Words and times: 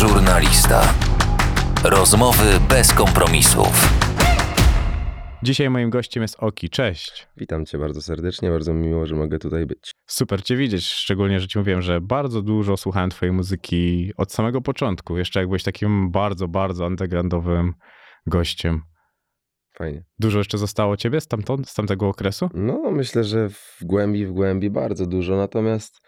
Żurnalista. 0.00 0.94
Rozmowy 1.84 2.44
bez 2.68 2.92
kompromisów. 2.92 3.88
Dzisiaj 5.42 5.70
moim 5.70 5.90
gościem 5.90 6.22
jest 6.22 6.36
Oki. 6.38 6.70
Cześć. 6.70 7.28
Witam 7.36 7.66
cię 7.66 7.78
bardzo 7.78 8.02
serdecznie, 8.02 8.50
bardzo 8.50 8.74
mi 8.74 8.88
miło, 8.88 9.06
że 9.06 9.14
mogę 9.14 9.38
tutaj 9.38 9.66
być. 9.66 9.92
Super 10.06 10.42
cię 10.42 10.56
widzieć, 10.56 10.86
szczególnie, 10.86 11.40
że 11.40 11.48
ci 11.48 11.58
mówiłem, 11.58 11.82
że 11.82 12.00
bardzo 12.00 12.42
dużo 12.42 12.76
słuchałem 12.76 13.10
twojej 13.10 13.32
muzyki 13.32 14.12
od 14.16 14.32
samego 14.32 14.60
początku. 14.60 15.18
Jeszcze 15.18 15.40
jak 15.40 15.48
byłeś 15.48 15.62
takim 15.62 16.10
bardzo, 16.10 16.48
bardzo 16.48 16.86
undergroundowym 16.86 17.74
gościem. 18.26 18.82
Fajnie. 19.74 20.04
Dużo 20.18 20.38
jeszcze 20.38 20.58
zostało 20.58 20.96
ciebie 20.96 21.20
z, 21.20 21.26
tamtego 21.74 22.08
okresu? 22.08 22.50
No, 22.54 22.90
myślę, 22.90 23.24
że 23.24 23.48
w 23.48 23.78
głębi, 23.82 24.26
w 24.26 24.32
głębi 24.32 24.70
bardzo 24.70 25.06
dużo, 25.06 25.36
natomiast 25.36 26.00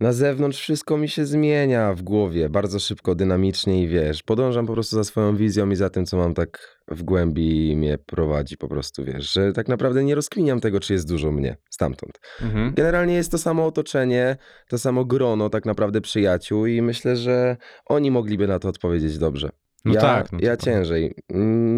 na 0.00 0.12
zewnątrz 0.12 0.58
wszystko 0.58 0.96
mi 0.96 1.08
się 1.08 1.26
zmienia 1.26 1.94
w 1.94 2.02
głowie, 2.02 2.48
bardzo 2.48 2.78
szybko, 2.78 3.14
dynamicznie 3.14 3.82
i 3.82 3.88
wiesz, 3.88 4.22
podążam 4.22 4.66
po 4.66 4.72
prostu 4.72 4.96
za 4.96 5.04
swoją 5.04 5.36
wizją 5.36 5.70
i 5.70 5.76
za 5.76 5.90
tym, 5.90 6.06
co 6.06 6.16
mam 6.16 6.34
tak 6.34 6.78
w 6.88 7.02
głębi 7.02 7.76
mnie 7.76 7.98
prowadzi 7.98 8.56
po 8.56 8.68
prostu, 8.68 9.04
wiesz, 9.04 9.32
że 9.32 9.52
tak 9.52 9.68
naprawdę 9.68 10.04
nie 10.04 10.14
rozkminiam 10.14 10.60
tego, 10.60 10.80
czy 10.80 10.92
jest 10.92 11.08
dużo 11.08 11.30
mnie 11.30 11.56
stamtąd. 11.70 12.20
Mhm. 12.42 12.74
Generalnie 12.74 13.14
jest 13.14 13.30
to 13.30 13.38
samo 13.38 13.66
otoczenie, 13.66 14.36
to 14.68 14.78
samo 14.78 15.04
grono 15.04 15.50
tak 15.50 15.64
naprawdę 15.64 16.00
przyjaciół 16.00 16.66
i 16.66 16.82
myślę, 16.82 17.16
że 17.16 17.56
oni 17.86 18.10
mogliby 18.10 18.46
na 18.46 18.58
to 18.58 18.68
odpowiedzieć 18.68 19.18
dobrze. 19.18 19.50
No 19.84 19.94
ja, 19.94 20.00
tak. 20.00 20.32
No 20.32 20.38
ja 20.38 20.46
prawda. 20.46 20.64
ciężej. 20.64 21.14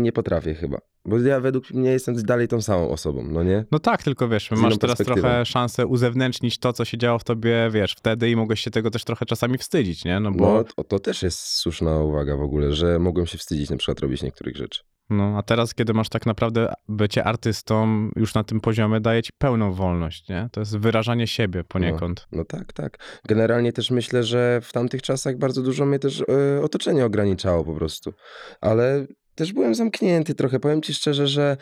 Nie 0.03 0.13
potrafię 0.13 0.55
chyba. 0.55 0.79
Bo 1.05 1.19
ja 1.19 1.41
według 1.41 1.71
mnie 1.71 1.91
jestem 1.91 2.23
dalej 2.23 2.49
tą 2.49 2.63
samą 2.63 2.89
osobą, 2.91 3.23
no 3.23 3.43
nie? 3.43 3.65
No 3.71 3.79
tak, 3.79 4.03
tylko 4.03 4.29
wiesz, 4.29 4.51
masz 4.51 4.79
teraz 4.79 4.99
trochę 4.99 5.47
szansę 5.47 5.87
uzewnętrznić 5.87 6.59
to, 6.59 6.73
co 6.73 6.85
się 6.85 6.99
działo 6.99 7.19
w 7.19 7.25
tobie, 7.25 7.71
wiesz, 7.73 7.95
wtedy 7.99 8.31
i 8.31 8.37
mogłeś 8.37 8.61
się 8.61 8.71
tego 8.71 8.91
też 8.91 9.05
trochę 9.05 9.27
czasami 9.27 9.59
wstydzić, 9.59 10.05
nie? 10.05 10.21
No 10.21 10.33
bo, 10.33 10.53
No 10.53 10.65
to, 10.65 10.85
to 10.85 10.99
też 10.99 11.23
jest 11.23 11.39
słuszna 11.39 12.01
uwaga 12.01 12.37
w 12.37 12.43
ogóle, 12.43 12.73
że 12.73 12.99
mogłem 12.99 13.27
się 13.27 13.39
wstydzić 13.39 13.71
na 13.71 13.77
przykład 13.77 14.01
robić 14.01 14.23
niektórych 14.23 14.57
rzeczy. 14.57 14.81
No 15.11 15.39
a 15.39 15.43
teraz, 15.43 15.75
kiedy 15.75 15.93
masz 15.93 16.09
tak 16.09 16.27
naprawdę 16.27 16.75
bycie 16.89 17.25
artystą 17.25 18.09
już 18.17 18.35
na 18.35 18.45
tym 18.45 18.61
poziomie, 18.61 19.01
daje 19.01 19.23
ci 19.23 19.33
pełną 19.39 19.73
wolność, 19.73 20.29
nie? 20.29 20.49
To 20.53 20.61
jest 20.61 20.79
wyrażanie 20.79 21.27
siebie 21.27 21.65
poniekąd. 21.65 22.27
No 22.33 22.45
tak, 22.45 22.73
tak. 22.73 22.99
Generalnie 23.29 23.73
też 23.73 23.91
myślę, 23.91 24.25
że 24.25 24.61
w 24.63 24.73
tamtych 24.73 25.03
czasach 25.03 25.39
bardzo 25.39 25.63
dużo 25.63 25.87
mnie 25.87 25.99
też 25.99 26.23
e, 26.29 26.63
otoczenie 26.63 27.05
ograniczało 27.05 27.65
po 27.65 27.75
prostu. 27.75 28.13
Ale 28.61 29.07
też 29.35 29.53
byłem 29.53 29.75
zamknięty 29.75 30.35
trochę. 30.35 30.61
Powiem 30.61 30.83
ci 30.83 30.95
szczerze, 30.95 31.27
że 31.27 31.57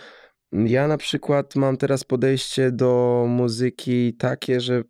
ja 0.53 0.89
na 0.89 0.97
przykład 0.97 1.57
mam 1.57 1.77
teraz 1.77 2.05
podejście 2.05 2.73
do 2.73 3.25
muzyki 3.29 4.17
takie, 4.17 4.61
że 4.61 4.83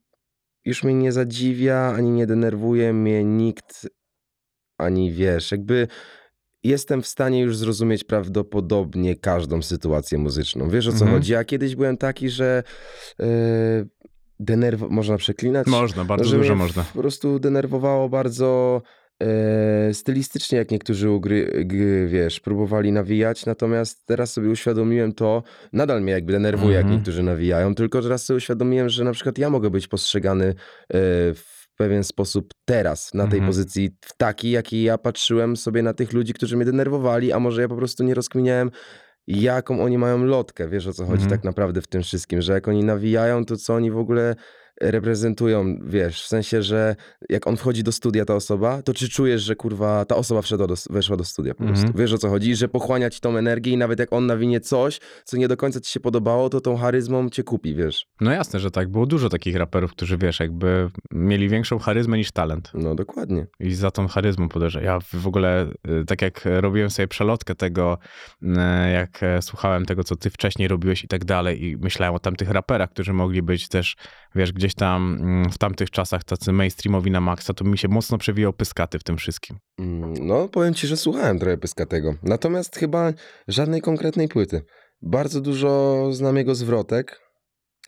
już 0.65 0.85
mnie 0.85 0.95
nie 0.95 1.13
zadziwia, 1.13 1.95
ani 1.97 2.11
nie 2.11 2.27
denerwuje 2.27 2.93
mnie 2.93 3.25
nikt, 3.25 3.89
ani 4.79 5.13
wiesz, 5.13 5.53
jakby 5.53 5.89
jestem 6.65 7.03
w 7.03 7.07
stanie 7.07 7.41
już 7.41 7.57
zrozumieć 7.57 8.05
prawdopodobnie 8.05 9.17
każdą 9.17 9.63
sytuację 9.63 10.19
muzyczną. 10.19 10.69
Wiesz 10.71 10.87
o 10.87 10.91
co 10.93 10.97
Mhm. 10.99 11.13
chodzi? 11.13 11.33
Ja 11.33 11.45
kiedyś 11.45 11.77
byłem 11.77 11.97
taki, 11.97 12.31
że 12.31 12.63
yy, 13.19 13.27
denerw... 14.41 14.81
można 14.91 15.17
przeklinać? 15.17 15.67
Można, 15.67 16.05
bardzo 16.05 16.31
No, 16.33 16.37
dużo 16.39 16.55
można. 16.55 16.85
Po 16.95 16.99
prostu 17.01 17.39
denerwowało 17.39 18.09
bardzo 18.09 18.83
e, 19.23 19.95
stylistycznie, 19.95 20.59
jak 20.59 20.71
niektórzy 20.71 21.11
ugry, 21.11 21.65
g, 21.65 22.07
wiesz, 22.07 22.41
próbowali 22.41 22.93
nawijać, 22.93 23.47
natomiast 23.47 24.07
teraz 24.07 24.33
sobie 24.33 24.51
uświadomiłem 24.51 25.13
to, 25.13 25.43
nadal 25.73 26.03
mnie 26.03 26.13
jakby 26.13 26.33
denerwuje, 26.33 26.77
Mhm. 26.77 26.87
jak 26.87 26.97
niektórzy 26.99 27.23
nawijają, 27.23 27.75
tylko 27.75 28.03
teraz 28.03 28.25
sobie 28.25 28.37
uświadomiłem, 28.37 28.89
że 28.89 29.05
na 29.05 29.13
przykład 29.13 29.39
ja 29.39 29.51
mogę 29.51 29.71
być 29.71 29.89
postrzegany 29.89 30.45
e, 30.47 30.55
w 31.35 31.54
pewien 31.75 32.05
sposób 32.05 32.55
teraz, 32.65 33.15
na 33.15 33.27
tej 33.27 33.39
Mhm. 33.39 33.47
pozycji, 33.47 33.91
w 34.01 34.17
taki, 34.17 34.51
jaki 34.51 34.83
ja 34.83 34.99
patrzyłem 34.99 35.57
sobie 35.57 35.83
na 35.83 35.95
tych 35.95 36.13
ludzi, 36.13 36.35
którzy 36.35 36.57
mnie 36.57 36.67
denerwowali, 36.67 37.33
a 37.33 37.39
może 37.39 37.63
ja 37.63 37.69
po 37.69 37.77
prostu 37.77 38.05
nie 38.05 38.15
rozkminiałem, 38.15 38.71
jaką 39.27 39.83
oni 39.83 39.99
mają 39.99 40.25
lotkę, 40.25 40.69
wiesz 40.69 40.87
o 40.87 40.93
co 40.93 41.05
chodzi 41.07 41.25
Mhm. 41.25 41.31
tak 41.31 41.45
naprawdę 41.45 41.83
w 41.83 41.87
tym 41.87 42.03
wszystkim, 42.03 42.43
że 42.43 42.53
jak 42.53 42.69
oni 42.69 42.85
nawijają, 42.85 43.45
to 43.45 43.57
co 43.57 43.75
oni 43.75 43.91
w 43.91 43.99
ogóle 43.99 44.35
reprezentują, 44.81 45.79
wiesz, 45.87 46.23
w 46.23 46.27
sensie, 46.27 46.63
że 46.63 46.97
jak 47.29 47.47
on 47.47 47.57
wchodzi 47.57 47.83
do 47.83 47.93
studia, 47.93 48.25
ta 48.25 48.35
osoba, 48.35 48.83
to 48.83 48.95
czy 48.95 49.09
czujesz, 49.09 49.43
że 49.43 49.57
kurwa 49.57 50.05
ta 50.05 50.17
osoba 50.17 50.43
wszedła 50.43 50.67
do, 50.67 50.75
weszła 50.91 51.17
do 51.17 51.25
studia 51.25 51.55
po 51.55 51.65
prostu. 51.65 51.87
Mhm. 51.87 52.05
Wiesz 52.05 52.13
o 52.13 52.19
co 52.19 52.29
chodzi? 52.29 52.57
Że 52.57 52.69
pochłania 52.69 53.11
ci 53.11 53.21
tą 53.21 53.37
energię 53.37 53.73
i 53.73 53.77
nawet 53.77 53.99
jak 53.99 54.13
on 54.13 54.27
nawinie 54.27 54.61
coś, 54.61 55.01
co 55.25 55.37
nie 55.37 55.49
do 55.49 55.57
końca 55.57 55.81
ci 55.81 55.93
się 55.93 56.01
podobało, 56.01 56.51
to 56.51 56.61
tą 56.61 56.77
charyzmą 56.77 57.31
cię 57.31 57.43
kupi, 57.43 57.75
wiesz. 57.75 58.07
No 58.21 58.33
jasne, 58.33 58.61
że 58.61 58.71
tak. 58.71 58.89
Było 58.89 59.07
dużo 59.07 59.29
takich 59.29 59.57
raperów, 59.57 59.91
którzy, 59.91 60.19
wiesz, 60.19 60.41
jakby 60.41 60.91
mieli 61.13 61.49
większą 61.49 61.79
charyzmę 61.79 62.17
niż 62.17 62.33
talent. 62.33 62.71
No 62.75 62.95
dokładnie. 62.95 63.47
I 63.61 63.75
za 63.75 63.91
tą 63.91 64.09
charyzmą 64.09 64.49
podejrzewam. 64.49 64.87
Ja 64.87 64.99
w 65.13 65.27
ogóle, 65.27 65.67
y, 66.03 66.05
tak 66.05 66.23
jak 66.23 66.41
robiłem 66.45 66.91
sobie 66.91 67.09
przelotkę 67.09 67.55
tego, 67.55 67.99
y, 68.43 68.47
jak 68.93 69.23
e, 69.23 69.43
słuchałem 69.43 69.87
tego, 69.87 70.05
co 70.05 70.17
ty 70.17 70.31
wcześniej 70.31 70.69
robiłeś 70.69 71.05
i 71.05 71.09
tak 71.09 71.25
dalej 71.25 71.65
i 71.65 71.77
myślałem 71.77 72.15
o 72.15 72.19
tamtych 72.19 72.51
raperach, 72.51 72.91
którzy 72.91 73.13
mogli 73.13 73.43
być 73.43 73.69
też, 73.69 73.97
wiesz, 74.35 74.53
gdzieś 74.65 74.75
tam 74.75 75.19
mm, 75.21 75.51
w 75.51 75.59
tamtych 75.59 75.91
czasach 75.91 76.25
tacy 76.25 76.53
mainstreamowi 76.53 77.11
na 77.11 77.21
maksa, 77.21 77.55
to 77.55 77.65
mi 77.65 77.79
się 77.79 77.89
mocno 77.89 78.19
przewijał 78.19 78.53
pyskaty 78.53 78.99
w 78.99 79.05
tym 79.05 79.17
wszystkim. 79.17 79.59
Mm, 79.79 80.15
No, 80.27 80.49
powiem 80.49 80.75
ci, 80.75 80.87
że 80.87 80.97
słuchałem 80.97 81.39
trochę 81.39 81.57
Pyskatego. 81.59 82.15
Natomiast 82.23 82.77
chyba 82.77 83.13
żadnej 83.49 83.81
konkretnej 83.81 84.29
płyty. 84.29 84.63
Bardzo 85.03 85.41
dużo 85.41 85.99
znam 86.13 86.37
jego 86.37 86.55
zwrotek. 86.55 87.21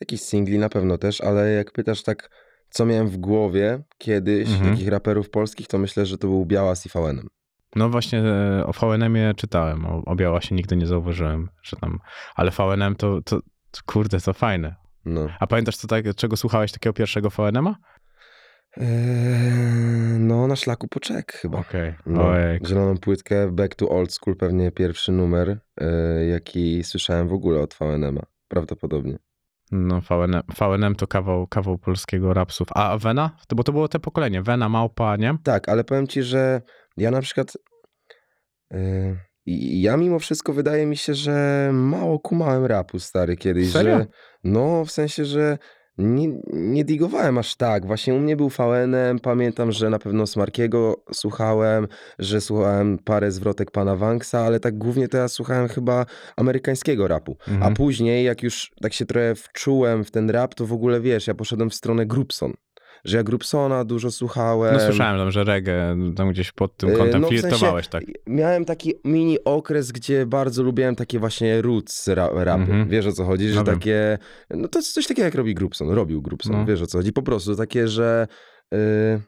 Jakiś 0.00 0.20
singli 0.20 0.58
na 0.58 0.68
pewno 0.68 0.98
też, 0.98 1.20
ale 1.20 1.50
jak 1.52 1.72
pytasz 1.72 2.02
tak, 2.02 2.30
co 2.70 2.86
miałem 2.86 3.08
w 3.08 3.16
głowie 3.16 3.82
kiedyś, 3.98 4.48
Mhm. 4.48 4.70
takich 4.70 4.88
raperów 4.88 5.30
polskich, 5.30 5.66
to 5.66 5.78
myślę, 5.78 6.06
że 6.06 6.18
to 6.18 6.26
był 6.28 6.46
Biała 6.46 6.74
z 6.74 6.86
IVN-em. 6.86 7.26
No 7.76 7.88
właśnie 7.88 8.18
e, 8.20 8.66
o 8.66 8.72
VNM-ie 8.72 9.34
czytałem, 9.36 9.86
o, 9.86 10.02
o 10.06 10.16
Biała 10.16 10.40
się 10.40 10.54
nigdy 10.54 10.76
nie 10.76 10.86
zauważyłem, 10.86 11.48
że 11.62 11.76
tam, 11.76 11.98
ale 12.34 12.50
VNM 12.50 12.96
to, 12.96 13.20
to, 13.24 13.40
to 13.70 13.80
kurde, 13.86 14.20
to 14.20 14.32
fajne. 14.32 14.74
No. 15.06 15.28
A 15.40 15.46
pamiętasz, 15.46 15.76
co 15.76 15.88
tak, 15.88 16.04
czego 16.16 16.36
słuchałeś 16.36 16.72
takiego 16.72 16.92
pierwszego 16.92 17.30
VNM-a? 17.30 17.76
Eee, 18.76 20.18
no, 20.18 20.46
na 20.46 20.56
szlaku 20.56 20.88
poczek 20.88 21.32
chyba. 21.32 21.58
Okej, 21.58 21.94
No, 22.06 22.28
ojej. 22.28 22.60
zieloną 22.66 22.98
płytkę, 22.98 23.50
Back 23.52 23.74
to 23.74 23.88
Old 23.88 24.12
School, 24.12 24.36
pewnie 24.36 24.70
pierwszy 24.72 25.12
numer, 25.12 25.58
e, 25.80 25.86
jaki 26.26 26.84
słyszałem 26.84 27.28
w 27.28 27.32
ogóle 27.32 27.60
od 27.60 27.74
VNM-a. 27.74 28.22
Prawdopodobnie. 28.48 29.18
No, 29.72 30.00
VNM, 30.00 30.42
VNM 30.58 30.94
to 30.94 31.06
kawał, 31.06 31.46
kawał 31.46 31.78
polskiego 31.78 32.34
rapsów. 32.34 32.68
A 32.74 32.98
Vena? 32.98 33.30
To, 33.48 33.56
bo 33.56 33.62
to 33.62 33.72
było 33.72 33.88
te 33.88 33.98
pokolenie. 34.00 34.42
Vena, 34.42 34.68
Małpa, 34.68 35.16
nie? 35.16 35.36
Tak, 35.44 35.68
ale 35.68 35.84
powiem 35.84 36.06
ci, 36.06 36.22
że 36.22 36.62
ja 36.96 37.10
na 37.10 37.20
przykład. 37.20 37.52
Yy, 38.70 39.16
i- 39.46 39.82
ja 39.82 39.96
mimo 39.96 40.18
wszystko 40.18 40.52
wydaje 40.52 40.86
mi 40.86 40.96
się, 40.96 41.14
że 41.14 41.70
mało 41.72 42.18
kumałem 42.18 42.64
rapu 42.66 42.98
stary 42.98 43.36
kiedyś. 43.36 43.72
Serio? 43.72 43.98
Że, 43.98 44.06
no, 44.44 44.84
w 44.84 44.90
sensie, 44.90 45.24
że 45.24 45.58
nie, 45.98 46.28
nie 46.52 46.84
digowałem 46.84 47.38
aż 47.38 47.56
tak. 47.56 47.86
Właśnie 47.86 48.14
u 48.14 48.18
mnie 48.18 48.36
był 48.36 48.48
VN-em, 48.48 49.18
pamiętam, 49.18 49.72
że 49.72 49.90
na 49.90 49.98
pewno 49.98 50.26
Smarkiego 50.26 51.04
słuchałem, 51.12 51.88
że 52.18 52.40
słuchałem 52.40 52.98
parę 52.98 53.30
zwrotek 53.30 53.70
pana 53.70 53.96
Wanksa, 53.96 54.40
ale 54.40 54.60
tak 54.60 54.78
głównie 54.78 55.08
to 55.08 55.16
ja 55.18 55.28
słuchałem 55.28 55.68
chyba 55.68 56.06
amerykańskiego 56.36 57.08
rapu. 57.08 57.36
A 57.46 57.50
Mhm. 57.50 57.74
później, 57.74 58.24
jak 58.24 58.42
już 58.42 58.70
tak 58.82 58.92
się 58.92 59.06
trochę 59.06 59.34
wczułem 59.34 60.04
w 60.04 60.10
ten 60.10 60.30
rap, 60.30 60.54
to 60.54 60.66
w 60.66 60.72
ogóle 60.72 61.00
wiesz, 61.00 61.26
ja 61.26 61.34
poszedłem 61.34 61.70
w 61.70 61.74
stronę 61.74 62.06
Grupson. 62.06 62.52
Że 63.06 63.16
ja 63.16 63.22
Grupsona 63.22 63.84
dużo 63.84 64.10
słuchałem. 64.10 64.74
No 64.74 64.80
słyszałem 64.80 65.18
tam, 65.18 65.30
że 65.30 65.44
reggae 65.44 65.96
tam 66.16 66.30
gdzieś 66.30 66.52
pod 66.52 66.76
tym 66.76 66.90
E, 66.90 66.92
kątem 66.92 67.20
no, 67.20 67.28
w 67.28 67.30
sensie- 67.30 67.40
flirtowałeś, 67.48 67.88
tak? 67.88 68.04
Miałem 68.26 68.64
taki 68.64 68.92
mini 69.04 69.44
okres, 69.44 69.92
gdzie 69.92 70.26
bardzo 70.26 70.62
lubiłem 70.62 70.96
takie 70.96 71.18
właśnie 71.18 71.62
roots 71.62 72.08
ra 72.08 72.28
rapy. 72.34 72.62
Mhm. 72.62 72.88
Wiesz 72.88 73.06
o 73.06 73.12
co 73.12 73.24
chodzi? 73.24 73.48
Że 73.48 73.54
No 73.54 73.64
wiem. 73.64 73.74
takie. 73.74 74.18
No 74.50 74.68
to 74.68 74.78
jest 74.78 74.92
coś 74.92 75.06
takiego 75.06 75.24
jak 75.24 75.34
robi 75.34 75.54
Grupson. 75.54 75.90
Robił 75.90 76.22
Grupson. 76.22 76.52
No. 76.52 76.64
Wiesz 76.64 76.82
o 76.82 76.86
co 76.86 76.98
chodzi? 76.98 77.12
Po 77.12 77.22
prostu 77.22 77.56
takie, 77.56 77.88
że. 77.88 78.26
y, 78.74 79.20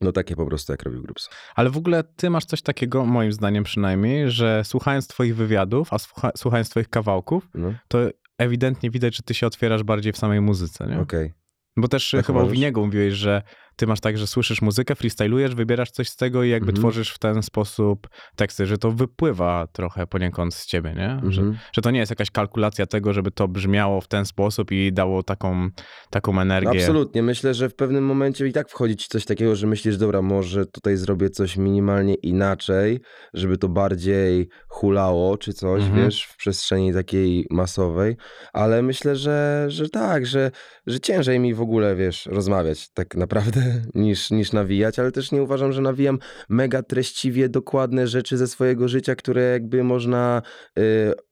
no 0.00 0.12
takie 0.12 0.36
po 0.36 0.46
prostu 0.46 0.72
jak 0.72 0.82
robił 0.82 1.02
Grupson. 1.02 1.32
Ale 1.54 1.70
w 1.70 1.76
ogóle 1.76 2.04
ty 2.16 2.30
masz 2.30 2.44
coś 2.44 2.62
takiego, 2.62 3.04
moim 3.04 3.32
zdaniem 3.32 3.64
przynajmniej, 3.64 4.30
że 4.30 4.62
słuchając 4.64 5.06
twoich 5.08 5.36
wywiadów, 5.36 5.92
a 5.92 5.98
słucha, 5.98 6.30
słuchając 6.36 6.68
twoich 6.70 6.88
kawałków, 6.88 7.48
No, 7.54 7.74
to 7.88 7.98
ewidentnie 8.38 8.90
widać, 8.90 9.16
że 9.16 9.22
ty 9.22 9.34
się 9.34 9.46
otwierasz 9.46 9.82
bardziej 9.82 10.12
w 10.12 10.16
samej 10.16 10.40
muzyce, 10.40 10.86
nie? 10.86 11.00
okej. 11.00 11.32
Bo 11.80 11.88
też 11.88 12.10
Tak 12.16 12.26
chyba 12.26 12.38
u 12.38 12.42
uważasz? 12.42 12.54
Winiego 12.54 12.84
mówiłeś, 12.84 13.14
że 13.14 13.42
ty 13.80 13.86
masz 13.86 14.00
tak, 14.00 14.18
że 14.18 14.26
słyszysz 14.26 14.62
muzykę, 14.62 14.94
freestylujesz, 14.94 15.54
wybierasz 15.54 15.90
coś 15.90 16.08
z 16.08 16.16
tego 16.16 16.42
i 16.44 16.48
jakby 16.50 16.68
Mhm. 16.70 16.82
tworzysz 16.82 17.10
w 17.10 17.18
ten 17.18 17.42
sposób 17.42 18.08
teksty, 18.36 18.66
że 18.66 18.78
to 18.78 18.90
wypływa 18.92 19.66
trochę 19.72 20.06
poniekąd 20.06 20.54
z 20.54 20.66
ciebie, 20.66 20.94
nie? 20.94 21.20
Że, 21.32 21.40
Mhm. 21.42 21.58
że 21.72 21.82
to 21.82 21.90
nie 21.90 21.98
jest 21.98 22.10
jakaś 22.10 22.30
kalkulacja 22.30 22.86
tego, 22.86 23.12
żeby 23.12 23.30
to 23.30 23.48
brzmiało 23.48 24.00
w 24.00 24.08
ten 24.08 24.24
sposób 24.24 24.72
i 24.72 24.92
dało 24.92 25.22
taką, 25.22 25.68
taką 26.10 26.32
No 26.32 26.42
energię. 26.42 26.70
absolutnie. 26.80 27.22
Myślę, 27.22 27.54
że 27.54 27.68
w 27.68 27.74
pewnym 27.74 28.04
momencie 28.04 28.46
i 28.46 28.52
tak 28.52 28.68
wchodzi 28.68 28.96
ci 28.96 29.08
coś 29.08 29.24
takiego, 29.24 29.56
że 29.56 29.66
myślisz, 29.66 29.96
dobra, 29.96 30.22
może 30.22 30.66
tutaj 30.66 30.96
zrobię 30.96 31.30
coś 31.30 31.56
minimalnie 31.56 32.14
inaczej, 32.14 33.00
żeby 33.34 33.58
to 33.58 33.68
bardziej 33.68 34.48
hulało 34.68 35.38
czy 35.38 35.52
coś, 35.52 35.82
Mhm. 35.82 36.04
wiesz, 36.04 36.24
w 36.24 36.36
przestrzeni 36.36 36.94
takiej 36.94 37.46
masowej, 37.50 38.16
ale 38.52 38.82
myślę, 38.82 39.16
że, 39.16 39.64
że 39.68 39.88
tak, 39.88 40.26
że, 40.26 40.50
że 40.86 41.00
ciężej 41.00 41.40
mi 41.40 41.54
w 41.54 41.60
ogóle, 41.60 41.96
wiesz, 41.96 42.26
rozmawiać 42.26 42.90
tak 42.94 43.14
naprawdę 43.14 43.60
niż, 43.94 44.30
niż 44.30 44.52
nawijać, 44.52 44.98
ale 44.98 45.12
też 45.12 45.32
nie 45.32 45.42
uważam, 45.42 45.72
że 45.72 45.82
nawijam 45.82 46.18
mega 46.48 46.82
treściwie 46.82 47.48
dokładne 47.48 48.06
rzeczy 48.06 48.36
ze 48.36 48.46
swojego 48.46 48.88
życia, 48.88 49.14
które 49.14 49.42
jakby 49.42 49.84
można 49.84 50.42
y, 50.78 50.82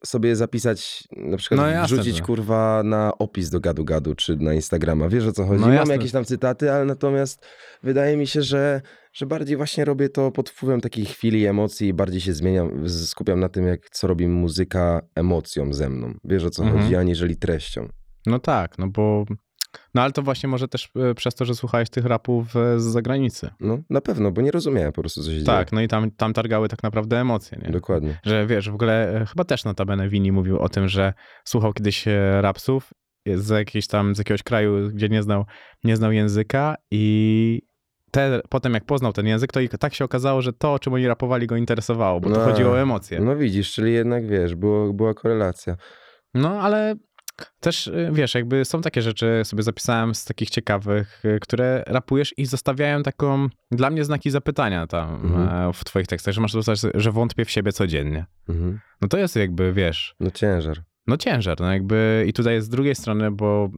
sobie 0.07 0.37
zapisać, 0.37 1.05
na 1.17 1.37
przykład 1.37 1.61
No 1.61 1.67
jasne, 1.67 1.97
wrzucić 1.97 2.17
że- 2.17 2.23
kurwa 2.23 2.83
na 2.85 3.13
opis 3.19 3.51
do 3.51 3.61
gadu 3.61 3.85
gadu 3.85 4.15
czy 4.15 4.37
na 4.37 4.55
Instagrama. 4.55 5.09
Wiesz 5.09 5.27
o 5.27 5.33
co 5.33 5.45
chodzi? 5.47 5.61
No 5.61 5.67
Mam 5.67 5.77
jasne. 5.77 5.95
jakieś 5.95 6.13
tam 6.13 6.25
cytaty, 6.25 6.73
ale 6.73 6.85
natomiast 6.85 7.47
wydaje 7.83 8.17
mi 8.17 8.27
się, 8.27 8.43
że, 8.43 8.81
że 9.13 9.27
bardziej 9.27 9.57
właśnie 9.57 9.85
robię 9.85 10.09
to 10.09 10.31
pod 10.33 10.51
wpływem 10.51 10.81
takiej 10.81 11.05
chwili, 11.05 11.47
emocji 11.47 11.89
i 11.89 11.95
bardziej 11.95 12.21
się 12.21 12.33
zmieniam, 12.33 12.89
skupiam 12.89 13.41
na 13.41 13.49
tym, 13.49 13.67
jak 13.67 13.91
co 13.91 14.07
robi 14.07 14.29
muzyka 14.29 15.01
emocją 15.15 15.73
ze 15.73 15.89
mną. 15.89 16.15
Wiesz 16.25 16.45
o 16.45 16.51
co 16.51 16.63
Mhm. 16.63 16.83
chodzi, 16.83 16.97
aniżeli 16.97 17.37
treścią. 17.37 17.89
No 18.27 18.39
tak, 18.39 18.79
no 18.79 18.89
bo... 18.89 19.25
No 19.95 20.03
ale 20.03 20.13
to 20.13 20.23
właśnie 20.23 20.49
może 20.49 20.69
też 20.69 20.91
e, 21.11 21.15
przez 21.15 21.35
to, 21.35 21.45
że 21.45 21.55
słuchałeś 21.55 21.91
tych 21.91 22.05
rapów 22.05 22.57
e, 22.57 22.81
z 22.81 22.83
zagranicy. 22.83 23.51
No 23.61 23.79
na 23.91 24.01
pewno, 24.01 24.31
bo 24.31 24.41
nie 24.43 24.51
rozumiałem 24.51 24.93
po 24.93 25.01
prostu, 25.03 25.23
co 25.23 25.31
się 25.31 25.43
Tak, 25.45 25.73
no 25.73 25.81
i 25.81 25.89
tam, 25.89 26.11
tam 26.11 26.33
targały 26.33 26.69
tak 26.69 26.83
naprawdę 26.83 27.21
emocje, 27.21 27.57
nie? 27.59 27.63
dzieje. 27.63 27.73
Dokładnie. 27.73 28.19
Że 28.25 28.47
wiesz, 28.47 28.71
w 28.71 28.75
ogóle 28.75 29.21
e, 29.21 29.27
chyba 29.27 29.45
też 29.45 29.65
notabene 29.65 30.09
Wini 30.09 30.33
mówił 30.33 30.59
o 30.59 30.69
tym, 30.69 30.89
że 30.89 31.13
słuchał 31.45 31.73
kiedyś 31.73 32.05
rapsów 32.41 32.91
z 33.35 33.49
jakiejś 33.49 33.87
tam, 33.87 34.15
z 34.15 34.19
jakiegoś 34.19 34.43
kraju, 34.43 34.89
gdzie 34.91 35.09
nie 35.09 35.23
znał, 35.23 35.45
nie 35.85 35.97
znał 35.97 36.13
języka 36.13 36.75
i 36.91 37.63
te, 38.11 38.41
potem 38.49 38.75
jak 38.75 38.85
poznał 38.85 39.13
ten 39.13 39.27
język, 39.27 39.53
to 39.53 39.61
i 39.61 39.69
tak 39.69 39.95
się 39.95 40.05
okazało, 40.05 40.43
że 40.43 40.53
to, 40.53 40.73
o 40.73 40.79
czym 40.79 40.93
oni 40.93 41.07
rapowali 41.07 41.47
go 41.47 41.57
interesowało, 41.57 42.21
bo 42.21 42.31
to 42.31 42.39
No, 42.39 42.45
chodziło 42.45 42.71
o 42.73 42.81
emocje. 42.81 43.21
No 43.21 43.37
widzisz, 43.37 43.73
czyli 43.73 43.93
jednak 43.93 44.27
wiesz, 44.27 44.55
było, 44.55 44.93
była 44.93 45.15
korelacja. 45.15 45.77
No, 46.35 46.61
ale 46.61 46.95
też, 47.61 47.87
y, 47.87 48.11
wiesz, 48.13 48.35
jakby 48.35 48.65
są 48.65 48.81
takie 48.81 49.03
rzeczy, 49.03 49.41
sobie 49.45 49.63
zapisałem 49.63 50.15
z 50.15 50.25
takich 50.25 50.51
ciekawych, 50.51 51.25
y, 51.25 51.39
które 51.41 51.85
rapujesz 51.87 52.35
i 52.39 52.47
zostawiają 52.47 53.03
taką, 53.03 53.49
dla 53.71 53.91
mnie 53.91 54.05
znaki 54.05 54.31
zapytania 54.31 54.87
tam 54.87 55.15
Mhm. 55.15 55.69
e, 55.69 55.73
w 55.73 55.85
twoich 55.85 56.07
tekstach, 56.07 56.35
że 56.35 56.41
masz 56.41 56.53
dostać, 56.53 56.81
że 56.95 57.13
wątpię 57.13 57.45
w 57.45 57.51
siebie 57.51 57.73
codziennie. 57.73 58.27
Mhm. 58.49 58.81
No 59.01 59.09
to 59.09 59.19
jest 59.19 59.37
jakby, 59.37 59.73
wiesz, 59.73 60.15
No 60.21 60.31
ciężar. 60.31 60.77
no 61.07 61.17
ciężar, 61.17 61.61
no 61.61 61.73
jakby 61.73 62.25
i 62.29 62.33
tutaj 62.33 62.61
z 62.61 62.69
drugiej 62.69 62.95
strony, 62.95 63.31
bo 63.31 63.71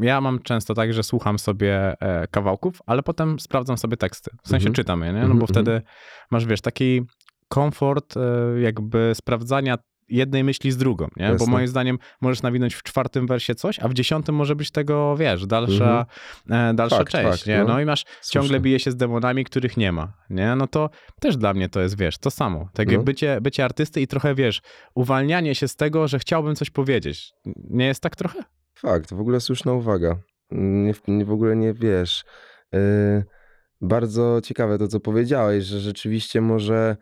ja 0.00 0.20
mam 0.20 0.42
często 0.42 0.74
tak, 0.74 0.92
że 0.92 1.02
słucham 1.02 1.38
sobie 1.38 1.94
e, 2.00 2.26
kawałków, 2.30 2.78
ale 2.86 3.02
potem 3.02 3.40
sprawdzam 3.40 3.78
sobie 3.78 3.96
teksty, 3.96 4.30
w 4.42 4.48
sensie 4.48 4.62
Mhm. 4.68 4.74
czytam 4.74 5.00
je, 5.02 5.06
nie? 5.06 5.12
No 5.12 5.18
Mhm, 5.18 5.38
bo 5.38 5.44
mhm. 5.46 5.54
wtedy 5.54 5.82
masz, 6.30 6.46
wiesz, 6.46 6.60
taki 6.60 7.02
komfort 7.48 8.16
e, 8.16 8.20
jakby 8.60 9.12
sprawdzania 9.14 9.78
jednej 10.10 10.44
myśli 10.44 10.72
z 10.72 10.76
drugą, 10.76 11.08
nie? 11.16 11.26
Bo 11.26 11.32
Jasne. 11.32 11.46
moim 11.52 11.68
zdaniem 11.68 11.98
możesz 12.20 12.42
nawinąć 12.42 12.74
w 12.74 12.82
czwartym 12.82 13.26
wersie 13.26 13.54
coś, 13.54 13.78
a 13.80 13.88
w 13.88 13.94
dziesiątym 13.94 14.34
może 14.34 14.56
być 14.56 14.70
tego, 14.70 15.16
wiesz, 15.16 15.46
dalsza, 15.46 16.06
e, 16.50 16.74
dalsza 16.74 16.98
Mhm. 17.00 17.06
Część, 17.32 17.46
nie? 17.46 17.58
no. 17.58 17.64
No 17.64 17.80
i 17.80 17.84
masz, 17.84 18.04
ciągle 18.30 18.60
bije 18.60 18.78
się 18.78 18.90
z 18.90 18.96
demonami, 18.96 19.44
których 19.44 19.76
nie 19.76 19.92
ma, 19.92 20.12
nie? 20.30 20.56
No 20.56 20.66
to 20.66 20.90
też 21.20 21.36
dla 21.36 21.54
mnie 21.54 21.68
to 21.68 21.80
jest, 21.80 21.98
wiesz, 21.98 22.18
to 22.18 22.30
samo. 22.30 22.68
Tak 22.74 22.86
No. 22.86 22.92
jak 22.92 23.02
bycie, 23.02 23.38
bycie 23.40 23.64
artysty 23.64 24.00
i 24.00 24.06
trochę, 24.06 24.34
wiesz, 24.34 24.60
uwalnianie 24.94 25.54
się 25.54 25.68
z 25.68 25.76
tego, 25.76 26.08
że 26.08 26.18
chciałbym 26.18 26.54
coś 26.54 26.70
powiedzieć. 26.70 27.32
Nie 27.70 27.86
jest 27.86 28.02
tak 28.02 28.16
trochę? 28.16 28.38
Fakt, 28.74 29.14
w 29.14 29.20
ogóle 29.20 29.40
słuszna 29.40 29.72
uwaga. 29.72 30.16
Nie, 30.50 30.92
nie, 31.08 31.24
w 31.24 31.30
ogóle 31.32 31.56
nie 31.56 31.74
wiesz. 31.74 32.24
Yy, 32.72 32.80
bardzo 33.80 34.40
ciekawe 34.44 34.78
to, 34.78 34.88
co 34.88 35.00
powiedziałeś, 35.00 35.64
że 35.64 35.80
rzeczywiście 35.80 36.40
może 36.40 36.96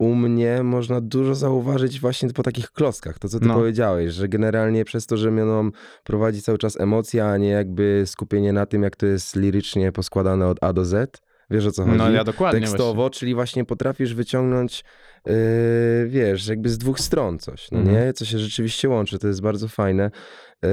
u 0.00 0.14
mnie 0.14 0.62
można 0.62 1.00
dużo 1.00 1.34
zauważyć 1.34 2.00
właśnie 2.00 2.30
po 2.30 2.42
takich 2.42 2.70
kloskach. 2.70 3.18
To, 3.18 3.28
co 3.28 3.40
ty 3.40 3.46
No. 3.46 3.54
powiedziałeś, 3.54 4.12
że 4.14 4.28
generalnie 4.28 4.84
przez 4.84 5.06
to, 5.06 5.16
że 5.16 5.30
mną 5.30 5.70
prowadzi 6.04 6.42
cały 6.42 6.58
czas 6.58 6.80
emocja, 6.80 7.28
a 7.28 7.36
nie 7.36 7.48
jakby 7.48 8.02
skupienie 8.06 8.52
na 8.52 8.66
tym, 8.66 8.82
jak 8.82 8.96
to 8.96 9.06
jest 9.06 9.36
lirycznie 9.36 9.92
poskładane 9.92 10.46
od 10.48 10.58
A 10.64 10.72
do 10.72 10.84
Z. 10.84 11.20
Wiesz 11.50 11.66
o 11.66 11.72
co 11.72 11.84
chodzi? 11.84 11.96
No 11.98 12.10
ja 12.10 12.24
dokładnie 12.24 12.60
tekstowo, 12.60 13.10
czyli 13.10 13.34
właśnie 13.34 13.64
potrafisz 13.64 14.14
wyciągnąć, 14.14 14.84
yy, 15.26 15.32
wiesz, 16.08 16.46
jakby 16.48 16.68
z 16.68 16.78
dwóch 16.78 17.00
stron 17.00 17.38
coś, 17.38 17.70
no 17.70 17.78
Mhm. 17.78 17.96
nie? 18.06 18.12
Co 18.12 18.24
się 18.24 18.38
rzeczywiście 18.38 18.88
łączy, 18.88 19.18
to 19.18 19.26
jest 19.28 19.42
bardzo 19.42 19.68
fajne. 19.68 20.10
Yy, 20.62 20.68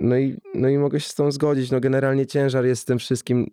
no, 0.00 0.16
i, 0.18 0.36
no 0.54 0.68
i 0.68 0.78
mogę 0.78 1.00
się 1.00 1.08
z 1.08 1.14
tą 1.14 1.30
zgodzić, 1.32 1.70
no 1.70 1.80
generalnie 1.80 2.26
ciężar 2.26 2.64
jest 2.64 2.82
z 2.82 2.84
tym 2.84 2.98
wszystkim 2.98 3.46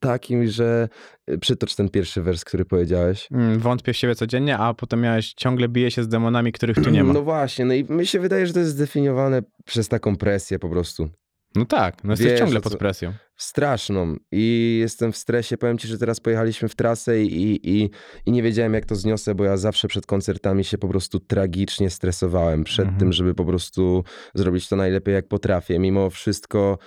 takim, 0.00 0.46
że 0.46 0.88
yy, 1.26 1.38
przytocz 1.38 1.74
ten 1.74 1.88
pierwszy 1.88 2.22
wers, 2.22 2.44
który 2.44 2.64
powiedziałeś. 2.64 3.28
Mm, 3.32 3.58
Wątpię 3.58 3.92
w 3.92 3.96
siebie 3.96 4.14
codziennie, 4.14 4.58
a 4.58 4.74
potem 4.74 5.00
miałeś 5.00 5.32
ciągle 5.34 5.68
bije 5.68 5.90
się 5.90 6.02
z 6.02 6.08
demonami, 6.08 6.52
których 6.52 6.76
tu 6.84 6.90
nie 6.90 7.04
ma. 7.04 7.12
No 7.12 7.22
właśnie, 7.22 7.64
no 7.64 7.74
i 7.74 7.84
mi 7.84 8.06
się 8.06 8.20
wydaje, 8.20 8.46
że 8.46 8.52
to 8.52 8.58
jest 8.58 8.70
zdefiniowane 8.72 9.42
przez 9.64 9.88
taką 9.88 10.16
presję 10.16 10.58
po 10.58 10.68
prostu. 10.68 11.08
No 11.54 11.64
tak, 11.64 12.04
no 12.04 12.12
jesteś 12.12 12.28
Wiesz, 12.30 12.38
ciągle 12.40 12.60
pod 12.60 12.76
presją. 12.76 13.12
straszną 13.36 14.16
i 14.32 14.76
jestem 14.80 15.12
w 15.12 15.16
stresie. 15.16 15.56
Powiem 15.58 15.78
ci, 15.78 15.88
że 15.88 15.98
teraz 15.98 16.20
pojechaliśmy 16.20 16.68
w 16.68 16.74
trasę 16.74 17.22
i, 17.22 17.60
i, 17.82 17.90
i 18.26 18.32
nie 18.32 18.42
wiedziałem, 18.42 18.74
jak 18.74 18.84
to 18.86 18.96
zniosę, 18.96 19.34
bo 19.34 19.44
ja 19.44 19.56
zawsze 19.56 19.88
przed 19.88 20.06
koncertami 20.06 20.64
się 20.64 20.78
po 20.78 20.88
prostu 20.88 21.20
tragicznie 21.20 21.90
stresowałem 21.90 22.64
przed 22.64 22.84
Mhm. 22.84 23.00
tym, 23.00 23.12
żeby 23.12 23.34
po 23.34 23.44
prostu 23.44 24.04
zrobić 24.34 24.68
to 24.68 24.76
najlepiej, 24.76 25.14
jak 25.14 25.28
potrafię. 25.28 25.78
Mimo 25.78 26.10
wszystko, 26.10 26.78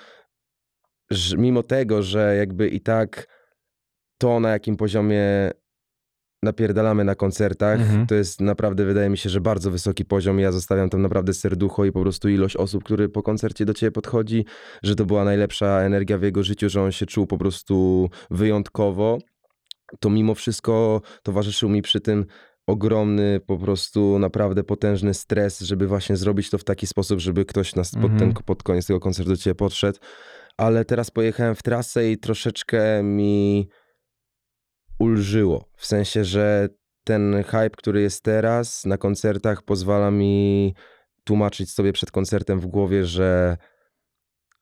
że, 1.12 1.38
mimo 1.38 1.64
tego, 1.64 2.04
że 2.04 2.36
jakby 2.38 2.68
i 2.70 2.80
tak 2.82 3.28
to, 4.18 4.40
na 4.40 4.50
jakim 4.52 4.78
poziomie 4.78 5.52
napierdalamy 6.44 7.04
na 7.04 7.16
koncertach, 7.16 7.80
Mhm. 7.82 8.08
to 8.08 8.16
jest 8.16 8.42
naprawdę, 8.42 8.86
wydaje 8.86 9.10
mi 9.10 9.18
się, 9.18 9.30
że 9.30 9.42
bardzo 9.42 9.72
wysoki 9.72 10.06
poziom. 10.06 10.40
Ja 10.40 10.52
zostawiam 10.52 10.90
tam 10.90 11.02
naprawdę 11.02 11.34
serducho 11.34 11.86
i 11.86 11.92
po 11.92 12.02
prostu 12.02 12.30
ilość 12.30 12.56
osób, 12.56 12.84
które 12.84 13.10
po 13.10 13.24
koncercie 13.24 13.66
do 13.66 13.74
ciebie 13.74 13.92
podchodzi, 13.92 14.46
że 14.84 14.96
to 14.96 15.06
była 15.06 15.24
najlepsza 15.24 15.82
energia 15.82 16.18
w 16.18 16.24
jego 16.24 16.44
życiu, 16.44 16.70
że 16.70 16.82
on 16.82 16.92
się 16.92 17.06
czuł 17.06 17.28
po 17.28 17.38
prostu 17.38 18.10
wyjątkowo, 18.32 19.18
to 20.00 20.10
mimo 20.10 20.36
wszystko 20.36 21.02
towarzyszył 21.24 21.70
mi 21.70 21.82
przy 21.82 22.00
tym 22.02 22.26
ogromny, 22.68 23.40
po 23.48 23.58
prostu 23.58 24.20
naprawdę 24.20 24.64
potężny 24.64 25.14
stres, 25.14 25.60
żeby 25.60 25.88
właśnie 25.88 26.18
zrobić 26.18 26.50
to 26.50 26.58
w 26.58 26.64
taki 26.64 26.88
sposób, 26.88 27.20
żeby 27.20 27.46
ktoś 27.46 27.76
nas 27.76 27.92
pod, 27.92 28.04
Mhm. 28.12 28.20
ten, 28.20 28.44
pod 28.46 28.64
koniec 28.64 28.88
tego 28.88 29.00
koncertu 29.00 29.32
do 29.32 29.38
ciebie 29.38 29.56
podszedł. 29.56 30.00
Ale 30.58 30.86
teraz 30.86 31.12
pojechałem 31.12 31.56
w 31.56 31.64
trasę 31.64 32.12
i 32.12 32.18
troszeczkę 32.18 33.04
mi 33.04 33.70
ulżyło. 35.00 35.70
W 35.78 35.86
sensie, 35.86 36.26
że 36.26 36.70
ten 37.04 37.44
hype, 37.44 37.70
który 37.70 38.02
jest 38.02 38.24
teraz 38.24 38.86
na 38.86 38.98
koncertach, 38.98 39.64
pozwala 39.64 40.12
mi 40.12 40.74
tłumaczyć 41.24 41.72
sobie 41.72 41.94
przed 41.94 42.12
koncertem 42.12 42.60
w 42.60 42.68
głowie, 42.68 43.06
że 43.06 43.58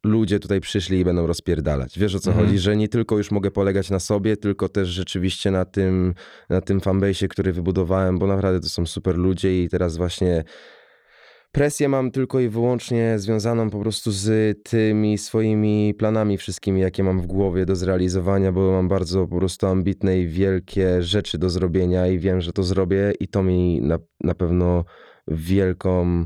ludzie 0.03 0.39
tutaj 0.39 0.61
przyszli 0.61 0.99
i 0.99 1.05
będą 1.05 1.27
rozpierdalać. 1.27 1.99
Wiesz 1.99 2.15
o 2.15 2.19
co 2.19 2.29
Mhm. 2.29 2.47
chodzi? 2.47 2.59
Że 2.59 2.75
nie 2.77 2.87
tylko 2.87 3.17
już 3.17 3.31
mogę 3.31 3.51
polegać 3.51 3.89
na 3.89 3.99
sobie, 3.99 4.37
tylko 4.37 4.69
też 4.69 4.87
rzeczywiście 4.87 5.51
na 5.51 5.65
tym, 5.65 6.13
na 6.49 6.61
tym 6.61 6.79
fanbase'ie, 6.79 7.27
który 7.27 7.53
wybudowałem, 7.53 8.19
bo 8.19 8.27
naprawdę 8.27 8.59
to 8.59 8.69
są 8.69 8.85
super 8.85 9.17
ludzie 9.17 9.63
i 9.63 9.69
teraz 9.69 9.97
właśnie 9.97 10.43
presję 11.51 11.89
mam 11.89 12.11
tylko 12.11 12.39
i 12.39 12.49
wyłącznie 12.49 13.19
związaną 13.19 13.69
po 13.69 13.79
prostu 13.79 14.11
z 14.11 14.57
tymi 14.63 15.17
swoimi 15.17 15.93
planami 15.93 16.37
wszystkimi, 16.37 16.81
jakie 16.81 17.03
mam 17.03 17.21
w 17.21 17.27
głowie 17.27 17.65
do 17.65 17.75
zrealizowania, 17.75 18.51
bo 18.51 18.71
mam 18.71 18.87
bardzo 18.87 19.27
po 19.27 19.37
prostu 19.37 19.67
ambitne 19.67 20.19
i 20.19 20.27
wielkie 20.27 21.03
rzeczy 21.03 21.37
do 21.37 21.49
zrobienia 21.49 22.07
i 22.07 22.19
wiem, 22.19 22.41
że 22.41 22.53
to 22.53 22.63
zrobię 22.63 23.13
i 23.19 23.27
to 23.27 23.43
mi 23.43 23.81
na, 23.81 23.99
na 24.23 24.35
pewno 24.35 24.85
wielką 25.27 26.25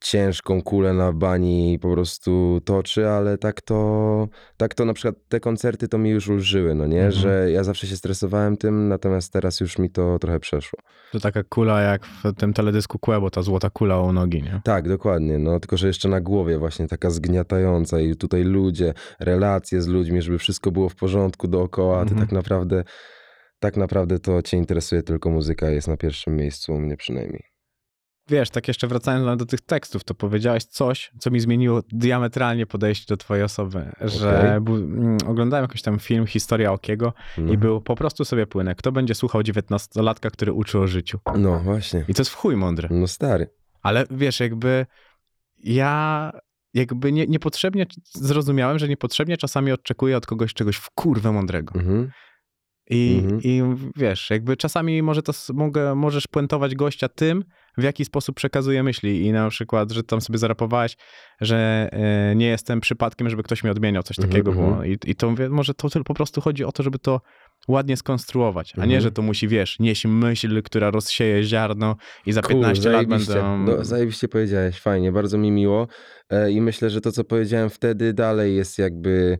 ciężką 0.00 0.62
kulę 0.62 0.92
na 0.92 1.12
bani 1.12 1.78
po 1.82 1.92
prostu 1.92 2.60
toczy, 2.64 3.08
ale 3.08 3.38
tak 3.38 3.60
to, 3.60 4.28
tak 4.56 4.74
to 4.74 4.84
na 4.84 4.94
przykład 4.94 5.14
te 5.28 5.40
koncerty 5.40 5.88
to 5.88 5.98
mi 5.98 6.10
już 6.10 6.28
ulżyły, 6.28 6.74
no 6.74 6.86
nie, 6.86 7.04
Mhm. 7.06 7.12
że 7.12 7.50
ja 7.50 7.64
zawsze 7.64 7.86
się 7.86 7.96
stresowałem 7.96 8.56
tym, 8.56 8.88
natomiast 8.88 9.32
teraz 9.32 9.60
już 9.60 9.78
mi 9.78 9.90
to 9.90 10.18
trochę 10.18 10.40
przeszło. 10.40 10.78
To 11.12 11.20
taka 11.20 11.42
kula 11.42 11.80
jak 11.82 12.06
w 12.06 12.32
tym 12.36 12.52
teledysku 12.52 12.98
Kłebo, 12.98 13.30
ta 13.30 13.42
złota 13.42 13.70
kula 13.70 14.00
u 14.00 14.12
nogi, 14.12 14.42
nie? 14.42 14.60
Tak, 14.64 14.88
dokładnie, 14.88 15.38
no 15.38 15.60
tylko, 15.60 15.76
że 15.76 15.86
jeszcze 15.86 16.08
na 16.08 16.20
głowie 16.20 16.58
właśnie 16.58 16.88
taka 16.88 17.10
zgniatająca 17.10 18.00
i 18.00 18.16
tutaj 18.16 18.44
ludzie, 18.44 18.94
relacje 19.20 19.82
z 19.82 19.86
ludźmi, 19.86 20.22
żeby 20.22 20.38
wszystko 20.38 20.70
było 20.70 20.88
w 20.88 20.94
porządku 20.96 21.48
dookoła, 21.48 21.96
a 22.00 22.04
ty 22.04 22.10
Mhm. 22.10 22.26
tak 22.26 22.32
naprawdę, 22.32 22.84
tak 23.60 23.76
naprawdę 23.76 24.18
to 24.18 24.42
cię 24.42 24.56
interesuje 24.56 25.02
tylko 25.02 25.30
muzyka, 25.30 25.70
jest 25.70 25.88
na 25.88 25.96
pierwszym 25.96 26.36
miejscu 26.36 26.72
u 26.72 26.78
mnie 26.80 26.96
przynajmniej. 26.96 27.42
Wiesz, 28.28 28.50
tak 28.50 28.68
jeszcze 28.68 28.86
wracając 28.86 29.38
do 29.38 29.46
tych 29.46 29.60
tekstów, 29.60 30.04
to 30.04 30.14
powiedziałeś 30.14 30.64
coś, 30.64 31.10
co 31.18 31.30
mi 31.30 31.40
zmieniło 31.40 31.80
diametralnie 31.92 32.66
podejście 32.66 33.04
do 33.08 33.16
twojej 33.16 33.44
osoby, 33.44 33.92
że 34.00 34.38
Okej. 34.38 34.60
bu- 34.60 34.76
mm, 34.76 35.18
oglądałem 35.26 35.64
jakiś 35.64 35.82
tam 35.82 35.98
film, 35.98 36.26
Historia 36.26 36.72
Okiego 36.72 37.12
No, 37.38 37.52
i 37.52 37.58
był 37.58 37.80
po 37.80 37.96
prostu 37.96 38.24
sobie 38.24 38.46
płynę. 38.46 38.74
Kto 38.74 38.92
będzie 38.92 39.14
słuchał 39.14 39.42
dziewiętnastolatka, 39.42 40.30
który 40.30 40.52
uczy 40.52 40.78
o 40.78 40.86
życiu? 40.86 41.18
no 41.38 41.58
właśnie, 41.60 42.04
I 42.08 42.14
to 42.14 42.20
jest 42.20 42.30
w 42.30 42.34
chuj 42.34 42.56
mądre. 42.56 42.88
no 42.92 43.06
stary. 43.06 43.50
Ale 43.82 44.04
wiesz, 44.10 44.40
jakby 44.40 44.86
ja 45.64 46.30
jakby 46.74 47.12
nie, 47.12 47.26
niepotrzebnie 47.26 47.86
zrozumiałem, 48.12 48.78
że 48.78 48.88
niepotrzebnie 48.88 49.36
czasami 49.36 49.72
oczekuję 49.72 50.16
od 50.16 50.26
kogoś 50.26 50.54
czegoś 50.54 50.76
w 50.76 50.90
kurwę 50.90 51.32
mądrego. 51.32 51.74
Mhm. 51.74 52.10
I, 52.90 53.20
Mhm. 53.24 53.40
I 53.44 53.62
wiesz, 53.96 54.30
jakby 54.30 54.56
czasami 54.56 55.02
może 55.02 55.22
to 55.22 55.32
mogę, 55.54 55.94
możesz 55.94 56.26
puentować 56.26 56.74
gościa 56.74 57.08
tym, 57.08 57.44
w 57.78 57.82
jaki 57.82 58.04
sposób 58.04 58.36
przekazuje 58.36 58.82
myśli. 58.82 59.26
I 59.26 59.32
na 59.32 59.48
przykład, 59.50 59.92
że 59.92 60.02
tam 60.02 60.20
sobie 60.20 60.38
zarapowałeś, 60.38 60.96
że 61.40 61.88
e, 61.92 62.34
nie 62.36 62.46
jestem 62.46 62.80
przypadkiem, 62.80 63.30
żeby 63.30 63.42
ktoś 63.42 63.64
mi 63.64 63.70
odmieniał, 63.70 64.02
coś 64.02 64.18
Mhm, 64.18 64.30
takiego 64.32 64.50
mhm. 64.50 64.86
I, 64.86 64.98
I 65.06 65.14
to 65.14 65.30
mówię, 65.30 65.48
może 65.48 65.74
to 65.74 65.90
tylko 65.90 66.04
po 66.04 66.14
prostu 66.14 66.40
chodzi 66.40 66.64
o 66.64 66.72
to, 66.72 66.82
żeby 66.82 66.98
to 66.98 67.20
ładnie 67.68 67.96
skonstruować, 67.96 68.72
a 68.74 68.78
nie, 68.80 68.84
Mhm. 68.84 69.00
że 69.00 69.12
to 69.12 69.22
musi, 69.22 69.48
wiesz, 69.48 69.78
nieść 69.78 70.06
myśl, 70.06 70.62
która 70.62 70.90
rozsieje 70.90 71.42
ziarno 71.44 71.96
i 72.26 72.32
za 72.32 72.42
Cool, 72.42 72.54
15 72.54 72.90
lat 72.90 73.06
zajebiście. 73.08 73.34
będą... 73.34 73.58
No, 73.76 73.84
zajebiście 73.84 74.28
powiedziałeś, 74.28 74.80
fajnie, 74.80 75.12
bardzo 75.12 75.38
mi 75.38 75.50
miło. 75.50 75.88
E, 76.30 76.50
I 76.50 76.60
myślę, 76.60 76.90
że 76.90 77.00
to, 77.00 77.12
co 77.12 77.24
powiedziałem 77.24 77.70
wtedy, 77.70 78.12
dalej 78.12 78.56
jest 78.56 78.78
jakby 78.78 79.38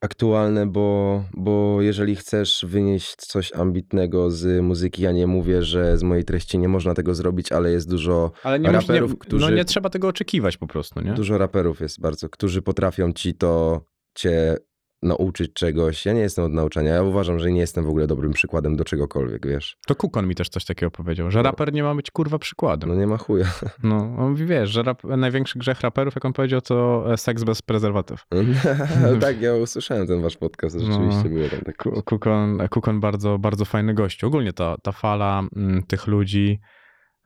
aktualne, 0.00 0.66
bo, 0.66 1.24
bo 1.34 1.82
jeżeli 1.82 2.16
chcesz 2.16 2.64
wynieść 2.68 3.16
coś 3.16 3.52
ambitnego 3.54 4.30
z 4.30 4.62
muzyki, 4.62 5.02
ja 5.02 5.12
nie 5.12 5.26
mówię, 5.26 5.62
że 5.62 5.98
z 5.98 6.02
mojej 6.02 6.24
treści 6.24 6.58
nie 6.58 6.68
można 6.68 6.94
tego 6.94 7.14
zrobić, 7.14 7.52
ale 7.52 7.70
jest 7.70 7.90
dużo, 7.90 8.32
Ale 8.42 8.58
nie, 8.60 8.72
raperów, 8.72 9.10
nie, 9.10 9.16
którzy- 9.16 9.44
no 9.50 9.50
nie 9.56 9.64
trzeba 9.64 9.90
tego 9.90 10.08
oczekiwać 10.08 10.56
po 10.56 10.66
prostu, 10.66 11.00
nie? 11.00 11.12
dużo 11.12 11.38
raperów 11.38 11.80
jest 11.80 12.00
bardzo, 12.00 12.28
którzy 12.28 12.62
potrafią 12.62 13.12
ci 13.12 13.34
to, 13.34 13.82
cię 14.14 14.56
nauczyć 15.02 15.52
czegoś. 15.52 16.06
Ja 16.06 16.12
nie 16.12 16.20
jestem 16.20 16.44
od 16.44 16.52
nauczania, 16.52 16.92
ja 16.94 17.02
uważam, 17.02 17.38
że 17.38 17.50
nie 17.52 17.60
jestem 17.60 17.84
w 17.84 17.88
ogóle 17.88 18.06
dobrym 18.06 18.32
przykładem 18.32 18.76
do 18.76 18.84
czegokolwiek, 18.84 19.46
wiesz. 19.46 19.76
To 19.86 19.94
Kukon 19.94 20.26
mi 20.26 20.34
też 20.34 20.48
coś 20.48 20.64
takiego 20.64 20.90
powiedział, 20.90 21.30
że 21.30 21.38
No. 21.38 21.42
raper 21.42 21.72
nie 21.72 21.82
ma 21.82 21.94
być 21.94 22.10
kurwa 22.10 22.38
przykładem. 22.38 22.88
No 22.88 22.94
nie 22.94 23.06
ma 23.06 23.16
chuja. 23.16 23.46
No, 23.82 23.96
on 24.18 24.30
mówi, 24.30 24.46
wiesz, 24.46 24.70
że 24.70 24.82
rap, 24.82 25.04
największy 25.04 25.58
grzech 25.58 25.80
raperów, 25.80 26.14
jak 26.14 26.24
on 26.24 26.32
powiedział, 26.32 26.60
to 26.60 27.04
e, 27.12 27.16
seks 27.16 27.44
bez 27.44 27.62
prezerwatyw. 27.62 28.26
tak, 29.20 29.40
ja 29.40 29.54
usłyszałem 29.54 30.06
ten 30.06 30.22
wasz 30.22 30.36
podcast, 30.36 30.76
rzeczywiście 30.80 31.22
No. 31.24 31.30
było 31.30 31.48
tam 31.48 31.60
tak. 31.60 31.76
Ku- 31.76 32.02
Kukon, 32.02 32.58
Kukon 32.70 33.00
bardzo, 33.00 33.38
bardzo 33.38 33.64
fajny 33.64 33.94
gość. 33.94 34.24
Ogólnie 34.24 34.52
ta, 34.52 34.76
ta 34.82 34.92
fala 34.92 35.42
mm, 35.56 35.82
tych 35.82 36.06
ludzi 36.06 36.60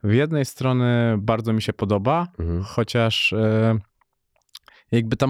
w 0.03 0.13
jednej 0.13 0.45
strony 0.45 1.15
bardzo 1.17 1.53
mi 1.53 1.61
się 1.61 1.73
podoba, 1.73 2.27
Mhm. 2.39 2.63
chociaż 2.63 3.33
e, 3.33 3.79
jakby 4.91 5.15
ta 5.17 5.27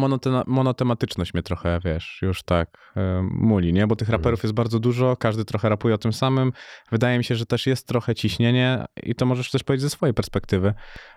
monotematyczność 0.47 1.33
mnie 1.33 1.43
trochę, 1.43 1.79
wiesz, 1.85 2.19
już 2.21 2.43
tak 2.43 2.69
e, 2.97 3.21
muli, 3.31 3.73
nie? 3.73 3.87
Bo 3.87 3.95
tych 3.95 4.07
Mhm. 4.09 4.21
raperów 4.21 4.43
jest 4.43 4.53
bardzo 4.53 4.79
dużo, 4.79 5.15
każdy 5.17 5.45
trochę 5.45 5.69
rapuje 5.69 5.95
o 5.95 5.97
tym 5.97 6.13
samym. 6.13 6.51
Wydaje 6.91 7.17
mi 7.17 7.23
się, 7.23 7.35
że 7.35 7.45
też 7.45 7.67
jest 7.67 7.87
trochę 7.87 8.15
ciśnienie 8.15 8.85
i 9.03 9.15
to 9.15 9.25
możesz 9.25 9.51
też 9.51 9.63
powiedzieć 9.63 9.81
ze 9.83 9.89
swojej 9.89 10.13
perspektywy, 10.13 10.73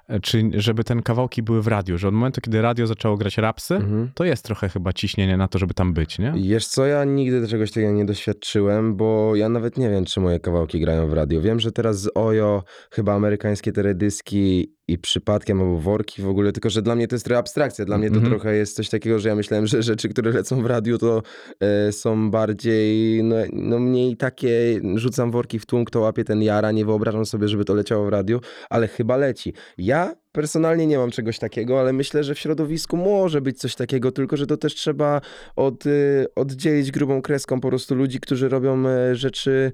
e, 0.09 0.21
czy 0.21 0.51
żeby 0.55 0.85
ten 0.85 1.03
kawałki 1.03 1.43
były 1.43 1.63
w 1.63 1.67
radiu, 1.67 1.99
że 1.99 2.09
od 2.09 2.15
momentu, 2.15 2.41
kiedy 2.41 2.63
radio 2.63 2.87
zaczęło 2.87 3.17
grać 3.17 3.39
rapsy, 3.39 3.75
Mhm. 3.75 4.11
to 4.15 4.25
jest 4.25 4.45
trochę 4.45 4.69
chyba 4.69 4.93
ciśnienie 4.93 5.37
na 5.37 5.49
to, 5.49 5.59
żeby 5.59 5.75
tam 5.75 5.93
być, 5.93 6.19
nie? 6.19 6.33
Wiesz 6.37 6.67
co, 6.67 6.87
ja 6.87 7.05
nigdy 7.05 7.49
czegoś 7.49 7.71
takiego 7.73 7.93
nie 7.93 8.05
doświadczyłem, 8.05 8.97
bo 8.97 9.37
ja 9.37 9.49
nawet 9.49 9.79
nie 9.79 9.91
wiem, 9.91 10.05
czy 10.05 10.21
moje 10.21 10.41
kawałki 10.41 10.81
grają 10.81 11.09
w 11.09 11.13
radio. 11.13 11.41
Wiem, 11.41 11.61
że 11.61 11.73
teraz 11.73 12.01
z 12.01 12.11
Ojo 12.15 12.63
chyba 12.91 13.15
amerykańskie 13.15 13.73
teledyski 13.73 14.78
i 14.89 14.99
przypadkiem 14.99 15.61
albo 15.61 15.77
worki 15.81 16.23
w 16.23 16.29
ogóle, 16.29 16.53
tylko 16.53 16.71
że 16.71 16.83
dla 16.83 16.95
mnie 16.95 17.09
to 17.09 17.15
jest 17.15 17.25
trochę 17.25 17.39
abstrakcja. 17.39 17.85
Dla 17.85 17.99
mnie 17.99 18.09
to 18.11 18.17
Mhm. 18.17 18.33
trochę 18.33 18.57
jest 18.57 18.77
coś 18.77 18.89
takiego, 18.89 19.19
że 19.19 19.29
ja 19.29 19.35
myślałem, 19.35 19.67
że 19.67 19.83
rzeczy, 19.83 20.09
które 20.09 20.31
lecą 20.31 20.63
w 20.63 20.67
radiu, 20.67 20.99
to 20.99 21.23
e, 21.61 21.93
są 21.93 22.31
bardziej, 22.31 23.23
no, 23.25 23.37
no 23.53 23.79
mniej 23.79 24.17
takie, 24.17 24.81
rzucam 24.95 25.31
worki 25.31 25.59
w 25.59 25.67
tłum, 25.67 25.85
kto 25.85 26.01
łapie 26.01 26.25
ten 26.25 26.43
jara, 26.43 26.73
nie 26.73 26.85
wyobrażam 26.85 27.27
sobie, 27.27 27.49
żeby 27.49 27.65
to 27.65 27.75
leciało 27.75 28.07
w 28.07 28.09
radiu, 28.09 28.41
ale 28.71 28.89
chyba 28.89 29.17
leci. 29.17 29.53
Ja 29.79 30.15
personalnie 30.33 30.87
nie 30.87 30.99
mam 30.99 31.11
czegoś 31.11 31.39
takiego, 31.39 31.81
ale 31.81 31.93
myślę, 31.93 32.25
że 32.25 32.35
w 32.35 32.39
środowisku 32.39 32.97
może 32.97 33.41
być 33.41 33.59
coś 33.59 33.75
takiego, 33.75 34.13
tylko 34.13 34.37
że 34.37 34.47
to 34.47 34.57
też 34.57 34.75
trzeba 34.75 35.21
od, 35.57 35.87
y, 35.87 36.27
oddzielić 36.37 36.91
grubą 36.91 37.23
kreską 37.23 37.61
po 37.61 37.69
prostu 37.69 37.95
ludzi, 37.95 38.21
którzy 38.21 38.49
robią 38.49 38.89
e, 38.89 39.15
rzeczy 39.15 39.73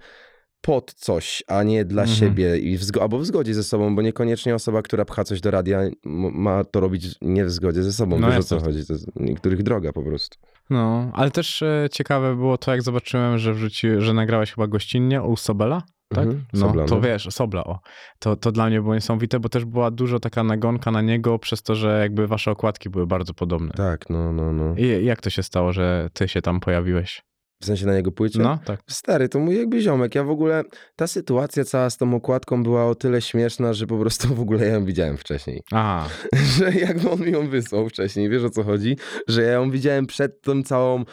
pod 0.64 0.94
coś, 0.94 1.42
a 1.48 1.62
nie 1.62 1.84
dla 1.84 2.02
Mhm. 2.02 2.18
siebie 2.18 2.58
i 2.58 2.78
w 2.78 2.82
zgo- 2.82 3.00
albo 3.02 3.18
w 3.18 3.26
zgodzie 3.26 3.54
ze 3.54 3.64
sobą, 3.64 3.96
bo 3.96 4.02
niekoniecznie 4.02 4.54
osoba, 4.54 4.82
która 4.82 5.04
pcha 5.04 5.24
coś 5.24 5.40
do 5.40 5.50
radia 5.50 5.80
ma 6.04 6.64
to 6.64 6.80
robić 6.80 7.06
nie 7.22 7.44
w 7.44 7.50
zgodzie 7.50 7.82
ze 7.82 7.92
sobą. 7.92 8.18
No 8.18 8.28
Wiesz 8.30 8.38
o 8.38 8.42
co 8.42 8.60
chodzi, 8.60 8.86
to 8.86 8.92
jest 8.92 9.06
niektórych 9.16 9.62
droga 9.62 9.92
po 9.92 10.02
prostu. 10.02 10.38
No, 10.70 11.10
ale 11.14 11.30
też 11.30 11.62
e, 11.62 11.88
ciekawe 11.92 12.36
było 12.36 12.58
to, 12.58 12.70
jak 12.70 12.82
zobaczyłem, 12.82 13.38
że 13.38 13.54
wrzuci, 13.54 13.88
że 13.98 14.14
nagrałeś 14.14 14.52
chyba 14.52 14.66
gościnnie 14.66 15.22
u 15.22 15.36
Sobela, 15.36 15.82
tak? 16.08 16.24
Mhm, 16.24 16.44
No, 16.52 16.60
Sobla, 16.60 16.84
to 16.84 16.94
no. 16.94 17.00
wiesz, 17.00 17.28
Sobla, 17.30 17.64
o. 17.64 17.78
To, 18.18 18.36
to 18.36 18.52
dla 18.52 18.66
mnie 18.66 18.80
było 18.80 18.94
niesamowite, 18.94 19.40
bo 19.40 19.48
też 19.48 19.64
była 19.64 19.90
dużo 19.90 20.20
taka 20.20 20.44
nagonka 20.44 20.90
na 20.90 21.02
niego 21.02 21.38
przez 21.38 21.62
to, 21.62 21.74
że 21.74 21.98
jakby 22.00 22.26
wasze 22.26 22.50
okładki 22.50 22.90
były 22.90 23.06
bardzo 23.06 23.34
podobne. 23.34 23.72
Tak, 23.76 24.10
no, 24.10 24.32
no, 24.32 24.52
no. 24.52 24.74
I 24.76 25.04
jak 25.04 25.20
to 25.20 25.30
się 25.30 25.42
stało, 25.42 25.72
że 25.72 26.08
ty 26.12 26.28
się 26.28 26.42
tam 26.42 26.60
pojawiłeś? 26.60 27.22
W 27.64 27.66
sensie 27.66 27.86
na 27.86 27.94
jego 27.96 28.12
płycie? 28.12 28.38
No, 28.38 28.58
tak. 28.64 28.80
Stary, 28.90 29.28
to 29.28 29.38
mój 29.38 29.56
jakby 29.56 29.80
ziomek. 29.80 30.14
Ja 30.14 30.24
w 30.24 30.30
ogóle, 30.30 30.62
ta 30.96 31.06
sytuacja 31.06 31.64
cała 31.64 31.90
z 31.90 31.96
tą 31.96 32.14
okładką 32.14 32.62
była 32.62 32.86
o 32.86 32.94
tyle 32.94 33.22
śmieszna, 33.22 33.72
że 33.72 33.86
po 33.86 33.98
prostu 33.98 34.34
w 34.34 34.40
ogóle 34.40 34.66
ja 34.66 34.72
ją 34.72 34.84
widziałem 34.84 35.16
wcześniej. 35.16 35.62
Aha, 35.72 36.08
że 36.58 36.72
jakby 36.72 37.10
on 37.10 37.20
mi 37.20 37.32
ją 37.32 37.48
wysłał 37.48 37.88
wcześniej, 37.88 38.28
wiesz 38.28 38.42
o 38.44 38.50
co 38.50 38.62
chodzi? 38.62 38.96
Że 39.28 39.42
ja 39.42 39.52
ją 39.52 39.70
widziałem 39.70 40.06
przed 40.06 40.42
tą 40.42 40.62
całą 40.62 41.04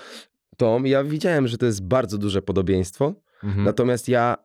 tą, 0.58 0.84
ja 0.84 1.03
widziałem, 1.03 1.48
że 1.48 1.58
to 1.58 1.65
jest 1.65 1.88
bardzo 1.88 2.17
duże 2.17 2.41
podobieństwo, 2.41 3.13
mhm. 3.43 3.63
natomiast 3.63 4.08
ja 4.10 4.36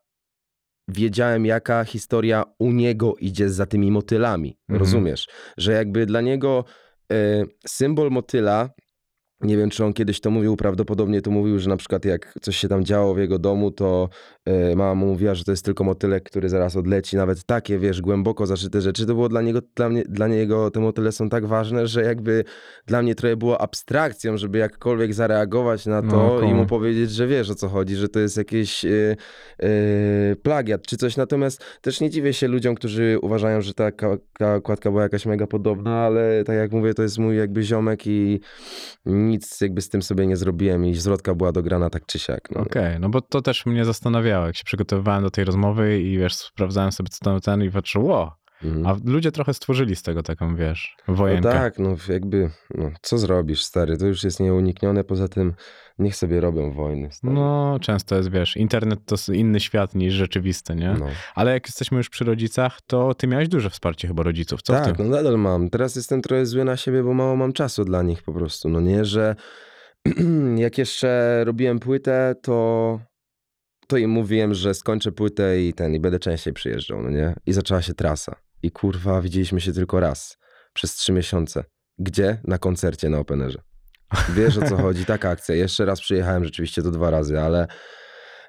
wiedziałem, 0.88 1.46
jaka 1.46 1.84
historia 1.84 2.44
u 2.58 2.72
niego 2.72 3.14
idzie 3.20 3.50
za 3.50 3.66
tymi 3.66 3.90
motylami, 3.90 4.58
Mhm. 4.68 4.80
rozumiesz? 4.80 5.28
Że 5.56 5.72
jakby 5.72 6.06
dla 6.06 6.20
niego 6.20 6.64
e, 7.12 7.44
symbol 7.66 8.10
motyla, 8.10 8.70
nie 9.40 9.56
wiem, 9.56 9.70
czy 9.70 9.84
on 9.84 9.92
kiedyś 9.92 10.20
to 10.20 10.30
mówił, 10.30 10.56
prawdopodobnie 10.56 11.22
to 11.22 11.30
mówił, 11.30 11.58
że 11.58 11.68
na 11.68 11.76
przykład 11.76 12.04
jak 12.04 12.34
coś 12.42 12.56
się 12.56 12.68
tam 12.68 12.84
działo 12.84 13.14
w 13.14 13.18
jego 13.18 13.38
domu, 13.38 13.70
to 13.70 14.08
e, 14.44 14.76
mama 14.76 14.94
mu 14.94 15.06
mówiła, 15.06 15.34
że 15.34 15.44
to 15.44 15.50
jest 15.50 15.64
tylko 15.64 15.84
motylek, 15.84 16.24
który 16.24 16.48
zaraz 16.48 16.76
odleci. 16.76 17.16
Nawet 17.16 17.44
takie, 17.44 17.78
wiesz, 17.78 18.00
głęboko 18.00 18.46
zaszyte 18.46 18.80
rzeczy, 18.80 19.06
to 19.06 19.14
było 19.14 19.28
dla 19.28 19.42
niego, 19.42 19.60
dla, 19.76 19.88
mnie, 19.88 20.02
dla 20.08 20.28
niego 20.28 20.70
te 20.70 20.80
motyle 20.80 21.12
są 21.12 21.28
tak 21.28 21.46
ważne, 21.46 21.86
że 21.86 22.02
jakby 22.02 22.44
dla 22.86 23.02
mnie 23.02 23.14
trochę 23.14 23.36
było 23.36 23.60
abstrakcją, 23.60 24.36
żeby 24.36 24.58
jakkolwiek 24.58 25.14
zareagować 25.14 25.86
na 25.86 26.02
No, 26.02 26.10
to 26.10 26.42
i 26.42 26.54
mu 26.54 26.66
powiedzieć, 26.66 27.10
że 27.10 27.26
wiesz 27.26 27.50
o 27.50 27.54
co 27.54 27.68
chodzi, 27.68 27.96
że 27.96 28.08
to 28.08 28.20
jest 28.20 28.36
jakiś 28.36 28.84
e, 28.84 29.16
e, 29.62 29.68
plagiat 30.42 30.82
czy 30.86 30.96
coś. 30.96 31.16
Natomiast 31.16 31.64
też 31.80 32.00
nie 32.00 32.10
dziwię 32.10 32.32
się 32.32 32.48
ludziom, 32.48 32.74
którzy 32.74 33.18
uważają, 33.22 33.60
że 33.60 33.74
ta, 33.74 33.92
ka- 33.92 34.18
ta 34.38 34.54
okładka 34.54 34.90
była 34.90 35.02
jakaś 35.02 35.26
mega 35.26 35.46
podobna, 35.46 35.94
ale 35.98 36.44
tak 36.44 36.56
jak 36.56 36.72
mówię, 36.72 36.94
to 36.94 37.02
jest 37.02 37.18
mój 37.18 37.36
jakby 37.36 37.62
ziomek 37.62 38.06
i 38.06 38.40
nic 39.26 39.60
jakby 39.60 39.80
z 39.80 39.88
tym 39.88 40.02
sobie 40.02 40.26
nie 40.26 40.36
zrobiłem 40.36 40.86
i 40.86 40.94
zwrotka 40.94 41.34
była 41.34 41.52
dograna 41.52 41.90
tak 41.90 42.06
czy 42.06 42.18
siak. 42.18 42.50
No. 42.50 42.60
Okej, 42.60 43.00
no 43.00 43.08
bo 43.08 43.20
to 43.20 43.42
też 43.42 43.66
mnie 43.66 43.84
zastanawiało, 43.84 44.46
jak 44.46 44.56
się 44.56 44.64
przygotowywałem 44.64 45.22
do 45.22 45.30
tej 45.30 45.44
rozmowy 45.44 46.00
i 46.00 46.18
wiesz, 46.18 46.34
sprawdzałem 46.34 46.92
sobie 46.92 47.08
co 47.10 47.24
tam 47.24 47.40
ten 47.40 47.62
i 47.64 47.70
patrzyłem, 47.70 48.10
o, 48.10 48.36
Mhm. 48.64 48.86
a 48.86 49.10
ludzie 49.10 49.32
trochę 49.32 49.54
stworzyli 49.54 49.96
z 49.96 50.02
tego 50.02 50.22
taką, 50.22 50.56
wiesz, 50.56 50.96
No 51.08 51.14
wojenkę. 51.14 51.52
tak, 51.52 51.78
no 51.78 51.96
jakby, 52.08 52.50
no, 52.74 52.90
co 53.02 53.18
zrobisz, 53.18 53.62
stary, 53.62 53.96
to 53.98 54.06
już 54.06 54.24
jest 54.24 54.40
nieuniknione, 54.40 55.04
poza 55.04 55.28
tym 55.28 55.54
niech 55.98 56.16
sobie 56.16 56.40
robią 56.40 56.72
wojny. 56.72 57.12
Stary. 57.12 57.34
No, 57.34 57.78
często 57.80 58.16
jest, 58.16 58.30
wiesz, 58.30 58.56
internet 58.56 59.00
to 59.04 59.32
inny 59.32 59.60
świat 59.60 59.94
niż 59.94 60.14
rzeczywisty, 60.14 60.74
nie? 60.74 60.96
No. 60.98 61.06
Ale 61.34 61.52
jak 61.52 61.66
jesteśmy 61.66 61.98
już 61.98 62.08
przy 62.08 62.24
rodzicach, 62.24 62.80
to 62.86 63.14
ty 63.14 63.26
miałeś 63.26 63.48
duże 63.48 63.70
wsparcie 63.70 64.08
chyba 64.08 64.22
rodziców, 64.22 64.62
co 64.62 64.72
w 64.72 64.76
tak, 64.76 64.96
tym? 64.96 65.06
no 65.06 65.16
nadal 65.16 65.38
mam. 65.38 65.70
Teraz 65.70 65.96
jestem 65.96 66.22
trochę 66.22 66.46
zły 66.46 66.64
na 66.64 66.76
siebie, 66.76 67.02
bo 67.02 67.14
mało 67.14 67.36
mam 67.36 67.52
czasu 67.52 67.84
dla 67.84 68.02
nich 68.02 68.22
po 68.22 68.32
prostu. 68.32 68.68
No 68.68 68.80
nie, 68.80 69.04
że 69.04 69.36
jak 70.56 70.78
jeszcze 70.78 71.42
robiłem 71.44 71.78
płytę, 71.78 72.34
to 72.42 73.00
to 73.86 73.96
im 73.96 74.10
mówiłem, 74.10 74.54
że 74.54 74.74
skończę 74.74 75.12
płytę 75.12 75.62
i 75.62 75.72
ten, 75.72 75.94
i 75.94 76.00
będę 76.00 76.18
częściej 76.18 76.52
przyjeżdżał, 76.52 77.02
no 77.02 77.10
nie? 77.10 77.34
I 77.46 77.52
zaczęła 77.52 77.82
się 77.82 77.94
trasa. 77.94 78.36
I 78.62 78.70
kurwa, 78.70 79.22
widzieliśmy 79.22 79.60
się 79.60 79.72
tylko 79.72 80.00
raz. 80.00 80.38
Przez 80.72 80.94
trzy 80.94 81.12
miesiące. 81.12 81.64
Gdzie? 81.98 82.40
Na 82.44 82.58
koncercie 82.58 83.08
na 83.08 83.18
Openerze. 83.18 83.62
Wiesz 84.36 84.58
o 84.58 84.62
co 84.62 84.76
chodzi? 84.76 85.04
Taka 85.04 85.30
akcja. 85.30 85.54
Jeszcze 85.54 85.84
raz 85.84 86.00
przyjechałem, 86.00 86.44
rzeczywiście 86.44 86.82
to 86.82 86.90
dwa 86.90 87.10
razy, 87.10 87.40
ale 87.40 87.66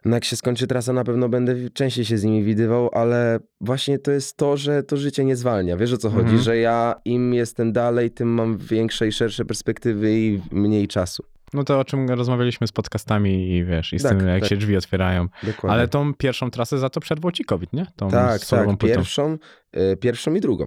no 0.05 0.15
jak 0.15 0.25
się 0.25 0.35
skończy 0.35 0.67
trasa, 0.67 0.93
na 0.93 1.03
pewno 1.03 1.29
będę 1.29 1.69
częściej 1.69 2.05
się 2.05 2.17
z 2.17 2.23
nimi 2.23 2.43
widywał, 2.43 2.89
ale 2.93 3.39
właśnie 3.61 3.99
to 3.99 4.11
jest 4.11 4.37
to, 4.37 4.57
że 4.57 4.83
to 4.83 4.97
życie 4.97 5.25
nie 5.25 5.35
zwalnia. 5.35 5.77
Wiesz 5.77 5.93
o 5.93 5.97
co 5.97 6.09
chodzi? 6.09 6.21
Mhm. 6.21 6.41
Że 6.41 6.57
ja 6.57 6.95
im 7.05 7.33
jestem 7.33 7.73
dalej, 7.73 8.11
tym 8.11 8.27
mam 8.27 8.57
większe 8.57 9.07
i 9.07 9.11
szersze 9.11 9.45
perspektywy 9.45 10.19
i 10.19 10.41
mniej 10.51 10.87
czasu. 10.87 11.23
No 11.53 11.63
to 11.63 11.79
o 11.79 11.85
czym 11.85 12.09
rozmawialiśmy 12.09 12.67
z 12.67 12.71
podcastami 12.71 13.55
i 13.55 13.65
wiesz, 13.65 13.93
i 13.93 13.99
z 13.99 14.03
Tak, 14.03 14.17
tym 14.17 14.27
jak 14.27 14.39
tak. 14.39 14.49
się 14.49 14.57
drzwi 14.57 14.77
otwierają. 14.77 15.27
Dokładnie. 15.43 15.69
Ale 15.69 15.87
tą 15.87 16.13
pierwszą 16.13 16.51
trasę 16.51 16.77
za 16.77 16.89
to 16.89 16.99
przerwał 16.99 17.31
ci 17.31 17.43
COVID, 17.43 17.73
nie? 17.73 17.85
Tą 17.95 18.09
Tak, 18.09 18.45
tak. 18.45 18.77
Pierwszą, 18.77 19.37
y, 19.77 19.97
pierwszą 19.97 20.33
i 20.33 20.39
drugą. 20.39 20.65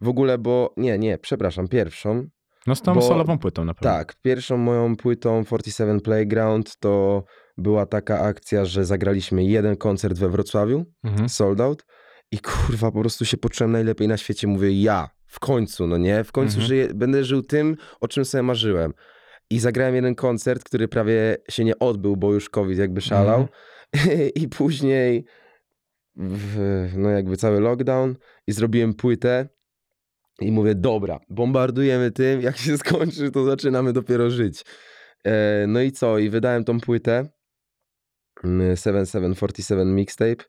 W 0.00 0.08
ogóle, 0.08 0.38
bo 0.38 0.74
nie, 0.76 0.98
nie, 0.98 1.18
przepraszam, 1.18 1.68
pierwszą. 1.68 2.28
No 2.66 2.74
z 2.74 2.82
tą 2.82 2.94
bo- 2.94 3.02
solową 3.02 3.38
płytą 3.38 3.64
na 3.64 3.74
pewno. 3.74 3.90
Tak, 3.90 4.14
pierwszą 4.22 4.56
moją 4.56 4.96
płytą 4.96 5.44
47 5.44 6.00
Playground 6.00 6.76
to 6.80 7.24
była 7.58 7.86
taka 7.86 8.20
akcja, 8.20 8.64
że 8.64 8.84
zagraliśmy 8.84 9.44
jeden 9.44 9.76
koncert 9.76 10.18
we 10.18 10.28
Wrocławiu, 10.28 10.84
Mhm. 11.04 11.28
sold 11.28 11.60
out 11.60 11.84
i 12.32 12.38
kurwa, 12.38 12.92
po 12.92 13.00
prostu 13.00 13.24
się 13.24 13.36
poczułem 13.36 13.72
najlepiej 13.72 14.08
na 14.08 14.16
świecie. 14.16 14.46
Mówię, 14.46 14.82
ja, 14.82 15.08
w 15.26 15.40
końcu, 15.40 15.86
no 15.86 15.96
nie? 15.98 16.24
W 16.24 16.32
końcu 16.32 16.52
Mhm. 16.54 16.66
żyję, 16.66 16.88
będę 16.94 17.24
żył 17.24 17.42
tym, 17.42 17.76
o 18.00 18.08
czym 18.08 18.24
sobie 18.24 18.42
marzyłem. 18.42 18.92
I 19.50 19.58
zagrałem 19.58 19.94
jeden 19.94 20.14
koncert, 20.14 20.64
który 20.64 20.88
prawie 20.88 21.36
się 21.50 21.64
nie 21.64 21.78
odbył, 21.78 22.16
bo 22.16 22.32
już 22.34 22.48
COVID 22.50 22.78
jakby 22.78 23.00
szalał. 23.00 23.48
Mhm. 23.92 24.30
I 24.42 24.48
później 24.48 25.24
w, 26.16 26.56
no 26.96 27.10
jakby 27.10 27.36
cały 27.36 27.60
lockdown 27.60 28.14
i 28.46 28.52
zrobiłem 28.52 28.94
płytę 28.94 29.48
i 30.40 30.52
mówię, 30.52 30.74
dobra, 30.74 31.20
bombardujemy 31.28 32.10
tym, 32.10 32.40
jak 32.40 32.56
się 32.56 32.78
skończy, 32.86 33.30
to 33.30 33.44
zaczynamy 33.44 33.92
dopiero 33.92 34.30
żyć. 34.30 34.64
E, 35.24 35.64
no 35.68 35.80
i 35.80 35.92
co? 35.92 36.18
I 36.18 36.30
wydałem 36.30 36.64
tą 36.64 36.80
płytę 36.80 37.28
mm, 38.44 38.76
7747 38.76 39.94
mixtape 39.94 40.30
e, 40.30 40.44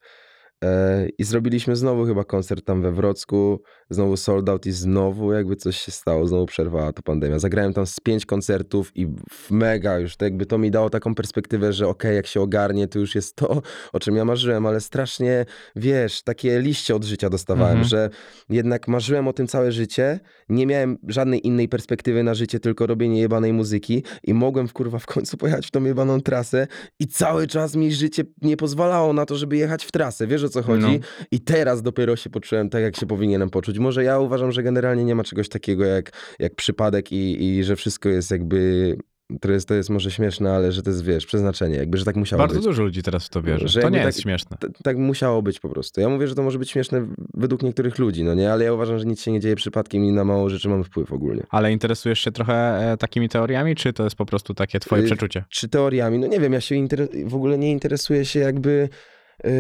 i 1.18 1.24
zrobiliśmy 1.24 1.76
znowu 1.76 2.06
chyba 2.06 2.24
koncert 2.24 2.66
tam 2.66 2.82
we 2.82 2.92
Wrocku, 2.92 3.62
znowu 3.90 4.18
sold 4.18 4.50
out 4.50 4.66
i 4.66 4.72
znowu 4.72 5.34
jakby 5.34 5.56
coś 5.56 5.78
się 5.78 5.92
stało, 5.92 6.28
znowu 6.28 6.46
przerwała 6.46 6.94
to 6.94 7.02
pandemia. 7.02 7.40
Zagrałem 7.40 7.74
tam 7.74 7.86
z 7.86 8.00
pięć 8.00 8.26
koncertów 8.26 8.92
i 8.96 9.08
w 9.32 9.52
mega 9.52 10.00
już, 10.00 10.18
to 10.18 10.26
jakby 10.26 10.46
to 10.46 10.58
mi 10.58 10.72
dało 10.72 10.90
taką 10.90 11.16
perspektywę, 11.16 11.74
że 11.74 11.88
okej, 11.88 12.16
jak 12.16 12.28
się 12.28 12.42
ogarnie, 12.42 12.88
to 12.88 13.00
już 13.00 13.16
jest 13.16 13.36
to, 13.36 13.62
o 13.94 14.00
czym 14.00 14.16
ja 14.16 14.26
marzyłem, 14.26 14.66
ale 14.66 14.82
strasznie, 14.82 15.46
wiesz, 15.76 16.22
takie 16.22 16.60
liście 16.62 16.96
od 16.96 17.04
życia 17.04 17.30
dostawałem, 17.30 17.70
Mhm. 17.70 17.88
że 17.88 18.10
jednak 18.50 18.88
marzyłem 18.88 19.28
o 19.28 19.34
tym 19.34 19.48
całe 19.48 19.72
życie, 19.72 20.20
nie 20.50 20.66
miałem 20.66 20.98
żadnej 21.08 21.48
innej 21.48 21.70
perspektywy 21.70 22.24
na 22.24 22.34
życie, 22.34 22.60
tylko 22.60 22.88
robienie 22.88 23.22
jebanej 23.22 23.54
muzyki 23.54 24.04
i 24.24 24.34
mogłem 24.34 24.68
w 24.68 24.74
kurwa 24.74 25.00
w 25.00 25.06
końcu 25.06 25.38
pojechać 25.38 25.68
w 25.68 25.72
tą 25.72 25.84
jebaną 25.84 26.22
trasę 26.22 26.68
i 27.00 27.08
cały 27.08 27.48
czas 27.48 27.76
mi 27.76 27.94
życie 27.94 28.24
nie 28.42 28.58
pozwalało 28.58 29.14
na 29.14 29.26
to, 29.26 29.36
żeby 29.36 29.58
jechać 29.58 29.86
w 29.86 29.92
trasę, 29.92 30.28
wiesz 30.28 30.49
o 30.50 30.62
co 30.62 30.64
chodzi? 30.64 30.84
No. 31.00 31.00
I 31.32 31.40
teraz 31.40 31.82
dopiero 31.82 32.16
się 32.16 32.30
poczułem 32.30 32.70
tak, 32.70 32.82
jak 32.82 32.96
się 32.96 33.06
powinienem 33.06 33.50
poczuć. 33.50 33.80
Może 33.80 34.04
ja 34.04 34.20
uważam, 34.20 34.52
że 34.52 34.64
generalnie 34.64 35.04
nie 35.04 35.16
ma 35.16 35.24
czegoś 35.24 35.50
takiego 35.50 35.86
jak, 35.86 36.12
jak 36.40 36.56
przypadek 36.56 37.12
i, 37.12 37.44
i 37.44 37.64
że 37.64 37.76
wszystko 37.76 38.10
jest 38.10 38.32
jakby... 38.32 38.96
To 39.42 39.52
jest, 39.52 39.68
to 39.68 39.74
jest 39.74 39.90
może 39.90 40.12
śmieszne, 40.12 40.52
ale 40.52 40.72
że 40.72 40.84
to 40.84 40.90
jest, 40.90 41.04
wiesz, 41.04 41.26
przeznaczenie, 41.26 41.76
jakby, 41.78 41.98
że 41.98 42.06
tak 42.06 42.16
musiało 42.16 42.38
Bardzo 42.38 42.56
być. 42.56 42.64
dużo 42.64 42.84
ludzi 42.84 43.04
teraz 43.04 43.26
w 43.26 43.30
to 43.30 43.42
wierzy. 43.42 43.68
Że 43.68 43.82
to 43.82 43.90
nie 43.90 43.98
tak- 43.98 44.06
jest 44.06 44.22
śmieszne. 44.22 44.58
Tak 44.84 44.98
musiało 44.98 45.42
być 45.42 45.60
po 45.60 45.70
prostu. 45.70 46.02
Ja 46.02 46.10
mówię, 46.10 46.28
że 46.28 46.36
to 46.36 46.44
może 46.44 46.60
być 46.60 46.70
śmieszne 46.72 47.08
według 47.34 47.64
niektórych 47.64 48.00
ludzi, 48.00 48.24
no 48.24 48.34
nie? 48.34 48.52
Ale 48.52 48.66
ja 48.66 48.74
uważam, 48.74 49.00
że 49.00 49.06
nic 49.06 49.22
się 49.22 49.32
nie 49.32 49.40
dzieje 49.40 49.56
przypadkiem 49.56 50.06
i 50.06 50.12
na 50.12 50.24
mało 50.24 50.50
rzeczy 50.50 50.70
mamy 50.70 50.84
wpływ 50.84 51.12
ogólnie. 51.14 51.44
Ale 51.50 51.72
interesujesz 51.72 52.20
się 52.20 52.32
trochę 52.32 52.54
e, 52.92 52.98
takimi 52.98 53.30
teoriami, 53.30 53.76
czy 53.76 53.94
to 53.94 54.04
jest 54.04 54.16
po 54.16 54.26
prostu 54.26 54.54
takie 54.54 54.80
twoje 54.80 55.04
Y, 55.04 55.06
przeczucie? 55.06 55.44
Czy 55.50 55.70
teoriami? 55.70 56.20
No 56.20 56.28
nie 56.28 56.40
wiem, 56.40 56.54
ja 56.54 56.62
się 56.62 56.76
inter- 56.76 57.28
w 57.30 57.36
ogóle 57.36 57.58
nie 57.58 57.72
interesuję 57.72 58.26
się 58.26 58.40
jakby 58.40 58.90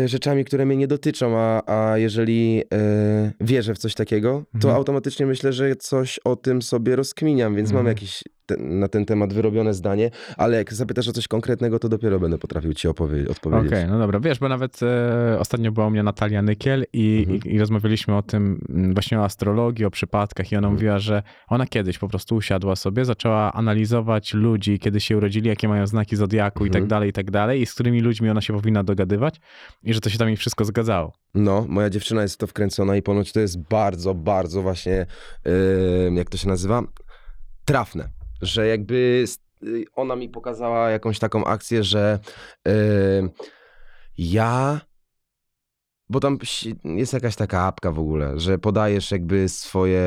rzeczami, 0.05 0.45
które 0.45 0.65
mnie 0.65 0.77
nie 0.77 0.87
dotyczą, 0.87 1.37
a, 1.37 1.63
a 1.65 1.97
jeżeli 1.97 2.61
y, 2.61 2.65
wierzę 3.41 3.73
w 3.73 3.77
coś 3.77 3.95
takiego, 3.95 4.43
to 4.51 4.55
Mhm. 4.55 4.75
automatycznie 4.75 5.25
myślę, 5.25 5.53
że 5.53 5.75
coś 5.75 6.19
o 6.19 6.35
tym 6.35 6.61
sobie 6.61 6.95
rozkminiam, 6.95 7.55
więc 7.55 7.71
mam 7.71 7.87
Mhm. 7.87 7.95
Jakieś 8.49 8.57
te, 8.57 8.63
na 8.75 8.87
ten 8.87 9.05
temat 9.05 9.33
wyrobione 9.33 9.73
zdanie, 9.73 10.11
ale 10.37 10.57
jak 10.57 10.73
zapytasz 10.73 11.07
o 11.07 11.11
coś 11.11 11.27
konkretnego, 11.27 11.79
to 11.79 11.89
dopiero 11.89 12.19
będę 12.19 12.37
potrafił 12.37 12.73
ci 12.73 12.87
opowie- 12.87 13.21
Okej, 13.21 13.27
odpowiedzieć. 13.31 13.79
no 13.89 13.99
dobra. 13.99 14.19
Wiesz, 14.19 14.39
bo 14.39 14.49
nawet 14.49 14.79
e, 14.83 15.39
ostatnio 15.39 15.71
była 15.71 15.87
u 15.87 15.89
mnie 15.89 16.03
Natalia 16.03 16.41
Nykiel 16.41 16.85
i, 16.93 17.25
Mhm. 17.29 17.39
i, 17.51 17.55
i 17.55 17.59
rozmawialiśmy 17.59 18.17
o 18.17 18.21
tym 18.23 18.61
mm, 18.69 18.93
właśnie 18.93 19.19
o 19.19 19.23
astrologii, 19.23 19.85
o 19.85 19.91
przypadkach 19.91 20.51
i 20.51 20.55
ona 20.55 20.67
Mhm. 20.67 20.73
mówiła, 20.73 20.99
że 20.99 21.23
ona 21.47 21.65
kiedyś 21.67 21.97
po 21.97 22.07
prostu 22.07 22.35
usiadła 22.35 22.75
sobie, 22.75 23.05
zaczęła 23.05 23.53
analizować 23.53 24.33
ludzi, 24.33 24.79
kiedy 24.79 24.99
się 24.99 25.17
urodzili, 25.17 25.49
jakie 25.49 25.67
mają 25.67 25.87
znaki 25.87 26.15
zodiaku 26.15 26.65
i 26.65 26.69
tak 26.69 26.75
Mhm. 26.81 26.87
dalej, 26.89 27.09
i 27.09 27.13
tak 27.13 27.31
dalej 27.31 27.61
i 27.61 27.65
z 27.65 27.73
którymi 27.73 28.01
ludźmi 28.01 28.29
ona 28.29 28.41
się 28.41 28.53
powinna 28.53 28.83
dogadywać 28.83 29.39
i 29.83 29.93
że 29.93 29.99
to 30.01 30.09
się 30.09 30.17
tam 30.17 30.27
jej 30.27 30.37
wszystko 30.37 30.65
zgadzało. 30.65 31.13
No, 31.35 31.65
moja 31.69 31.89
dziewczyna 31.89 32.21
jest 32.21 32.35
w 32.35 32.37
to 32.37 32.47
wkręcona 32.47 32.95
i 32.95 33.01
ponoć 33.01 33.31
to 33.31 33.39
jest 33.39 33.61
bardzo, 33.69 34.15
bardzo 34.15 34.61
właśnie, 34.61 35.05
yy, 35.45 35.51
jak 36.15 36.29
to 36.29 36.37
się 36.37 36.47
nazywa? 36.47 36.83
Trafne. 37.65 38.09
Że 38.41 38.67
jakby 38.67 39.25
y, 39.63 39.85
ona 39.95 40.15
mi 40.15 40.29
pokazała 40.29 40.89
jakąś 40.89 41.19
taką 41.19 41.45
akcję, 41.45 41.83
że 41.83 42.19
yy, 42.65 42.73
ja. 44.17 44.81
Bo 46.09 46.19
tam 46.19 46.37
jest 46.83 47.13
jakaś 47.13 47.35
taka 47.35 47.61
apka 47.61 47.91
w 47.91 47.99
ogóle, 47.99 48.39
że 48.39 48.57
podajesz 48.57 49.11
jakby 49.11 49.49
swoje 49.49 50.03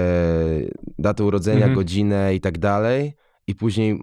daty 0.99 1.25
urodzenia, 1.25 1.59
Mhm. 1.67 1.75
godzinę 1.75 2.35
i 2.35 2.41
tak 2.41 2.59
dalej, 2.59 3.15
i 3.47 3.55
później 3.55 3.99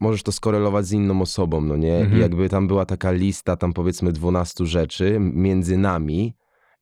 możesz 0.00 0.22
to 0.22 0.32
skorelować 0.32 0.86
z 0.86 0.92
inną 0.92 1.20
osobą, 1.22 1.60
no 1.60 1.76
nie? 1.76 1.96
Mhm. 1.96 2.16
I 2.16 2.20
jakby 2.20 2.48
tam 2.48 2.66
była 2.68 2.86
taka 2.86 3.10
lista, 3.10 3.56
tam 3.56 3.72
powiedzmy 3.72 4.12
12 4.12 4.66
rzeczy 4.66 5.16
między 5.20 5.76
nami 5.76 6.34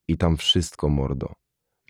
i 0.08 0.16
tam 0.18 0.36
wszystko 0.36 0.88
mordo. 0.88 1.32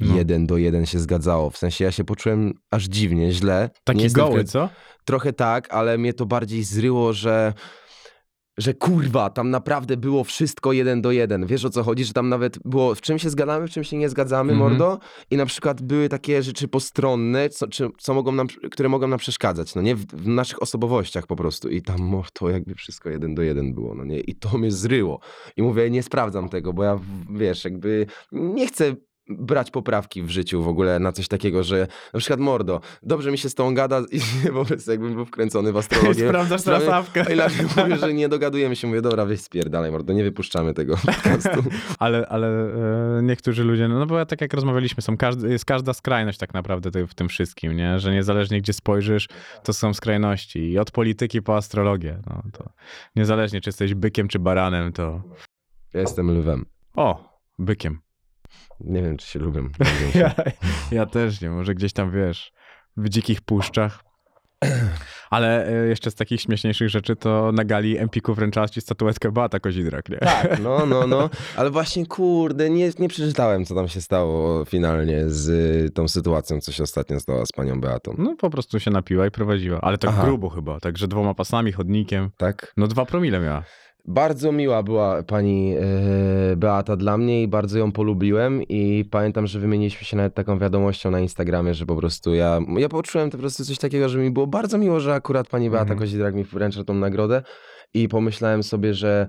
No. 0.00 0.16
Jeden 0.16 0.46
do 0.46 0.56
jeden 0.56 0.86
się 0.86 0.98
zgadzało. 0.98 1.50
W 1.50 1.56
sensie 1.58 1.84
ja 1.84 1.92
się 1.92 2.04
poczułem 2.04 2.52
aż 2.70 2.84
dziwnie, 2.84 3.32
źle. 3.32 3.70
Nie 3.72 3.80
Taki 3.84 4.02
jestem 4.02 4.24
goły, 4.24 4.44
co? 4.44 4.68
Trochę 5.04 5.32
tak, 5.32 5.74
ale 5.74 5.98
mnie 5.98 6.12
to 6.12 6.26
bardziej 6.26 6.64
zryło, 6.64 7.12
że 7.12 7.52
że 8.58 8.74
kurwa, 8.74 9.30
tam 9.30 9.50
naprawdę 9.50 9.96
było 9.96 10.24
wszystko 10.24 10.72
jeden 10.72 11.02
do 11.02 11.12
jeden. 11.12 11.46
Wiesz 11.46 11.64
o 11.64 11.70
co 11.70 11.82
chodzi? 11.82 12.04
Że 12.04 12.12
tam 12.12 12.28
nawet 12.28 12.58
było 12.64 12.94
w 12.94 13.00
czym 13.00 13.18
się 13.18 13.30
zgadzamy, 13.30 13.68
w 13.68 13.70
czym 13.70 13.84
się 13.84 13.96
nie 13.96 14.08
zgadzamy, 14.08 14.52
Mhm. 14.52 14.70
mordo. 14.70 14.98
I 15.30 15.36
na 15.36 15.46
przykład 15.46 15.82
były 15.82 16.08
takie 16.08 16.42
rzeczy 16.42 16.68
postronne, 16.68 17.48
co, 17.48 17.68
czy, 17.68 17.88
co 17.98 18.14
mogą 18.14 18.32
nam, 18.32 18.46
które 18.70 18.88
mogą 18.88 19.08
nam 19.08 19.18
przeszkadzać, 19.18 19.74
no 19.74 19.82
nie? 19.82 19.94
W, 19.96 20.06
w 20.06 20.28
naszych 20.28 20.62
osobowościach 20.62 21.26
po 21.26 21.36
prostu. 21.36 21.68
I 21.68 21.82
tam 21.82 22.22
to 22.32 22.50
jakby 22.50 22.74
wszystko 22.74 23.10
jeden 23.10 23.34
do 23.34 23.42
jeden 23.42 23.74
było, 23.74 23.94
no 23.94 24.04
nie? 24.04 24.20
I 24.20 24.34
to 24.34 24.58
mnie 24.58 24.70
zryło. 24.70 25.20
I 25.56 25.62
mówię, 25.62 25.90
nie 25.90 26.02
sprawdzam 26.02 26.48
tego, 26.48 26.72
bo 26.72 26.84
ja, 26.84 26.98
wiesz, 27.30 27.64
jakby 27.64 28.06
nie 28.32 28.66
chcę 28.66 28.94
brać 29.28 29.70
poprawki 29.70 30.22
w 30.22 30.30
życiu 30.30 30.62
w 30.62 30.68
ogóle 30.68 30.98
na 30.98 31.12
coś 31.12 31.28
takiego, 31.28 31.62
że 31.62 31.86
na 32.12 32.20
przykład 32.20 32.40
mordo, 32.40 32.80
dobrze 33.02 33.30
mi 33.30 33.38
się 33.38 33.48
z 33.48 33.54
tą 33.54 33.74
gada 33.74 34.02
i 34.10 34.20
po 34.54 34.64
prostu 34.64 34.90
jakbym 34.90 35.14
był 35.14 35.24
wkręcony 35.24 35.72
w 35.72 35.76
astrologię. 35.84 36.28
Sprawdzasz 36.28 36.62
trasawkę. 36.62 37.24
a 37.28 37.32
i 37.32 37.82
mówię, 37.82 37.96
że 37.96 38.14
nie 38.14 38.28
dogadujemy 38.34 38.76
się. 38.76 38.86
Mówię, 38.86 39.02
dobra, 39.02 39.24
weź 39.24 39.40
spierdalaj, 39.40 39.90
mordo, 39.90 40.12
nie 40.12 40.24
wypuszczamy 40.24 40.74
tego 40.74 40.96
podcastu. 40.96 41.64
Ale, 41.98 42.26
ale 42.28 42.48
e, 43.18 43.22
niektórzy 43.22 43.64
ludzie, 43.64 43.88
no, 43.88 43.98
no 43.98 44.06
bo 44.06 44.26
tak 44.26 44.40
jak 44.40 44.54
rozmawialiśmy, 44.54 45.02
są 45.02 45.16
każdy, 45.16 45.50
jest 45.50 45.64
każda 45.64 45.92
skrajność 45.92 46.38
tak 46.38 46.54
naprawdę 46.54 47.06
w 47.06 47.14
tym 47.14 47.28
wszystkim, 47.28 47.76
nie? 47.76 47.98
Że 47.98 48.12
niezależnie 48.12 48.60
gdzie 48.60 48.72
spojrzysz, 48.72 49.28
to 49.62 49.72
są 49.72 49.94
skrajności. 49.94 50.70
I 50.70 50.78
od 50.78 50.90
polityki 50.90 51.42
po 51.42 51.56
astrologię. 51.56 52.18
No, 52.26 52.42
to 52.52 52.70
niezależnie 53.16 53.60
czy 53.60 53.68
jesteś 53.68 53.94
bykiem 53.94 54.28
czy 54.28 54.38
baranem, 54.38 54.92
to... 54.92 55.22
Ja 55.94 56.00
jestem 56.00 56.38
lwem. 56.38 56.64
O, 56.96 57.38
bykiem. 57.58 57.98
Nie 58.80 59.02
wiem, 59.02 59.16
czy 59.16 59.26
się 59.26 59.38
lubię. 59.38 59.62
Ja, 60.14 60.34
ja 60.90 61.06
też 61.06 61.40
nie, 61.40 61.50
może 61.50 61.74
gdzieś 61.74 61.92
tam, 61.92 62.10
wiesz, 62.10 62.52
w 62.96 63.08
dzikich 63.08 63.40
puszczach. 63.40 64.04
Ale 65.30 65.68
e, 65.68 65.86
jeszcze 65.88 66.10
z 66.10 66.14
takich 66.14 66.40
śmieszniejszych 66.40 66.88
rzeczy, 66.88 67.16
to 67.16 67.52
na 67.52 67.64
gali 67.64 67.98
Empiku 67.98 68.34
wręczała 68.34 68.68
ci 68.68 68.80
statuetkę 68.80 69.32
Beata 69.32 69.60
Kozidrak, 69.60 70.08
nie? 70.08 70.16
Tak, 70.16 70.60
no, 70.60 70.86
no, 70.86 71.06
no. 71.06 71.30
Ale 71.56 71.70
właśnie, 71.70 72.06
kurde, 72.06 72.70
nie, 72.70 72.90
nie 72.98 73.08
przeczytałem, 73.08 73.64
co 73.64 73.74
tam 73.74 73.88
się 73.88 74.00
stało 74.00 74.64
finalnie 74.64 75.30
z 75.30 75.48
y, 75.48 75.90
tą 75.90 76.08
sytuacją, 76.08 76.60
co 76.60 76.72
się 76.72 76.82
ostatnio 76.82 77.20
stało 77.20 77.46
z 77.46 77.52
panią 77.52 77.80
Beatą. 77.80 78.14
No 78.18 78.36
po 78.36 78.50
prostu 78.50 78.80
się 78.80 78.90
napiła 78.90 79.26
i 79.26 79.30
prowadziła, 79.30 79.80
ale 79.80 79.98
tak 79.98 80.10
Aha. 80.10 80.22
grubo 80.24 80.48
chyba, 80.48 80.80
także 80.80 81.08
dwoma 81.08 81.34
pasami, 81.34 81.72
chodnikiem. 81.72 82.30
Tak? 82.36 82.72
No 82.76 82.86
dwa 82.86 83.06
promile 83.06 83.40
miała. 83.40 83.62
Bardzo 84.06 84.52
miła 84.52 84.82
była 84.82 85.22
pani 85.22 85.74
e, 85.76 86.56
Beata 86.56 86.96
dla 86.96 87.18
mnie 87.18 87.42
i 87.42 87.48
bardzo 87.48 87.78
ją 87.78 87.92
polubiłem 87.92 88.62
i 88.62 89.04
pamiętam, 89.10 89.46
że 89.46 89.58
wymieniliśmy 89.58 90.04
się 90.06 90.16
nawet 90.16 90.34
taką 90.34 90.58
wiadomością 90.58 91.10
na 91.10 91.20
Instagramie, 91.20 91.74
że 91.74 91.86
po 91.86 91.96
prostu 91.96 92.34
ja, 92.34 92.60
ja 92.76 92.88
poczułem 92.88 93.30
po 93.30 93.38
prostu 93.38 93.64
coś 93.64 93.78
takiego, 93.78 94.08
że 94.08 94.18
mi 94.18 94.30
było 94.30 94.46
bardzo 94.46 94.78
miło, 94.78 95.00
że 95.00 95.14
akurat 95.14 95.48
pani 95.48 95.70
Beata 95.70 95.82
Mhm. 95.82 95.98
Kozidrak 95.98 96.34
mi 96.34 96.44
wręcza 96.44 96.84
tą 96.84 96.94
nagrodę 96.94 97.42
i 97.94 98.08
pomyślałem 98.08 98.62
sobie, 98.62 98.94
że 98.94 99.26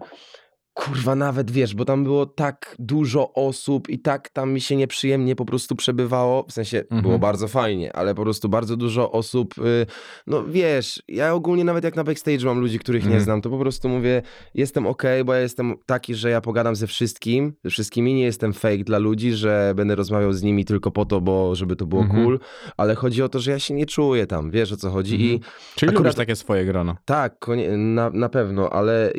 kurwa 0.75 1.15
nawet 1.15 1.51
wiesz, 1.51 1.75
bo 1.75 1.85
tam 1.85 2.03
było 2.03 2.25
tak 2.25 2.75
dużo 2.79 3.33
osób 3.33 3.89
i 3.89 3.99
tak 3.99 4.29
tam 4.29 4.51
mi 4.53 4.61
się 4.61 4.75
nieprzyjemnie 4.75 5.35
po 5.35 5.45
prostu 5.45 5.75
przebywało, 5.75 6.45
w 6.49 6.51
sensie 6.51 6.79
Mhm. 6.79 7.01
było 7.01 7.19
bardzo 7.19 7.47
fajnie, 7.47 7.93
ale 7.95 8.15
po 8.15 8.21
prostu 8.21 8.49
bardzo 8.49 8.77
dużo 8.77 9.11
osób, 9.11 9.55
y, 9.57 9.85
no 10.27 10.43
wiesz, 10.43 11.03
ja 11.07 11.33
ogólnie 11.33 11.63
nawet 11.63 11.83
jak 11.83 11.95
na 11.95 12.03
backstage 12.03 12.45
mam 12.45 12.59
ludzi, 12.59 12.79
których 12.79 13.03
nie 13.03 13.07
Mhm. 13.07 13.23
znam, 13.23 13.41
to 13.41 13.49
po 13.49 13.57
prostu 13.59 13.89
mówię, 13.89 14.21
jestem 14.53 14.87
okej, 14.87 15.23
bo 15.23 15.33
ja 15.33 15.39
jestem 15.39 15.73
taki, 15.85 16.15
że 16.15 16.29
ja 16.29 16.41
pogadam 16.41 16.75
ze 16.75 16.87
wszystkim, 16.87 17.53
ze 17.63 17.69
wszystkimi, 17.69 18.13
nie 18.13 18.23
jestem 18.23 18.53
fake 18.53 18.83
dla 18.83 18.97
ludzi, 18.97 19.33
że 19.33 19.73
będę 19.75 19.95
rozmawiał 19.95 20.33
z 20.33 20.43
nimi 20.43 20.65
tylko 20.65 20.91
po 20.91 21.05
to, 21.05 21.21
bo 21.21 21.55
żeby 21.55 21.75
to 21.75 21.85
było 21.85 22.01
Mhm. 22.01 22.23
cool, 22.23 22.39
ale 22.77 22.95
chodzi 22.95 23.23
o 23.23 23.29
to, 23.29 23.39
że 23.39 23.51
ja 23.51 23.59
się 23.59 23.73
nie 23.73 23.85
czuję 23.85 24.27
tam, 24.27 24.51
wiesz 24.51 24.71
o 24.71 24.77
co 24.77 24.89
chodzi 24.89 25.15
i 25.25 25.39
Czyli 25.75 25.89
Akurat- 25.89 26.03
lubisz 26.03 26.15
takie 26.15 26.35
swoje 26.35 26.65
grono. 26.65 26.95
tak, 27.05 27.45
na, 27.77 28.09
na 28.09 28.29
pewno, 28.29 28.69
ale 28.69 29.13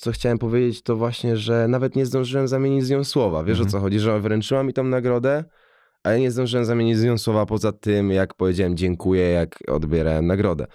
co 0.00 0.12
chciałem 0.12 0.38
powiedzieć, 0.38 0.82
to 0.82 0.99
właśnie, 1.00 1.36
że 1.36 1.68
nawet 1.68 1.96
nie 1.96 2.06
zdążyłem 2.06 2.48
zamienić 2.48 2.84
z 2.84 2.90
nią 2.90 3.04
słowa. 3.04 3.44
Wiesz 3.44 3.58
Mhm. 3.58 3.68
o 3.68 3.70
co 3.72 3.80
chodzi, 3.80 3.98
że 4.00 4.20
wręczyła 4.20 4.62
mi 4.62 4.72
tą 4.72 4.84
nagrodę, 4.84 5.44
a 6.04 6.10
ja 6.12 6.18
nie 6.18 6.30
zdążyłem 6.30 6.64
zamienić 6.64 6.98
z 6.98 7.04
nią 7.04 7.18
słowa 7.18 7.46
poza 7.46 7.72
tym, 7.72 8.10
jak 8.10 8.34
powiedziałem 8.34 8.76
dziękuję, 8.76 9.30
jak 9.30 9.58
odbierałem 9.68 10.26
nagrodę. 10.26 10.66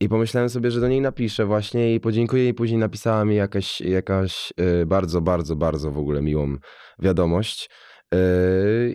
I 0.00 0.08
pomyślałem 0.08 0.48
sobie, 0.48 0.70
że 0.70 0.80
do 0.80 0.88
niej 0.88 1.00
napiszę 1.00 1.46
właśnie 1.46 1.94
i 1.94 2.00
podziękuję 2.00 2.48
i 2.48 2.54
później 2.54 2.78
napisała 2.78 3.24
mi 3.24 3.36
jakaś, 3.36 3.80
jakaś 3.80 4.52
y, 4.82 4.86
bardzo, 4.86 5.20
bardzo, 5.20 5.56
bardzo 5.56 5.90
w 5.90 5.98
ogóle 5.98 6.22
miłą 6.22 6.56
wiadomość. 6.98 7.70
Y, 8.14 8.18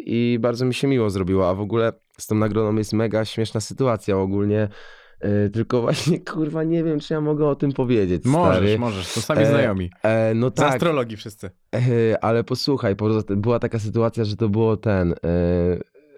I 0.05 0.37
bardzo 0.41 0.65
mi 0.65 0.73
się 0.73 0.87
miło 0.87 1.09
zrobiło, 1.09 1.49
a 1.49 1.53
w 1.53 1.61
ogóle 1.61 1.93
z 2.19 2.27
tą 2.27 2.35
nagrodą 2.35 2.75
jest 2.75 2.93
mega 2.93 3.25
śmieszna 3.25 3.61
sytuacja 3.61 4.17
ogólnie. 4.17 4.67
E, 5.23 5.49
tylko 5.49 5.81
właśnie, 5.81 6.19
kurwa, 6.33 6.63
nie 6.63 6.83
wiem, 6.83 6.99
czy 6.99 7.13
ja 7.13 7.21
mogę 7.21 7.47
o 7.47 7.55
tym 7.55 7.71
powiedzieć, 7.71 8.25
Możesz, 8.25 8.55
stary. 8.57 8.79
możesz, 8.79 9.13
to 9.13 9.21
sami 9.21 9.41
E, 9.41 9.45
znajomi. 9.45 9.89
E, 10.03 10.33
no 10.33 10.49
Z 10.49 10.53
tak, 10.53 10.73
astrologii 10.73 11.17
wszyscy. 11.17 11.49
e, 11.75 12.23
ale 12.23 12.43
posłuchaj, 12.43 12.95
po, 12.95 13.09
była 13.29 13.59
taka 13.59 13.79
sytuacja, 13.79 14.23
że 14.23 14.35
to 14.35 14.49
było 14.49 14.77
ten, 14.77 15.11
e, 15.13 15.15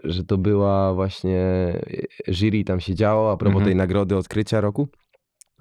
że 0.04 0.24
to 0.24 0.38
była 0.38 0.94
właśnie, 0.94 1.44
jury 2.28 2.64
tam 2.64 2.80
się 2.80 2.96
działo 2.96 3.32
a 3.32 3.38
propos 3.38 3.54
Mhm. 3.56 3.66
tej 3.66 3.76
nagrody 3.76 4.16
odkrycia 4.18 4.62
roku, 4.62 4.88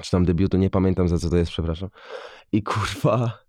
czy 0.03 0.11
tam 0.11 0.25
debiutu, 0.25 0.57
nie 0.57 0.71
pamiętam 0.71 1.09
za 1.09 1.19
co 1.19 1.31
to 1.31 1.37
jest, 1.37 1.51
przepraszam. 1.51 1.89
I 2.53 2.63
kurwa, 2.63 3.44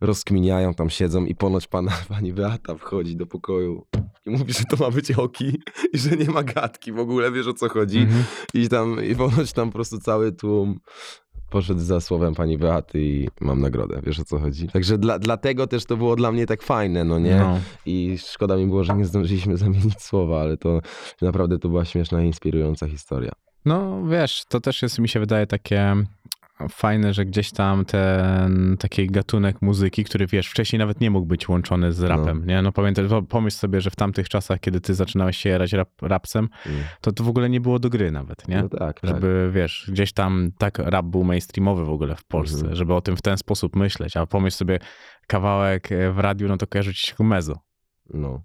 rozkminiają, 0.00 0.74
tam 0.74 0.90
siedzą 0.90 1.24
i 1.24 1.34
ponoć 1.34 1.66
pana, 1.66 1.92
pani 2.08 2.32
Beata 2.32 2.74
wchodzi 2.74 3.16
do 3.16 3.26
pokoju 3.26 3.86
i 4.26 4.30
mówi, 4.30 4.52
że 4.52 4.64
to 4.64 4.84
ma 4.84 4.90
być 4.90 5.12
hoki 5.12 5.62
i 5.94 5.98
że 5.98 6.16
nie 6.16 6.30
ma 6.30 6.42
gadki 6.42 6.92
w 6.92 6.98
ogóle, 6.98 7.32
wiesz 7.32 7.46
o 7.46 7.54
co 7.54 7.68
chodzi. 7.68 7.98
Mhm. 7.98 8.24
I 8.54 8.68
tam, 8.68 9.04
i 9.04 9.14
ponoć 9.14 9.52
tam 9.52 9.68
po 9.68 9.74
prostu 9.74 9.98
cały 9.98 10.32
tłum 10.32 10.80
poszedł 11.50 11.80
za 11.80 12.00
słowem 12.00 12.34
pani 12.34 12.58
Beaty 12.58 13.00
i 13.00 13.28
mam 13.40 13.60
nagrodę, 13.60 14.00
wiesz 14.06 14.20
o 14.20 14.24
co 14.24 14.38
chodzi. 14.38 14.68
Także 14.68 14.98
dla, 14.98 15.18
dlatego 15.18 15.66
też 15.66 15.84
to 15.84 15.96
było 15.96 16.16
dla 16.16 16.32
mnie 16.32 16.46
tak 16.46 16.62
fajne, 16.62 17.04
no 17.04 17.18
nie? 17.18 17.36
No. 17.36 17.60
I 17.86 18.18
szkoda 18.18 18.56
mi 18.56 18.66
było, 18.66 18.84
że 18.84 18.94
nie 18.94 19.04
zdążyliśmy 19.04 19.56
zamienić 19.66 20.02
słowa, 20.02 20.40
ale 20.40 20.56
to 20.56 20.80
naprawdę 21.22 21.58
to 21.58 21.68
była 21.68 21.84
śmieszna 21.84 22.22
i 22.22 22.26
inspirująca 22.26 22.88
historia. 22.88 23.32
No 23.64 24.06
wiesz, 24.06 24.44
to 24.48 24.60
też 24.60 24.82
jest, 24.82 24.98
mi 24.98 25.08
się 25.08 25.20
wydaje, 25.20 25.46
takie 25.46 25.96
fajne, 26.70 27.12
że 27.14 27.24
gdzieś 27.24 27.50
tam 27.52 27.84
ten 27.84 28.76
taki 28.78 29.06
gatunek 29.06 29.62
muzyki, 29.62 30.04
który 30.04 30.26
wiesz, 30.26 30.48
wcześniej 30.48 30.78
nawet 30.78 31.00
nie 31.00 31.10
mógł 31.10 31.26
być 31.26 31.48
łączony 31.48 31.92
z 31.92 32.02
rapem, 32.02 32.46
nie? 32.46 32.62
No 32.62 32.72
pamiętaj, 32.72 33.04
pomyśl 33.28 33.56
sobie, 33.56 33.80
że 33.80 33.90
w 33.90 33.96
tamtych 33.96 34.28
czasach, 34.28 34.60
kiedy 34.60 34.80
ty 34.80 34.94
zaczynałeś 34.94 35.36
się 35.36 35.48
jarać 35.48 35.72
rap, 35.72 35.88
rapsem, 36.02 36.48
Mm. 36.66 36.80
to 37.00 37.12
to 37.12 37.24
w 37.24 37.28
ogóle 37.28 37.50
nie 37.50 37.60
było 37.60 37.78
do 37.78 37.90
gry 37.90 38.10
nawet, 38.10 38.48
nie? 38.48 38.62
No 38.62 38.68
tak, 38.68 39.00
tak. 39.00 39.10
Żeby, 39.10 39.50
wiesz, 39.54 39.90
gdzieś 39.92 40.12
tam 40.12 40.50
tak 40.58 40.78
rap 40.78 41.06
był 41.06 41.24
mainstreamowy 41.24 41.84
w 41.84 41.90
ogóle 41.90 42.16
w 42.16 42.24
Polsce, 42.24 42.58
Mhm. 42.58 42.76
żeby 42.76 42.94
o 42.94 43.00
tym 43.00 43.16
w 43.16 43.22
ten 43.22 43.36
sposób 43.38 43.76
myśleć, 43.76 44.16
a 44.16 44.26
pomyśl 44.26 44.56
sobie 44.56 44.78
kawałek 45.26 45.92
e, 45.92 46.12
w 46.12 46.18
radiu, 46.18 46.48
no 46.48 46.56
to 46.56 46.66
kojarzy 46.66 46.94
ci 46.94 47.06
się 47.06 47.24
mezo. 47.24 47.54
No. 48.14 48.42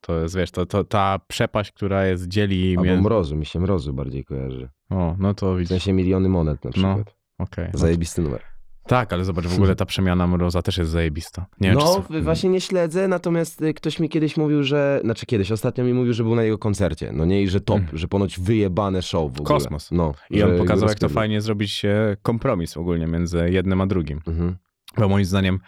To 0.00 0.20
jest, 0.20 0.36
wiesz, 0.36 0.50
to, 0.50 0.66
to 0.66 0.84
ta 0.84 1.18
przepaść, 1.28 1.72
która 1.72 2.06
jest, 2.06 2.28
dzieli... 2.28 2.76
Albo 2.78 2.96
mrozu, 3.02 3.36
mi 3.36 3.46
się 3.46 3.60
mrozu 3.60 3.94
bardziej 3.94 4.24
kojarzy. 4.24 4.68
O, 4.90 5.16
no 5.18 5.34
to 5.34 5.54
W 5.54 5.58
widzisz, 5.58 5.68
sensie 5.68 5.92
miliony 5.92 6.28
monet 6.28 6.64
na 6.64 6.68
No, 6.68 6.72
przykład. 6.72 7.16
Okej. 7.42 7.68
No 7.72 7.78
Zajebisty 7.78 8.22
numer. 8.22 8.40
Tak, 8.86 9.12
ale 9.12 9.24
zobacz, 9.24 9.46
w 9.46 9.54
ogóle 9.54 9.76
ta 9.76 9.86
przemiana 9.86 10.26
Mroza 10.26 10.62
też 10.62 10.78
jest 10.78 10.90
zajebista. 10.90 11.46
Nie 11.60 11.68
wiem, 11.68 11.78
no, 11.78 12.04
czy... 12.12 12.20
właśnie 12.22 12.50
nie 12.50 12.60
śledzę, 12.60 13.08
natomiast 13.08 13.62
y, 13.62 13.74
ktoś 13.74 13.98
mi 14.00 14.08
kiedyś 14.08 14.36
mówił, 14.36 14.62
że, 14.62 15.00
znaczy 15.04 15.26
kiedyś, 15.26 15.52
ostatnio 15.52 15.84
mi 15.84 15.94
mówił, 15.94 16.12
że 16.12 16.22
był 16.22 16.34
na 16.34 16.42
jego 16.42 16.58
koncercie, 16.58 17.12
no 17.12 17.24
nie, 17.24 17.42
i 17.42 17.48
że 17.48 17.60
top, 17.60 17.78
Mm. 17.78 17.90
że 17.92 18.08
ponoć 18.08 18.40
wyjebane 18.40 19.02
show 19.02 19.32
w 19.32 19.40
ogóle. 19.40 19.58
Kosmos. 19.58 19.88
No. 19.92 20.14
I 20.30 20.38
że 20.38 20.44
on 20.46 20.58
pokazał, 20.58 20.88
jak 20.88 20.98
to 20.98 21.06
rozpierdol. 21.06 21.14
fajnie 21.14 21.40
zrobić 21.40 21.84
e, 21.84 22.16
kompromis 22.22 22.76
ogólnie 22.76 23.06
między 23.06 23.50
jednym 23.50 23.80
a 23.80 23.86
drugim. 23.86 24.20
Mhm. 24.26 24.56
Bo 24.98 25.08
moim 25.08 25.24
zdaniem 25.24 25.58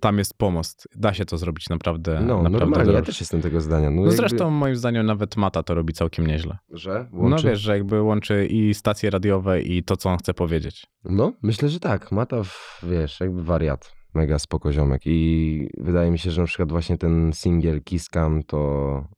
tam 0.00 0.18
jest 0.18 0.38
pomost. 0.38 0.88
Da 0.96 1.14
się 1.14 1.24
to 1.24 1.38
zrobić 1.38 1.68
naprawdę, 1.68 2.12
No, 2.20 2.42
naprawdę 2.42 2.58
normalnie, 2.58 2.92
ja 2.92 3.02
też 3.02 3.20
jestem 3.20 3.40
tego 3.42 3.60
zdania. 3.60 3.90
No, 3.90 3.96
No 3.96 4.02
jakby- 4.02 4.16
zresztą 4.16 4.50
moim 4.50 4.76
zdaniem 4.76 5.06
nawet 5.06 5.36
Mata 5.36 5.62
to 5.62 5.74
robi 5.74 5.92
całkiem 5.92 6.26
nieźle. 6.26 6.58
Że? 6.70 7.08
No 7.12 7.20
Łączy? 7.22 7.46
wiesz, 7.48 7.60
że 7.60 7.72
jakby 7.76 8.02
łączy 8.02 8.46
i 8.46 8.74
stacje 8.74 9.10
radiowe 9.10 9.62
i 9.62 9.82
to, 9.82 9.96
co 9.96 10.10
on 10.10 10.18
chce 10.18 10.34
powiedzieć. 10.34 10.86
No, 11.04 11.32
myślę, 11.42 11.68
że 11.68 11.80
tak. 11.80 12.12
Mata, 12.12 12.42
w- 12.42 12.80
wiesz, 12.90 13.20
jakby 13.20 13.42
wariat. 13.44 13.92
Mega 14.14 14.38
spoko 14.38 14.72
ziomek. 14.72 15.02
I 15.04 15.68
wydaje 15.78 16.10
mi 16.10 16.18
się, 16.18 16.30
że 16.30 16.40
na 16.40 16.46
przykład 16.46 16.70
właśnie 16.72 16.98
ten 16.98 17.32
singiel 17.32 17.82
Kiss 17.82 18.08
Cam 18.08 18.42
to... 18.42 18.58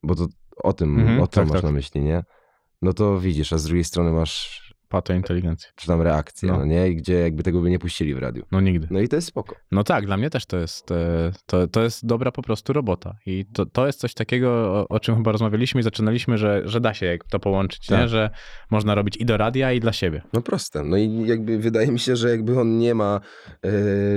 Bo 0.02 0.14
to 0.14 0.26
o 0.62 0.72
tym, 0.72 0.98
Mhm, 1.00 1.20
o 1.20 1.26
tym 1.26 1.42
tak, 1.42 1.48
masz 1.52 1.56
tak. 1.62 1.64
na 1.64 1.72
myśli, 1.72 2.00
nie? 2.00 2.24
No 2.82 2.92
to 2.92 3.20
widzisz, 3.20 3.52
a 3.52 3.58
z 3.58 3.64
drugiej 3.64 3.84
strony 3.84 4.12
masz 4.12 4.69
Pato 4.90 5.12
inteligencja. 5.12 5.70
czy 5.76 5.86
tam 5.86 6.02
reakcję, 6.02 6.48
no. 6.48 6.58
No. 6.58 6.64
nie? 6.64 6.88
I 6.88 6.96
gdzie 6.96 7.14
jakby 7.14 7.42
tego 7.42 7.60
by 7.60 7.70
nie 7.70 7.78
puścili 7.78 8.14
w 8.14 8.18
radiu. 8.18 8.42
No 8.52 8.60
nigdy. 8.60 8.86
No 8.90 9.00
i 9.00 9.08
to 9.08 9.16
jest 9.16 9.28
spoko. 9.28 9.56
No 9.72 9.84
tak, 9.84 10.06
dla 10.06 10.16
mnie 10.16 10.30
też 10.30 10.46
to 10.46 10.56
jest, 10.58 10.90
e, 10.92 11.32
to, 11.46 11.66
to 11.66 11.82
jest 11.82 12.06
dobra 12.06 12.32
po 12.32 12.42
prostu 12.42 12.72
robota. 12.72 13.16
I 13.26 13.44
to, 13.52 13.66
to 13.66 13.86
jest 13.86 14.00
coś 14.00 14.14
takiego, 14.14 14.50
o, 14.50 14.88
o 14.88 15.00
czym 15.00 15.16
chyba 15.16 15.32
rozmawialiśmy 15.32 15.80
i 15.80 15.84
zaczynaliśmy, 15.84 16.38
że, 16.38 16.62
że 16.64 16.80
da 16.80 16.94
się 16.94 17.18
to 17.30 17.38
połączyć, 17.40 17.86
Tak. 17.86 18.00
nie? 18.00 18.08
że 18.08 18.30
można 18.70 18.94
robić 18.94 19.16
i 19.16 19.24
do 19.24 19.36
radia, 19.36 19.72
i 19.72 19.80
dla 19.80 19.92
siebie. 19.92 20.22
No 20.32 20.40
proste. 20.42 20.82
No 20.84 20.96
i 20.96 21.22
jakby 21.26 21.58
wydaje 21.58 21.92
mi 21.92 21.98
się, 21.98 22.16
że 22.16 22.30
jakby 22.30 22.60
on 22.60 22.78
nie 22.78 22.94
ma 22.94 23.20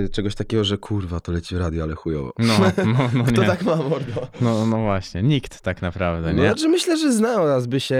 e, 0.05 0.09
czegoś 0.09 0.35
takiego, 0.35 0.63
że 0.63 0.77
kurwa, 0.77 1.19
to 1.19 1.31
leci 1.31 1.55
w 1.55 1.59
radio, 1.59 1.83
ale 1.83 1.95
chujowo. 1.95 2.33
No, 2.39 2.53
no, 2.85 3.09
no 3.17 3.23
Kto 3.23 3.41
nie. 3.41 3.47
tak 3.47 3.63
ma, 3.63 3.75
mordo? 3.75 4.27
No, 4.41 4.65
no 4.65 4.77
właśnie, 4.77 5.23
nikt 5.23 5.61
tak 5.61 5.81
naprawdę, 5.81 6.33
No, 6.33 6.41
nie? 6.43 6.47
znaczy 6.49 6.69
myślę, 6.69 6.97
że 6.97 7.11
znalazłby 7.13 7.79
się 7.79 7.99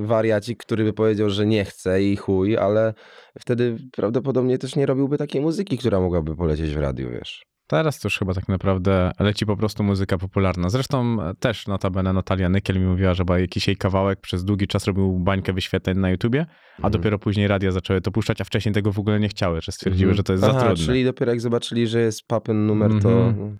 wariacik, 0.00 0.58
który 0.58 0.84
by 0.84 0.92
powiedział, 0.92 1.30
że 1.30 1.46
nie 1.46 1.64
chce 1.66 2.02
i 2.02 2.16
chuj, 2.16 2.56
ale 2.58 2.94
wtedy 3.40 3.76
prawdopodobnie 3.92 4.58
też 4.58 4.76
nie 4.76 4.86
robiłby 4.86 5.18
takiej 5.18 5.40
muzyki, 5.40 5.78
która 5.78 6.00
mogłaby 6.00 6.36
polecieć 6.36 6.74
w 6.74 6.78
radiu, 6.80 7.10
wiesz. 7.10 7.46
Teraz 7.68 8.00
to 8.00 8.06
już 8.06 8.18
chyba 8.18 8.34
tak 8.34 8.48
naprawdę 8.48 9.12
leci 9.20 9.46
po 9.46 9.56
prostu 9.56 9.82
muzyka 9.84 10.18
popularna. 10.18 10.68
Zresztą 10.70 11.18
też 11.40 11.66
notabene 11.66 12.12
Natalia 12.12 12.48
Nykiel 12.48 12.80
mi 12.80 12.86
mówiła, 12.86 13.14
że 13.14 13.24
jakiś 13.38 13.66
jej 13.68 13.76
kawałek 13.76 14.20
przez 14.20 14.44
długi 14.44 14.66
czas 14.66 14.84
robił 14.86 15.18
bańkę 15.18 15.52
wyświetleń 15.52 15.98
na 15.98 16.10
YouTubie, 16.10 16.46
a 16.72 16.76
Mhm. 16.76 16.92
dopiero 16.92 17.18
później 17.18 17.48
radia 17.48 17.70
zaczęły 17.70 18.00
to 18.00 18.10
puszczać, 18.10 18.40
a 18.40 18.44
wcześniej 18.44 18.74
tego 18.74 18.92
w 18.92 18.98
ogóle 18.98 19.20
nie 19.20 19.28
chciały, 19.28 19.60
że 19.60 19.72
stwierdziły, 19.72 20.10
Mhm. 20.10 20.16
że 20.16 20.22
to 20.22 20.32
jest 20.32 20.44
Aha, 20.44 20.52
za 20.60 20.66
trudne. 20.66 20.84
czyli 20.86 21.04
dopiero 21.04 21.32
jak 21.32 21.40
zobaczyli, 21.40 21.86
że 21.86 22.00
jest 22.00 22.26
papen 22.26 22.66
numer, 22.66 22.90
to... 23.02 23.10
Mhm. 23.10 23.58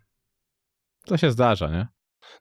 To 1.06 1.16
się 1.16 1.30
zdarza, 1.30 1.70
nie? 1.70 1.86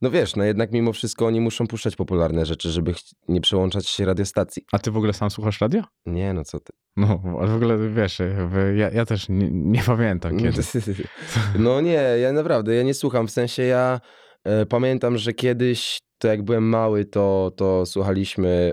No 0.01 0.11
wiesz, 0.11 0.35
no 0.35 0.43
jednak 0.43 0.71
mimo 0.71 0.93
wszystko 0.93 1.25
oni 1.25 1.41
muszą 1.41 1.67
puszczać 1.67 1.95
popularne 1.95 2.45
rzeczy, 2.45 2.69
żeby 2.69 2.93
ch- 2.93 2.99
nie 3.27 3.41
przełączać 3.41 3.87
się 3.87 4.05
radiostacji. 4.05 4.63
A 4.71 4.79
ty 4.79 4.91
w 4.91 4.97
ogóle 4.97 5.13
sam 5.13 5.29
słuchasz 5.29 5.61
radia? 5.61 5.83
Nie, 6.05 6.33
no 6.33 6.43
co 6.43 6.59
ty. 6.59 6.73
No, 6.97 7.17
w 7.47 7.55
ogóle 7.55 7.89
wiesz, 7.89 8.19
jakby 8.19 8.75
ja, 8.77 8.89
ja 8.89 9.05
też 9.05 9.29
nie, 9.29 9.49
nie 9.51 9.81
pamiętam 9.83 10.37
kiedy. 10.39 10.63
No 11.59 11.81
nie, 11.81 11.91
ja 12.21 12.31
naprawdę, 12.31 12.75
ja 12.75 12.83
nie 12.83 12.93
słucham. 12.93 13.27
W 13.27 13.31
sensie 13.31 13.63
ja 13.63 13.99
e, 14.43 14.65
pamiętam, 14.65 15.17
że 15.17 15.33
kiedyś, 15.33 15.99
to 16.17 16.27
jak 16.27 16.43
byłem 16.43 16.63
mały, 16.69 17.05
to, 17.05 17.51
to 17.57 17.85
słuchaliśmy 17.85 18.71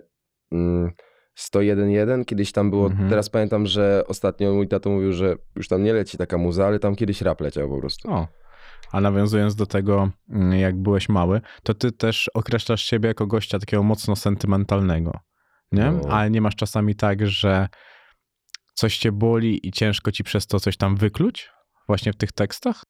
mm, 0.52 0.90
101.1, 1.38 2.24
kiedyś 2.24 2.52
tam 2.52 2.70
było, 2.70 2.86
Mhm. 2.86 3.10
teraz 3.10 3.28
pamiętam, 3.30 3.66
że 3.66 4.04
ostatnio 4.06 4.52
mój 4.54 4.68
tato 4.68 4.90
mówił, 4.90 5.12
że 5.12 5.36
już 5.56 5.68
tam 5.68 5.82
nie 5.84 5.92
leci 5.92 6.18
taka 6.18 6.38
muza, 6.38 6.66
ale 6.66 6.78
tam 6.78 6.96
kiedyś 6.96 7.20
rap 7.22 7.40
leciał 7.40 7.68
po 7.68 7.78
prostu. 7.78 8.10
O. 8.10 8.26
A 8.92 9.00
nawiązując 9.00 9.54
do 9.54 9.66
tego, 9.66 10.10
mm, 10.30 10.60
jak 10.60 10.76
byłeś 10.76 11.08
mały, 11.08 11.40
to 11.62 11.74
ty 11.74 11.92
też 11.92 12.30
określasz 12.34 12.82
siebie 12.84 13.08
jako 13.08 13.26
gościa 13.26 13.58
takiego 13.58 13.82
mocno 13.82 14.16
sentymentalnego, 14.16 15.20
nie? 15.72 15.90
No. 15.90 16.08
Ale 16.08 16.30
nie 16.30 16.40
masz 16.40 16.56
czasami 16.56 16.94
tak, 16.94 17.26
że 17.26 17.68
coś 18.74 18.98
cię 18.98 19.12
boli 19.12 19.68
i 19.68 19.72
ciężko 19.72 20.12
ci 20.12 20.24
przez 20.24 20.46
to 20.46 20.60
coś 20.60 20.76
tam 20.76 20.96
wykluć? 20.96 21.50
Właśnie 21.86 22.12
w 22.12 22.16
tych 22.16 22.32
tekstach? 22.32 22.84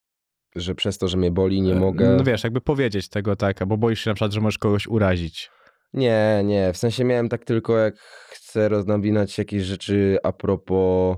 Że 0.56 0.74
przez 0.74 0.98
to, 0.98 1.08
że 1.08 1.16
mnie 1.16 1.30
boli, 1.30 1.62
nie 1.62 1.72
E, 1.72 1.80
mogę... 1.80 2.16
No 2.16 2.24
wiesz, 2.24 2.44
jakby 2.44 2.60
powiedzieć 2.60 3.08
tego 3.08 3.36
tak, 3.36 3.66
bo 3.66 3.76
boisz 3.76 4.00
się 4.00 4.10
na 4.10 4.14
przykład, 4.14 4.32
że 4.32 4.40
możesz 4.40 4.58
kogoś 4.58 4.86
urazić. 4.86 5.50
Nie, 5.92 6.42
nie, 6.44 6.72
w 6.72 6.76
sensie 6.76 7.04
miałem 7.04 7.28
tak 7.28 7.44
tylko 7.44 7.78
jak 7.78 7.96
chcę 8.30 8.68
roznawinać 8.68 9.38
jakieś 9.38 9.62
rzeczy 9.62 10.18
a 10.22 10.32
propos 10.32 11.16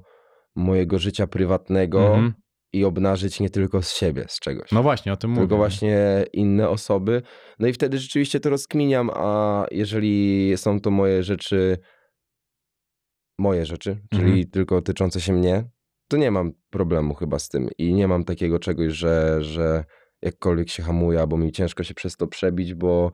mojego 0.55 0.99
życia 0.99 1.27
prywatnego 1.27 2.07
Mhm. 2.07 2.35
I 2.75 2.85
obnażyć 2.85 3.41
nie 3.41 3.51
tylko 3.51 3.83
z 3.83 3.93
siebie, 3.95 4.25
z 4.29 4.41
czegoś. 4.41 4.73
No 4.73 4.83
właśnie, 4.83 5.13
o 5.13 5.17
tym 5.17 5.31
mówię. 5.31 5.43
tylko 5.43 5.57
właśnie 5.57 6.25
inne 6.33 6.69
osoby. 6.69 7.23
No 7.59 7.67
i 7.69 7.73
wtedy 7.73 7.99
rzeczywiście 7.99 8.41
to 8.41 8.51
rozkminiam, 8.51 9.11
a 9.15 9.67
jeżeli 9.71 10.53
są 10.57 10.81
to 10.81 10.91
moje 10.91 11.23
rzeczy, 11.23 11.79
moje 13.39 13.67
rzeczy, 13.67 13.99
czyli 14.11 14.25
Mhm. 14.25 14.51
tylko 14.51 14.83
tyczące 14.83 15.21
się 15.21 15.33
mnie, 15.33 15.65
to 16.09 16.17
nie 16.17 16.31
mam 16.31 16.53
problemu 16.71 17.15
chyba 17.15 17.39
z 17.39 17.49
tym 17.49 17.69
i 17.79 17.95
nie 17.95 18.09
mam 18.09 18.25
takiego 18.25 18.59
czegoś, 18.59 18.93
że, 18.93 19.43
że 19.43 19.85
jakkolwiek 20.23 20.69
się 20.71 20.83
hamuję, 20.83 21.21
albo 21.21 21.37
mi 21.37 21.53
ciężko 21.53 21.85
się 21.85 21.95
przez 21.95 22.17
to 22.17 22.27
przebić, 22.27 22.75
bo 22.75 23.13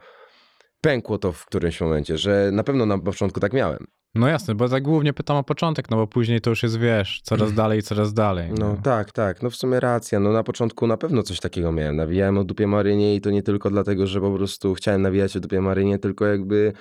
pękło 0.81 1.18
to 1.18 1.33
w 1.33 1.46
którymś 1.46 1.81
momencie, 1.81 2.18
że 2.18 2.51
na 2.53 2.64
pewno 2.64 2.87
na 2.87 2.99
początku 2.99 3.40
tak 3.40 3.53
miałem. 3.53 3.87
No 4.14 4.29
jasne, 4.29 4.55
bo 4.55 4.68
tak 4.68 4.83
głównie 4.83 5.12
pytam 5.12 5.37
o 5.37 5.42
początek, 5.42 5.90
no 5.90 5.96
bo 5.96 6.07
później 6.07 6.40
to 6.40 6.51
już 6.51 6.62
jest, 6.62 6.79
wiesz, 6.79 7.20
coraz 7.25 7.53
dalej, 7.53 7.83
coraz 7.83 8.14
dalej. 8.14 8.51
No 8.59 8.77
tak, 8.83 9.12
tak, 9.12 9.42
no 9.42 9.51
w 9.51 9.57
sumie 9.57 9.81
racja. 9.81 10.20
No 10.20 10.33
na 10.33 10.42
początku 10.42 10.87
na 10.87 10.96
pewno 10.96 11.23
coś 11.23 11.40
takiego 11.40 11.73
miałem. 11.73 11.96
Nawijałem 11.96 12.38
o 12.38 12.44
dupie 12.44 12.66
Marynie 12.66 13.14
i 13.14 13.20
to 13.20 13.31
nie 13.31 13.42
tylko 13.42 13.70
dlatego, 13.70 14.07
że 14.07 14.20
po 14.20 14.31
prostu 14.31 14.75
chciałem 14.75 15.03
nawijać 15.03 15.37
o 15.37 15.40
dupie 15.40 15.61
Marynie, 15.61 15.99
tylko 15.99 16.27
jakby 16.27 16.73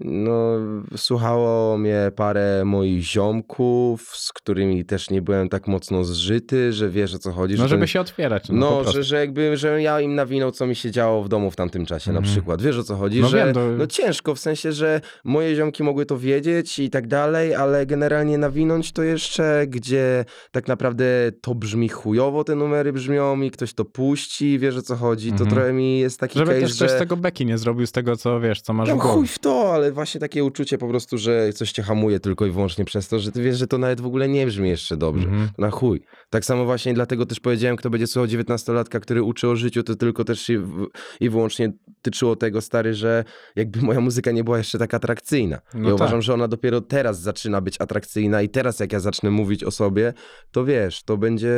no 0.00 0.52
słuchało 0.96 1.78
mnie 1.78 2.12
parę 2.16 2.62
moich 2.64 3.02
ziomków, 3.02 4.16
z 4.16 4.32
którymi 4.32 4.84
też 4.84 5.10
nie 5.10 5.22
byłem 5.22 5.48
tak 5.48 5.66
mocno 5.68 6.04
zżyty, 6.04 6.72
że 6.72 6.88
wiesz 6.90 7.14
o 7.14 7.18
co 7.18 7.32
chodzi. 7.32 7.54
No 7.54 7.62
że 7.62 7.68
żeby 7.68 7.80
ten- 7.80 7.86
się 7.88 8.00
otwierać. 8.00 8.48
No, 8.48 8.82
No, 8.84 8.92
że, 8.92 9.02
że 9.02 9.16
jakby, 9.18 9.56
że 9.56 9.82
ja 9.82 10.00
im 10.00 10.14
nawinął, 10.14 10.50
co 10.52 10.66
mi 10.66 10.76
się 10.76 10.90
działo 10.90 11.22
w 11.22 11.28
domu 11.28 11.50
w 11.50 11.56
tamtym 11.56 11.86
czasie 11.86 12.12
na 12.12 12.18
Mhm. 12.18 12.34
przykład. 12.34 12.62
Wiesz 12.62 12.78
o 12.78 12.82
co 12.82 12.96
chodzi? 12.96 13.20
No 13.20 13.28
że 13.28 13.36
wiem, 13.44 13.54
to- 13.54 13.68
no 13.78 13.86
ciężko, 13.86 14.34
w 14.34 14.38
sensie, 14.38 14.72
że 14.72 15.00
moje 15.24 15.56
ziomki 15.56 15.82
mogły 15.82 16.06
to 16.06 16.18
wiedzieć 16.18 16.78
i 16.78 16.90
tak 16.90 17.06
dalej, 17.06 17.54
ale 17.54 17.86
generalnie 17.86 18.38
nawinąć 18.38 18.92
to 18.92 19.02
jeszcze, 19.02 19.64
gdzie 19.68 20.24
tak 20.50 20.68
naprawdę 20.68 21.04
to 21.40 21.54
brzmi 21.54 21.88
chujowo, 21.88 22.44
te 22.44 22.54
numery 22.54 22.92
brzmią 22.92 23.40
i 23.42 23.50
ktoś 23.50 23.74
to 23.74 23.84
puści, 23.84 24.58
wiesz 24.58 24.76
o 24.76 24.82
co 24.82 24.96
chodzi, 24.96 25.28
to 25.28 25.32
Mhm. 25.32 25.50
trochę 25.50 25.72
mi 25.72 25.98
jest 25.98 26.20
taki 26.20 26.38
Żeby 26.38 26.50
case, 26.52 26.60
też 26.66 26.74
ktoś 26.76 26.90
że... 26.90 26.96
z 26.96 26.98
tego 26.98 27.16
beki 27.16 27.46
nie 27.46 27.58
zrobił, 27.58 27.86
z 27.86 27.92
tego, 27.92 28.16
co 28.16 28.40
wiesz, 28.40 28.60
co 28.60 28.72
masz 28.72 28.88
Tam 28.88 28.98
w 28.98 29.00
głowie. 29.00 29.14
chuj 29.16 29.26
w 29.28 29.38
to, 29.38 29.72
ale 29.74 29.87
ale 29.88 29.92
właśnie 29.94 30.20
takie 30.20 30.44
uczucie 30.44 30.78
po 30.78 30.88
prostu, 30.88 31.18
że 31.18 31.52
coś 31.52 31.72
cię 31.72 31.82
hamuje 31.82 32.20
tylko 32.20 32.46
i 32.46 32.50
wyłącznie 32.50 32.84
przez 32.84 33.08
to, 33.08 33.18
że 33.18 33.32
ty 33.32 33.42
wiesz, 33.42 33.58
że 33.58 33.66
to 33.66 33.78
nawet 33.78 34.00
w 34.00 34.06
ogóle 34.06 34.28
nie 34.28 34.46
brzmi 34.46 34.68
jeszcze 34.68 34.96
dobrze. 34.96 35.28
Mhm. 35.28 35.48
Na 35.58 35.70
chuj. 35.70 36.00
Tak 36.30 36.44
samo 36.44 36.64
właśnie 36.64 36.94
dlatego 36.94 37.26
też 37.26 37.40
powiedziałem, 37.40 37.76
kto 37.76 37.90
będzie 37.90 38.06
słuchał 38.06 38.26
19-latka, 38.26 39.00
który 39.00 39.22
uczy 39.22 39.48
o 39.48 39.56
życiu, 39.56 39.82
to 39.82 39.94
tylko 39.94 40.24
też 40.24 40.40
się 40.40 40.58
w, 40.58 40.86
i 41.20 41.30
wyłącznie 41.30 41.72
tyczyło 42.02 42.36
tego, 42.36 42.60
stary, 42.60 42.94
że 42.94 43.24
jakby 43.56 43.82
moja 43.82 44.00
muzyka 44.00 44.30
nie 44.30 44.44
była 44.44 44.58
jeszcze 44.58 44.78
tak 44.78 44.94
atrakcyjna. 44.94 45.58
No 45.74 45.80
ja 45.80 45.86
tak. 45.86 45.94
uważam, 45.94 46.22
że 46.22 46.34
ona 46.34 46.48
dopiero 46.48 46.80
teraz 46.80 47.20
zaczyna 47.20 47.60
być 47.60 47.80
atrakcyjna 47.80 48.42
i 48.42 48.48
teraz 48.48 48.80
jak 48.80 48.92
ja 48.92 49.00
zacznę 49.00 49.30
mówić 49.30 49.64
o 49.64 49.70
sobie, 49.70 50.12
to 50.52 50.64
wiesz, 50.64 51.02
to 51.02 51.16
będzie 51.16 51.54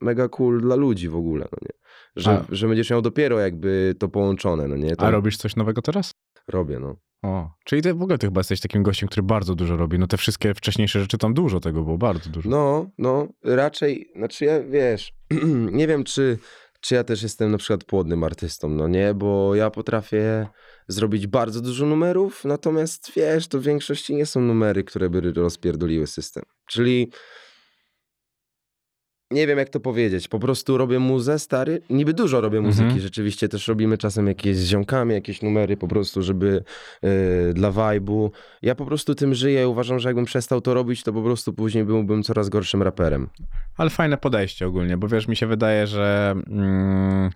mega 0.00 0.28
cool 0.28 0.60
dla 0.60 0.76
ludzi 0.76 1.08
w 1.08 1.16
ogóle, 1.16 1.48
no 1.52 1.58
nie? 1.62 1.80
Że, 2.16 2.30
A- 2.30 2.44
że 2.48 2.68
będziesz 2.68 2.90
miał 2.90 3.02
dopiero 3.02 3.38
jakby 3.40 3.94
to 3.98 4.08
połączone, 4.08 4.68
no 4.68 4.76
nie? 4.76 4.96
To 4.96 5.02
A 5.06 5.10
robisz 5.10 5.36
coś 5.36 5.56
nowego 5.56 5.82
teraz? 5.82 6.14
robię, 6.48 6.78
no. 6.78 6.96
O, 7.22 7.50
czyli 7.64 7.82
ty 7.82 7.94
w 7.94 8.02
ogóle 8.02 8.18
ty 8.18 8.26
chyba 8.26 8.40
jesteś 8.40 8.60
takim 8.60 8.82
gościem, 8.82 9.08
który 9.08 9.22
bardzo 9.22 9.54
dużo 9.54 9.76
robi. 9.76 9.98
No 9.98 10.06
te 10.06 10.16
wszystkie 10.16 10.54
wcześniejsze 10.54 11.00
rzeczy, 11.00 11.18
tam 11.18 11.34
dużo 11.34 11.60
tego 11.60 11.82
było, 11.82 11.98
bardzo 11.98 12.30
dużo. 12.30 12.50
No, 12.50 12.90
no, 12.98 13.28
raczej, 13.44 14.10
znaczy 14.16 14.44
ja, 14.44 14.62
wiesz, 14.62 15.12
nie 15.72 15.86
wiem, 15.86 16.04
czy, 16.04 16.38
czy 16.80 16.94
ja 16.94 17.04
też 17.04 17.22
jestem 17.22 17.50
na 17.50 17.58
przykład 17.58 17.84
płodnym 17.84 18.24
artystą, 18.24 18.68
no 18.68 18.88
nie, 18.88 19.14
bo 19.14 19.54
ja 19.54 19.70
potrafię 19.70 20.46
zrobić 20.88 21.26
bardzo 21.26 21.60
dużo 21.60 21.86
numerów, 21.86 22.44
natomiast 22.44 23.12
wiesz, 23.16 23.48
to 23.48 23.58
w 23.58 23.62
większości 23.62 24.14
nie 24.14 24.26
są 24.26 24.40
numery, 24.40 24.84
które 24.84 25.10
by 25.10 25.32
rozpierdoliły 25.32 26.06
system. 26.06 26.42
Czyli 26.66 27.10
nie 29.30 29.46
wiem 29.46 29.58
jak 29.58 29.68
to 29.68 29.80
powiedzieć, 29.80 30.28
po 30.28 30.38
prostu 30.38 30.78
robię 30.78 30.98
muzę, 30.98 31.38
stary, 31.38 31.82
niby 31.90 32.14
dużo 32.14 32.40
robię 32.40 32.60
muzyki, 32.60 32.82
Mhm. 32.84 33.00
rzeczywiście 33.00 33.48
też 33.48 33.68
robimy 33.68 33.98
czasem 33.98 34.26
jakieś 34.26 34.56
z 34.56 34.64
ziomkami, 34.66 35.14
jakieś 35.14 35.42
numery 35.42 35.76
po 35.76 35.88
prostu, 35.88 36.22
żeby 36.22 36.64
yy, 37.02 37.10
dla 37.54 37.70
vibe'u. 37.72 38.30
Ja 38.62 38.74
po 38.74 38.86
prostu 38.86 39.14
tym 39.14 39.34
żyję, 39.34 39.68
uważam, 39.68 39.98
że 39.98 40.08
jakbym 40.08 40.24
przestał 40.24 40.60
to 40.60 40.74
robić, 40.74 41.02
to 41.02 41.12
po 41.12 41.22
prostu 41.22 41.52
później 41.52 41.84
byłbym 41.84 42.22
coraz 42.22 42.48
gorszym 42.48 42.82
raperem. 42.82 43.28
Ale 43.76 43.90
fajne 43.90 44.16
podejście 44.16 44.66
ogólnie, 44.66 44.96
bo 44.96 45.08
wiesz, 45.08 45.28
mi 45.28 45.36
się 45.36 45.46
wydaje, 45.46 45.86
że 45.86 46.34
mm, 46.46 47.30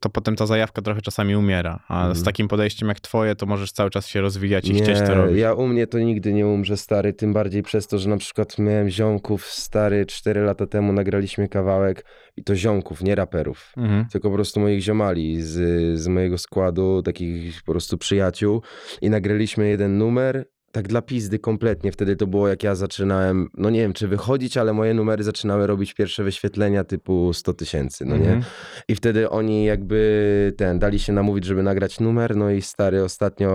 to 0.00 0.10
potem 0.10 0.36
ta 0.36 0.46
zajawka 0.46 0.82
trochę 0.82 1.00
czasami 1.02 1.36
umiera, 1.36 1.80
a 1.88 2.04
z 2.04 2.06
Mhm. 2.08 2.24
takim 2.24 2.48
podejściem 2.48 2.88
jak 2.88 3.00
twoje, 3.00 3.34
to 3.34 3.46
możesz 3.46 3.72
cały 3.72 3.90
czas 3.90 4.06
się 4.08 4.20
rozwijać 4.20 4.68
i 4.68 4.74
chcieć 4.74 4.98
to 5.00 5.14
robić. 5.14 5.38
ja 5.38 5.54
u 5.54 5.66
mnie 5.68 5.86
to 5.86 5.98
nigdy 5.98 6.32
nie 6.32 6.46
umrze, 6.46 6.76
stary, 6.76 7.12
tym 7.12 7.32
bardziej 7.32 7.62
przez 7.62 7.86
to, 7.86 7.98
że 7.98 8.08
na 8.08 8.16
przykład 8.16 8.58
miałem 8.58 8.88
ziomków, 8.90 9.44
stary, 9.46 10.06
4 10.06 10.40
lata 10.40 10.66
temu 10.66 10.92
nagraliśmy 10.92 11.48
kawałek 11.48 12.04
i 12.36 12.44
to 12.44 12.56
ziomków, 12.56 13.02
nie 13.02 13.14
raperów. 13.14 13.72
Mhm. 13.76 14.06
tylko 14.12 14.28
po 14.28 14.34
prostu 14.34 14.60
moich 14.60 14.80
ziomali 14.82 15.42
z, 15.42 15.54
z 16.00 16.08
mojego 16.08 16.38
składu, 16.38 17.02
takich 17.02 17.62
po 17.62 17.72
prostu 17.72 17.98
przyjaciół 17.98 18.62
i 19.02 19.10
nagraliśmy 19.10 19.68
jeden 19.68 19.98
numer, 19.98 20.44
tak 20.76 20.88
dla 20.88 21.02
pizdy 21.02 21.38
kompletnie. 21.38 21.92
Wtedy 21.92 22.16
to 22.16 22.26
było 22.26 22.48
jak 22.48 22.62
ja 22.62 22.74
zaczynałem, 22.74 23.48
no 23.54 23.70
nie 23.70 23.80
wiem 23.80 23.92
czy 23.92 24.08
wychodzić, 24.08 24.56
ale 24.56 24.72
moje 24.72 24.94
numery 24.94 25.24
zaczynały 25.24 25.66
robić 25.66 25.94
pierwsze 25.94 26.24
wyświetlenia 26.24 26.84
typu 26.84 27.32
100 27.32 27.52
tysięcy, 27.52 28.04
no 28.04 28.16
nie? 28.16 28.32
Mhm. 28.32 28.42
I 28.88 28.94
wtedy 28.94 29.30
oni 29.30 29.64
jakby 29.64 30.52
ten, 30.56 30.78
dali 30.78 30.98
się 30.98 31.12
namówić, 31.12 31.44
żeby 31.44 31.62
nagrać 31.62 32.00
numer, 32.00 32.36
no 32.36 32.50
i 32.50 32.62
stary 32.62 33.04
ostatnio, 33.04 33.50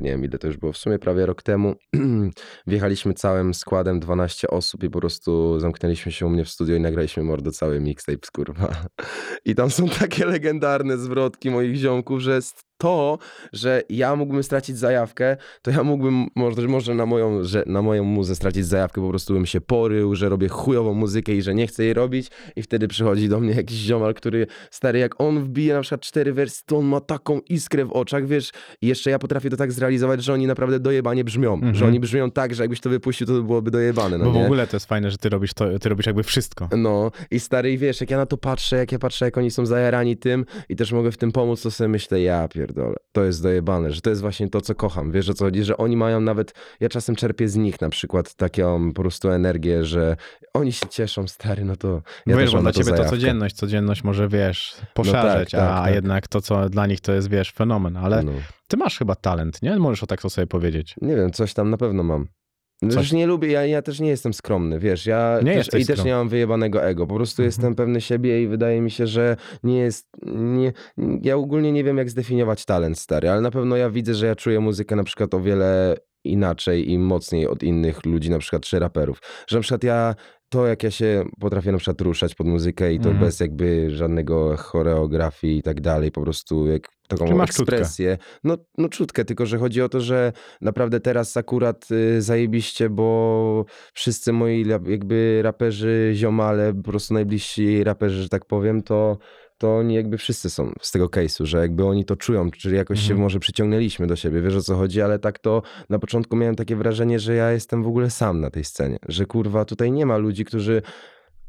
nie 0.00 0.10
wiem 0.10 0.24
ile 0.24 0.38
to 0.38 0.46
już 0.46 0.56
było, 0.56 0.72
w 0.72 0.76
sumie 0.76 0.98
prawie 0.98 1.26
rok 1.26 1.42
temu, 1.42 1.74
wjechaliśmy 2.66 3.14
całym 3.14 3.54
składem 3.54 4.00
12 4.00 4.48
osób 4.48 4.84
i 4.84 4.90
po 4.90 5.00
prostu 5.00 5.60
zamknęliśmy 5.60 6.12
się 6.12 6.26
u 6.26 6.30
mnie 6.30 6.44
w 6.44 6.48
studio 6.48 6.76
i 6.76 6.80
nagraliśmy 6.80 7.22
mordo 7.22 7.50
cały 7.50 7.80
mixtape, 7.80 8.28
kurwa. 8.34 8.76
I 9.44 9.54
tam 9.54 9.70
są 9.70 9.88
takie 9.88 10.26
legendarne 10.26 10.98
zwrotki 10.98 11.50
moich 11.50 11.76
ziomków, 11.76 12.20
że 12.20 12.40
to, 12.84 13.18
że 13.52 13.82
ja 13.88 14.16
mógłbym 14.16 14.42
stracić 14.42 14.78
zajawkę, 14.78 15.36
to 15.62 15.70
ja 15.70 15.82
mógłbym 15.82 16.26
może, 16.34 16.68
może 16.68 16.94
na, 16.94 17.06
moją, 17.06 17.44
że, 17.44 17.62
na 17.66 17.82
moją 17.82 18.04
muzę 18.04 18.34
stracić 18.34 18.66
zajawkę, 18.66 19.00
po 19.00 19.08
prostu 19.08 19.34
bym 19.34 19.46
się 19.46 19.60
porył, 19.60 20.14
że 20.14 20.28
robię 20.28 20.48
chujową 20.48 20.94
muzykę 20.94 21.32
i 21.32 21.42
że 21.42 21.54
nie 21.54 21.66
chcę 21.66 21.84
jej 21.84 21.94
robić 21.94 22.28
i 22.56 22.62
wtedy 22.62 22.88
przychodzi 22.88 23.28
do 23.28 23.40
mnie 23.40 23.54
jakiś 23.54 23.78
ziomal, 23.78 24.14
który, 24.14 24.46
stary, 24.70 24.98
jak 24.98 25.20
on 25.20 25.40
wbije 25.44 25.74
na 25.74 25.80
przykład 25.80 26.00
cztery 26.00 26.32
wersy, 26.32 26.62
to 26.66 26.78
on 26.78 26.84
ma 26.84 27.00
taką 27.00 27.40
iskrę 27.48 27.84
w 27.84 27.92
oczach, 27.92 28.26
wiesz, 28.26 28.50
i 28.82 28.86
jeszcze 28.86 29.10
ja 29.10 29.18
potrafię 29.18 29.50
to 29.50 29.56
tak 29.56 29.72
zrealizować, 29.72 30.24
że 30.24 30.32
oni 30.32 30.46
naprawdę 30.46 30.80
dojebanie 30.80 31.24
brzmią, 31.24 31.54
Mhm. 31.54 31.74
że 31.74 31.86
oni 31.86 32.00
brzmią 32.00 32.30
tak, 32.30 32.54
że 32.54 32.62
jakbyś 32.62 32.80
to 32.80 32.90
wypuścił, 32.90 33.26
to 33.26 33.42
byłoby 33.42 33.70
dojebane, 33.70 34.18
no 34.18 34.24
Bo 34.24 34.32
w 34.32 34.34
nie? 34.34 34.44
ogóle 34.44 34.66
to 34.66 34.76
jest 34.76 34.86
fajne, 34.86 35.10
że 35.10 35.18
ty 35.18 35.28
robisz 35.28 35.54
to, 35.54 35.78
ty 35.78 35.88
robisz 35.88 36.06
jakby 36.06 36.22
wszystko. 36.22 36.68
No 36.76 37.10
i 37.30 37.40
stary, 37.40 37.72
i 37.72 37.78
wiesz, 37.78 38.00
jak 38.00 38.10
ja 38.10 38.16
na 38.16 38.26
to 38.26 38.36
patrzę, 38.36 38.76
jak 38.76 38.92
ja 38.92 38.98
patrzę, 38.98 39.24
jak 39.24 39.38
oni 39.38 39.50
są 39.50 39.66
zajarani 39.66 40.16
tym 40.16 40.44
i 40.68 40.76
też 40.76 40.92
mogę 40.92 41.12
w 41.12 41.16
tym 41.16 41.32
pomóc, 41.32 41.62
to 41.62 41.70
sobie 41.70 41.88
myślę, 41.88 42.20
ja 42.20 42.48
pierdolę, 42.48 42.73
to 43.12 43.24
jest 43.24 43.42
dojebane, 43.42 43.90
że 43.92 44.00
to 44.00 44.10
jest 44.10 44.22
właśnie 44.22 44.50
to, 44.50 44.60
co 44.60 44.74
kocham. 44.74 45.12
Wiesz, 45.12 45.28
o 45.28 45.34
co 45.34 45.44
chodzi, 45.44 45.64
że 45.64 45.76
oni 45.76 45.96
mają 45.96 46.20
nawet, 46.20 46.54
ja 46.80 46.88
czasem 46.88 47.16
czerpię 47.16 47.48
z 47.48 47.56
nich 47.56 47.80
na 47.80 47.88
przykład 47.88 48.34
taką 48.34 48.92
po 48.92 49.02
prostu 49.02 49.30
energię, 49.30 49.84
że 49.84 50.16
oni 50.54 50.72
się 50.72 50.86
cieszą, 50.88 51.28
stary, 51.28 51.64
no 51.64 51.76
to 51.76 52.02
ja 52.26 52.36
wiesz, 52.36 52.52
bo 52.52 52.60
dla 52.60 52.72
to 52.72 52.78
ciebie 52.78 52.90
to 52.90 52.96
zajawkę. 52.96 53.16
codzienność, 53.16 53.56
codzienność 53.56 54.04
może, 54.04 54.28
wiesz, 54.28 54.76
poszerzyć, 54.94 55.50
tak, 55.50 55.60
a 55.60 55.82
tak. 55.84 55.94
jednak 55.94 56.28
to, 56.28 56.40
co 56.40 56.68
dla 56.68 56.86
nich 56.86 57.00
to 57.00 57.12
jest, 57.12 57.28
wiesz, 57.30 57.52
fenomen. 57.52 57.96
Ale 57.96 58.22
No. 58.22 58.32
ty 58.68 58.76
masz 58.76 58.98
chyba 58.98 59.14
talent, 59.14 59.62
nie? 59.62 59.78
Możesz 59.78 60.02
o 60.02 60.06
tak 60.06 60.22
to 60.22 60.30
sobie 60.30 60.46
powiedzieć. 60.46 60.94
Nie 61.02 61.16
wiem, 61.16 61.32
coś 61.32 61.54
tam 61.54 61.70
na 61.70 61.76
pewno 61.76 62.02
mam. 62.02 62.26
Coś- 62.82 62.94
Też 62.94 63.12
nie 63.12 63.26
lubię, 63.26 63.50
ja, 63.50 63.66
ja 63.66 63.82
też 63.82 64.00
nie 64.00 64.08
jestem 64.08 64.34
skromny, 64.34 64.78
wiesz, 64.78 65.06
ja 65.06 65.38
Nie 65.44 65.54
też, 65.54 65.80
i 65.80 65.86
też 65.86 66.04
nie 66.04 66.12
mam 66.12 66.28
wyjebanego 66.28 66.84
ego, 66.84 67.06
po 67.06 67.14
prostu 67.14 67.42
Mhm. 67.42 67.46
jestem 67.48 67.74
pewny 67.74 68.00
siebie 68.00 68.42
i 68.42 68.48
wydaje 68.48 68.80
mi 68.80 68.90
się, 68.90 69.06
że 69.06 69.36
nie 69.62 69.78
jest, 69.78 70.06
nie, 70.26 70.72
ja 71.22 71.36
ogólnie 71.36 71.72
nie 71.72 71.84
wiem 71.84 71.98
jak 71.98 72.10
zdefiniować 72.10 72.64
talent 72.64 72.98
stary, 72.98 73.30
ale 73.30 73.40
na 73.40 73.50
pewno 73.50 73.76
ja 73.76 73.90
widzę, 73.90 74.14
że 74.14 74.26
ja 74.26 74.36
czuję 74.36 74.60
muzykę 74.60 74.96
na 74.96 75.04
przykład 75.04 75.34
o 75.34 75.40
wiele 75.40 75.96
inaczej 76.24 76.90
i 76.90 76.98
mocniej 76.98 77.48
od 77.48 77.62
innych 77.62 78.06
ludzi, 78.06 78.30
na 78.30 78.38
przykład 78.38 78.62
czy 78.62 78.78
raperów, 78.78 79.18
że 79.48 79.56
na 79.56 79.62
przykład 79.62 79.84
ja 79.84 80.14
to 80.54 80.66
jak 80.66 80.82
ja 80.82 80.90
się 80.90 81.24
potrafię 81.40 81.72
na 81.72 81.78
przykład 81.78 82.00
ruszać 82.00 82.34
pod 82.34 82.46
muzykę 82.46 82.92
i 82.94 83.00
to 83.00 83.08
Mhm. 83.08 83.26
bez 83.26 83.40
jakby 83.40 83.90
żadnego 83.90 84.56
choreografii 84.56 85.58
i 85.58 85.62
tak 85.62 85.80
dalej, 85.80 86.12
po 86.12 86.20
prostu 86.22 86.66
jak 86.66 86.88
taką 87.08 87.36
masz 87.36 87.50
czutkę. 87.50 87.62
ekspresję. 87.76 88.18
No, 88.44 88.56
no 88.78 88.88
czutkę, 88.88 89.24
tylko 89.24 89.46
że 89.46 89.58
chodzi 89.58 89.82
o 89.82 89.88
to, 89.88 90.00
że 90.00 90.32
naprawdę 90.60 91.00
teraz 91.00 91.36
akurat 91.36 91.90
y, 91.90 92.22
zajebiście, 92.22 92.90
bo 92.90 93.64
wszyscy 93.94 94.32
moi 94.32 94.64
jakby 94.86 95.40
raperzy, 95.42 96.10
ziomale, 96.14 96.74
po 96.74 96.90
prostu 96.90 97.14
najbliżsi 97.14 97.84
raperzy, 97.84 98.22
że 98.22 98.28
tak 98.28 98.44
powiem, 98.46 98.82
to, 98.82 99.18
to 99.58 99.76
oni 99.76 99.94
jakby 99.94 100.18
wszyscy 100.18 100.50
są 100.50 100.72
z 100.80 100.90
tego 100.92 101.06
case'u, 101.06 101.44
że 101.44 101.58
jakby 101.58 101.84
oni 101.84 102.04
to 102.04 102.16
czują, 102.16 102.50
czyli 102.50 102.76
jakoś 102.76 102.98
się 102.98 103.04
Mhm. 103.04 103.20
może 103.20 103.38
przyciągnęliśmy 103.38 104.06
do 104.06 104.16
siebie, 104.16 104.40
wiesz 104.40 104.56
o 104.56 104.60
co 104.62 104.76
chodzi, 104.76 105.02
ale 105.02 105.18
tak 105.18 105.38
to 105.38 105.62
na 105.90 105.98
początku 105.98 106.36
miałem 106.36 106.54
takie 106.54 106.76
wrażenie, 106.76 107.18
że 107.18 107.34
ja 107.34 107.50
jestem 107.52 107.82
w 107.82 107.86
ogóle 107.86 108.10
sam 108.10 108.40
na 108.40 108.50
tej 108.50 108.64
scenie, 108.64 108.98
że 109.08 109.26
kurwa 109.26 109.64
tutaj 109.64 109.92
nie 109.92 110.06
ma 110.06 110.16
ludzi, 110.16 110.44
którzy 110.44 110.82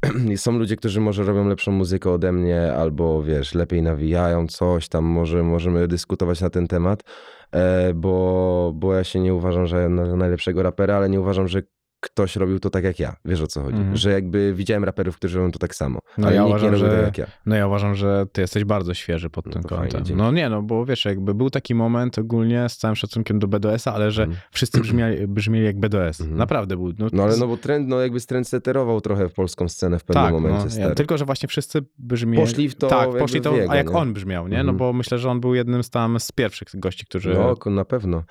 są 0.36 0.58
ludzie, 0.58 0.76
którzy 0.76 1.02
może 1.02 1.24
robią 1.24 1.48
lepszą 1.48 1.72
muzykę 1.72 2.12
ode 2.12 2.32
mnie, 2.32 2.74
albo 2.74 3.24
wiesz, 3.24 3.54
lepiej 3.56 3.82
nawijają 3.82 4.48
coś 4.48 4.90
tam, 4.90 5.06
może 5.06 5.44
możemy 5.44 5.88
dyskutować 5.88 6.42
na 6.42 6.50
ten 6.50 6.68
temat, 6.68 7.04
e, 7.52 7.94
bo, 7.94 8.72
bo 8.76 8.94
ja 8.94 9.04
się 9.04 9.20
nie 9.20 9.34
uważam, 9.34 9.68
że 9.68 9.90
na 9.90 10.16
najlepszego 10.16 10.64
rapera, 10.64 10.96
ale 10.98 11.10
nie 11.10 11.22
uważam, 11.22 11.48
że 11.48 11.62
ktoś 12.06 12.36
robił 12.36 12.60
to 12.60 12.70
tak 12.70 12.84
jak 12.84 13.00
ja. 13.00 13.16
Wiesz 13.26 13.42
o 13.42 13.48
co 13.48 13.62
chodzi? 13.62 13.78
Mhm. 13.78 13.98
Że 13.98 14.12
jakby 14.12 14.54
widziałem 14.54 14.84
raperów, 14.84 15.16
którzy 15.16 15.38
robią 15.40 15.52
to 15.52 15.60
tak 15.60 15.76
samo, 15.76 16.00
No 16.18 16.28
ale 16.28 16.36
ja 16.36 16.42
nikt 16.42 16.50
uważam, 16.50 16.72
nie 16.74 16.78
robi 16.78 16.92
że- 16.92 16.96
tak 16.98 17.06
jak 17.06 17.18
ja. 17.18 17.26
No 17.46 17.56
ja 17.56 17.68
uważam, 17.68 17.96
że 17.96 18.26
ty 18.32 18.42
jesteś 18.42 18.64
bardzo 18.64 18.94
świeży 18.94 19.30
pod 19.30 19.46
No 19.46 19.52
tym 19.52 19.62
fajnie, 19.64 19.78
kątem. 19.84 20.06
dzięki. 20.06 20.16
no 20.24 20.32
nie, 20.32 20.50
no 20.50 20.62
bo 20.62 20.86
wiesz, 20.86 21.06
jakby 21.06 21.34
był 21.34 21.50
taki 21.50 21.76
moment 21.76 22.18
ogólnie 22.20 22.70
z 22.70 22.78
całym 22.78 22.96
szacunkiem 22.96 23.40
do 23.40 23.48
BDS-a, 23.48 23.94
ale 23.94 24.12
że 24.12 24.24
Mhm. 24.24 24.42
wszyscy 24.52 24.82
brzmieli, 24.82 25.28
brzmieli 25.28 25.66
jak 25.66 25.80
BDS. 25.80 26.22
Mhm. 26.22 26.38
Naprawdę 26.38 26.76
był. 26.78 26.94
No, 27.00 27.08
No 27.14 27.24
ale 27.24 27.38
no 27.38 27.48
bo 27.48 27.58
trend, 27.58 27.88
no 27.88 28.02
jakby 28.02 28.22
trend 28.22 28.48
seterował 28.48 29.02
trochę 29.02 29.30
w 29.30 29.34
polską 29.34 29.70
scenę 29.70 30.00
w 30.00 30.04
pewnym 30.04 30.24
tak, 30.26 30.34
momencie, 30.34 30.80
no, 30.80 30.88
ja, 30.90 30.96
tylko 30.96 31.18
że 31.18 31.26
właśnie 31.26 31.48
wszyscy 31.50 31.82
brzmieli. 32.00 32.44
Poszli 32.44 32.70
w 32.70 32.76
to 32.76 32.88
Tak, 32.88 33.10
poszli 33.10 33.42
to, 33.42 33.56
jego, 33.56 33.72
a 33.72 33.76
jak 33.76 33.90
nie? 33.90 33.96
on 33.96 34.14
brzmiał, 34.14 34.48
nie? 34.48 34.58
No 34.58 34.60
Mhm. 34.62 34.78
bo 34.78 34.94
myślę, 34.94 35.18
że 35.18 35.30
on 35.30 35.40
był 35.42 35.56
jednym 35.56 35.84
z 35.84 35.90
tam 35.90 36.20
z 36.20 36.32
pierwszych 36.32 36.68
gości, 36.74 37.06
którzy. 37.06 37.34
No, 37.34 37.72
na 37.72 37.86
pewno. 37.86 38.24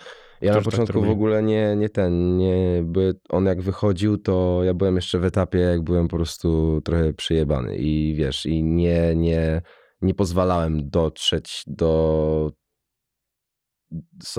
Ja 0.45 0.51
na 0.53 0.55
tak 0.59 0.65
początku 0.65 0.93
w 0.93 0.95
robili. 0.97 1.13
ogóle 1.13 1.43
nie, 1.43 1.77
nie 1.77 1.89
ten, 1.89 2.37
nie, 2.37 2.83
by 2.85 3.15
on 3.29 3.47
jak 3.47 3.63
wychodził, 3.63 4.19
to 4.19 4.61
ja 4.65 4.75
byłem 4.75 4.97
jeszcze 4.97 5.19
w 5.19 5.25
etapie, 5.25 5.59
jak 5.59 5.83
byłem 5.83 6.09
po 6.09 6.17
prostu 6.17 6.81
trochę 6.85 7.13
przyjebany 7.13 7.77
i 7.77 8.15
wiesz, 8.15 8.47
i 8.47 8.63
nie, 8.63 9.15
nie, 9.17 9.63
nie 10.03 10.15
pozwalałem 10.15 10.91
dotrzeć 10.91 11.63
do 11.67 12.51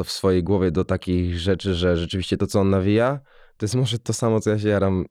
w 0.04 0.12
swojej 0.12 0.44
głowie 0.44 0.72
do 0.72 0.86
takich 0.86 1.40
rzeczy, 1.40 1.74
że 1.76 1.98
rzeczywiście 1.98 2.38
to, 2.38 2.48
co 2.48 2.60
on 2.60 2.70
nawija, 2.70 3.20
to 3.58 3.66
jest 3.66 3.76
może 3.76 4.00
to 4.00 4.14
samo, 4.14 4.40
co 4.40 4.50
ja 4.50 4.60
się 4.60 4.70
jaram 4.70 5.06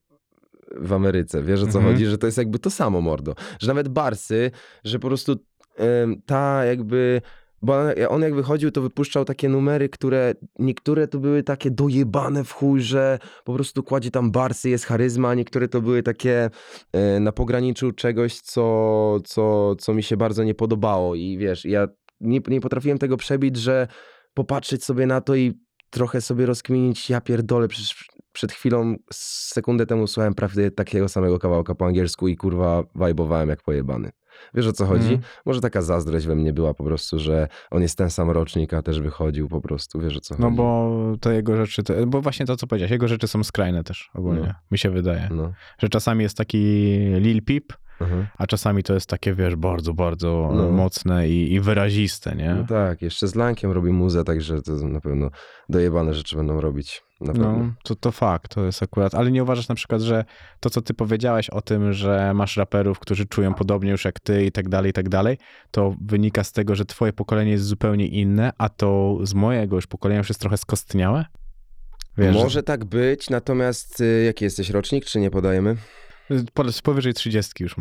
w 0.76 0.92
Ameryce. 0.92 1.42
Wiesz 1.42 1.62
o 1.62 1.66
co 1.66 1.78
Mhm. 1.78 1.94
chodzi? 1.94 2.07
Że 2.07 2.18
to 2.18 2.26
jest 2.26 2.38
jakby 2.38 2.59
to 2.59 2.70
samo, 2.70 3.00
mordo. 3.00 3.35
Że 3.61 3.68
nawet 3.68 3.88
Barsy, 3.88 4.50
że 4.85 4.98
po 4.98 5.09
prostu 5.09 5.37
ta 6.26 6.64
jakby... 6.64 7.20
Bo 7.64 7.74
on, 8.09 8.22
jak 8.22 8.35
wychodził, 8.35 8.70
to 8.70 8.81
wypuszczał 8.81 9.24
takie 9.24 9.48
numery, 9.48 9.88
które 9.88 10.35
niektóre 10.59 11.09
to 11.09 11.18
były 11.18 11.42
takie 11.42 11.70
dojebane 11.70 12.44
w 12.44 12.53
chuj, 12.53 12.81
że 12.81 13.18
po 13.44 13.55
prostu 13.55 13.83
kładzie 13.83 14.11
tam 14.11 14.31
barsy, 14.31 14.70
jest 14.70 14.85
charyzma, 14.85 15.29
a 15.29 15.35
niektóre 15.35 15.68
to 15.68 15.81
były 15.81 16.03
takie 16.03 16.50
e, 16.92 17.20
na 17.20 17.33
pograniczu 17.33 17.92
czegoś, 17.92 18.40
co, 18.40 19.18
co, 19.24 19.77
co 19.77 19.94
mi 19.94 20.03
się 20.03 20.16
bardzo 20.16 20.44
nie 20.44 20.55
podobało. 20.55 21.14
I 21.14 21.38
wiesz, 21.38 21.64
ja 21.64 21.88
nie, 22.20 22.40
nie 22.48 22.61
potrafiłem 22.61 22.98
tego 22.98 23.16
przebić, 23.16 23.57
że 23.57 23.88
popatrzeć 24.35 24.85
sobie 24.85 25.07
na 25.07 25.20
to 25.20 25.35
i 25.35 25.53
trochę 25.90 26.20
sobie 26.20 26.46
rozkminić, 26.46 27.11
ja 27.11 27.20
pierdolę, 27.20 27.68
przecież 27.68 28.09
przed 28.33 28.53
chwilą, 28.53 28.96
sekundę 29.12 29.87
temu 29.87 30.07
słuchałem 30.07 30.35
prawie 30.35 30.70
takiego 30.70 31.09
samego 31.09 31.38
kawałka 31.38 31.74
po 31.74 31.87
angielsku 31.87 32.29
i 32.29 32.37
kurwa 32.37 32.83
wajbowałem 32.94 33.48
jak 33.48 33.62
pojebany. 33.62 34.11
Wiesz 34.55 34.66
o 34.66 34.73
co 34.73 34.87
chodzi? 34.87 35.03
Mhm. 35.05 35.20
Może 35.47 35.61
taka 35.61 35.83
zazdrość 35.83 36.27
we 36.27 36.35
mnie 36.37 36.53
była 36.53 36.75
po 36.75 36.85
prostu, 36.85 37.18
że 37.18 37.49
on 37.70 37.83
jest 37.83 37.99
ten 37.99 38.11
sam 38.11 38.31
rocznik, 38.31 38.75
a 38.75 38.83
też 38.83 39.01
wychodził 39.01 39.49
po 39.49 39.61
prostu, 39.61 40.01
wiesz 40.01 40.16
o 40.16 40.20
co 40.20 40.35
No 40.38 40.44
chodzi? 40.47 40.57
bo 40.57 40.90
to 41.20 41.33
jego 41.33 41.66
rzeczy, 41.66 41.83
bo 42.07 42.20
właśnie 42.20 42.47
to 42.47 42.57
co 42.57 42.66
powiedziałeś, 42.66 42.90
jego 42.90 43.09
rzeczy 43.09 43.29
są 43.29 43.44
skrajne 43.44 43.85
też 43.85 44.11
ogólnie, 44.14 44.40
No. 44.47 44.55
mi 44.70 44.79
się 44.79 44.90
wydaje. 44.90 45.29
No. 45.33 45.53
Że 45.79 45.88
czasami 45.88 46.23
jest 46.23 46.37
taki 46.37 46.59
Lil 47.18 47.42
Peep, 47.44 47.64
Mhm. 48.01 48.27
a 48.38 48.47
czasami 48.47 48.83
to 48.83 48.94
jest 48.94 49.07
takie, 49.11 49.35
wiesz, 49.35 49.57
bardzo, 49.57 49.94
bardzo 49.94 50.51
No. 50.55 50.70
mocne 50.70 51.29
i, 51.29 51.53
i 51.53 51.61
wyraziste, 51.61 52.35
nie? 52.37 52.55
No 52.55 52.64
tak, 52.66 53.03
jeszcze 53.03 53.29
z 53.29 53.35
Lankiem 53.35 53.73
robi 53.73 53.90
muzę, 53.92 54.25
także 54.25 54.62
to 54.62 54.73
na 54.73 55.01
pewno 55.01 55.31
dojebane 55.68 56.14
rzeczy 56.14 56.37
będą 56.37 56.61
robić. 56.61 57.03
No, 57.20 57.70
to, 57.83 57.94
to 57.94 58.12
fakt, 58.12 58.55
to 58.55 58.64
jest 58.64 58.83
akurat. 58.83 59.14
Ale 59.14 59.31
nie 59.31 59.42
uważasz 59.42 59.68
na 59.68 59.74
przykład, 59.74 60.00
że 60.00 60.24
to, 60.61 60.70
co 60.70 60.83
ty 60.83 60.94
powiedziałeś 60.94 61.50
o 61.50 61.61
tym, 61.62 61.92
że 61.92 62.33
masz 62.35 62.57
raperów, 62.57 62.98
którzy 62.98 63.27
czują 63.27 63.55
podobnie 63.55 63.90
już 63.90 64.05
jak 64.05 64.20
ty 64.20 64.44
i 64.44 64.53
tak 64.53 64.68
dalej, 64.68 64.90
i 64.90 64.92
tak 64.92 65.09
dalej, 65.09 65.38
to 65.70 65.94
wynika 66.00 66.44
z 66.44 66.53
tego, 66.53 66.74
że 66.74 66.85
twoje 66.85 67.12
pokolenie 67.12 67.50
jest 67.50 67.64
zupełnie 67.64 68.07
inne, 68.07 68.53
a 68.59 68.68
to 68.68 69.18
z 69.22 69.35
mojego 69.35 69.77
już 69.77 69.87
pokolenia 69.87 70.18
już 70.18 70.29
jest 70.29 70.40
trochę 70.40 70.57
skostniałe? 70.57 71.24
Wiesz, 72.18 72.35
Może 72.35 72.62
tak 72.62 72.85
być, 72.85 73.31
natomiast 73.31 74.00
y, 74.00 74.22
jaki 74.27 74.44
jesteś 74.44 74.70
rocznik, 74.70 75.05
czy 75.05 75.20
nie 75.20 75.31
podajemy? 75.31 75.77
po- 76.55 76.64
powyżej 76.83 77.14
30 77.14 77.62
już. 77.62 77.77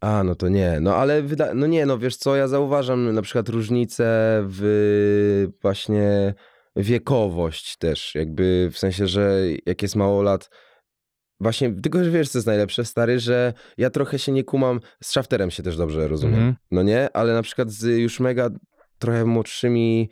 A, 0.00 0.22
no 0.24 0.34
to 0.34 0.48
nie. 0.48 0.78
No 0.80 0.94
ale 0.96 1.22
wyda- 1.22 1.54
no 1.54 1.66
nie, 1.66 1.86
no 1.86 1.98
wiesz 1.98 2.16
co, 2.16 2.36
ja 2.36 2.48
zauważam 2.48 3.14
na 3.14 3.22
przykład 3.22 3.48
różnicę 3.48 4.04
w 4.48 5.46
właśnie 5.62 6.34
wiekowość 6.76 7.76
też, 7.76 8.14
jakby 8.14 8.68
w 8.72 8.78
sensie, 8.78 9.06
że 9.06 9.40
jak 9.66 9.82
jest 9.82 9.96
mało 9.96 10.22
lat, 10.22 10.50
właśnie, 11.40 11.72
tylko 11.82 12.04
że 12.04 12.10
wiesz 12.10 12.28
co 12.28 12.38
jest 12.38 12.46
najlepsze, 12.46 12.84
stary, 12.84 13.20
że 13.20 13.52
ja 13.78 13.90
trochę 13.90 14.18
się 14.18 14.32
nie 14.32 14.44
kumam, 14.44 14.80
z 15.02 15.10
Shafterem 15.10 15.50
się 15.50 15.62
też 15.62 15.76
dobrze 15.76 16.08
rozumiem, 16.08 16.34
Mhm. 16.38 16.56
no 16.70 16.82
nie? 16.82 17.16
Ale 17.16 17.34
na 17.34 17.42
przykład 17.42 17.70
z 17.70 17.98
już 17.98 18.20
mega 18.20 18.50
trochę 18.98 19.24
młodszymi 19.24 20.10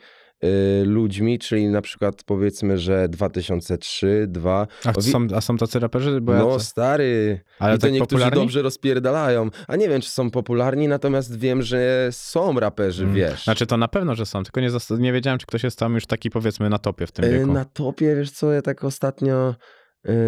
ludźmi, 0.85 1.39
czyli 1.39 1.67
na 1.67 1.81
przykład 1.81 2.23
powiedzmy, 2.23 2.77
że 2.77 3.09
2003, 3.09 4.25
2, 4.27 4.67
A, 4.85 5.01
są, 5.01 5.27
a 5.35 5.41
są 5.41 5.57
tacy 5.57 5.79
raperzy? 5.79 6.21
Bo 6.21 6.33
ja 6.33 6.39
no 6.39 6.45
to, 6.45 6.59
stary, 6.59 7.39
ale 7.59 7.75
i 7.75 7.77
to 7.77 7.81
tak 7.81 7.91
niektórzy 7.91 8.09
popularni? 8.09 8.41
dobrze 8.41 8.61
rozpierdalają. 8.61 9.49
A 9.67 9.75
nie 9.75 9.89
wiem, 9.89 10.01
czy 10.01 10.09
są 10.09 10.31
popularni, 10.31 10.87
natomiast 10.87 11.39
wiem, 11.39 11.61
że 11.61 12.07
są 12.11 12.59
raperzy, 12.59 13.03
Mm. 13.03 13.15
wiesz. 13.15 13.43
Znaczy 13.43 13.65
to 13.65 13.77
na 13.77 13.87
pewno, 13.87 14.15
że 14.15 14.25
są, 14.25 14.43
tylko 14.43 14.61
nie, 14.61 14.69
nie 14.99 15.13
wiedziałem, 15.13 15.39
czy 15.39 15.45
ktoś 15.45 15.63
jest 15.63 15.79
tam 15.79 15.93
już 15.95 16.05
taki 16.05 16.29
powiedzmy 16.29 16.69
na 16.69 16.77
topie 16.77 17.07
w 17.07 17.11
tym 17.11 17.25
Y, 17.25 17.31
wieku. 17.31 17.53
Na 17.53 17.65
topie, 17.65 18.15
wiesz 18.15 18.31
co, 18.31 18.51
ja 18.51 18.61
tak 18.61 18.83
ostatnio 18.83 19.49
y, 19.49 19.55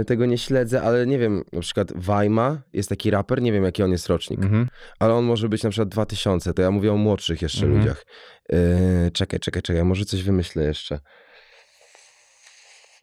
tego 0.08 0.26
nie 0.26 0.38
śledzę, 0.38 0.82
ale 0.82 1.08
nie 1.08 1.20
wiem, 1.20 1.44
na 1.54 1.62
przykład 1.62 1.94
Wajma 1.96 2.62
jest 2.74 2.90
taki 2.90 3.12
raper, 3.12 3.42
nie 3.42 3.52
wiem 3.52 3.64
jaki 3.64 3.84
on 3.84 3.92
jest 3.92 4.08
rocznik, 4.08 4.44
Mhm. 4.44 4.68
ale 5.00 5.14
on 5.14 5.26
może 5.26 5.50
być 5.50 5.64
na 5.64 5.70
przykład 5.70 5.90
2000, 5.90 6.54
to 6.54 6.62
ja 6.62 6.72
mówię 6.72 6.94
o 6.94 6.98
młodszych 6.98 7.42
jeszcze 7.42 7.66
Mhm. 7.66 7.80
ludziach. 7.80 8.06
Y, 8.54 9.12
czekaj, 9.12 9.40
czekaj, 9.40 9.62
czekaj, 9.62 9.84
może 9.84 10.06
coś 10.06 10.24
wymyślę 10.24 10.64
jeszcze. 10.64 11.00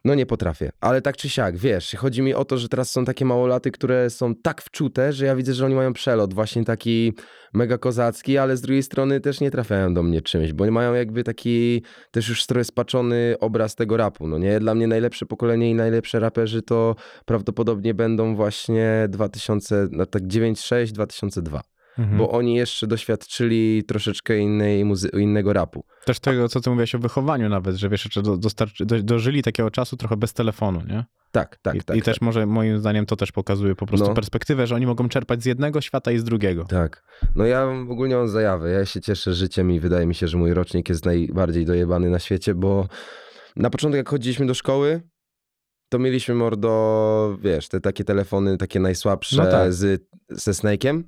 No 0.04 0.14
nie 0.14 0.26
potrafię, 0.26 0.70
ale 0.80 1.02
tak 1.02 1.16
czy 1.16 1.28
siak, 1.28 1.56
wiesz, 1.56 1.96
chodzi 1.98 2.22
mi 2.22 2.34
o 2.34 2.44
to, 2.44 2.58
że 2.58 2.68
teraz 2.68 2.90
są 2.90 3.04
takie 3.04 3.24
małolaty, 3.24 3.70
które 3.70 4.10
są 4.10 4.34
tak 4.34 4.62
wczute, 4.62 5.12
że 5.12 5.26
ja 5.26 5.36
widzę, 5.36 5.54
że 5.54 5.64
oni 5.64 5.74
mają 5.74 5.92
przelot, 5.92 6.34
właśnie 6.34 6.64
taki 6.64 7.12
mega 7.54 7.78
kozacki, 7.78 8.38
ale 8.38 8.56
z 8.56 8.60
drugiej 8.60 8.82
strony 8.82 9.20
też 9.20 9.40
nie 9.40 9.50
trafiają 9.50 9.94
do 9.94 10.02
mnie 10.02 10.22
czymś, 10.22 10.52
bo 10.52 10.70
mają 10.70 10.94
jakby 10.94 11.24
taki 11.24 11.82
też 12.10 12.28
już 12.28 12.46
trochę 12.46 12.64
spaczony 12.64 13.34
obraz 13.40 13.74
tego 13.74 13.96
rapu, 13.96 14.28
no 14.28 14.38
nie? 14.38 14.60
Dla 14.60 14.74
mnie 14.74 14.86
najlepsze 14.86 15.26
pokolenie 15.26 15.70
i 15.70 15.74
najlepsze 15.74 16.20
raperzy 16.20 16.62
to 16.62 16.96
prawdopodobnie 17.24 17.94
będą 17.94 18.36
właśnie 18.36 19.06
2000, 19.08 19.88
no 19.90 20.06
tak 20.06 20.26
96, 20.26 20.92
2002, 20.92 21.73
Mhm. 21.98 22.18
bo 22.18 22.30
oni 22.30 22.54
jeszcze 22.54 22.86
doświadczyli 22.86 23.84
troszeczkę 23.84 24.38
innej 24.38 24.84
muzy- 24.84 25.20
innego 25.20 25.52
rapu. 25.52 25.84
Też 26.04 26.20
tego, 26.20 26.48
co 26.48 26.60
ty 26.60 26.70
mówiłeś 26.70 26.94
o 26.94 26.98
wychowaniu 26.98 27.48
nawet, 27.48 27.76
że 27.76 27.88
wiesz, 27.88 28.04
jeszcze 28.04 28.22
do, 28.22 28.36
do, 28.36 28.50
dożyli 29.02 29.42
takiego 29.42 29.70
czasu 29.70 29.96
trochę 29.96 30.16
bez 30.16 30.32
telefonu, 30.32 30.82
nie? 30.88 31.04
Tak, 31.32 31.56
tak, 31.62 31.74
I, 31.74 31.80
tak. 31.82 31.96
I 31.96 32.00
tak. 32.00 32.04
też 32.04 32.20
może 32.20 32.46
moim 32.46 32.78
zdaniem 32.78 33.06
to 33.06 33.16
też 33.16 33.32
pokazuje 33.32 33.74
po 33.74 33.86
prostu 33.86 34.06
No. 34.08 34.14
perspektywę, 34.14 34.66
że 34.66 34.74
oni 34.74 34.86
mogą 34.86 35.08
czerpać 35.08 35.42
z 35.42 35.46
jednego 35.46 35.80
świata 35.80 36.12
i 36.12 36.18
z 36.18 36.24
drugiego. 36.24 36.64
Tak. 36.64 37.04
No 37.36 37.44
ja 37.44 37.64
ogólnie 37.90 38.16
mam 38.16 38.28
zajawę. 38.28 38.70
Ja 38.70 38.84
się 38.86 39.00
cieszę 39.00 39.34
życiem 39.34 39.70
i 39.70 39.80
wydaje 39.80 40.06
mi 40.06 40.14
się, 40.14 40.28
że 40.28 40.36
mój 40.38 40.54
rocznik 40.54 40.88
jest 40.88 41.04
najbardziej 41.04 41.64
dojebany 41.64 42.10
na 42.10 42.18
świecie, 42.18 42.54
bo 42.54 42.88
na 43.56 43.70
początek 43.70 43.96
jak 43.98 44.08
chodziliśmy 44.08 44.46
do 44.46 44.54
szkoły, 44.54 45.02
to 45.88 45.98
mieliśmy 45.98 46.34
mordo, 46.34 47.38
wiesz, 47.42 47.68
te 47.68 47.80
takie 47.80 48.04
telefony, 48.04 48.56
takie 48.56 48.80
najsłabsze 48.80 49.36
No 49.36 49.50
tak. 49.50 49.72
z, 49.72 50.02
ze 50.30 50.52
Snake'em. 50.52 51.02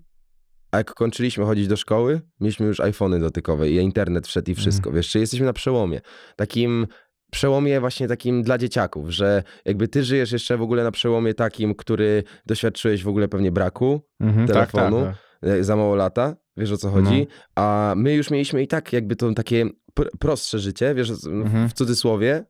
A 0.77 0.79
jak 0.79 0.95
kończyliśmy 0.95 1.45
chodzić 1.45 1.69
do 1.69 1.77
szkoły, 1.77 2.21
mieliśmy 2.41 2.67
już 2.67 2.81
iPhony 2.81 3.21
dotykowe 3.21 3.71
i 3.71 3.75
internet 3.77 4.27
wszedł 4.27 4.51
i 4.51 4.53
Mhm. 4.53 4.63
wszystko. 4.63 4.93
Wiesz, 4.93 5.09
czy 5.09 5.19
jesteśmy 5.19 5.47
na 5.47 5.53
przełomie. 5.53 6.01
Takim 6.37 6.87
przełomie 7.31 7.81
właśnie 7.81 8.09
takim 8.09 8.43
dla 8.43 8.59
dzieciaków, 8.59 9.11
że 9.11 9.43
jakby 9.65 9.89
ty 9.89 10.05
żyjesz 10.05 10.33
jeszcze 10.33 10.57
w 10.57 10.63
ogóle 10.63 10.85
na 10.85 10.91
przełomie 10.91 11.35
takim, 11.35 11.75
który 11.75 12.23
doświadczyłeś 12.47 13.03
w 13.05 13.09
ogóle 13.09 13.29
pewnie 13.29 13.53
braku, 13.53 14.01
Mhm, 14.21 14.47
telefonu. 14.47 15.01
Tak, 15.05 15.17
tak, 15.51 15.65
za 15.65 15.77
mało 15.77 15.95
lata, 15.97 16.37
wiesz 16.57 16.73
o 16.73 16.77
co 16.77 16.91
chodzi, 16.91 17.27
a 17.55 17.95
my 17.97 18.15
już 18.15 18.31
mieliśmy 18.31 18.63
i 18.63 18.67
tak 18.69 18.93
jakby 18.93 19.17
to 19.17 19.33
takie 19.33 19.67
pr- 19.99 20.09
prostsze 20.19 20.59
życie, 20.59 20.95
wiesz, 20.95 21.13
w- 21.13 21.27
Mhm. 21.27 21.69
w 21.69 21.73
cudzysłowie, 21.73 22.45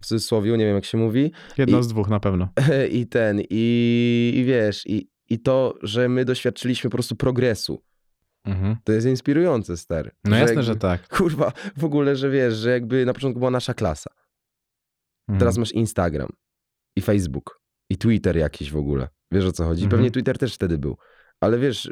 w 0.00 0.06
cudzysłowiu, 0.06 0.56
nie 0.56 0.64
wiem 0.64 0.74
jak 0.74 0.84
się 0.84 0.98
mówi, 0.98 1.32
Jedno 1.58 1.78
I- 1.78 1.82
z 1.82 1.88
dwóch 1.88 2.08
na 2.08 2.20
pewno. 2.20 2.48
i 2.90 3.06
ten, 3.06 3.40
i, 3.50 4.32
i 4.36 4.44
wiesz, 4.44 4.86
i, 4.86 5.08
i 5.28 5.38
to, 5.38 5.74
że 5.82 6.08
my 6.08 6.24
doświadczyliśmy 6.24 6.90
po 6.90 6.96
prostu 6.96 7.16
progresu, 7.16 7.82
Mhm. 8.44 8.76
to 8.84 8.92
jest 8.92 9.06
inspirujące, 9.06 9.76
stary. 9.76 10.10
No 10.24 10.36
jasne, 10.36 10.46
jakby, 10.46 10.62
że 10.62 10.76
tak. 10.76 11.08
Kurwa, 11.08 11.52
w 11.76 11.84
ogóle, 11.84 12.16
że 12.16 12.30
wiesz, 12.30 12.54
że 12.54 12.70
jakby 12.70 13.06
na 13.06 13.14
początku 13.14 13.38
była 13.38 13.50
nasza 13.50 13.74
klasa, 13.74 14.10
Mhm. 15.28 15.38
teraz 15.38 15.58
masz 15.58 15.72
Instagram 15.72 16.28
i 16.96 17.00
Facebook 17.00 17.60
i 17.90 17.98
Twitter 17.98 18.36
jakiś 18.36 18.70
w 18.72 18.76
ogóle, 18.76 19.08
wiesz 19.32 19.44
o 19.44 19.52
co 19.52 19.64
chodzi, 19.64 19.82
Mhm. 19.84 19.90
pewnie 19.98 20.10
Twitter 20.10 20.38
też 20.38 20.54
wtedy 20.54 20.78
był, 20.78 20.96
ale 21.40 21.58
wiesz... 21.58 21.90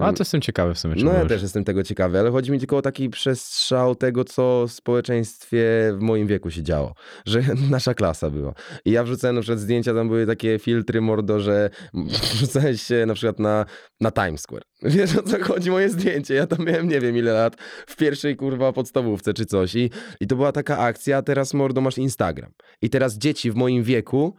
A 0.00 0.12
to 0.12 0.18
jestem 0.18 0.40
ciekawy 0.40 0.74
w 0.74 0.78
sumie. 0.78 0.94
No 1.04 1.12
ja 1.12 1.26
też 1.26 1.42
jestem 1.42 1.64
tego 1.64 1.82
ciekawy, 1.82 2.18
ale 2.18 2.30
chodzi 2.30 2.52
mi 2.52 2.58
tylko 2.58 2.76
o 2.76 2.82
taki 2.82 3.10
przestrzał 3.10 3.94
tego, 3.94 4.24
co 4.24 4.66
w 4.68 4.72
społeczeństwie 4.72 5.92
w 5.98 6.00
moim 6.00 6.26
wieku 6.26 6.50
się 6.50 6.62
działo. 6.62 6.94
Że 7.26 7.42
nasza 7.70 7.94
klasa 7.94 8.30
była. 8.30 8.54
I 8.84 8.90
ja 8.90 9.04
wrzucałem 9.04 9.36
na 9.36 9.42
przykład 9.42 9.60
zdjęcia, 9.60 9.94
tam 9.94 10.08
były 10.08 10.26
takie 10.26 10.58
filtry 10.58 11.00
mordo, 11.00 11.40
że 11.40 11.70
wrzucałeś 12.32 12.82
się 12.82 13.06
na 13.06 13.14
przykład 13.14 13.38
na, 13.38 13.66
na 14.00 14.10
Times 14.10 14.40
Square. 14.40 14.62
Wiesz 14.82 15.16
o 15.16 15.22
co 15.22 15.44
chodzi 15.44 15.70
moje 15.70 15.88
zdjęcie? 15.88 16.34
Ja 16.34 16.46
tam 16.46 16.66
miałem 16.66 16.88
nie 16.88 17.00
wiem 17.00 17.16
ile 17.16 17.32
lat, 17.32 17.56
w 17.86 17.96
pierwszej 17.96 18.36
kurwa 18.36 18.72
podstawówce 18.72 19.34
czy 19.34 19.46
coś. 19.46 19.74
I, 19.74 19.90
i 20.20 20.26
to 20.26 20.36
była 20.36 20.52
taka 20.52 20.78
akcja, 20.78 21.16
a 21.16 21.22
teraz 21.22 21.54
mordo 21.54 21.80
masz 21.80 21.98
Instagram. 21.98 22.52
I 22.82 22.90
teraz 22.90 23.18
dzieci 23.18 23.50
w 23.50 23.54
moim 23.54 23.82
wieku 23.82 24.36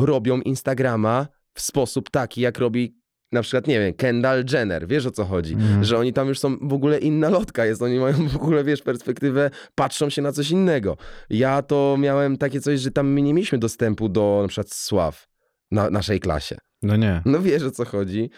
robią 0.00 0.40
Instagrama 0.40 1.26
w 1.54 1.60
sposób 1.60 2.10
taki, 2.10 2.40
jak 2.40 2.58
robi 2.58 3.05
na 3.32 3.42
przykład, 3.42 3.66
nie 3.66 3.80
wiem, 3.80 3.94
Kendall 3.94 4.44
Jenner, 4.52 4.86
wiesz 4.88 5.06
o 5.06 5.10
co 5.10 5.24
chodzi, 5.24 5.54
Mhm. 5.54 5.84
że 5.84 5.98
oni 5.98 6.12
tam 6.12 6.28
już 6.28 6.38
są, 6.38 6.56
w 6.62 6.72
ogóle 6.72 6.98
inna 6.98 7.28
lotka 7.30 7.66
jest, 7.66 7.82
oni 7.82 7.98
mają 7.98 8.28
w 8.28 8.36
ogóle, 8.36 8.64
wiesz, 8.64 8.82
perspektywę, 8.82 9.50
patrzą 9.74 10.10
się 10.10 10.22
na 10.22 10.32
coś 10.32 10.50
innego. 10.50 10.96
Ja 11.30 11.62
to 11.62 11.96
miałem 11.98 12.36
takie 12.36 12.60
coś, 12.60 12.80
że 12.80 12.90
tam 12.90 13.08
my 13.08 13.22
nie 13.22 13.34
mieliśmy 13.34 13.58
dostępu 13.58 14.08
do 14.08 14.38
na 14.42 14.48
przykład 14.48 14.72
sław 14.72 15.28
na 15.70 15.90
naszej 15.90 16.20
klasie. 16.20 16.56
No 16.82 16.96
nie. 16.96 17.22
No 17.24 17.40
wiesz 17.40 17.62
o 17.62 17.70
co 17.70 17.84
chodzi. 17.84 18.30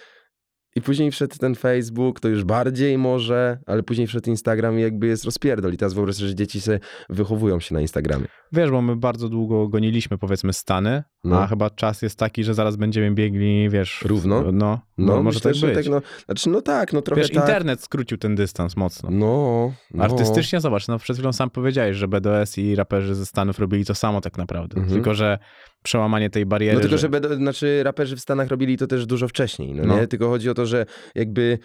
I 0.77 0.83
później 0.83 1.11
wszedł 1.11 1.37
ten 1.39 1.55
Facebook, 1.55 2.21
to 2.21 2.29
już 2.29 2.45
bardziej 2.45 2.99
może, 2.99 3.59
ale 3.67 3.83
później 3.83 4.07
wszedł 4.07 4.31
Instagram 4.31 4.79
i 4.79 4.83
jakby 4.83 5.07
jest 5.07 5.25
rozpierdol. 5.25 5.73
I 5.73 5.77
teraz 5.77 5.95
wyobraź 5.95 6.15
sobie, 6.17 6.29
że 6.29 6.35
dzieci 6.35 6.61
se 6.61 6.81
wychowują 7.09 7.61
się 7.61 7.75
na 7.75 7.81
Instagramie. 7.81 8.27
Wiesz, 8.53 8.71
bo 8.71 8.83
my 8.83 8.97
bardzo 8.97 9.29
długo 9.29 9.69
goniliśmy 9.69 10.19
powiedzmy 10.19 10.53
Stany, 10.53 11.03
No. 11.25 11.43
a 11.43 11.47
chyba 11.47 11.71
czas 11.71 12.03
jest 12.03 12.19
taki, 12.19 12.45
że 12.45 12.55
zaraz 12.55 12.77
będziemy 12.77 13.11
biegli, 13.15 13.71
wiesz... 13.71 14.03
Równo? 14.05 14.43
No, 14.43 14.53
no, 14.53 14.81
No, 14.99 15.23
może 15.23 15.41
myślę, 15.45 15.53
tak 15.53 15.75
być. 15.77 15.85
tak, 15.87 15.95
no, 15.95 16.03
znaczy, 16.27 16.51
no 16.51 16.63
tak, 16.63 16.93
no 16.93 17.03
trochę 17.03 17.23
Wiesz, 17.23 17.31
tak. 17.31 17.41
internet 17.43 17.81
skrócił 17.81 18.19
ten 18.19 18.35
dystans 18.35 18.77
mocno. 18.77 19.11
No, 19.13 19.73
no. 19.95 20.05
Artystycznie 20.05 20.61
zobacz, 20.61 20.89
no 20.89 20.99
przed 20.99 21.17
chwilą 21.17 21.33
sam 21.33 21.51
powiedziałeś, 21.51 21.97
że 21.97 22.09
BDS 22.09 22.59
i 22.59 22.75
raperzy 22.77 23.15
ze 23.15 23.27
Stanów 23.27 23.59
robili 23.59 23.85
to 23.85 23.95
samo 23.95 24.21
tak 24.21 24.39
naprawdę. 24.39 24.77
Mhm. 24.77 24.95
Tylko, 24.95 25.15
że 25.15 25.39
przełamanie 25.83 26.31
tej 26.31 26.47
bariery. 26.47 26.75
No 26.75 26.81
tylko, 26.81 26.97
że... 26.97 27.01
że 27.01 27.09
będą- 27.09 27.35
znaczy 27.35 27.83
raperzy 27.83 28.17
w 28.17 28.21
Stanach 28.21 28.49
robili 28.49 28.77
to 28.79 28.87
też 28.87 29.07
dużo 29.07 29.29
wcześniej, 29.29 29.75
no, 29.75 29.85
No. 29.87 30.01
nie? 30.01 30.07
Tylko 30.07 30.29
chodzi 30.29 30.51
o 30.51 30.55
to, 30.55 30.67
że 30.67 30.87
jakby 31.15 31.59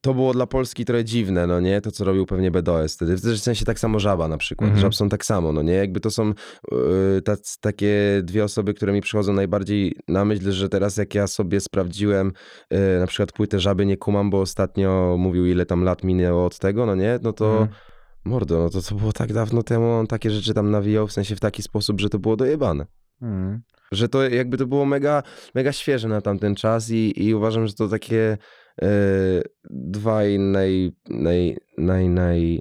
to 0.00 0.14
było 0.14 0.32
dla 0.32 0.46
Polski 0.46 0.84
trochę 0.84 1.04
dziwne, 1.04 1.46
no 1.46 1.60
nie? 1.60 1.80
To, 1.80 1.90
co 1.90 2.04
robił 2.04 2.26
pewnie 2.26 2.50
BDOS 2.50 2.94
wtedy. 2.94 3.16
W 3.16 3.38
sensie 3.38 3.64
tak 3.64 3.78
samo 3.78 4.00
Żaba 4.00 4.28
na 4.28 4.36
przykład. 4.38 4.68
Mhm. 4.68 4.80
Żab 4.82 4.94
są 4.94 5.08
tak 5.08 5.24
samo, 5.24 5.52
no 5.52 5.62
nie? 5.62 5.72
Jakby 5.72 6.00
to 6.00 6.10
są 6.10 6.32
yy, 6.72 7.22
tac, 7.24 7.58
takie 7.60 8.20
dwie 8.22 8.44
osoby, 8.44 8.74
które 8.74 8.92
mi 8.92 9.00
przychodzą 9.00 9.32
najbardziej 9.32 9.96
na 10.08 10.24
myśl, 10.24 10.50
że 10.52 10.68
teraz 10.68 10.96
jak 10.96 11.14
ja 11.14 11.26
sobie 11.26 11.60
sprawdziłem 11.60 12.32
yy, 12.70 12.78
na 13.00 13.06
przykład 13.06 13.32
płytę 13.32 13.60
Żaby 13.60 13.86
nie 13.86 13.96
kumam, 13.96 14.30
bo 14.30 14.40
ostatnio 14.40 15.16
mówił 15.18 15.46
ile 15.46 15.66
tam 15.66 15.84
lat 15.84 16.04
minęło 16.04 16.44
od 16.46 16.58
tego, 16.58 16.86
no 16.86 16.94
nie? 16.94 17.18
No 17.22 17.32
to 17.32 17.50
Mhm. 17.52 17.68
Mordo, 18.24 18.58
no 18.58 18.70
to 18.70 18.82
to 18.82 18.94
było 18.94 19.12
tak 19.12 19.32
dawno 19.32 19.62
temu, 19.62 19.90
on 19.92 20.06
takie 20.06 20.30
rzeczy 20.30 20.54
tam 20.54 20.70
nawijał, 20.70 21.06
w 21.06 21.12
sensie 21.12 21.36
w 21.36 21.40
taki 21.40 21.62
sposób, 21.62 22.00
że 22.00 22.08
to 22.08 22.18
było 22.18 22.36
dojebane. 22.36 22.86
Mm. 23.22 23.62
Że 23.92 24.08
to 24.08 24.28
jakby 24.28 24.56
to 24.56 24.66
było 24.66 24.86
mega, 24.86 25.22
mega 25.54 25.72
świeże 25.72 26.08
na 26.08 26.20
tamten 26.20 26.54
czas 26.54 26.90
i, 26.90 27.24
i 27.26 27.34
uważam, 27.34 27.66
że 27.66 27.74
to 27.74 27.88
takie 27.88 28.38
e, 28.82 28.88
dwaj 29.70 30.38
naj, 30.38 30.92
naj, 31.08 31.56
naj, 31.78 32.08
naj, 32.08 32.60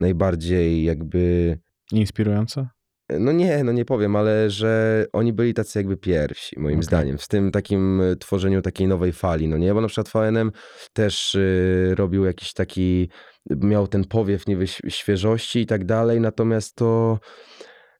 najbardziej 0.00 0.84
jakby... 0.84 1.58
Inspirujące? 1.92 2.68
No 3.10 3.32
nie, 3.32 3.64
no 3.64 3.72
nie 3.72 3.84
powiem, 3.84 4.16
ale 4.16 4.50
że 4.50 5.04
oni 5.12 5.32
byli 5.32 5.54
tacy 5.54 5.78
jakby 5.78 5.96
pierwsi, 5.96 6.60
moim 6.60 6.76
Okej. 6.76 6.84
zdaniem, 6.84 7.18
w 7.18 7.28
tym 7.28 7.50
takim 7.50 8.00
y, 8.00 8.16
tworzeniu 8.16 8.62
takiej 8.62 8.88
nowej 8.88 9.12
fali, 9.12 9.48
no 9.48 9.58
nie? 9.58 9.74
Bo 9.74 9.80
na 9.80 9.88
przykład 9.88 10.08
VNM 10.08 10.52
też 10.92 11.34
y, 11.34 11.94
robił 11.96 12.24
jakiś 12.24 12.52
taki, 12.52 13.08
miał 13.50 13.88
ten 13.88 14.04
powiew 14.04 14.46
niby 14.46 14.66
świeżości 14.88 15.60
i 15.60 15.66
tak 15.66 15.84
dalej, 15.84 16.20
natomiast 16.20 16.74
to, 16.74 17.18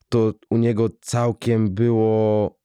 to 0.08 0.32
u 0.50 0.56
niego 0.56 0.88
całkiem 1.00 1.74
było 1.74 2.57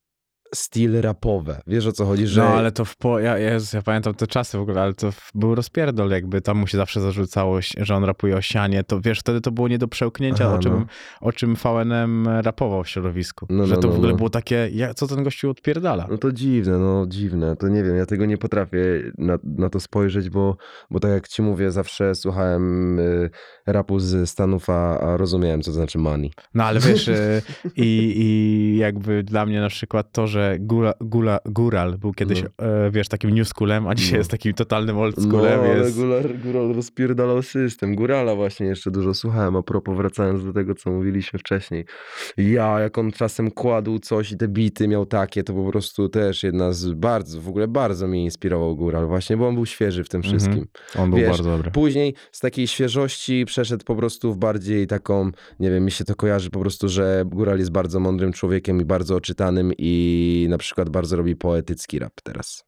styl 0.53 1.01
rapowe. 1.01 1.61
Wiesz 1.67 1.87
o 1.87 1.91
co 1.91 2.05
chodzi, 2.05 2.27
że... 2.27 2.41
No 2.41 2.47
ale 2.47 2.71
to 2.71 2.85
w 2.85 2.97
po... 2.97 3.19
ja, 3.19 3.37
Jezus, 3.37 3.73
ja 3.73 3.81
pamiętam 3.81 4.13
te 4.13 4.27
czasy 4.27 4.57
w 4.57 4.61
ogóle, 4.61 4.81
ale 4.81 4.93
to 4.93 5.09
był 5.35 5.55
rozpierdol 5.55 6.09
jakby, 6.09 6.41
tam 6.41 6.57
mu 6.57 6.67
się 6.67 6.77
zawsze 6.77 7.01
zarzucało, 7.01 7.59
że 7.77 7.95
on 7.95 8.03
rapuje 8.03 8.35
o 8.35 8.41
sianie, 8.41 8.83
to 8.83 9.01
wiesz, 9.01 9.19
wtedy 9.19 9.41
to 9.41 9.51
było 9.51 9.67
nie 9.67 9.77
do 9.77 9.87
przełknięcia, 9.87 10.45
Aha, 10.45 10.55
o, 10.55 10.59
czym, 10.59 10.73
no. 10.73 10.85
o 11.21 11.31
czym 11.31 11.55
VNM 11.55 12.27
rapował 12.27 12.83
w 12.83 12.89
środowisku. 12.89 13.45
No, 13.49 13.65
że 13.65 13.75
no, 13.75 13.81
to 13.81 13.87
no, 13.87 13.93
w 13.93 13.97
ogóle 13.97 14.11
no. 14.11 14.17
było 14.17 14.29
takie, 14.29 14.69
ja, 14.73 14.93
co 14.93 15.07
ten 15.07 15.23
gościu 15.23 15.49
odpierdala? 15.49 16.07
No 16.09 16.17
to 16.17 16.31
dziwne, 16.31 16.77
no 16.77 17.05
dziwne, 17.07 17.55
to 17.55 17.67
nie 17.67 17.83
wiem, 17.83 17.95
ja 17.95 18.05
tego 18.05 18.25
nie 18.25 18.37
potrafię 18.37 18.83
na, 19.17 19.37
na 19.43 19.69
to 19.69 19.79
spojrzeć, 19.79 20.29
bo, 20.29 20.57
bo 20.91 20.99
tak 20.99 21.11
jak 21.11 21.27
ci 21.27 21.41
mówię, 21.41 21.71
zawsze 21.71 22.15
słuchałem 22.15 22.99
y, 22.99 23.29
rapu 23.67 23.99
z 23.99 24.29
Stanów, 24.29 24.69
a, 24.69 24.99
a 24.99 25.17
rozumiałem, 25.17 25.61
co 25.61 25.71
to 25.71 25.75
znaczy 25.75 25.97
money. 25.97 26.31
No 26.53 26.63
ale 26.63 26.79
wiesz, 26.79 27.07
y, 27.07 27.41
i, 27.75 28.13
i 28.17 28.77
jakby 28.77 29.23
dla 29.23 29.45
mnie 29.45 29.61
na 29.61 29.69
przykład 29.69 30.11
to, 30.11 30.27
że 30.27 30.42
Gula, 30.59 30.93
Gula, 31.01 31.39
Góral 31.45 31.97
był 31.97 32.13
kiedyś, 32.13 32.43
e, 32.43 32.91
wiesz, 32.91 33.07
takim 33.07 33.29
new 33.35 33.47
schoolem, 33.47 33.87
a 33.87 33.95
dzisiaj 33.95 34.11
No. 34.11 34.17
jest 34.17 34.31
takim 34.31 34.53
totalnym 34.53 34.97
old 34.97 35.17
No, 35.17 35.23
schoolem, 35.23 35.59
ale 35.59 35.77
jest... 35.77 35.95
Góral, 35.97 36.23
Góral 36.43 36.73
rozpierdalał 36.73 37.41
system. 37.41 37.95
Górala 37.95 38.35
właśnie 38.35 38.65
jeszcze 38.65 38.91
dużo 38.91 39.13
słuchałem, 39.13 39.55
a 39.55 39.63
propos 39.63 39.97
wracając 39.97 40.45
do 40.45 40.53
tego, 40.53 40.75
co 40.75 40.91
mówiliśmy 40.91 41.39
wcześniej. 41.39 41.85
Ja, 42.37 42.79
jak 42.79 42.97
on 42.97 43.11
czasem 43.11 43.51
kładł 43.51 43.99
coś 43.99 44.31
i 44.31 44.37
te 44.37 44.47
bity 44.47 44.87
miał 44.87 45.05
takie, 45.05 45.43
to 45.43 45.53
po 45.53 45.71
prostu 45.71 46.09
też 46.09 46.43
jedna 46.43 46.73
z 46.73 46.91
bardzo, 46.93 47.41
w 47.41 47.47
ogóle 47.49 47.67
bardzo 47.67 48.07
mnie 48.07 48.23
inspirował 48.23 48.75
Góral 48.75 49.07
właśnie, 49.07 49.37
bo 49.37 49.47
on 49.47 49.55
był 49.55 49.65
świeży 49.65 50.03
w 50.03 50.09
tym 50.09 50.19
Mhm. 50.23 50.39
wszystkim. 50.39 50.67
On 50.97 51.09
był 51.09 51.19
wiesz, 51.19 51.27
bardzo 51.29 51.43
dobry. 51.51 51.71
Później 51.71 52.13
z 52.31 52.39
takiej 52.39 52.67
świeżości 52.67 53.45
przeszedł 53.45 53.85
po 53.85 53.95
prostu 53.95 54.33
w 54.33 54.37
bardziej 54.37 54.87
taką, 54.87 55.31
nie 55.59 55.71
wiem, 55.71 55.85
mi 55.85 55.91
się 55.91 56.05
to 56.05 56.15
kojarzy 56.15 56.49
po 56.49 56.59
prostu, 56.59 56.89
że 56.89 57.23
Góral 57.25 57.59
jest 57.59 57.71
bardzo 57.71 57.99
mądrym 57.99 58.33
człowiekiem 58.33 58.81
i 58.81 58.85
bardzo 58.85 59.15
oczytanym 59.15 59.71
i 59.77 60.32
na 60.49 60.57
przykład 60.57 60.89
bardzo 60.89 61.15
robi 61.17 61.35
poetycki 61.35 61.99
rap 61.99 62.13
teraz. 62.23 62.63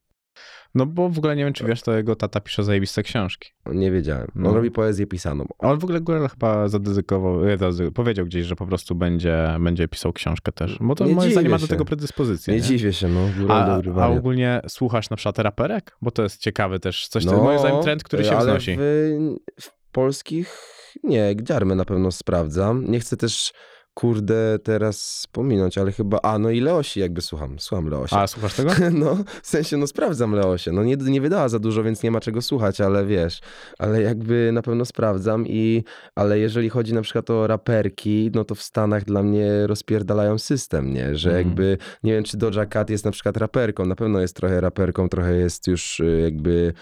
No 0.75 0.85
bo 0.85 1.09
w 1.09 1.17
ogóle 1.17 1.35
nie 1.35 1.43
wiem, 1.43 1.53
czy 1.53 1.65
wiesz, 1.65 1.81
to 1.81 1.93
jego 1.97 2.15
tata 2.15 2.39
pisze 2.39 2.63
zajebiste 2.63 3.03
książki. 3.03 3.49
Nie 3.65 3.91
wiedziałem. 3.91 4.27
On 4.35 4.41
No. 4.41 4.53
robi 4.53 4.71
poezję 4.71 5.07
pisaną. 5.07 5.45
On 5.59 5.79
w 5.79 5.83
ogóle 5.83 6.01
Góral 6.01 6.27
chyba 6.29 6.67
zadedykował, 6.67 7.49
e, 7.49 7.57
powiedział 7.93 8.25
gdzieś, 8.25 8.45
że 8.45 8.55
po 8.55 8.65
prostu 8.67 8.95
będzie, 8.95 9.55
będzie 9.59 9.87
pisał 9.87 10.13
książkę 10.13 10.51
też. 10.51 10.77
Bo 10.81 10.95
to 10.95 11.05
Nie 11.05 11.15
moim 11.15 11.31
zdaniem 11.31 11.51
ma 11.51 11.57
do 11.57 11.67
tego 11.67 11.85
predyspozycję. 11.85 12.53
Nie 12.53 12.59
nie? 12.59 12.65
dziwię 12.65 12.93
się, 12.93 13.07
no. 13.07 13.53
A, 13.53 13.81
a 14.01 14.09
ogólnie 14.09 14.61
słuchasz 14.67 15.09
na 15.09 15.15
przykład 15.17 15.39
raperek? 15.39 15.97
Bo 16.01 16.11
to 16.11 16.23
jest 16.23 16.41
ciekawy 16.41 16.79
też, 16.79 17.07
coś, 17.07 17.25
to 17.25 17.43
moim 17.43 17.59
zdaniem 17.59 17.83
trend, 17.83 18.03
który 18.03 18.23
się 18.23 18.31
No, 18.31 18.37
ale 18.37 18.51
wznosi. 18.51 18.77
W, 18.77 19.35
w 19.61 19.91
polskich 19.91 20.57
nie, 21.03 21.35
Gdziarmy 21.35 21.75
na 21.75 21.85
pewno 21.85 22.11
sprawdzam. 22.11 22.91
Nie 22.91 22.99
chcę 22.99 23.17
też, 23.17 23.53
kurde, 23.99 24.59
teraz 24.63 25.27
pominąć, 25.31 25.77
ale 25.77 25.91
chyba, 25.91 26.19
a 26.23 26.39
no 26.39 26.49
i 26.49 26.61
Leosi 26.61 26.99
jakby 26.99 27.21
słucham, 27.21 27.59
słucham 27.59 27.89
Leosia. 27.89 28.19
A 28.21 28.27
słuchasz 28.27 28.53
tego? 28.53 28.71
No, 28.91 29.17
w 29.43 29.47
sensie, 29.47 29.77
no 29.77 29.87
sprawdzam 29.87 30.31
Leosie. 30.35 30.71
No 30.71 30.83
nie, 30.83 30.95
nie 30.95 31.21
wydała 31.21 31.49
za 31.49 31.59
dużo, 31.59 31.83
więc 31.83 32.03
nie 32.03 32.11
ma 32.11 32.19
czego 32.19 32.41
słuchać, 32.41 32.81
ale 32.81 33.05
wiesz, 33.05 33.39
ale 33.79 34.01
jakby 34.01 34.49
na 34.53 34.61
pewno 34.61 34.85
sprawdzam 34.85 35.47
i, 35.47 35.83
ale 36.15 36.39
jeżeli 36.39 36.69
chodzi 36.69 36.93
na 36.93 37.01
przykład 37.01 37.29
o 37.29 37.47
raperki, 37.47 38.31
no 38.33 38.43
to 38.43 38.55
w 38.55 38.61
Stanach 38.61 39.03
dla 39.05 39.23
mnie 39.23 39.67
rozpierdalają 39.67 40.37
system, 40.37 40.93
nie? 40.93 41.15
Że 41.15 41.29
Mhm. 41.29 41.47
jakby, 41.47 41.77
nie 42.03 42.13
wiem, 42.13 42.23
czy 42.23 42.37
Doja 42.37 42.65
Cat 42.65 42.89
jest 42.89 43.05
na 43.05 43.11
przykład 43.11 43.37
raperką, 43.37 43.85
na 43.85 43.95
pewno 43.95 44.19
jest 44.19 44.35
trochę 44.35 44.61
raperką, 44.61 45.09
trochę 45.09 45.35
jest 45.35 45.67
już 45.67 45.99
y, 45.99 46.21
jakby, 46.23 46.73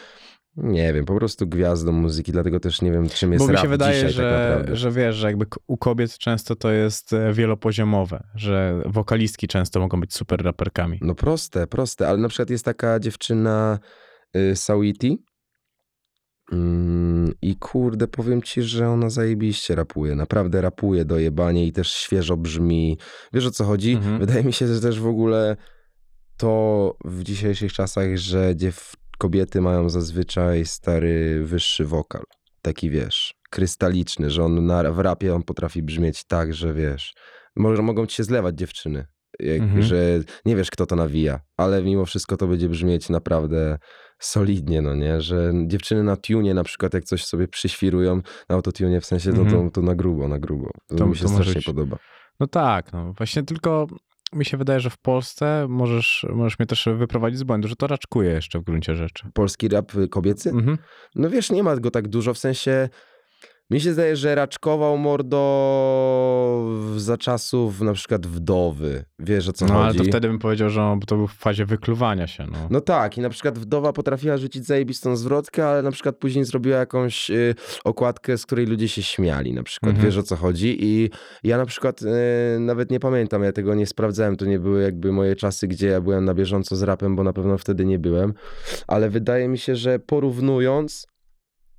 nie 0.57 0.93
wiem, 0.93 1.05
po 1.05 1.15
prostu 1.15 1.47
gwiazdą 1.47 1.91
muzyki, 1.91 2.31
dlatego 2.31 2.59
też 2.59 2.81
nie 2.81 2.91
wiem, 2.91 3.09
czym 3.09 3.33
jest 3.33 3.45
Bo 3.45 3.51
mi 3.51 3.57
się 3.57 3.67
wydaje, 3.67 3.93
dzisiaj 3.93 4.09
tak 4.09 4.15
że, 4.15 4.31
naprawdę. 4.31 4.75
że 4.75 4.91
wiesz, 4.91 5.15
że 5.15 5.27
jakby 5.27 5.45
u 5.67 5.77
kobiet 5.77 6.17
często 6.17 6.55
to 6.55 6.71
jest 6.71 7.13
e, 7.13 7.33
wielopoziomowe, 7.33 8.23
że 8.35 8.81
wokalistki 8.85 9.47
często 9.47 9.79
mogą 9.79 9.99
być 9.99 10.13
super 10.13 10.43
raperkami. 10.43 10.99
No 11.01 11.15
proste, 11.15 11.67
proste, 11.67 12.07
ale 12.07 12.17
na 12.17 12.27
przykład 12.27 12.49
jest 12.49 12.65
taka 12.65 12.99
dziewczyna 12.99 13.79
y, 14.35 14.55
Sawiti 14.55 15.23
mm, 16.51 17.33
i 17.41 17.55
kurde, 17.55 18.07
powiem 18.07 18.41
ci, 18.41 18.61
że 18.61 18.89
ona 18.89 19.09
zajebiście 19.09 19.75
rapuje, 19.75 20.15
naprawdę 20.15 20.61
rapuje 20.61 21.05
dojebanie 21.05 21.67
i 21.67 21.71
też 21.71 21.93
świeżo 21.93 22.37
brzmi. 22.37 22.97
Wiesz 23.33 23.45
o 23.45 23.51
co 23.51 23.63
chodzi? 23.63 23.91
Mhm. 23.91 24.19
Wydaje 24.19 24.43
mi 24.43 24.53
się, 24.53 24.67
że 24.67 24.81
też 24.81 24.99
w 24.99 25.07
ogóle 25.07 25.57
to 26.37 26.95
w 27.05 27.23
dzisiejszych 27.23 27.73
czasach, 27.73 28.17
że 28.17 28.55
dziew 28.55 28.93
kobiety 29.17 29.61
mają 29.61 29.89
zazwyczaj 29.89 30.65
stary, 30.65 31.43
wyższy 31.45 31.85
wokal. 31.85 32.23
Taki 32.61 32.89
wiesz, 32.89 33.33
krystaliczny, 33.49 34.29
że 34.29 34.43
on 34.43 34.65
na, 34.65 34.91
w 34.91 34.99
rapie 34.99 35.35
on 35.35 35.43
potrafi 35.43 35.83
brzmieć 35.83 36.23
tak, 36.23 36.53
że 36.53 36.73
wiesz, 36.73 37.13
może 37.55 37.81
mogą 37.81 38.05
ci 38.05 38.15
się 38.15 38.23
zlewać 38.23 38.57
dziewczyny, 38.57 39.05
jak, 39.39 39.61
Mhm. 39.61 39.81
że 39.81 40.19
nie 40.45 40.55
wiesz 40.55 40.71
kto 40.71 40.85
to 40.85 40.95
nawija, 40.95 41.39
ale 41.57 41.83
mimo 41.83 42.05
wszystko 42.05 42.37
to 42.37 42.47
będzie 42.47 42.69
brzmieć 42.69 43.09
naprawdę 43.09 43.77
solidnie, 44.19 44.81
no 44.81 44.95
nie, 44.95 45.21
że 45.21 45.51
dziewczyny 45.67 46.03
na 46.03 46.15
tunie 46.15 46.53
na 46.53 46.63
przykład 46.63 46.93
jak 46.93 47.03
coś 47.03 47.25
sobie 47.25 47.47
przyświrują 47.47 48.15
na 48.49 48.55
autotune 48.55 49.01
w 49.01 49.05
sensie, 49.05 49.29
no 49.31 49.41
Mhm. 49.41 49.69
to, 49.69 49.71
to 49.71 49.81
na 49.81 49.95
grubo, 49.95 50.27
na 50.27 50.39
grubo. 50.39 50.69
To, 50.87 50.95
To- 50.95 51.05
mi 51.05 51.15
się 51.15 51.21
to 51.23 51.29
strasznie 51.29 51.53
być. 51.53 51.65
podoba. 51.65 51.97
No 52.39 52.47
tak, 52.47 52.93
no 52.93 53.13
właśnie 53.13 53.43
tylko 53.43 53.87
mi 54.35 54.45
się 54.45 54.57
wydaje, 54.57 54.79
że 54.79 54.89
w 54.89 54.97
Polsce 54.97 55.65
możesz, 55.69 56.25
możesz 56.33 56.59
mnie 56.59 56.65
też 56.65 56.87
wyprowadzić 56.97 57.39
z 57.39 57.43
błędu, 57.43 57.67
że 57.67 57.75
to 57.75 57.87
raczkuje 57.87 58.29
jeszcze 58.29 58.59
w 58.59 58.63
gruncie 58.63 58.95
rzeczy. 58.95 59.29
Polski 59.33 59.67
rap 59.67 59.95
y, 59.95 60.07
kobiecy? 60.07 60.49
Mhm. 60.49 60.77
No 61.15 61.29
wiesz, 61.29 61.51
nie 61.51 61.63
ma 61.63 61.75
go 61.75 61.91
tak 61.91 62.07
dużo, 62.07 62.33
w 62.33 62.37
sensie 62.37 62.89
mi 63.71 63.81
się 63.81 63.93
zdaje, 63.93 64.15
że 64.15 64.35
raczkował 64.35 64.97
mordo 64.97 65.39
za 66.97 67.17
czasów 67.17 67.81
na 67.81 67.93
przykład 67.93 68.27
wdowy. 68.27 69.05
Wiesz 69.19 69.49
o 69.49 69.53
co 69.53 69.65
No 69.65 69.73
ale 69.75 69.87
chodzi? 69.87 69.97
to 69.99 70.03
wtedy 70.05 70.27
bym 70.27 70.39
powiedział, 70.39 70.69
że 70.69 70.81
on, 70.83 70.99
to 70.99 71.15
był 71.15 71.27
w 71.27 71.33
fazie 71.33 71.65
wykluwania 71.65 72.27
się. 72.27 72.45
No. 72.51 72.57
No 72.69 72.81
tak, 72.81 73.17
i 73.17 73.21
na 73.21 73.29
przykład 73.29 73.59
wdowa 73.59 73.93
potrafiła 73.93 74.37
rzucić 74.37 74.65
zajebistą 74.65 75.15
zwrotkę, 75.15 75.67
ale 75.67 75.81
na 75.81 75.91
przykład 75.91 76.15
później 76.17 76.45
zrobiła 76.45 76.77
jakąś 76.77 77.29
y, 77.29 77.55
okładkę, 77.83 78.37
z 78.37 78.45
której 78.45 78.65
ludzie 78.65 78.87
się 78.87 79.03
śmiali 79.03 79.53
na 79.53 79.63
przykład, 79.63 79.89
Mhm. 79.89 80.05
wiesz 80.07 80.17
o 80.17 80.23
co 80.23 80.35
chodzi 80.35 80.77
i 80.85 81.09
ja 81.43 81.57
na 81.57 81.65
przykład 81.65 82.01
y, 82.01 82.59
nawet 82.59 82.91
nie 82.91 82.99
pamiętam, 82.99 83.43
ja 83.43 83.51
tego 83.51 83.75
nie 83.75 83.87
sprawdzałem, 83.87 84.35
to 84.35 84.45
nie 84.45 84.59
były 84.59 84.83
jakby 84.83 85.11
moje 85.11 85.35
czasy, 85.35 85.67
gdzie 85.67 85.87
ja 85.87 86.01
byłem 86.01 86.25
na 86.25 86.33
bieżąco 86.33 86.75
z 86.75 86.83
rapem, 86.83 87.15
bo 87.15 87.23
na 87.23 87.33
pewno 87.33 87.57
wtedy 87.57 87.85
nie 87.85 87.99
byłem, 87.99 88.33
ale 88.87 89.09
wydaje 89.09 89.47
mi 89.47 89.57
się, 89.57 89.75
że 89.75 89.99
porównując, 89.99 91.07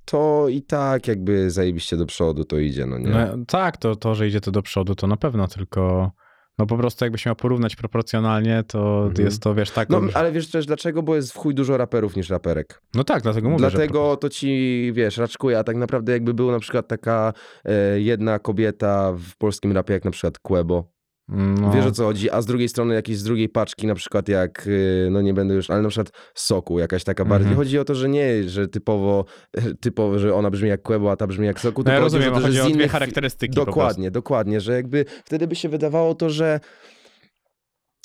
to 0.05 0.45
i 0.49 0.61
tak 0.61 1.07
jakby 1.07 1.49
zajebiście 1.51 1.97
do 1.97 2.05
przodu 2.05 2.43
to 2.45 2.57
idzie, 2.59 2.85
no 2.85 2.97
nie? 2.97 3.09
No, 3.09 3.27
tak, 3.47 3.77
to, 3.77 3.95
to, 3.95 4.15
że 4.15 4.27
idzie 4.27 4.41
to 4.41 4.51
do 4.51 4.61
przodu, 4.61 4.95
to 4.95 5.07
na 5.07 5.17
pewno, 5.17 5.47
tylko 5.47 6.11
no 6.59 6.65
po 6.65 6.77
prostu 6.77 7.05
jakbyś 7.05 7.25
miał 7.25 7.35
porównać 7.35 7.75
proporcjonalnie, 7.75 8.63
to 8.67 9.03
Mhm. 9.07 9.25
jest 9.25 9.41
to, 9.41 9.55
wiesz, 9.55 9.71
tak... 9.71 9.89
No, 9.89 10.01
ale 10.13 10.31
wiesz 10.31 10.51
też 10.51 10.65
dlaczego? 10.65 11.03
Bo 11.03 11.15
jest 11.15 11.33
w 11.33 11.37
chuj 11.37 11.55
dużo 11.55 11.77
raperów 11.77 12.15
niż 12.15 12.29
raperek. 12.29 12.81
no 12.93 13.03
tak, 13.03 13.23
dlatego 13.23 13.49
mówię. 13.49 13.59
Dlatego 13.69 14.17
to 14.17 14.29
ci, 14.29 14.91
wiesz, 14.93 15.17
raczkuje, 15.17 15.59
a 15.59 15.63
tak 15.63 15.75
naprawdę 15.75 16.11
jakby 16.11 16.33
był 16.33 16.51
na 16.51 16.59
przykład 16.59 16.87
taka 16.87 17.33
e, 17.65 17.99
jedna 18.01 18.39
kobieta 18.39 19.13
w 19.13 19.37
polskim 19.37 19.71
rapie, 19.71 19.93
jak 19.93 20.05
na 20.05 20.11
przykład 20.11 20.39
Quebo. 20.39 20.94
No, 21.27 21.71
Wiesz 21.71 21.85
o 21.85 21.91
co 21.91 22.03
chodzi, 22.03 22.29
a 22.29 22.41
z 22.41 22.45
drugiej 22.45 22.69
strony 22.69 22.93
jakieś 22.95 23.17
z 23.17 23.23
drugiej 23.23 23.49
paczki, 23.49 23.87
na 23.87 23.95
przykład 23.95 24.27
jak, 24.29 24.67
e, 24.67 25.09
no 25.09 25.21
nie 25.21 25.33
będę 25.33 25.53
już, 25.53 25.69
ale 25.69 25.81
na 25.81 25.89
przykład 25.89 26.11
Soku, 26.35 26.79
jakaś 26.79 27.03
taka 27.03 27.25
bardziej. 27.25 27.47
Mhm. 27.47 27.57
Chodzi 27.57 27.79
o 27.79 27.85
to, 27.85 27.95
że 27.95 28.09
nie, 28.09 28.49
że 28.49 28.67
typowo, 28.67 29.25
typowo, 29.81 30.19
że 30.19 30.35
ona 30.35 30.49
brzmi 30.49 30.69
jak 30.69 30.81
Quebo, 30.81 31.11
a 31.11 31.15
ta 31.15 31.27
brzmi 31.27 31.45
jak 31.45 31.59
Soku, 31.59 31.83
no 31.85 31.91
ja 31.91 31.97
tylko 31.97 32.09
chodzi 32.09 32.25
rozumiem, 32.25 32.33
o 32.33 32.35
to, 32.35 32.41
że 32.41 32.47
chodzi 32.47 32.61
o 32.61 32.63
dwie 32.63 32.73
innych... 32.73 32.91
charakterystyki 32.91 33.55
po 33.55 33.55
prostu. 33.55 33.71
Dokładnie, 33.71 34.11
dokładnie, 34.11 34.61
że 34.61 34.73
jakby 34.73 35.05
wtedy 35.25 35.47
by 35.47 35.55
się 35.55 35.69
wydawało 35.69 36.15
to, 36.15 36.29
że 36.29 36.59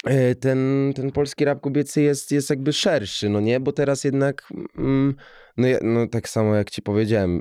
e, 0.05 0.35
ten, 0.35 0.93
ten 0.97 1.13
polski 1.13 1.45
rap 1.45 1.61
kobiecy 1.61 2.03
jest, 2.03 2.33
jest 2.33 2.51
jakby 2.51 2.73
szerszy, 2.73 3.29
no 3.29 3.41
nie? 3.41 3.61
Bo 3.61 3.73
teraz 3.73 4.05
jednak, 4.05 4.49
mm, 4.79 5.15
no, 5.57 5.67
ja, 5.67 5.79
no 5.83 6.07
tak 6.07 6.29
samo 6.29 6.55
jak 6.55 6.71
ci 6.71 6.83
powiedziałem, 6.83 7.41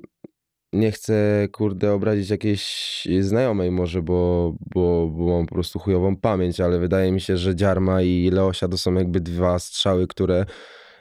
nie 0.74 0.92
chcę, 0.92 1.48
kurde, 1.52 1.94
obrazić 1.94 2.30
jakiejś 2.30 3.08
znajomej 3.20 3.72
może, 3.72 4.02
bo, 4.02 4.54
bo, 4.76 5.08
bo 5.08 5.38
mam 5.38 5.46
po 5.46 5.56
prostu 5.56 5.80
chujową 5.80 6.16
pamięć, 6.16 6.60
ale 6.60 6.80
wydaje 6.80 7.12
mi 7.12 7.22
się, 7.22 7.38
że 7.38 7.56
Dziarma 7.56 8.02
i 8.02 8.30
Leosia 8.34 8.68
to 8.68 8.78
są 8.78 8.94
jakby 8.94 9.20
dwa 9.20 9.60
strzały, 9.60 10.08
które 10.08 10.46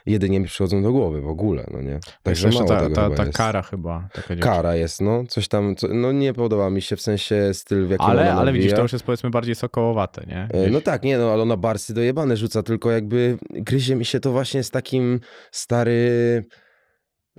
jedynie 0.05 0.39
mi 0.39 0.45
przychodzą 0.45 0.83
do 0.83 0.91
głowy 0.91 1.21
w 1.21 1.27
ogóle, 1.27 1.65
no 1.71 1.81
nie? 1.81 1.99
Także 2.23 2.47
Jeszcze 2.47 2.63
mało 2.63 2.69
ta, 2.75 2.83
tego 2.83 2.95
ta, 2.95 3.03
chyba 3.03 3.15
ta 3.15 3.25
jest. 3.25 3.37
kara 3.37 3.61
chyba. 3.61 4.09
Kara 4.39 4.75
jest, 4.75 5.01
no. 5.01 5.23
Coś 5.27 5.47
tam, 5.47 5.75
co, 5.75 5.87
no 5.87 6.11
nie 6.11 6.33
podoba 6.33 6.69
mi 6.69 6.81
się 6.81 6.95
w 6.95 7.01
sensie 7.01 7.53
styl, 7.53 7.87
w 7.87 7.89
jakim 7.89 8.05
Ale, 8.05 8.21
ona 8.31 8.41
ale 8.41 8.53
widzisz, 8.53 8.73
to 8.73 8.81
już 8.81 8.93
jest 8.93 9.05
powiedzmy 9.05 9.29
bardziej 9.29 9.55
sokołowate, 9.55 10.25
nie? 10.27 10.43
E, 10.43 10.47
Gdzieś- 10.47 10.71
No 10.71 10.81
tak, 10.81 11.03
nie 11.03 11.17
no, 11.17 11.31
ale 11.33 11.41
ona 11.41 11.57
barsy 11.57 11.93
dojebane 11.93 12.37
rzuca, 12.37 12.63
tylko 12.63 12.91
jakby 12.91 13.37
gryzie 13.49 13.95
mi 13.95 14.05
się 14.05 14.19
to 14.19 14.31
właśnie 14.31 14.63
z 14.63 14.71
takim 14.71 15.19
stary... 15.51 16.43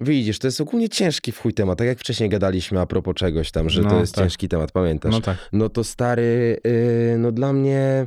Widzisz, 0.00 0.38
to 0.38 0.46
jest 0.46 0.60
ogólnie 0.60 0.88
ciężki 0.88 1.32
w 1.32 1.38
chuj 1.38 1.54
temat, 1.54 1.78
tak 1.78 1.86
jak 1.86 1.98
wcześniej 1.98 2.28
gadaliśmy 2.28 2.80
a 2.80 2.86
propos 2.86 3.14
czegoś 3.14 3.50
tam, 3.50 3.70
że 3.70 3.82
No, 3.82 3.90
to 3.90 4.00
jest 4.00 4.14
tak. 4.14 4.24
ciężki 4.24 4.48
temat, 4.48 4.72
pamiętasz? 4.72 5.12
No 5.12 5.20
tak. 5.20 5.36
No 5.52 5.68
to 5.68 5.84
stary, 5.84 6.60
yy, 6.64 7.18
no 7.18 7.32
dla 7.32 7.52
mnie 7.52 8.06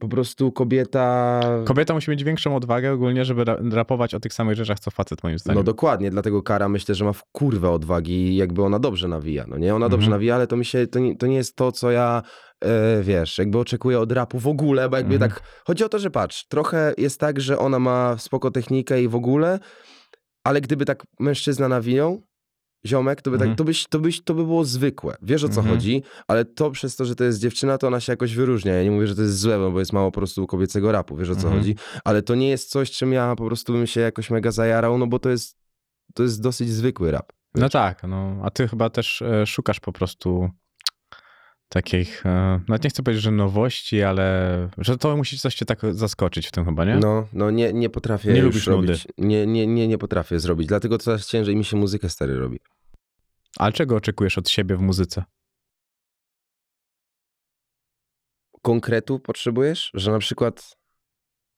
po 0.00 0.08
prostu 0.08 0.52
kobieta... 0.52 1.40
Kobieta 1.64 1.94
musi 1.94 2.10
mieć 2.10 2.24
większą 2.24 2.56
odwagę 2.56 2.92
ogólnie, 2.92 3.24
żeby 3.24 3.44
ra- 3.44 3.58
rapować 3.72 4.14
o 4.14 4.20
tych 4.20 4.32
samych 4.32 4.56
rzeczach, 4.56 4.80
co 4.80 4.90
facet 4.90 5.22
moim 5.24 5.38
zdaniem. 5.38 5.56
No 5.58 5.62
dokładnie, 5.62 6.10
dlatego 6.10 6.42
Kara 6.42 6.68
myślę, 6.68 6.94
że 6.94 7.04
ma 7.04 7.12
w 7.12 7.22
kurwę 7.32 7.70
odwagi 7.70 8.12
i 8.12 8.36
jakby 8.36 8.62
ona 8.62 8.78
dobrze 8.78 9.08
nawija, 9.08 9.44
no 9.48 9.58
nie? 9.58 9.74
Ona 9.74 9.88
dobrze 9.88 10.04
Mhm. 10.06 10.10
nawija, 10.10 10.34
ale 10.34 10.46
to 10.46 10.56
mi 10.56 10.64
się, 10.64 10.86
to 10.86 10.98
nie, 10.98 11.16
to 11.16 11.26
nie 11.26 11.36
jest 11.36 11.56
to, 11.56 11.72
co 11.72 11.90
ja, 11.90 12.22
e, 12.64 13.02
wiesz, 13.02 13.38
jakby 13.38 13.58
oczekuję 13.58 14.00
od 14.00 14.12
rapu 14.12 14.38
w 14.38 14.46
ogóle, 14.46 14.88
bo 14.88 14.96
jakby 14.96 15.14
Mhm. 15.14 15.30
tak, 15.30 15.42
chodzi 15.66 15.84
o 15.84 15.88
to, 15.88 15.98
że 15.98 16.10
patrz, 16.10 16.46
trochę 16.48 16.92
jest 16.98 17.20
tak, 17.20 17.40
że 17.40 17.58
ona 17.58 17.78
ma 17.78 18.18
spoko 18.18 18.50
technikę 18.50 19.02
i 19.02 19.08
w 19.08 19.14
ogóle, 19.14 19.58
ale 20.48 20.60
gdyby 20.60 20.84
tak 20.84 21.02
mężczyzna 21.20 21.68
nawijał, 21.68 22.22
ziomek, 22.86 23.22
to 23.22 23.30
by, 23.30 23.34
Mhm. 23.36 23.50
tak, 23.50 23.58
to, 23.58 23.64
byś, 23.64 23.86
to, 23.88 23.98
byś, 23.98 24.22
to 24.24 24.34
by 24.34 24.44
było 24.44 24.64
zwykłe. 24.64 25.14
Wiesz 25.22 25.44
o 25.44 25.48
co 25.48 25.60
Mhm. 25.60 25.76
chodzi, 25.76 26.02
ale 26.28 26.44
to 26.44 26.70
przez 26.70 26.96
to, 26.96 27.04
że 27.04 27.14
to 27.14 27.24
jest 27.24 27.38
dziewczyna, 27.40 27.78
to 27.78 27.86
ona 27.86 28.00
się 28.00 28.12
jakoś 28.12 28.34
wyróżnia. 28.34 28.72
Ja 28.74 28.82
nie 28.82 28.90
mówię, 28.90 29.06
że 29.06 29.14
to 29.16 29.22
jest 29.22 29.38
złe, 29.38 29.58
no 29.58 29.70
bo 29.70 29.78
jest 29.78 29.92
mało 29.92 30.10
po 30.10 30.20
prostu 30.20 30.46
kobiecego 30.46 30.92
rapu, 30.92 31.16
wiesz 31.16 31.30
o 31.30 31.34
co 31.36 31.42
Mhm. 31.42 31.58
chodzi, 31.58 31.76
ale 32.04 32.22
to 32.22 32.34
nie 32.34 32.48
jest 32.48 32.70
coś, 32.70 32.90
czym 32.90 33.12
ja 33.12 33.34
po 33.36 33.46
prostu 33.46 33.72
bym 33.72 33.86
się 33.86 34.00
jakoś 34.00 34.30
mega 34.30 34.50
zajarał, 34.50 34.98
no 34.98 35.06
bo 35.06 35.18
to 35.18 35.30
jest, 35.30 35.56
to 36.14 36.22
jest 36.22 36.42
dosyć 36.42 36.70
zwykły 36.70 37.10
rap. 37.10 37.32
No 37.54 37.68
tak, 37.68 38.02
no, 38.02 38.40
a 38.42 38.50
ty 38.50 38.68
chyba 38.68 38.90
też 38.90 39.22
e, 39.22 39.46
szukasz 39.46 39.80
po 39.80 39.92
prostu 39.92 40.50
takich, 41.68 42.26
e, 42.26 42.60
nawet 42.68 42.84
nie 42.84 42.90
chcę 42.90 43.02
powiedzieć, 43.02 43.24
że 43.24 43.30
nowości, 43.30 44.02
ale 44.02 44.68
że 44.78 44.98
to 44.98 45.16
musi 45.16 45.38
coś 45.38 45.54
cię 45.54 45.64
tak 45.66 45.80
zaskoczyć 45.90 46.46
w 46.48 46.50
tym 46.52 46.64
chyba, 46.64 46.84
nie? 46.84 46.96
No, 46.96 47.28
no 47.32 47.50
nie, 47.50 47.72
nie 47.72 47.90
potrafię 47.90 48.32
Nie 48.32 48.42
lubisz 48.42 48.66
nudy. 48.66 48.86
robić. 48.86 49.06
Nie, 49.18 49.46
nie, 49.46 49.66
nie, 49.66 49.88
nie 49.88 49.98
potrafię 49.98 50.40
zrobić, 50.40 50.66
dlatego 50.68 50.98
coraz 50.98 51.26
ciężej 51.26 51.56
mi 51.56 51.64
się 51.64 51.76
muzykę 51.76 52.08
stary 52.08 52.38
robi. 52.38 52.58
Ale 53.56 53.72
czego 53.72 53.96
oczekujesz 53.96 54.38
od 54.38 54.48
siebie 54.48 54.76
w 54.76 54.80
muzyce? 54.80 55.24
Konkretu 58.62 59.20
potrzebujesz? 59.20 59.90
Że 59.94 60.10
na 60.10 60.18
przykład 60.18 60.77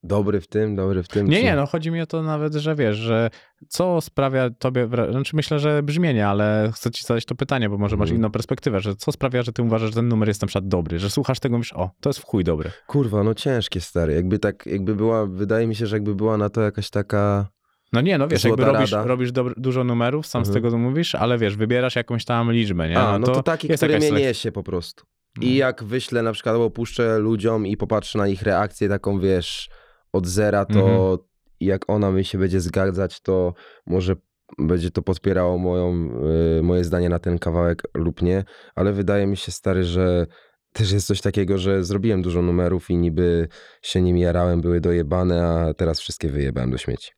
dobry 0.02 0.40
w 0.40 0.46
tym, 0.46 0.76
dobry 0.76 1.02
w 1.02 1.08
tym? 1.08 1.28
Nie, 1.28 1.36
czy- 1.36 1.42
nie, 1.42 1.56
no 1.56 1.66
chodzi 1.66 1.90
mi 1.90 2.00
o 2.00 2.06
to 2.06 2.22
nawet, 2.22 2.54
że 2.54 2.74
wiesz, 2.74 2.96
że 2.96 3.30
co 3.68 4.00
sprawia 4.00 4.50
tobie, 4.50 4.88
znaczy 5.10 5.36
myślę, 5.36 5.58
że 5.58 5.82
brzmienie, 5.82 6.28
ale 6.28 6.70
chcę 6.74 6.90
ci 6.90 7.04
zadać 7.06 7.24
to 7.24 7.34
pytanie, 7.34 7.68
bo 7.70 7.78
może 7.78 7.96
masz 7.96 8.06
Mhm. 8.08 8.18
inną 8.20 8.30
perspektywę, 8.30 8.80
że 8.80 8.96
co 8.96 9.12
sprawia, 9.12 9.42
że 9.42 9.52
ty 9.52 9.62
uważasz, 9.62 9.88
że 9.90 9.94
ten 9.94 10.08
numer 10.08 10.28
jest 10.28 10.42
na 10.42 10.48
przykład 10.48 10.68
dobry, 10.68 10.98
że 10.98 11.10
słuchasz 11.10 11.40
tego 11.40 11.54
i 11.54 11.58
mówisz, 11.58 11.72
o, 11.72 11.90
to 12.00 12.08
jest 12.08 12.18
w 12.18 12.24
chuj 12.24 12.44
dobry. 12.44 12.70
Kurwa, 12.86 13.22
no 13.22 13.34
ciężkie 13.34 13.80
stary. 13.80 14.14
Jakby 14.14 14.38
tak, 14.38 14.66
jakby 14.66 14.94
była, 14.94 15.26
wydaje 15.26 15.66
mi 15.66 15.74
się, 15.74 15.86
że 15.86 15.96
jakby 15.96 16.14
była 16.14 16.36
na 16.36 16.48
to 16.50 16.60
jakaś 16.60 16.90
taka... 16.90 17.48
No 17.92 18.00
nie, 18.00 18.18
no 18.18 18.28
wiesz, 18.28 18.44
jakby 18.44 18.64
robisz, 18.64 18.92
robisz 18.92 19.32
dużo 19.56 19.84
numerów, 19.84 20.26
sam 20.26 20.44
z 20.44 20.48
Mhm. 20.48 20.64
tego 20.64 20.78
mówisz, 20.78 21.14
ale 21.14 21.38
wiesz, 21.38 21.56
wybierasz 21.56 21.96
jakąś 21.96 22.24
tam 22.24 22.52
liczbę, 22.52 22.88
nie? 22.88 22.98
A, 22.98 23.18
no 23.18 23.26
to, 23.26 23.42
taki, 23.42 23.68
jest 23.68 23.82
który 23.82 23.98
mnie 23.98 24.06
selekcja. 24.06 24.28
niesie 24.28 24.52
po 24.52 24.62
prostu. 24.62 25.04
No. 25.36 25.42
I 25.42 25.54
jak 25.54 25.84
wyślę 25.84 26.22
na 26.22 26.32
przykład, 26.32 26.52
albo 26.54 26.70
puszczę 26.70 27.18
ludziom 27.18 27.66
i 27.66 27.76
popatrzę 27.76 28.18
na 28.18 28.28
ich 28.28 28.42
reakcję 28.42 28.88
taką, 28.88 29.20
wiesz, 29.20 29.70
od 30.12 30.26
zera, 30.26 30.64
to 30.64 30.80
Mhm. 30.80 31.18
jak 31.60 31.90
ona 31.90 32.10
mi 32.10 32.24
się 32.24 32.38
będzie 32.38 32.60
zgadzać, 32.60 33.20
to 33.20 33.54
może 33.86 34.16
będzie 34.58 34.90
to 34.90 35.02
podpierało 35.02 35.58
moją, 35.58 36.10
y, 36.58 36.62
moje 36.62 36.84
zdanie 36.84 37.08
na 37.08 37.18
ten 37.18 37.38
kawałek 37.38 37.82
lub 37.94 38.22
nie, 38.22 38.44
ale 38.74 38.92
wydaje 38.92 39.26
mi 39.26 39.36
się, 39.36 39.52
stary, 39.52 39.84
że 39.84 40.26
też 40.72 40.92
jest 40.92 41.06
coś 41.06 41.20
takiego, 41.20 41.58
że 41.58 41.84
zrobiłem 41.84 42.22
dużo 42.22 42.42
numerów 42.42 42.90
i 42.90 42.96
niby 42.96 43.48
się 43.82 44.02
nimi 44.02 44.20
jarałem, 44.20 44.60
były 44.60 44.80
dojebane, 44.80 45.46
a 45.46 45.74
teraz 45.74 46.00
wszystkie 46.00 46.28
wyjebałem 46.28 46.70
do 46.70 46.78
śmieci. 46.78 47.10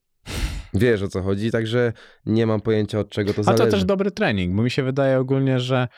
Wiesz 0.75 1.03
o 1.03 1.09
co 1.09 1.23
chodzi, 1.23 1.51
także 1.51 1.93
nie 2.27 2.47
mam 2.47 2.61
pojęcia 2.61 2.99
od 2.99 3.09
czego 3.09 3.33
to 3.35 3.41
A 3.41 3.43
zależy. 3.43 3.65
to 3.65 3.71
też 3.71 3.85
dobry 3.85 4.11
trening, 4.11 4.57
bo 4.57 4.63
mi 4.63 4.71
się 4.71 4.83
wydaje 4.83 5.19
ogólnie, 5.19 5.61
że 5.61 5.89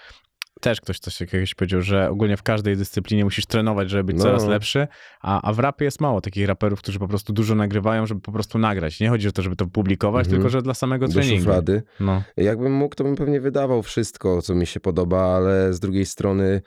też 0.61 0.81
ktoś 0.81 0.99
coś 0.99 1.21
jakiegoś 1.21 1.55
powiedział, 1.55 1.81
że 1.83 2.11
ogólnie 2.11 2.37
w 2.37 2.43
każdej 2.43 2.77
dyscyplinie 2.77 3.25
musisz 3.25 3.47
trenować, 3.47 3.91
żeby 3.91 4.05
być 4.05 4.17
No. 4.17 4.23
coraz 4.23 4.47
lepszy, 4.47 4.87
a, 5.21 5.43
a 5.43 5.53
w 5.53 5.59
rapie 5.59 5.85
jest 5.85 6.01
mało 6.01 6.21
takich 6.21 6.47
raperów, 6.49 6.79
którzy 6.79 6.99
po 6.99 7.09
prostu 7.09 7.33
dużo 7.33 7.55
nagrywają, 7.55 8.07
żeby 8.07 8.21
po 8.21 8.33
prostu 8.33 8.59
nagrać. 8.59 9.01
Nie 9.01 9.09
chodzi 9.09 9.29
o 9.29 9.33
to, 9.33 9.43
żeby 9.43 9.57
to 9.57 9.67
publikować, 9.67 10.27
Mhm. 10.27 10.37
tylko 10.37 10.51
że 10.51 10.63
dla 10.63 10.75
samego 10.75 11.07
do 11.09 11.13
treningu. 11.13 11.39
szuflady. 11.39 11.83
No. 12.01 12.23
Jakbym 12.37 12.73
mógł, 12.73 12.95
to 12.95 13.05
bym 13.05 13.17
pewnie 13.17 13.41
wydawał 13.41 13.83
wszystko, 13.83 14.43
co 14.43 14.55
mi 14.55 14.67
się 14.67 14.81
podoba, 14.81 15.23
ale 15.37 15.73
z 15.73 15.81
drugiej 15.81 16.07
strony, 16.07 16.61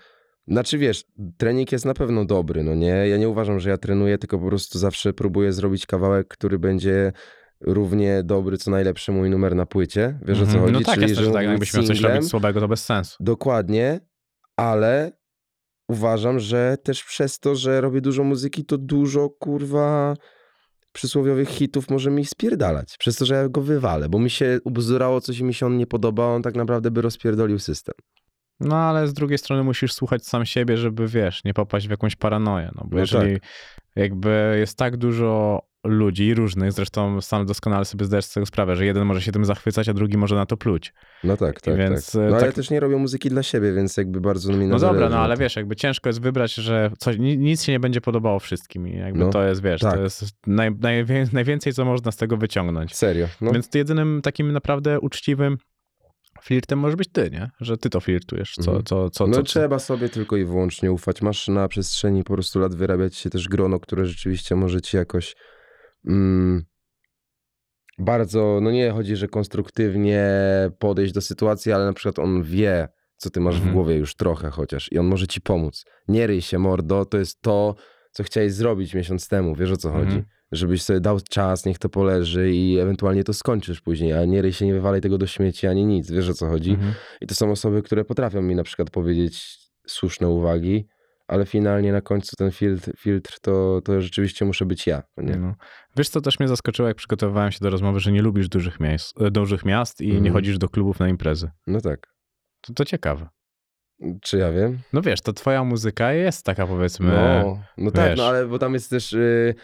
znaczy 0.47 0.77
wiesz, 0.77 1.03
trening 1.37 1.71
jest 1.71 1.85
na 1.85 1.93
pewno 1.93 2.25
dobry, 2.25 2.63
no 2.63 2.75
nie? 2.75 2.87
Ja 3.07 3.17
nie 3.17 3.29
uważam, 3.29 3.59
że 3.59 3.69
ja 3.69 3.77
trenuję, 3.77 4.17
tylko 4.17 4.39
po 4.39 4.47
prostu 4.47 4.79
zawsze 4.79 5.13
próbuję 5.13 5.53
zrobić 5.53 5.85
kawałek, 5.85 6.27
który 6.27 6.59
będzie 6.59 7.11
równie 7.61 8.23
dobry, 8.23 8.57
co 8.57 8.71
najlepszy 8.71 9.11
mój 9.11 9.29
numer 9.29 9.55
na 9.55 9.65
płycie. 9.65 10.19
Wiesz 10.25 10.37
o 10.37 10.45
co 10.45 10.51
Mhm. 10.51 10.61
chodzi? 10.63 10.73
No 10.73 10.81
tak, 10.81 10.95
Czyli, 10.95 11.09
jest 11.09 11.15
że 11.21 11.25
tak, 11.25 11.33
mógł 11.33 11.43
jakbyś 11.43 11.59
być 11.59 11.73
miał 11.73 11.83
coś 11.83 11.97
singlem. 11.97 12.15
robić 12.15 12.29
słabego, 12.29 12.59
to 12.59 12.67
bez 12.67 12.85
sensu. 12.85 13.15
Dokładnie, 13.19 13.99
ale 14.57 15.11
uważam, 15.89 16.39
że 16.39 16.77
też 16.83 17.03
przez 17.03 17.39
to, 17.39 17.55
że 17.55 17.81
robię 17.81 18.01
dużo 18.01 18.23
muzyki, 18.23 18.65
to 18.65 18.77
dużo 18.77 19.29
kurwa 19.29 20.13
przysłowiowych 20.91 21.49
hitów 21.49 21.89
może 21.89 22.11
mi 22.11 22.25
spierdalać. 22.25 22.95
Przez 22.99 23.15
to, 23.15 23.25
że 23.25 23.35
ja 23.35 23.49
go 23.49 23.61
wywalę, 23.61 24.09
bo 24.09 24.19
mi 24.19 24.29
się 24.29 24.59
ubzdurało 24.63 25.21
coś 25.21 25.39
i 25.39 25.43
mi 25.43 25.53
się 25.53 25.65
on 25.65 25.77
nie 25.77 25.87
podoba, 25.87 26.25
on 26.25 26.41
tak 26.41 26.55
naprawdę 26.55 26.91
by 26.91 27.01
rozpierdolił 27.01 27.59
system. 27.59 27.95
No 28.59 28.75
ale 28.75 29.07
z 29.07 29.13
drugiej 29.13 29.37
strony 29.37 29.63
musisz 29.63 29.93
słuchać 29.93 30.25
sam 30.25 30.45
siebie, 30.45 30.77
żeby 30.77 31.07
wiesz, 31.07 31.43
nie 31.43 31.53
popaść 31.53 31.87
w 31.87 31.91
jakąś 31.91 32.15
paranoję. 32.15 32.71
No 32.75 32.83
bo 32.87 32.95
No 32.95 32.99
jeżeli 32.99 33.37
jakby 33.95 34.55
jest 34.59 34.77
tak 34.77 34.97
dużo 34.97 35.61
ludzi 35.83 36.33
różnych, 36.33 36.71
zresztą 36.71 37.21
sam 37.21 37.45
doskonale 37.45 37.85
sobie 37.85 38.05
zdajesz 38.05 38.25
z 38.25 38.33
tego 38.33 38.45
sprawę, 38.45 38.75
że 38.75 38.85
jeden 38.85 39.05
może 39.05 39.21
się 39.21 39.31
tym 39.31 39.45
zachwycać, 39.45 39.89
a 39.89 39.93
drugi 39.93 40.17
może 40.17 40.35
na 40.35 40.45
to 40.45 40.57
pluć. 40.57 40.93
No 41.23 41.37
tak, 41.37 41.61
tak, 41.61 41.77
Więc, 41.77 42.11
tak. 42.11 42.15
e, 42.15 42.25
No 42.25 42.25
ale 42.31 42.37
tak- 42.39 42.45
ja 42.45 42.51
też 42.51 42.69
nie 42.69 42.79
robię 42.79 42.95
muzyki 42.97 43.29
dla 43.29 43.43
siebie, 43.43 43.73
więc 43.73 43.97
jakby 43.97 44.21
bardzo 44.21 44.53
mi 44.53 44.67
No 44.67 44.79
dobra, 44.79 45.09
no 45.09 45.17
ale 45.19 45.35
tym. 45.35 45.41
wiesz, 45.43 45.55
jakby 45.55 45.75
ciężko 45.75 46.09
jest 46.09 46.21
wybrać, 46.21 46.53
że 46.53 46.91
coś, 46.97 47.17
ni- 47.17 47.37
nic 47.37 47.63
się 47.63 47.71
nie 47.71 47.79
będzie 47.79 48.01
podobało 48.01 48.39
wszystkim 48.39 48.87
i 48.87 48.97
jakby 48.97 49.19
No, 49.19 49.29
to 49.29 49.43
jest, 49.43 49.61
wiesz, 49.63 49.81
tak. 49.81 49.93
to 49.95 50.01
jest 50.01 50.23
naj, 50.47 50.71
najwię- 50.71 51.27
najwięcej, 51.33 51.73
co 51.73 51.85
można 51.85 52.11
z 52.11 52.17
tego 52.17 52.37
wyciągnąć. 52.37 52.95
Serio, 52.95 53.27
no. 53.41 53.51
Więc 53.51 53.69
jedynym 53.75 54.21
takim 54.23 54.51
naprawdę 54.51 54.99
uczciwym 54.99 55.57
flirtem 56.47 56.79
może 56.79 56.97
być 56.97 57.09
ty, 57.11 57.29
nie? 57.31 57.49
Że 57.59 57.77
ty 57.77 57.89
to 57.89 57.99
flirtujesz, 57.99 58.53
co, 58.55 58.71
Mhm. 58.71 58.83
co, 58.85 59.09
co, 59.09 59.27
no 59.27 59.33
co, 59.35 59.43
trzeba 59.43 59.79
sobie 59.79 60.09
tylko 60.09 60.37
i 60.37 60.45
wyłącznie 60.45 60.91
ufać. 60.91 61.21
Masz 61.21 61.47
na 61.47 61.67
przestrzeni 61.67 62.23
po 62.23 62.33
prostu 62.33 62.59
lat 62.59 62.75
wyrabiać 62.75 63.15
się 63.15 63.29
też 63.29 63.47
grono, 63.49 63.79
które 63.79 64.05
rzeczywiście 64.05 64.55
może 64.55 64.81
ci 64.81 64.97
jakoś 64.97 65.35
mm, 66.07 66.65
bardzo, 67.99 68.59
no 68.61 68.71
nie 68.71 68.91
chodzi, 68.91 69.15
że 69.15 69.27
konstruktywnie 69.27 70.23
podejść 70.79 71.13
do 71.13 71.21
sytuacji, 71.21 71.71
ale 71.71 71.85
na 71.85 71.93
przykład 71.93 72.19
on 72.19 72.43
wie, 72.43 72.87
co 73.17 73.29
ty 73.29 73.39
masz 73.39 73.55
w 73.55 73.57
Mhm. 73.57 73.73
głowie 73.73 73.95
już 73.95 74.15
trochę 74.15 74.49
chociaż 74.49 74.91
i 74.91 74.97
on 74.99 75.05
może 75.05 75.27
ci 75.27 75.41
pomóc. 75.41 75.85
Nie 76.07 76.27
ryj 76.27 76.41
się, 76.41 76.59
mordo, 76.59 77.05
to 77.05 77.17
jest 77.17 77.41
to, 77.41 77.75
co 78.11 78.23
chciałeś 78.23 78.53
zrobić 78.53 78.93
miesiąc 78.93 79.27
temu, 79.27 79.55
wiesz 79.55 79.71
o 79.71 79.77
co 79.77 79.89
Mhm. 79.89 80.05
chodzi? 80.05 80.23
Żebyś 80.51 80.83
sobie 80.83 80.99
dał 80.99 81.19
czas, 81.29 81.65
niech 81.65 81.79
to 81.79 81.89
poleży 81.89 82.51
i 82.51 82.77
ewentualnie 82.79 83.23
to 83.23 83.33
skończysz 83.33 83.81
później, 83.81 84.13
a 84.13 84.25
nie 84.25 84.41
ryj 84.41 84.53
się, 84.53 84.65
nie 84.65 84.73
wywalaj 84.73 85.01
tego 85.01 85.17
do 85.17 85.27
śmieci 85.27 85.67
ani 85.67 85.85
nic, 85.85 86.11
wiesz 86.11 86.29
o 86.29 86.33
co 86.33 86.47
chodzi? 86.47 86.71
Mhm. 86.71 86.93
I 87.21 87.27
to 87.27 87.35
są 87.35 87.51
osoby, 87.51 87.81
które 87.81 88.05
potrafią 88.05 88.41
mi 88.41 88.55
na 88.55 88.63
przykład 88.63 88.89
powiedzieć 88.89 89.57
słuszne 89.87 90.27
uwagi, 90.29 90.87
ale 91.27 91.45
finalnie 91.45 91.91
na 91.91 92.01
końcu 92.01 92.35
ten 92.35 92.51
filtr, 92.51 92.91
filtr 92.97 93.39
to, 93.41 93.81
to 93.85 94.01
rzeczywiście 94.01 94.45
muszę 94.45 94.65
być 94.65 94.87
ja. 94.87 95.03
no? 95.17 95.37
No. 95.37 95.55
Wiesz, 95.97 96.09
co 96.09 96.21
też 96.21 96.39
mnie 96.39 96.47
zaskoczyło, 96.49 96.87
jak 96.87 96.97
przygotowywałem 96.97 97.51
się 97.51 97.59
do 97.61 97.69
rozmowy, 97.69 97.99
że 97.99 98.11
nie 98.11 98.21
lubisz 98.21 98.49
dużych 98.49 98.79
miast, 98.79 99.21
e, 99.21 99.31
dużych 99.31 99.65
miast 99.65 100.01
i 100.01 100.07
nie 100.07 100.13
Mhm. 100.17 100.33
chodzisz 100.33 100.57
do 100.57 100.69
klubów 100.69 100.99
na 100.99 101.09
imprezy. 101.09 101.51
No 101.67 101.81
tak. 101.81 102.07
To, 102.61 102.73
to 102.73 102.85
ciekawe. 102.85 103.27
Czy 104.21 104.37
ja 104.37 104.51
wiem? 104.51 104.79
No 104.93 105.01
wiesz, 105.01 105.21
to 105.21 105.33
twoja 105.33 105.63
muzyka 105.63 106.13
jest 106.13 106.45
taka 106.45 106.67
powiedzmy... 106.67 107.07
No, 107.43 107.59
no 107.77 107.91
tak, 107.91 108.17
no 108.17 108.25
ale 108.27 108.47
bo 108.47 108.59
tam 108.59 108.73
jest 108.73 108.89
też. 108.89 109.13
y, 109.13 109.55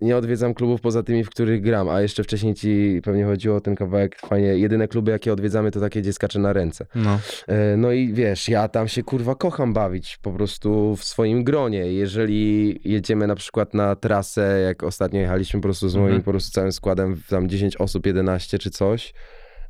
nie 0.00 0.16
odwiedzam 0.16 0.54
klubów 0.54 0.80
poza 0.80 1.02
tymi, 1.02 1.24
w 1.24 1.30
których 1.30 1.62
gram, 1.62 1.88
a 1.88 2.00
jeszcze 2.00 2.24
wcześniej 2.24 2.54
ci 2.54 3.00
pewnie 3.04 3.24
chodziło 3.24 3.56
o 3.56 3.60
ten 3.60 3.74
kawałek 3.76 4.16
fajnie. 4.20 4.48
Jedyne 4.48 4.88
kluby, 4.88 5.10
jakie 5.10 5.32
odwiedzamy, 5.32 5.70
to 5.70 5.80
takie, 5.80 6.00
gdzie 6.02 6.12
skacze 6.12 6.38
na 6.38 6.52
ręce. 6.52 6.86
No. 6.94 7.20
E, 7.48 7.76
No 7.76 7.92
i 7.92 8.12
wiesz, 8.12 8.48
ja 8.48 8.68
tam 8.68 8.88
się 8.88 9.02
kurwa 9.02 9.34
kocham 9.34 9.72
bawić 9.72 10.18
po 10.22 10.32
prostu 10.32 10.96
w 10.96 11.04
swoim 11.04 11.44
gronie. 11.44 11.92
Jeżeli 11.92 12.80
jedziemy 12.84 13.26
na 13.26 13.34
przykład 13.34 13.74
na 13.74 13.96
trasę, 13.96 14.60
jak 14.66 14.82
ostatnio 14.82 15.20
jechaliśmy 15.20 15.60
po 15.60 15.62
prostu 15.64 15.88
z 15.88 15.94
moim 15.94 16.06
Mhm. 16.06 16.22
po 16.22 16.30
prostu 16.30 16.50
całym 16.52 16.72
składem, 16.72 17.22
tam 17.28 17.48
10 17.48 17.76
osób, 17.76 18.06
11 18.06 18.58
czy 18.58 18.70
coś, 18.70 19.14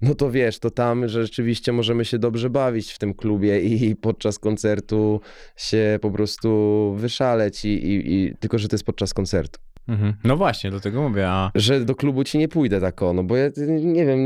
no 0.02 0.14
to 0.14 0.30
wiesz, 0.30 0.58
to 0.58 0.70
tam 0.70 1.08
rzeczywiście 1.08 1.72
możemy 1.72 2.04
się 2.04 2.18
dobrze 2.18 2.50
bawić 2.50 2.92
w 2.92 2.98
tym 2.98 3.14
klubie 3.14 3.60
i 3.60 3.96
podczas 3.96 4.38
koncertu 4.38 5.20
się 5.56 5.98
po 6.02 6.10
prostu 6.10 6.48
wyszaleć 6.96 7.64
i, 7.64 7.68
i, 7.68 8.12
i 8.14 8.34
tylko, 8.40 8.58
że 8.58 8.68
to 8.68 8.74
jest 8.74 8.84
podczas 8.84 9.14
koncertu. 9.14 9.60
Mhm. 9.88 10.14
No 10.24 10.36
właśnie, 10.36 10.70
dlatego 10.70 11.08
mówię, 11.08 11.28
a 11.28 11.50
że 11.54 11.80
do 11.84 11.94
klubu 11.94 12.24
ci 12.24 12.38
nie 12.38 12.48
pójdę 12.48 12.80
tak 12.80 13.02
o, 13.02 13.12
no 13.12 13.24
bo 13.24 13.36
ja 13.36 13.50
nie 13.68 14.06
wiem, 14.06 14.18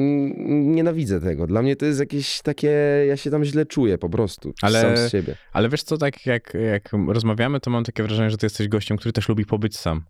nienawidzę 0.74 1.20
tego. 1.20 1.46
Dla 1.46 1.62
mnie 1.62 1.76
to 1.76 1.86
jest 1.86 2.00
jakieś 2.00 2.42
takie, 2.42 2.70
ja 3.08 3.16
się 3.16 3.30
tam 3.30 3.44
źle 3.44 3.66
czuję 3.66 3.98
po 3.98 4.08
prostu, 4.08 4.52
Ale- 4.62 4.80
sam 4.80 4.96
z 4.96 5.12
siebie. 5.12 5.36
Ale 5.52 5.68
wiesz 5.68 5.82
co, 5.82 5.98
tak 5.98 6.26
jak, 6.26 6.54
jak 6.72 6.90
rozmawiamy, 7.08 7.60
to 7.60 7.70
mam 7.70 7.84
takie 7.84 8.02
wrażenie, 8.02 8.30
że 8.30 8.36
ty 8.36 8.46
jesteś 8.46 8.68
gościem, 8.68 8.96
który 8.96 9.12
też 9.12 9.28
lubi 9.28 9.44
pobyć 9.46 9.76
sam. 9.76 10.04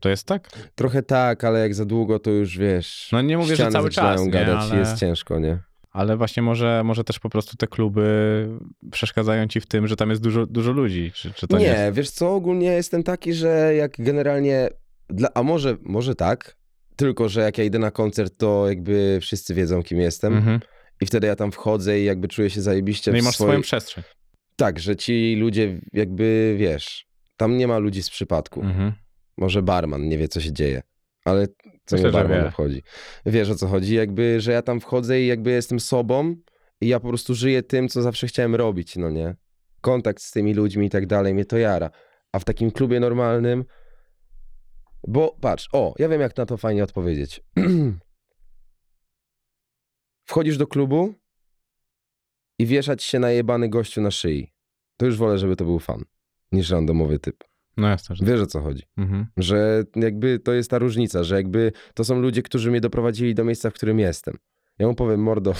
To 0.00 0.08
jest 0.08 0.26
tak? 0.26 0.48
Trochę 0.74 1.02
tak, 1.02 1.44
ale 1.44 1.60
jak 1.60 1.74
za 1.74 1.84
długo 1.84 2.18
to 2.18 2.30
już 2.30 2.58
wiesz, 2.58 3.08
No 3.12 3.22
nie 3.22 3.38
mówię, 3.38 3.56
że 3.56 3.70
cały 3.70 3.90
czas, 3.90 4.24
nie, 4.24 4.30
gadać 4.30 4.70
ale- 4.70 4.78
jest 4.80 4.96
ciężko, 4.96 5.38
nie? 5.38 5.58
Ale 5.92 6.16
właśnie 6.16 6.42
może, 6.42 6.82
może 6.84 7.04
też 7.04 7.18
po 7.18 7.30
prostu 7.30 7.56
te 7.56 7.66
kluby 7.66 8.48
przeszkadzają 8.90 9.46
ci 9.46 9.60
w 9.60 9.66
tym, 9.66 9.86
że 9.86 9.96
tam 9.96 10.10
jest 10.10 10.22
dużo, 10.22 10.46
dużo 10.46 10.72
ludzi. 10.72 11.12
Czy, 11.14 11.32
czy 11.32 11.46
to 11.48 11.58
nie, 11.58 11.64
nie? 11.64 11.90
wiesz 11.92 12.10
co, 12.10 12.34
ogólnie 12.34 12.66
jestem 12.66 13.02
taki, 13.02 13.32
że 13.34 13.74
jak 13.74 13.92
generalnie, 13.98 14.68
dla, 15.10 15.28
a 15.34 15.42
może, 15.42 15.76
może 15.82 16.14
tak, 16.14 16.56
tylko 16.96 17.28
że 17.28 17.40
jak 17.40 17.58
ja 17.58 17.64
idę 17.64 17.78
na 17.78 17.90
koncert, 17.90 18.36
to 18.38 18.68
jakby 18.68 19.18
wszyscy 19.20 19.54
wiedzą, 19.54 19.82
kim 19.82 20.00
jestem 20.00 20.36
Mhm. 20.36 20.60
i 21.00 21.06
wtedy 21.06 21.26
ja 21.26 21.36
tam 21.36 21.52
wchodzę 21.52 22.00
i 22.00 22.04
jakby 22.04 22.28
czuję 22.28 22.50
się 22.50 22.62
zajebiście 22.62 23.12
No 23.12 23.18
i 23.18 23.22
masz 23.22 23.34
swojej... 23.34 23.50
swoją 23.50 23.62
przestrzeń. 23.62 24.04
Tak, 24.56 24.78
że 24.78 24.96
ci 24.96 25.36
ludzie 25.36 25.80
jakby, 25.92 26.54
wiesz, 26.58 27.06
tam 27.36 27.56
nie 27.56 27.66
ma 27.68 27.78
ludzi 27.78 28.02
z 28.02 28.10
przypadku. 28.10 28.60
Mhm. 28.62 28.92
Może 29.36 29.62
barman 29.62 30.08
nie 30.08 30.18
wie, 30.18 30.28
co 30.28 30.40
się 30.40 30.52
dzieje, 30.52 30.82
ale 31.24 31.46
co 31.86 31.96
Myślę, 31.96 32.08
mnie 32.08 32.12
barman 32.18 32.40
wie. 32.42 32.48
obchodzi. 32.48 32.82
Wiesz, 33.26 33.50
o 33.50 33.54
co 33.54 33.66
chodzi? 33.66 33.94
Jakby, 33.94 34.40
że 34.40 34.52
ja 34.52 34.62
tam 34.62 34.80
wchodzę 34.80 35.20
i 35.20 35.26
jakby 35.26 35.50
jestem 35.50 35.80
sobą 35.80 36.36
i 36.80 36.88
ja 36.88 37.00
po 37.00 37.08
prostu 37.08 37.34
żyję 37.34 37.62
tym, 37.62 37.88
co 37.88 38.02
zawsze 38.02 38.26
chciałem 38.26 38.54
robić, 38.54 38.96
no 38.96 39.10
nie? 39.10 39.34
Kontakt 39.80 40.22
z 40.22 40.30
tymi 40.30 40.54
ludźmi 40.54 40.86
i 40.86 40.90
tak 40.90 41.06
dalej, 41.06 41.34
mnie 41.34 41.44
to 41.44 41.58
jara. 41.58 41.90
A 42.32 42.38
w 42.38 42.44
takim 42.44 42.70
klubie 42.70 43.00
normalnym, 43.00 43.64
bo 45.08 45.36
patrz, 45.40 45.68
o, 45.72 45.94
ja 45.98 46.08
wiem, 46.08 46.20
jak 46.20 46.36
na 46.36 46.46
to 46.46 46.56
fajnie 46.56 46.84
odpowiedzieć. 46.84 47.40
Wchodzisz 50.28 50.58
do 50.58 50.66
klubu 50.66 51.14
i 52.58 52.66
wieszać 52.66 53.02
się 53.02 53.18
na 53.18 53.30
jebany 53.30 53.68
gościu 53.68 54.00
na 54.00 54.10
szyi. 54.10 54.52
To 54.96 55.06
już 55.06 55.16
wolę, 55.16 55.38
żeby 55.38 55.56
to 55.56 55.64
był 55.64 55.78
fan, 55.78 56.04
niż 56.52 56.70
randomowy 56.70 57.18
typ. 57.18 57.44
No 57.76 57.88
jasne, 57.88 58.16
że 58.16 58.24
Wiesz, 58.24 58.40
o 58.40 58.46
co 58.46 58.60
chodzi? 58.60 58.82
mhm. 58.96 59.26
Że 59.36 59.84
jakby 59.96 60.38
to 60.38 60.52
jest 60.52 60.70
ta 60.70 60.78
różnica, 60.78 61.24
że 61.24 61.36
jakby 61.36 61.72
to 61.94 62.04
są 62.04 62.20
ludzie, 62.20 62.42
którzy 62.42 62.70
mnie 62.70 62.80
doprowadzili 62.80 63.34
do 63.34 63.44
miejsca, 63.44 63.70
w 63.70 63.74
którym 63.74 63.98
jestem. 63.98 64.36
Ja 64.78 64.86
mu 64.86 64.94
powiem, 64.94 65.22
mordo, 65.22 65.54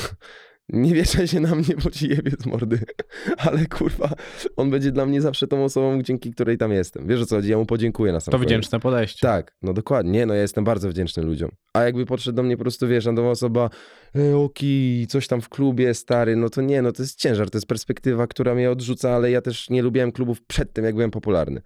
nie 0.69 0.95
wieszaj 0.95 1.29
się 1.29 1.41
na 1.41 1.55
mnie, 1.55 1.75
bo 1.85 1.91
ci 1.91 2.09
jebie 2.09 2.31
z 2.39 2.47
mordy. 2.47 2.81
Ale 3.47 3.67
kurwa, 3.67 4.13
on 4.57 4.71
będzie 4.71 4.93
dla 4.93 5.07
mnie 5.07 5.21
zawsze 5.21 5.47
tą 5.47 5.65
osobą, 5.65 6.03
dzięki 6.03 6.31
której 6.31 6.59
tam 6.59 6.73
jestem. 6.73 7.07
Wiesz 7.07 7.23
o 7.23 7.27
co 7.27 7.37
chodzi? 7.37 7.51
Ja 7.51 7.57
mu 7.59 7.67
podziękuję 7.67 8.13
na 8.13 8.21
sam 8.21 8.33
To 8.33 8.39
koniec. 8.39 8.49
wdzięczne 8.49 8.81
podejście. 8.81 9.21
Tak, 9.21 9.57
no 9.63 9.73
dokładnie. 9.73 10.13
Nie, 10.13 10.27
no 10.27 10.35
ja 10.35 10.43
jestem 10.43 10.65
bardzo 10.65 10.89
wdzięczny 10.89 11.23
ludziom. 11.23 11.51
A 11.75 11.83
jakby 11.83 12.07
podszedł 12.07 12.37
do 12.37 12.43
mnie 12.43 12.57
po 12.57 12.63
prostu, 12.65 12.89
wiesz, 12.89 13.05
randomowa 13.05 13.33
osoba, 13.33 13.71
e, 14.17 14.37
oki, 14.37 15.07
coś 15.09 15.27
tam 15.29 15.41
w 15.41 15.49
klubie, 15.49 15.95
stary, 15.95 16.37
no 16.37 16.51
to 16.51 16.63
nie, 16.63 16.83
no 16.83 16.93
to 16.93 17.03
jest 17.03 17.19
ciężar, 17.19 17.51
to 17.51 17.59
jest 17.59 17.67
perspektywa, 17.67 18.27
która 18.27 18.55
mnie 18.55 18.71
odrzuca, 18.71 19.11
ale 19.11 19.31
ja 19.31 19.41
też 19.41 19.71
nie 19.71 19.83
lubiłem 19.83 20.13
klubów 20.13 20.43
przed 20.47 20.73
tym, 20.73 20.85
jak 20.85 20.95
byłem 20.95 21.11
popularny. 21.11 21.63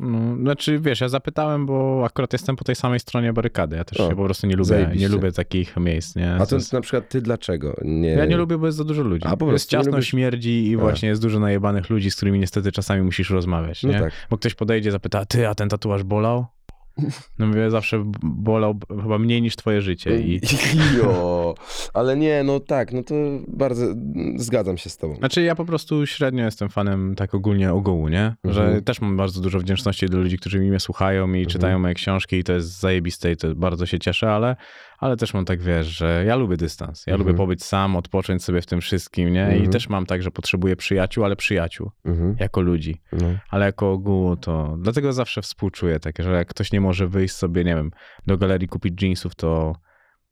No, 0.00 0.36
znaczy, 0.36 0.78
wiesz, 0.78 1.00
ja 1.00 1.08
zapytałem, 1.08 1.66
bo 1.66 2.02
akurat 2.06 2.32
jestem 2.32 2.56
po 2.56 2.64
tej 2.64 2.74
samej 2.76 3.00
stronie 3.00 3.32
barykady. 3.32 3.76
Ja 3.76 3.84
też 3.84 4.00
O, 4.00 4.08
się 4.10 4.16
po 4.16 4.24
prostu 4.24 4.46
nie 4.46 4.56
lubię, 4.56 4.64
zajebiście. 4.64 5.00
nie 5.00 5.08
lubię 5.08 5.32
takich 5.32 5.76
miejsc, 5.76 6.16
nie? 6.16 6.34
A 6.34 6.46
to 6.46 6.54
jest- 6.54 6.72
na 6.72 6.80
przykład 6.80 7.08
ty 7.08 7.20
dlaczego? 7.22 7.74
Nie... 7.82 8.08
Ja 8.10 8.24
nie 8.26 8.36
lubię, 8.36 8.58
bo 8.58 8.66
jest 8.66 8.78
za 8.78 8.84
dużo 8.84 9.02
ludzi. 9.02 9.26
A, 9.26 9.36
po 9.36 9.52
jest 9.52 9.70
ciasno, 9.70 9.92
lubisz- 9.92 10.02
śmierdzi 10.10 10.66
i 10.70 10.74
A. 10.74 10.78
właśnie 10.78 11.08
jest 11.08 11.22
dużo 11.22 11.40
najebanych 11.40 11.90
ludzi, 11.90 12.10
z 12.10 12.16
którymi 12.16 12.38
niestety 12.38 12.72
czasami 12.72 13.02
musisz 13.02 13.30
rozmawiać, 13.30 13.82
No 13.82 13.92
nie? 13.92 14.00
tak. 14.00 14.12
Bo 14.30 14.38
ktoś 14.38 14.54
podejdzie, 14.54 14.92
zapyta, 14.92 15.24
ty, 15.24 15.48
a 15.48 15.54
ten 15.54 15.68
tatuaż 15.68 16.02
bolał? 16.02 16.46
No 17.38 17.46
mówię, 17.46 17.70
zawsze 17.70 18.04
bolał 18.22 18.78
chyba 19.02 19.18
mniej 19.18 19.42
niż 19.42 19.56
twoje 19.56 19.82
życie 19.82 20.20
i... 20.20 20.40
Jo, 20.98 21.54
ale 21.94 22.16
nie, 22.16 22.42
no 22.44 22.60
tak, 22.60 22.92
no 22.92 23.02
to 23.02 23.14
bardzo 23.48 23.86
zgadzam 24.36 24.78
się 24.78 24.90
z 24.90 24.96
tobą. 24.96 25.16
Znaczy 25.16 25.42
ja 25.42 25.54
po 25.54 25.64
prostu 25.64 26.06
średnio 26.06 26.44
jestem 26.44 26.68
fanem 26.68 27.14
tak 27.14 27.34
ogólnie 27.34 27.72
ogółu, 27.72 28.08
nie? 28.08 28.34
Że 28.44 28.62
Mhm. 28.64 28.84
też 28.84 29.00
mam 29.00 29.16
bardzo 29.16 29.40
dużo 29.40 29.58
wdzięczności 29.58 30.06
do 30.06 30.18
ludzi, 30.18 30.38
którzy 30.38 30.60
mnie 30.60 30.80
słuchają 30.80 31.32
i 31.32 31.46
czytają 31.46 31.78
moje 31.78 31.94
książki 31.94 32.36
i 32.36 32.44
to 32.44 32.52
jest 32.52 32.80
zajebiste 32.80 33.32
i 33.32 33.36
to 33.36 33.54
bardzo 33.54 33.86
się 33.86 33.98
cieszę, 33.98 34.32
ale, 34.32 34.56
ale 34.98 35.16
też 35.16 35.34
mam 35.34 35.44
tak, 35.44 35.60
wiesz, 35.62 35.86
że 35.86 36.24
ja 36.26 36.36
lubię 36.36 36.56
dystans. 36.56 37.06
Ja 37.06 37.12
Mhm. 37.14 37.26
lubię 37.28 37.36
pobyć 37.38 37.64
sam, 37.64 37.96
odpocząć 37.96 38.44
sobie 38.44 38.60
w 38.62 38.66
tym 38.66 38.80
wszystkim, 38.80 39.32
nie? 39.32 39.42
I 39.48 39.52
Mhm. 39.52 39.70
też 39.70 39.88
mam 39.88 40.06
tak, 40.06 40.22
że 40.22 40.30
potrzebuję 40.30 40.76
przyjaciół, 40.76 41.24
ale 41.24 41.36
przyjaciół, 41.36 41.90
Mhm. 42.04 42.36
jako 42.38 42.60
ludzi. 42.60 43.00
No. 43.12 43.26
Ale 43.50 43.66
jako 43.66 43.92
ogółu 43.92 44.36
to... 44.36 44.76
Dlatego 44.80 45.12
zawsze 45.12 45.42
współczuję 45.42 46.00
takie, 46.00 46.22
że 46.22 46.32
jak 46.32 46.48
ktoś 46.48 46.72
nie 46.72 46.80
może 46.80 47.08
wyjść 47.08 47.34
sobie, 47.34 47.64
nie 47.64 47.74
wiem, 47.74 47.90
do 48.26 48.38
galerii 48.38 48.68
kupić 48.68 49.02
jeansów, 49.02 49.34
to... 49.34 49.76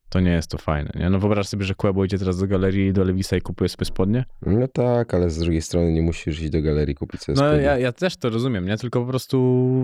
To 0.09 0.20
nie 0.20 0.30
jest 0.30 0.50
to 0.50 0.59
fajne, 0.59 0.90
nie? 0.94 1.11
No 1.11 1.18
wyobraź 1.18 1.48
sobie, 1.48 1.64
że 1.64 1.74
Kłebo 1.74 2.04
idzie 2.04 2.18
teraz 2.18 2.38
do 2.40 2.46
galerii, 2.46 2.92
do 2.92 3.04
Lewisa 3.04 3.36
i 3.36 3.40
kupuje 3.40 3.68
sobie 3.68 3.84
spodnie? 3.84 4.24
no 4.46 4.68
tak, 4.68 5.14
ale 5.14 5.30
z 5.30 5.38
drugiej 5.38 5.62
strony 5.62 5.92
nie 5.92 6.02
musisz 6.02 6.40
iść 6.40 6.50
do 6.50 6.62
galerii 6.62 6.94
kupić 6.94 7.20
sobie 7.22 7.36
No 7.40 7.46
spodnie. 7.48 7.62
ja, 7.64 7.78
ja 7.78 7.92
też 7.92 8.16
to 8.16 8.30
rozumiem, 8.30 8.66
nie? 8.66 8.76
Tylko 8.76 9.00
po 9.00 9.07
prostu 9.07 9.38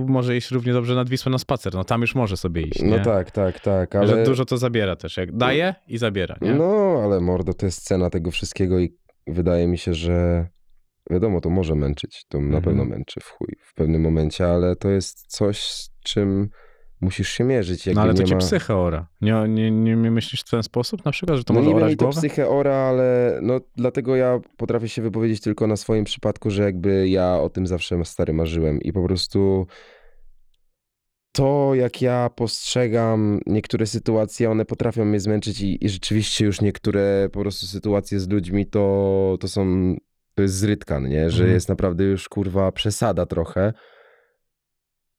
może 0.09 0.37
iść 0.37 0.51
równie 0.51 0.73
dobrze 0.73 0.95
nad 0.95 1.09
Wisłę 1.09 1.33
na 1.33 1.39
spacer. 1.39 1.75
No 1.75 1.85
tam 1.85 2.01
już 2.01 2.15
może 2.15 2.37
sobie 2.37 2.63
iść, 2.63 2.83
nie? 2.83 2.91
No 2.91 3.05
tak, 3.05 3.31
tak, 3.31 3.61
tak, 3.61 3.95
ale... 3.97 4.07
Że 4.09 4.23
dużo 4.25 4.45
to 4.45 4.57
zabiera 4.59 4.97
też. 4.97 5.17
Jak 5.17 5.37
daje 5.37 5.75
i 5.89 5.99
zabiera, 5.99 6.37
nie? 6.41 6.55
No, 6.55 7.01
ale 7.05 7.21
mordo, 7.21 7.55
to 7.55 7.67
jest 7.67 7.85
cena 7.85 8.11
tego 8.11 8.31
wszystkiego 8.31 8.81
i 8.81 8.97
wydaje 9.27 9.67
mi 9.67 9.79
się, 9.79 9.95
że 9.95 10.47
wiadomo, 11.11 11.41
to 11.41 11.51
może 11.51 11.75
męczyć, 11.75 12.25
to 12.29 12.39
na 12.39 12.45
Mhm. 12.45 12.63
pewno 12.65 12.85
męczy 12.85 13.21
w 13.21 13.29
chuj 13.29 13.49
w 13.65 13.75
pewnym 13.75 14.03
momencie, 14.03 14.47
ale 14.47 14.77
to 14.77 14.91
jest 14.91 15.27
coś, 15.27 15.63
z 15.63 15.91
czym 16.05 16.49
musisz 17.03 17.29
się 17.29 17.45
mierzyć. 17.45 17.87
Jakby 17.87 17.97
no 17.97 18.03
ale 18.03 18.15
to 18.15 18.23
nie 18.23 18.29
cię 18.29 18.35
ma... 18.35 18.41
psychę 18.41 18.77
ora. 18.77 19.07
Nie, 19.21 19.33
nie, 19.49 19.71
nie, 19.71 19.97
nie 19.97 20.11
myślisz 20.11 20.41
w 20.41 20.51
ten 20.51 20.63
sposób 20.63 21.05
na 21.05 21.13
przykład, 21.13 21.39
że 21.39 21.45
to 21.45 21.55
no 21.55 21.61
może 21.61 21.71
nie 21.71 21.77
orać 21.77 21.91
mi 21.91 21.97
to 21.97 22.05
głowę? 22.05 22.19
psychę 22.21 22.49
ora, 22.49 22.75
ale 22.75 23.39
no 23.43 23.61
dlatego 23.77 24.17
ja 24.17 24.41
potrafię 24.57 24.89
się 24.89 25.03
wypowiedzieć 25.03 25.41
tylko 25.41 25.67
na 25.67 25.77
swoim 25.77 26.05
przypadku, 26.05 26.51
że 26.51 26.63
jakby 26.63 27.09
ja 27.09 27.41
o 27.41 27.49
tym 27.51 27.67
zawsze 27.67 28.05
stary 28.05 28.33
marzyłem 28.33 28.81
i 28.81 28.93
po 28.93 29.05
prostu 29.05 29.67
to, 31.33 31.75
jak 31.75 32.03
ja 32.03 32.31
postrzegam 32.37 33.41
niektóre 33.47 33.87
sytuacje, 33.87 34.51
one 34.51 34.65
potrafią 34.65 35.05
mnie 35.05 35.21
zmęczyć 35.21 35.61
i, 35.61 35.85
i 35.85 35.89
rzeczywiście 35.89 36.45
już 36.45 36.61
niektóre 36.61 37.29
po 37.33 37.41
prostu 37.41 37.67
sytuacje 37.67 38.21
z 38.21 38.29
ludźmi 38.29 38.67
to, 38.67 39.37
to 39.41 39.49
są, 39.49 39.95
to 40.35 40.43
jest 40.43 40.55
zrytkan, 40.55 41.09
nie? 41.09 41.31
Że 41.31 41.37
Mhm. 41.43 41.55
jest 41.55 41.69
naprawdę 41.69 42.05
już 42.05 42.29
kurwa 42.29 42.73
przesada 42.73 43.27
trochę. 43.27 43.73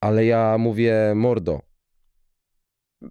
Ale 0.01 0.25
ja 0.25 0.57
mówię, 0.57 1.13
mordo, 1.15 1.61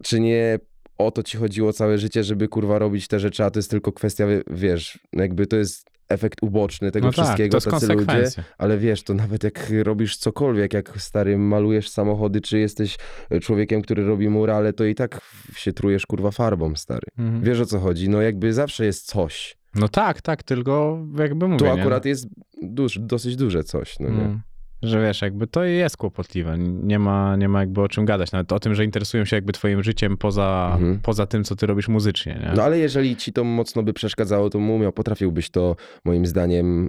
czy 0.03 0.21
nie 0.21 0.59
o 0.99 1.11
to 1.11 1.23
ci 1.23 1.37
chodziło 1.39 1.73
całe 1.73 1.99
życie, 1.99 2.25
żeby 2.25 2.49
kurwa 2.49 2.79
robić 2.79 3.09
te 3.09 3.21
rzeczy, 3.21 3.45
a 3.45 3.51
to 3.51 3.59
jest 3.59 3.71
tylko 3.71 3.93
kwestia, 3.93 4.27
wie- 4.27 4.43
wiesz, 4.51 4.99
jakby 5.13 5.47
to 5.47 5.57
jest 5.57 5.91
efekt 6.09 6.43
uboczny 6.43 6.91
tego 6.91 7.07
no 7.07 7.13
tak, 7.13 7.25
wszystkiego, 7.25 7.51
to 7.51 7.57
jest 7.57 7.71
tacy 7.71 7.95
ludzie. 7.95 8.31
Ale 8.59 8.79
wiesz, 8.79 9.03
to 9.03 9.15
nawet 9.15 9.45
jak 9.45 9.73
robisz 9.83 10.17
cokolwiek, 10.17 10.75
jak 10.75 10.93
stary 11.03 11.39
malujesz 11.39 11.89
samochody, 11.89 12.41
czy 12.41 12.59
jesteś 12.59 12.99
e, 13.31 13.41
człowiekiem, 13.41 13.83
który 13.83 14.05
robi 14.05 14.29
murale, 14.29 14.73
to 14.73 14.85
i 14.85 14.95
tak 14.95 15.21
się 15.57 15.73
trujesz 15.73 16.07
kurwa 16.07 16.31
farbą, 16.31 16.77
stary. 16.77 17.07
Mhm. 17.19 17.43
Wiesz 17.43 17.61
o 17.61 17.67
co 17.67 17.79
chodzi? 17.79 18.09
No 18.09 18.21
jakby 18.23 18.53
zawsze 18.53 18.85
jest 18.85 19.07
coś. 19.07 19.57
No 19.75 19.89
tak, 19.89 20.23
tak, 20.23 20.43
tylko 20.43 20.99
jakby 21.19 21.47
mówię, 21.49 21.59
Tu 21.59 21.65
nie? 21.65 21.73
akurat 21.81 22.05
jest 22.05 22.27
duż, 22.63 22.99
dosyć 22.99 23.37
duże 23.37 23.65
coś, 23.65 23.99
no 24.01 24.09
nie? 24.09 24.15
Mm. 24.25 24.41
Że 24.83 25.03
wiesz, 25.03 25.23
jakby 25.23 25.47
to 25.47 25.65
jest 25.65 25.97
kłopotliwe. 25.97 26.59
Nie 26.59 26.99
ma, 26.99 27.37
nie 27.37 27.49
ma 27.49 27.61
jakby 27.61 27.81
o 27.81 27.89
czym 27.89 28.05
gadać. 28.05 28.33
Nawet 28.33 28.53
o 28.53 28.61
tym, 28.61 28.75
że 28.75 28.85
interesują 28.85 29.25
się 29.25 29.37
jakby 29.37 29.53
twoim 29.53 29.83
życiem 29.83 30.17
poza, 30.17 30.71
Mhm. 30.75 31.01
poza 31.03 31.27
tym, 31.27 31.45
co 31.45 31.57
ty 31.57 31.67
robisz 31.67 31.89
muzycznie, 31.89 32.33
nie? 32.43 32.53
No 32.57 32.63
ale 32.63 32.79
jeżeli 32.79 33.17
ci 33.17 33.33
to 33.33 33.45
mocno 33.45 33.83
by 33.83 33.93
przeszkadzało, 33.93 34.51
to 34.51 34.59
umiał, 34.59 34.93
potrafiłbyś 34.93 35.51
to 35.51 35.77
moim 36.05 36.27
zdaniem 36.27 36.89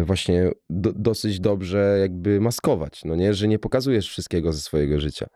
e, 0.00 0.04
właśnie 0.04 0.50
do, 0.70 0.92
dosyć 0.92 1.40
dobrze 1.40 1.96
jakby 2.00 2.40
maskować, 2.40 3.00
no 3.04 3.14
nie? 3.14 3.34
Że 3.34 3.48
nie 3.48 3.58
pokazujesz 3.58 4.08
wszystkiego 4.08 4.52
ze 4.52 4.60
swojego 4.60 5.00
życia. 5.00 5.26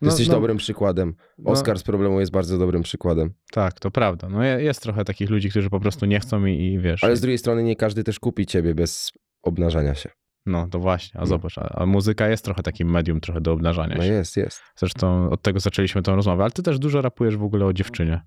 No, 0.00 0.08
jesteś 0.08 0.28
no, 0.28 0.34
dobrym 0.34 0.56
przykładem. 0.56 1.14
no, 1.38 1.50
Oskar 1.50 1.78
z 1.78 1.82
problemu 1.82 2.20
jest 2.20 2.32
bardzo 2.32 2.58
dobrym 2.58 2.82
przykładem. 2.82 3.30
Tak, 3.52 3.80
to 3.80 3.90
prawda. 3.90 4.28
No 4.28 4.44
je- 4.44 4.62
jest 4.62 4.82
trochę 4.82 5.04
takich 5.04 5.30
ludzi, 5.30 5.50
którzy 5.50 5.70
po 5.70 5.80
prostu 5.80 6.06
nie 6.06 6.20
chcą 6.20 6.46
i, 6.46 6.62
i 6.62 6.78
wiesz. 6.78 7.04
Ale 7.04 7.16
z 7.16 7.20
drugiej 7.20 7.38
strony 7.38 7.62
nie 7.62 7.76
każdy 7.76 8.04
też 8.04 8.18
kupi 8.20 8.46
ciebie 8.46 8.74
bez 8.74 9.12
obnażania 9.42 9.94
się. 9.94 10.10
No 10.46 10.66
to 10.70 10.78
właśnie, 10.78 11.20
a 11.20 11.22
No. 11.22 11.26
zobacz, 11.26 11.58
a, 11.58 11.68
a 11.80 11.86
muzyka 11.86 12.28
jest 12.28 12.44
trochę 12.44 12.62
takim 12.62 12.90
medium 12.90 13.20
trochę 13.20 13.40
do 13.40 13.52
obnażania 13.52 13.94
No 13.96 14.02
się. 14.02 14.08
jest, 14.08 14.36
jest. 14.36 14.60
Zresztą 14.76 15.30
od 15.30 15.42
tego 15.42 15.60
zaczęliśmy 15.60 16.02
tą 16.02 16.16
rozmowę, 16.16 16.42
ale 16.42 16.50
ty 16.52 16.62
też 16.62 16.78
dużo 16.78 17.02
rapujesz 17.02 17.36
w 17.36 17.42
ogóle 17.44 17.66
o 17.66 17.72
dziewczynie. 17.72 18.22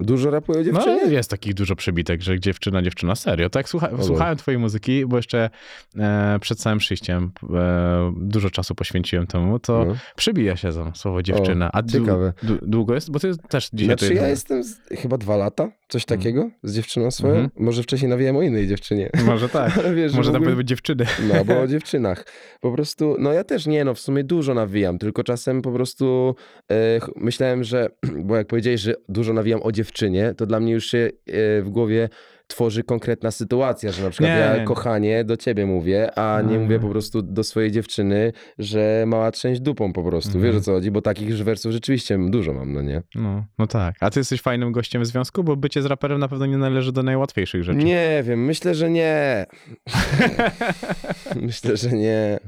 Dużo 0.00 0.30
rapuje 0.30 0.60
o 0.60 0.64
dziewczynie? 0.64 1.00
No 1.04 1.10
jest 1.10 1.30
takich 1.30 1.54
dużo 1.54 1.76
przebitek, 1.76 2.22
że 2.22 2.40
dziewczyna, 2.40 2.82
dziewczyna, 2.82 3.14
serio. 3.14 3.50
Tak 3.50 3.68
słucha, 3.68 3.88
słuchałem 4.02 4.36
twojej 4.36 4.58
muzyki, 4.60 5.06
bo 5.06 5.16
jeszcze 5.16 5.50
e, 5.98 6.38
przed 6.40 6.58
całym 6.58 6.78
przyjściem 6.78 7.32
e, 7.54 8.12
dużo 8.20 8.50
czasu 8.50 8.74
poświęciłem 8.74 9.26
temu, 9.26 9.58
to 9.58 9.84
No. 9.84 9.94
przybija 10.16 10.56
się 10.56 10.72
za 10.72 10.94
słowo 10.94 11.22
dziewczyna. 11.22 11.70
a 11.72 11.82
dłu- 11.82 11.92
ciekawe. 11.92 12.32
dłu- 12.42 12.58
długo 12.62 12.94
jest? 12.94 13.10
Bo 13.10 13.18
ty 13.20 13.36
też 13.48 13.70
dzisiaj 13.72 13.86
Znaczy 13.98 14.14
ja 14.14 14.28
jestem 14.28 14.62
z, 14.64 14.80
chyba 14.98 15.18
dwa 15.18 15.36
lata, 15.36 15.68
Coś 15.88 16.02
Mhm. 16.02 16.18
takiego 16.20 16.50
z 16.62 16.74
dziewczyną 16.74 17.10
swoją? 17.10 17.34
Mhm. 17.34 17.50
Może 17.56 17.82
wcześniej 17.82 18.08
nawijałem 18.08 18.36
o 18.36 18.42
innej 18.42 18.68
dziewczynie. 18.68 19.10
Może 19.26 19.48
tak. 19.48 19.72
Wiesz, 19.96 20.12
że 20.12 20.16
Może 20.16 20.30
w 20.30 20.32
tam 20.32 20.42
ogóle- 20.42 20.56
być 20.56 20.68
dziewczyny. 20.68 21.06
No, 21.34 21.44
bo 21.44 21.60
o 21.60 21.66
dziewczynach. 21.72 22.24
Po 22.60 22.72
prostu, 22.72 23.16
no 23.18 23.32
ja 23.32 23.44
też 23.44 23.66
nie, 23.66 23.84
no 23.84 23.94
w 23.94 24.00
sumie 24.00 24.24
dużo 24.24 24.54
nawijam, 24.54 24.98
tylko 24.98 25.24
czasem 25.24 25.62
po 25.62 25.72
prostu 25.72 26.34
e, 26.70 27.00
myślałem, 27.16 27.64
że, 27.64 27.88
bo 28.26 28.36
jak 28.36 28.46
powiedziałeś, 28.46 28.80
że 28.80 28.94
dużo 29.08 29.32
nawijam 29.32 29.60
o 29.62 29.72
dziewczynie, 29.72 30.34
to 30.36 30.46
dla 30.46 30.60
mnie 30.60 30.72
już 30.72 30.86
się 30.86 30.98
e, 30.98 31.62
w 31.62 31.68
głowie 31.70 32.08
tworzy 32.46 32.82
konkretna 32.84 33.30
sytuacja, 33.30 33.92
że 33.92 34.02
na 34.02 34.10
przykład 34.10 34.30
Nie, 34.32 34.38
ja 34.38 34.52
nie, 34.54 34.60
nie. 34.60 34.66
kochanie 34.66 35.24
do 35.24 35.36
ciebie 35.36 35.66
mówię, 35.66 36.18
a 36.18 36.36
nie 36.36 36.42
Mhm. 36.42 36.62
mówię 36.62 36.78
po 36.80 36.88
prostu 36.88 37.22
do 37.22 37.44
swojej 37.44 37.70
dziewczyny, 37.72 38.32
że 38.58 39.04
mała 39.06 39.30
trzęść 39.30 39.60
dupą 39.60 39.92
po 39.92 40.02
prostu. 40.02 40.28
Mhm. 40.28 40.44
Wiesz 40.44 40.60
o 40.60 40.64
co 40.64 40.72
chodzi? 40.72 40.90
Bo 40.90 41.02
takich 41.02 41.28
już 41.28 41.42
wersów 41.42 41.72
rzeczywiście 41.72 42.18
dużo 42.28 42.52
mam, 42.52 42.72
no 42.72 42.82
nie? 42.82 43.02
No, 43.14 43.44
no 43.58 43.66
tak. 43.66 43.94
A 44.00 44.10
ty 44.10 44.20
jesteś 44.20 44.42
fajnym 44.42 44.72
gościem 44.72 45.02
w 45.02 45.06
związku, 45.06 45.44
bo 45.44 45.56
bycie 45.56 45.82
z 45.82 45.86
raperem 45.86 46.18
na 46.20 46.28
pewno 46.28 46.46
nie 46.46 46.58
należy 46.58 46.92
do 46.92 47.02
najłatwiejszych 47.02 47.64
rzeczy. 47.64 47.78
Nie 47.84 48.22
wiem, 48.26 48.44
myślę, 48.44 48.74
że 48.74 48.90
nie. 48.90 49.46
myślę, 51.42 51.76
że 51.76 51.92
nie. 51.92 52.38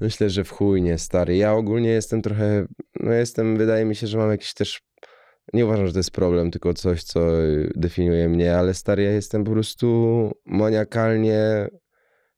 Myślę, 0.00 0.30
że 0.30 0.44
w 0.44 0.50
chuj 0.50 0.82
nie, 0.82 0.98
stary. 0.98 1.36
Ja 1.36 1.52
ogólnie 1.52 1.88
jestem 1.88 2.22
trochę, 2.22 2.66
no 3.00 3.12
jestem, 3.12 3.56
wydaje 3.56 3.84
mi 3.84 3.96
się, 3.96 4.06
że 4.06 4.18
mam 4.18 4.30
jakiś 4.30 4.54
też, 4.54 4.80
nie 5.52 5.64
uważam, 5.66 5.86
że 5.86 5.92
to 5.92 5.98
jest 5.98 6.10
problem, 6.10 6.50
tylko 6.50 6.74
coś, 6.74 7.02
co 7.04 7.20
definiuje 7.76 8.28
mnie, 8.28 8.56
ale 8.56 8.74
stary, 8.74 9.02
ja 9.02 9.10
jestem 9.10 9.44
po 9.44 9.50
prostu 9.50 10.30
maniakalnie 10.46 11.68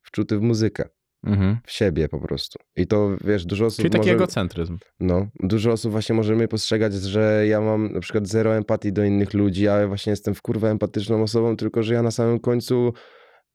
wczuty 0.03 0.39
w 0.39 0.43
muzykę, 0.43 0.89
Mhm. 1.27 1.59
w 1.67 1.73
siebie 1.73 2.09
po 2.09 2.21
prostu. 2.21 2.59
I 2.77 2.87
to, 2.87 3.17
wiesz, 3.25 3.47
dużo 3.47 3.67
osób 3.67 3.77
Czyli 3.77 3.91
taki 3.91 4.01
może... 4.03 4.13
egocentryzm. 4.15 4.79
No, 5.01 5.27
dużo 5.41 5.73
osób 5.73 5.93
właśnie 5.93 6.15
może 6.15 6.35
mnie 6.35 6.49
postrzegać, 6.49 6.95
że 6.95 7.47
ja 7.47 7.61
mam 7.61 7.93
na 7.93 8.01
przykład 8.01 8.29
zero 8.29 8.57
empatii 8.57 8.93
do 8.93 9.05
innych 9.05 9.35
ludzi, 9.35 9.69
a 9.69 9.79
ja 9.81 9.89
właśnie 9.89 10.11
jestem 10.11 10.35
w 10.35 10.43
kurwę 10.43 10.71
empatyczną 10.71 11.23
osobą, 11.23 11.57
tylko 11.57 11.83
że 11.83 11.95
ja 11.95 12.03
na 12.03 12.11
samym 12.11 12.41
końcu 12.41 12.93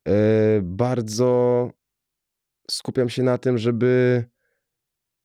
e, 0.07 0.13
bardzo 0.63 1.69
skupiam 2.71 3.09
się 3.09 3.23
na 3.23 3.37
tym, 3.37 3.57
żeby, 3.57 4.23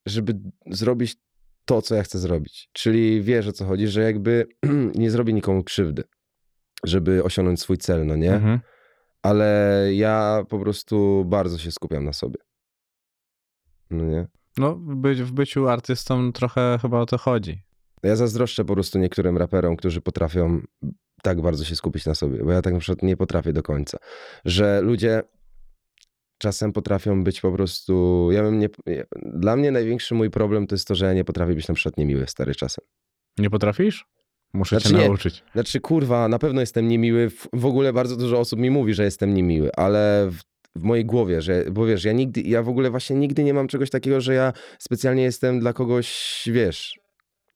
żeby 0.07 0.35
zrobić 0.70 1.16
to, 1.65 1.83
co 1.83 1.95
ja 1.95 2.03
chcę 2.03 2.19
zrobić. 2.19 2.69
Czyli 2.73 3.23
wiesz 3.23 3.47
o 3.47 3.53
co 3.53 3.65
chodzi, 3.65 3.89
że 3.89 4.03
jakby 4.03 4.47
nie 4.95 5.11
zrobię 5.11 5.33
nikomu 5.33 5.65
krzywdy, 5.65 6.05
żeby 6.85 7.25
osiągnąć 7.25 7.61
swój 7.61 7.79
cel, 7.79 8.07
no 8.07 8.17
nie? 8.17 8.35
Mhm. 8.35 8.61
Ale 9.23 9.89
ja 9.95 10.45
po 10.49 10.59
prostu 10.59 11.25
bardzo 11.27 11.59
się 11.59 11.73
skupiam 11.73 12.05
na 12.05 12.12
sobie. 12.12 12.39
No 13.91 14.05
nie? 14.05 14.27
No, 14.59 14.75
być, 14.77 15.23
w 15.23 15.33
byciu 15.33 15.69
artystą 15.69 16.33
trochę 16.33 16.79
chyba 16.83 17.01
o 17.01 17.07
to 17.07 17.19
chodzi. 17.19 17.62
Ja 18.03 18.17
zazdroszczę 18.17 18.65
po 18.65 18.75
prostu 18.75 18.99
niektórym 18.99 19.39
raperom, 19.39 19.77
którzy 19.77 20.01
potrafią 20.01 20.61
tak 21.23 21.41
bardzo 21.41 21.65
się 21.65 21.77
skupić 21.77 22.07
na 22.07 22.15
sobie, 22.15 22.45
bo 22.45 22.53
ja 22.53 22.62
tak 22.62 22.75
na 22.75 22.81
przykład 22.81 23.03
nie 23.03 23.17
potrafię 23.17 23.53
do 23.53 23.62
końca. 23.62 23.99
Że 24.45 24.81
ludzie 24.81 25.23
czasem 26.45 26.72
potrafią 26.72 27.24
być 27.24 27.40
po 27.40 27.53
prostu. 27.53 28.28
Ja 28.32 28.42
bym 28.42 28.59
nie. 28.59 28.68
Dla 29.22 29.57
mnie 29.57 29.70
największy 29.70 30.14
mój 30.14 30.30
problem 30.30 30.66
to 30.66 30.74
jest 30.74 30.88
to, 30.88 30.95
że 30.95 31.07
ja 31.07 31.12
nie 31.12 31.24
potrafię 31.24 31.55
być 31.55 31.68
na 31.68 31.74
przykład 31.74 31.97
niemiły 31.97 32.26
stary 32.26 32.55
czasem. 32.55 32.84
Nie 33.38 33.51
potrafisz? 33.51 34.07
Muszę 34.53 34.76
Znaczy 34.76 34.88
cię 34.88 35.01
nie. 35.01 35.09
nauczyć. 35.09 35.45
Znaczy, 35.53 35.80
kurwa, 35.80 36.28
na 36.28 36.38
pewno 36.38 36.61
jestem 36.61 36.88
niemiły. 36.88 37.30
W, 37.30 37.49
w 37.53 37.66
ogóle 37.66 37.92
bardzo 37.92 38.16
dużo 38.16 38.38
osób 38.38 38.61
mi 38.61 38.70
mówi, 38.70 38.95
że 38.95 39.05
jestem 39.05 39.34
niemiły, 39.34 39.70
ale 39.76 40.28
w, 40.30 40.38
w 40.80 40.82
mojej 40.82 41.05
głowie, 41.05 41.42
że, 41.42 41.64
bo 41.70 41.86
wiesz, 41.86 42.05
ja 42.05 42.12
nigdy, 42.12 42.40
ja 42.40 42.62
w 42.62 42.68
ogóle 42.68 42.90
właśnie 42.90 43.16
nigdy 43.16 43.45
nie 43.45 43.55
mam 43.55 43.68
czegoś 43.68 43.90
takiego, 43.90 44.20
że 44.20 44.34
ja 44.34 44.53
specjalnie 44.78 45.22
jestem 45.22 45.61
dla 45.61 45.72
kogoś, 45.72 46.42
wiesz, 46.53 46.99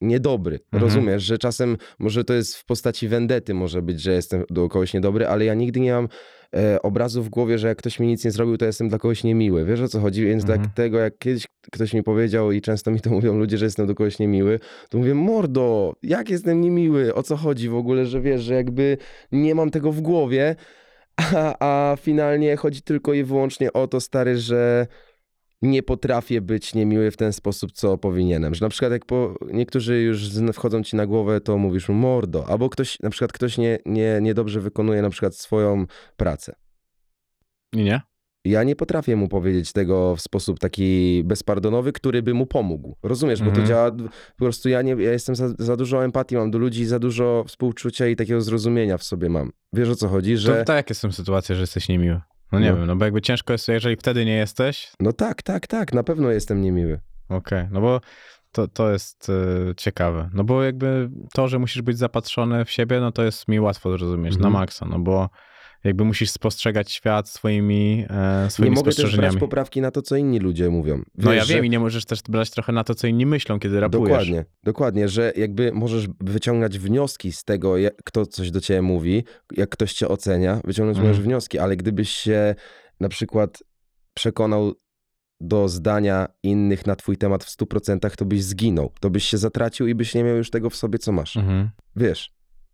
niedobry. 0.00 0.58
Mhm. 0.72 0.82
Rozumiesz, 0.82 1.22
że 1.22 1.38
czasem 1.38 1.76
może 1.98 2.24
to 2.24 2.34
jest 2.34 2.56
w 2.56 2.64
postaci 2.64 3.08
wendety, 3.08 3.54
może 3.54 3.82
być, 3.82 4.00
że 4.00 4.12
jestem 4.12 4.44
do 4.50 4.68
kogoś 4.68 4.94
niedobry, 4.94 5.26
ale 5.26 5.44
ja 5.44 5.54
nigdy 5.54 5.80
nie 5.80 5.92
mam 5.92 6.08
e, 6.56 6.82
obrazu 6.82 7.22
w 7.22 7.28
głowie, 7.28 7.58
że 7.58 7.68
jak 7.68 7.78
ktoś 7.78 8.00
mi 8.00 8.06
nic 8.06 8.24
nie 8.24 8.30
zrobił, 8.30 8.56
to 8.56 8.64
jestem 8.64 8.88
dla 8.88 8.98
kogoś 8.98 9.24
niemiły. 9.24 9.64
Wiesz 9.64 9.80
o 9.80 9.88
co 9.88 10.00
chodzi? 10.00 10.24
Więc 10.24 10.42
Mhm. 10.42 10.60
tak 10.62 10.74
tego, 10.74 10.98
jak 10.98 11.18
kiedyś 11.18 11.46
ktoś 11.72 11.94
mi 11.94 12.02
powiedział 12.02 12.52
i 12.52 12.60
często 12.60 12.90
mi 12.90 13.00
to 13.00 13.10
mówią 13.20 13.38
ludzie, 13.38 13.58
że 13.58 13.64
jestem 13.64 13.86
do 13.86 13.94
kogoś 13.94 14.18
niemiły, 14.18 14.60
to 14.90 14.98
mówię, 14.98 15.14
mordo, 15.14 15.94
jak 16.02 16.30
jestem 16.30 16.60
niemiły? 16.60 17.14
O 17.14 17.22
co 17.22 17.36
chodzi 17.36 17.68
w 17.68 17.74
ogóle, 17.74 18.06
że 18.06 18.20
wiesz, 18.20 18.42
że 18.42 18.54
jakby 18.54 18.96
nie 19.32 19.54
mam 19.54 19.70
tego 19.70 19.92
w 19.92 20.00
głowie, 20.00 20.56
a, 21.34 21.54
a 21.92 21.96
finalnie 21.96 22.56
chodzi 22.56 22.82
tylko 22.82 23.14
i 23.14 23.24
wyłącznie 23.24 23.72
o 23.72 23.86
to, 23.86 24.00
stary, 24.00 24.36
że 24.38 24.86
nie 25.62 25.82
potrafię 25.82 26.40
być 26.40 26.74
niemiły 26.74 27.10
w 27.10 27.16
ten 27.16 27.32
sposób, 27.32 27.72
co 27.72 27.98
powinienem. 27.98 28.54
Że 28.54 28.64
na 28.64 28.68
przykład 28.68 28.92
jak 28.92 29.04
po, 29.04 29.34
niektórzy 29.52 30.00
już 30.00 30.28
wchodzą 30.52 30.82
ci 30.82 30.96
na 30.96 31.06
głowę, 31.06 31.40
to 31.40 31.58
mówisz 31.58 31.88
mordo. 31.88 32.46
Albo 32.48 32.68
ktoś, 32.70 33.00
na 33.00 33.10
przykład 33.10 33.32
ktoś 33.32 33.58
nie, 33.58 33.78
nie, 33.86 34.18
niedobrze 34.22 34.60
wykonuje 34.60 35.02
na 35.02 35.10
przykład 35.10 35.36
swoją 35.36 35.86
pracę. 36.16 36.54
I 37.72 37.84
nie? 37.84 38.00
Ja 38.44 38.62
nie 38.64 38.76
potrafię 38.76 39.16
mu 39.16 39.28
powiedzieć 39.28 39.72
tego 39.72 40.16
w 40.16 40.20
sposób 40.20 40.58
taki 40.58 41.22
bezpardonowy, 41.24 41.92
który 41.92 42.22
by 42.22 42.34
mu 42.34 42.46
pomógł. 42.46 42.96
Rozumiesz, 43.02 43.40
bo 43.40 43.46
Mhm. 43.46 43.62
to 43.62 43.68
działa, 43.68 43.90
po 44.36 44.44
prostu 44.44 44.68
ja 44.68 44.82
nie, 44.82 44.90
ja 44.90 45.12
jestem 45.12 45.36
za, 45.36 45.48
za 45.58 45.76
dużo 45.76 46.04
empatii 46.04 46.36
mam 46.36 46.50
do 46.50 46.58
ludzi, 46.58 46.84
za 46.84 46.98
dużo 46.98 47.44
współczucia 47.48 48.06
i 48.06 48.16
takiego 48.16 48.40
zrozumienia 48.40 48.98
w 48.98 49.02
sobie 49.02 49.28
mam. 49.28 49.50
Wiesz 49.72 49.88
o 49.88 49.94
co 49.94 50.08
chodzi, 50.08 50.36
Że... 50.36 50.58
To 50.58 50.64
tak 50.64 50.76
jakie 50.76 50.94
są 50.94 51.12
sytuacje, 51.12 51.54
że 51.54 51.60
jesteś 51.60 51.88
niemiły? 51.88 52.20
No 52.52 52.60
nie 52.60 52.70
No. 52.70 52.76
wiem, 52.76 52.86
no 52.86 52.96
bo 52.96 53.04
jakby 53.04 53.20
ciężko 53.22 53.52
jest, 53.52 53.68
jeżeli 53.68 53.96
wtedy 53.96 54.24
nie 54.24 54.36
jesteś, 54.36 54.92
No 55.00 55.12
tak, 55.12 55.42
tak, 55.42 55.66
tak, 55.66 55.92
na 55.92 56.02
pewno 56.02 56.30
jestem 56.30 56.62
niemiły. 56.62 57.00
okej, 57.28 57.66
no 57.70 57.80
bo 57.80 58.00
to, 58.52 58.68
to 58.68 58.90
jest 58.92 59.30
e, 59.70 59.74
ciekawe. 59.74 60.30
No 60.34 60.44
bo 60.44 60.62
jakby 60.62 61.10
to, 61.34 61.48
że 61.48 61.58
musisz 61.58 61.82
być 61.82 61.98
zapatrzony 61.98 62.64
w 62.64 62.70
siebie, 62.70 63.00
no 63.00 63.12
to 63.12 63.24
jest 63.24 63.48
mi 63.48 63.60
łatwo 63.60 63.90
zrozumieć, 63.98 64.34
Mhm. 64.34 64.52
na 64.52 64.58
maksa, 64.58 64.86
no 64.86 64.98
bo 64.98 65.28
jakby 65.84 66.04
musisz 66.04 66.30
spostrzegać 66.30 66.92
świat 66.92 67.28
swoimi, 67.28 68.06
e, 68.10 68.42
Nie 68.44 68.50
swoimi 68.50 68.74
mogę 68.76 68.92
też 68.92 69.16
brać 69.16 69.36
poprawki 69.36 69.80
na 69.80 69.90
to, 69.90 70.02
co 70.02 70.16
inni 70.16 70.38
ludzie 70.38 70.70
mówią. 70.70 71.02
No 71.18 71.32
ja 71.32 71.40
Wiesz, 71.40 71.48
wiem 71.48 71.58
że- 71.58 71.66
i 71.66 71.70
nie 71.70 71.78
możesz 71.78 72.04
też 72.04 72.22
brać 72.28 72.50
trochę 72.50 72.72
na 72.72 72.84
to, 72.84 72.94
co 72.94 73.06
inni 73.06 73.26
myślą, 73.26 73.58
kiedy 73.60 73.80
rapujesz. 73.80 74.08
Dokładnie, 74.08 74.44
dokładnie, 74.64 75.08
że 75.08 75.32
jakby 75.36 75.72
możesz 75.72 76.08
wyciągać 76.20 76.78
wnioski 76.78 77.32
z 77.32 77.44
tego, 77.44 77.76
jak 77.76 77.94
kto 78.04 78.26
coś 78.26 78.50
do 78.50 78.60
ciebie 78.60 78.82
mówi, 78.82 79.24
jak 79.56 79.68
ktoś 79.70 79.92
cię 79.92 80.08
ocenia, 80.08 80.60
wyciągnąć 80.64 80.96
Mhm. 80.98 81.08
możesz 81.08 81.24
wnioski, 81.26 81.58
ale 81.58 81.76
gdybyś 81.76 82.10
się 82.10 82.54
na 83.00 83.08
przykład 83.08 83.62
przekonał 84.14 84.72
do 85.40 85.68
zdania 85.68 86.28
innych 86.42 86.86
na 86.86 86.96
twój 86.96 87.16
temat 87.16 87.44
w 87.44 87.48
100%, 87.50 88.16
to 88.16 88.24
byś 88.24 88.44
zginął, 88.44 88.92
to 89.00 89.10
byś 89.10 89.24
się 89.24 89.38
zatracił 89.38 89.86
i 89.86 89.94
byś 89.94 90.14
nie 90.14 90.24
miał 90.24 90.36
już 90.36 90.50
tego 90.50 90.70
w 90.70 90.76
sobie, 90.76 90.98
co 90.98 91.12
masz. 91.12 91.36
Mhm. 91.36 91.70
Wiesz, 91.96 92.30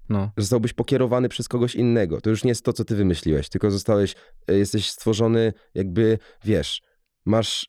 No. 0.09 0.31
zostałbyś 0.39 0.73
pokierowany 0.73 1.29
przez 1.29 1.49
kogoś 1.49 1.75
innego. 1.75 2.21
To 2.21 2.31
już 2.31 2.45
nie 2.45 2.49
jest 2.49 2.65
to, 2.65 2.73
co 2.73 2.85
ty 2.85 2.97
wymyśliłeś, 2.97 3.49
tylko 3.49 3.71
zostałeś, 3.71 4.15
e, 4.49 4.55
jesteś 4.55 4.91
stworzony 4.91 5.53
jakby, 5.75 6.19
wiesz, 6.45 6.83
masz, 7.27 7.69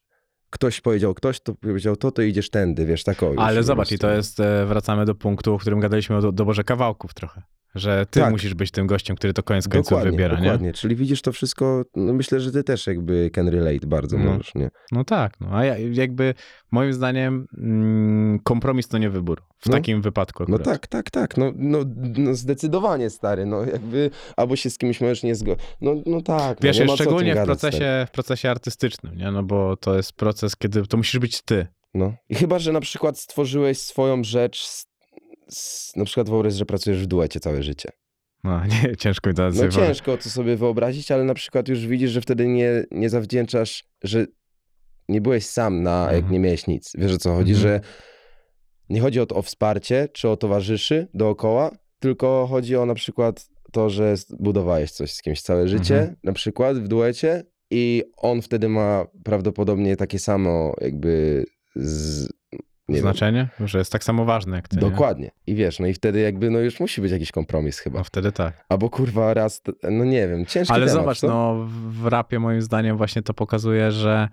ktoś 0.50 0.80
powiedział 0.80 1.14
ktoś, 1.14 1.40
to 1.40 1.54
powiedział 1.54 1.96
to, 1.96 2.10
to 2.10 2.22
idziesz 2.22 2.50
tędy, 2.50 2.86
wiesz, 2.86 3.04
tak 3.04 3.22
już 3.22 3.38
Ale 3.38 3.62
zobacz, 3.62 3.92
i 3.92 3.98
to 3.98 4.10
jest, 4.10 4.40
e, 4.40 4.66
wracamy 4.66 5.04
do 5.04 5.14
punktu, 5.14 5.54
o 5.54 5.58
którym 5.58 5.80
gadaliśmy 5.80 6.16
o 6.16 6.20
do- 6.20 6.32
doborze 6.32 6.64
kawałków 6.64 7.14
trochę. 7.14 7.42
Że 7.76 8.06
ty 8.10 8.20
Tak. 8.20 8.30
musisz 8.30 8.54
być 8.54 8.70
tym 8.70 8.86
gościem, 8.86 9.16
który 9.16 9.32
to 9.32 9.42
koniec 9.42 9.68
końców 9.68 9.90
Dokładnie, 9.90 10.10
wybiera, 10.10 10.36
nie? 10.36 10.42
dokładnie. 10.44 10.72
Czyli 10.72 10.96
widzisz 10.96 11.22
to 11.22 11.32
wszystko, 11.32 11.82
no 11.96 12.12
myślę, 12.12 12.40
że 12.40 12.52
ty 12.52 12.64
też 12.64 12.86
jakby 12.86 13.30
can 13.34 13.48
relate 13.48 13.86
bardzo 13.86 14.18
No. 14.18 14.24
możesz, 14.24 14.54
nie? 14.54 14.70
No 14.92 15.04
tak, 15.04 15.40
no 15.40 15.48
a 15.52 15.64
ja, 15.64 15.78
jakby 15.78 16.34
moim 16.70 16.92
zdaniem 16.92 17.46
mm, 17.58 18.38
kompromis 18.38 18.88
to 18.88 18.98
nie 18.98 19.10
wybór. 19.10 19.42
W 19.58 19.66
No. 19.66 19.72
takim 19.72 20.02
wypadku 20.02 20.44
No 20.48 20.54
akurat. 20.56 20.64
tak, 20.74 20.86
tak, 20.86 21.10
tak, 21.10 21.36
no, 21.36 21.52
no, 21.56 21.78
no 22.18 22.34
zdecydowanie 22.34 23.10
stary, 23.10 23.46
no 23.46 23.64
jakby 23.64 24.10
albo 24.36 24.56
się 24.56 24.70
z 24.70 24.78
kimś 24.78 25.00
możesz 25.00 25.22
nie 25.22 25.34
zgodzić, 25.34 25.64
no, 25.80 25.94
no 26.06 26.20
tak. 26.22 26.58
Wiesz, 26.62 26.78
no, 26.78 26.84
nie 26.84 26.86
ma 26.86 26.88
co 26.88 26.94
o 26.94 26.96
tym 26.96 27.04
szczególnie 27.06 27.30
w 27.32 27.34
stary. 27.34 27.46
procesie, 27.46 28.06
w 28.08 28.10
procesie 28.10 28.50
artystycznym, 28.50 29.16
nie? 29.16 29.30
No 29.30 29.42
bo 29.42 29.76
to 29.76 29.96
jest 29.96 30.12
proces, 30.12 30.56
kiedy 30.56 30.86
to 30.86 30.96
musisz 30.96 31.18
być 31.20 31.42
ty. 31.42 31.66
No. 31.94 32.12
I 32.28 32.34
chyba, 32.34 32.58
że 32.58 32.72
na 32.72 32.80
przykład 32.80 33.18
stworzyłeś 33.18 33.78
swoją 33.78 34.24
rzecz, 34.24 34.66
z, 34.66 34.86
na 35.96 36.04
przykład 36.04 36.30
wyobraź, 36.30 36.54
że 36.54 36.66
pracujesz 36.66 37.02
w 37.02 37.06
duecie 37.06 37.40
całe 37.40 37.62
życie. 37.62 37.90
No 38.44 38.60
nie, 38.84 38.96
ciężko 38.96 39.30
mi 39.30 39.36
to 39.36 39.50
No 39.50 39.68
ciężko 39.68 40.16
to 40.16 40.30
sobie 40.30 40.56
wyobrazić, 40.56 41.10
ale 41.10 41.24
na 41.24 41.34
przykład 41.34 41.68
już 41.68 41.86
widzisz, 41.86 42.10
że 42.10 42.20
wtedy 42.20 42.46
nie, 42.48 42.84
nie 42.90 43.10
zawdzięczasz, 43.10 43.84
że 44.04 44.26
nie 45.08 45.20
byłeś 45.20 45.46
sam 45.46 45.82
na, 45.82 46.04
jak 46.06 46.14
Mhm. 46.14 46.32
nie 46.32 46.40
miałeś 46.40 46.66
nic. 46.66 46.92
Wiesz 46.98 47.12
o 47.12 47.18
co 47.18 47.34
chodzi, 47.34 47.52
Mhm. 47.52 47.62
że 47.62 47.80
nie 48.88 49.00
chodzi 49.00 49.20
o, 49.20 49.26
to, 49.26 49.34
o 49.36 49.42
wsparcie 49.42 50.08
czy 50.12 50.28
o 50.28 50.36
towarzyszy 50.36 51.08
dookoła, 51.14 51.70
tylko 51.98 52.46
chodzi 52.50 52.76
o 52.76 52.86
na 52.86 52.94
przykład 52.94 53.48
to, 53.72 53.90
że 53.90 54.14
budowałeś 54.38 54.90
coś 54.90 55.12
z 55.12 55.22
kimś 55.22 55.42
całe 55.42 55.68
życie, 55.68 55.98
Mhm. 55.98 56.16
na 56.24 56.32
przykład 56.32 56.78
w 56.78 56.88
duecie 56.88 57.42
i 57.70 58.02
on 58.16 58.42
wtedy 58.42 58.68
ma 58.68 59.06
prawdopodobnie 59.24 59.96
takie 59.96 60.18
samo 60.18 60.74
jakby 60.80 61.44
z, 61.76 62.28
nie 62.88 62.94
wiem, 62.94 63.02
Znaczenie, 63.02 63.48
że 63.60 63.78
jest 63.78 63.92
tak 63.92 64.04
samo 64.04 64.24
ważne 64.24 64.56
jak 64.56 64.68
ty. 64.68 64.76
nie? 64.76 64.80
Dokładnie. 64.80 65.30
I 65.46 65.54
wiesz, 65.54 65.80
no 65.80 65.86
i 65.86 65.94
wtedy 65.94 66.20
jakby 66.20 66.50
no 66.50 66.58
już 66.58 66.80
musi 66.80 67.00
być 67.00 67.12
jakiś 67.12 67.32
kompromis 67.32 67.78
chyba. 67.78 67.98
No 67.98 68.04
wtedy 68.04 68.32
tak. 68.32 68.64
Albo 68.68 68.90
kurwa 68.90 69.34
raz, 69.34 69.62
no 69.90 70.04
nie 70.04 70.28
wiem, 70.28 70.46
ciężki 70.46 70.74
Ale 70.74 70.86
temat, 70.86 71.00
zobacz, 71.02 71.18
co? 71.18 71.26
no 71.28 71.66
w 71.88 72.06
rapie 72.06 72.38
moim 72.38 72.62
zdaniem 72.62 72.96
właśnie 72.96 73.22
to 73.22 73.34
pokazuje, 73.34 73.92
że 73.92 74.28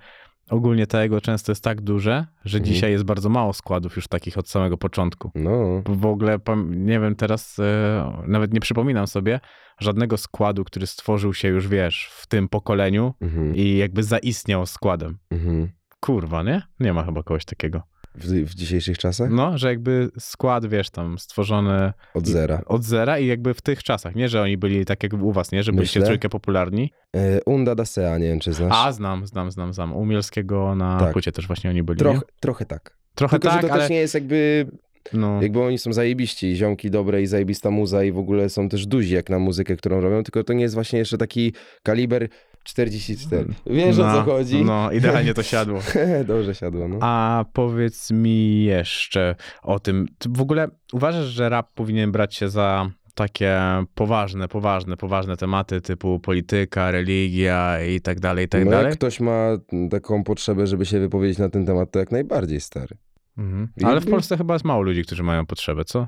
ogólnie 0.49 0.88
to 0.88 1.01
ego 1.01 1.22
często 1.22 1.51
jest 1.51 1.64
tak 1.64 1.82
duże, 1.82 2.26
że 2.45 2.58
Mhm. 2.58 2.74
dzisiaj 2.74 2.91
jest 2.91 3.04
bardzo 3.04 3.30
mało 3.30 3.54
składów 3.54 3.95
już 3.95 4.08
takich 4.08 4.38
od 4.38 4.49
samego 4.49 4.78
początku. 4.78 5.32
No, 5.36 5.82
Bo 5.86 5.95
W 5.95 6.06
ogóle 6.06 6.38
nie 6.70 6.99
wiem, 6.99 7.16
teraz 7.16 7.60
e, 7.60 8.24
nawet 8.28 8.54
nie 8.54 8.60
przypominam 8.60 9.08
sobie 9.08 9.39
żadnego 9.80 10.18
składu, 10.18 10.64
który 10.64 10.88
stworzył 10.88 11.34
się 11.34 11.47
już, 11.47 11.68
wiesz, 11.68 12.10
w 12.14 12.28
tym 12.28 12.47
pokoleniu 12.49 13.14
mhm, 13.22 13.56
i 13.56 13.78
jakby 13.78 14.04
zaistniał 14.04 14.66
składem. 14.66 15.18
mhm. 15.32 15.70
Kurwa, 15.99 16.43
nie? 16.43 16.62
Nie 16.80 16.93
ma 16.93 17.04
chyba 17.04 17.24
kogoś 17.24 17.45
takiego. 17.45 17.82
W, 18.16 18.26
w 18.49 18.55
dzisiejszych 18.55 18.97
czasach? 18.97 19.30
No, 19.32 19.57
że 19.57 19.68
jakby 19.70 20.09
skład, 20.20 20.66
wiesz, 20.66 20.89
tam 20.89 21.20
stworzony 21.20 21.93
Od 22.14 22.28
zera. 22.28 22.61
od 22.66 22.84
zera 22.84 23.20
i 23.20 23.28
jakby 23.28 23.53
w 23.53 23.61
tych 23.61 23.84
czasach. 23.84 24.16
Nie, 24.16 24.30
że 24.30 24.41
oni 24.41 24.57
byli 24.57 24.86
tak 24.86 25.03
jak 25.03 25.14
u 25.14 25.32
was, 25.32 25.51
nie? 25.51 25.64
Że 25.64 25.72
byliście 25.74 26.01
trójkę 26.01 26.30
popularni. 26.30 26.91
E, 27.16 27.43
Unda 27.45 27.76
da 27.76 27.86
Sea, 27.86 28.18
nie 28.18 28.28
wiem 28.28 28.39
czy 28.39 28.53
znasz. 28.53 28.74
A, 28.76 28.91
znam, 28.91 29.28
znam, 29.28 29.51
znam, 29.51 29.74
znam. 29.74 29.95
U 29.95 30.05
Mielskiego 30.05 30.76
na 30.76 30.99
Tak. 30.99 31.14
płycie 31.14 31.32
też 31.32 31.47
właśnie 31.47 31.70
oni 31.70 31.84
byli, 31.84 31.99
Trochę, 31.99 32.18
nie? 32.18 32.24
trochę 32.39 32.66
tak. 32.66 32.97
Trochę 33.16 33.39
Tylko, 33.39 33.53
tak, 33.55 33.61
że 33.61 33.68
to 33.68 33.74
ale... 33.74 33.82
też 33.82 33.89
nie 33.91 33.97
jest 33.99 34.14
jakby, 34.14 34.68
No, 35.14 35.41
jakby 35.41 35.61
oni 35.61 35.78
są 35.78 35.93
zajebiści, 35.93 36.55
ziomki 36.55 36.91
dobre 36.91 37.22
i 37.22 37.28
zajebista 37.28 37.72
muza 37.72 38.03
i 38.03 38.11
w 38.11 38.18
ogóle 38.18 38.49
są 38.49 38.70
też 38.70 38.86
duzi 38.88 39.14
jak 39.16 39.30
na 39.30 39.39
muzykę, 39.39 39.76
którą 39.76 40.01
robią, 40.01 40.24
tylko 40.24 40.43
to 40.43 40.53
nie 40.53 40.61
jest 40.61 40.74
właśnie 40.76 40.99
jeszcze 40.99 41.18
taki 41.18 41.53
kaliber 41.84 42.28
44. 42.64 43.45
Wiesz 43.66 43.99
o 43.99 44.01
co 44.01 44.14
no, 44.14 44.24
chodzi? 44.24 44.66
No, 44.66 44.91
idealnie 44.91 45.34
to 45.34 45.43
siadło. 45.43 45.80
Dobrze 46.28 46.55
siadło, 46.55 46.88
no. 46.88 46.97
A 47.01 47.45
powiedz 47.53 48.11
mi 48.11 48.64
jeszcze 48.64 49.36
o 49.64 49.80
tym. 49.80 50.07
Ty 50.18 50.30
w 50.30 50.41
ogóle 50.41 50.68
uważasz, 50.93 51.26
że 51.26 51.49
rap 51.49 51.74
powinien 51.74 52.11
brać 52.11 52.36
się 52.36 52.49
za 52.49 52.89
takie 53.16 53.59
poważne, 53.95 54.47
poważne, 54.47 54.97
poważne 54.97 55.38
tematy 55.38 55.82
typu 55.82 56.20
polityka, 56.20 56.91
religia 56.91 57.86
i 57.86 58.01
tak 58.01 58.20
dalej, 58.20 58.45
i 58.45 58.49
tak 58.49 58.66
no 58.66 58.72
dalej? 58.72 58.86
jak 58.86 58.95
ktoś 58.95 59.20
ma 59.20 59.57
taką 59.91 60.24
potrzebę, 60.24 60.68
żeby 60.68 60.86
się 60.86 60.99
wypowiedzieć 60.99 61.38
na 61.38 61.49
ten 61.49 61.66
temat, 61.66 61.91
to 61.91 61.99
jak 61.99 62.11
najbardziej 62.11 62.61
stary. 62.61 62.97
Mhm. 63.38 63.70
Ale 63.84 64.01
w 64.01 64.09
Polsce 64.09 64.38
chyba 64.38 64.53
jest 64.53 64.66
mało 64.66 64.82
ludzi, 64.82 65.03
którzy 65.03 65.24
mają 65.24 65.45
potrzebę, 65.45 65.86
co? 65.86 66.07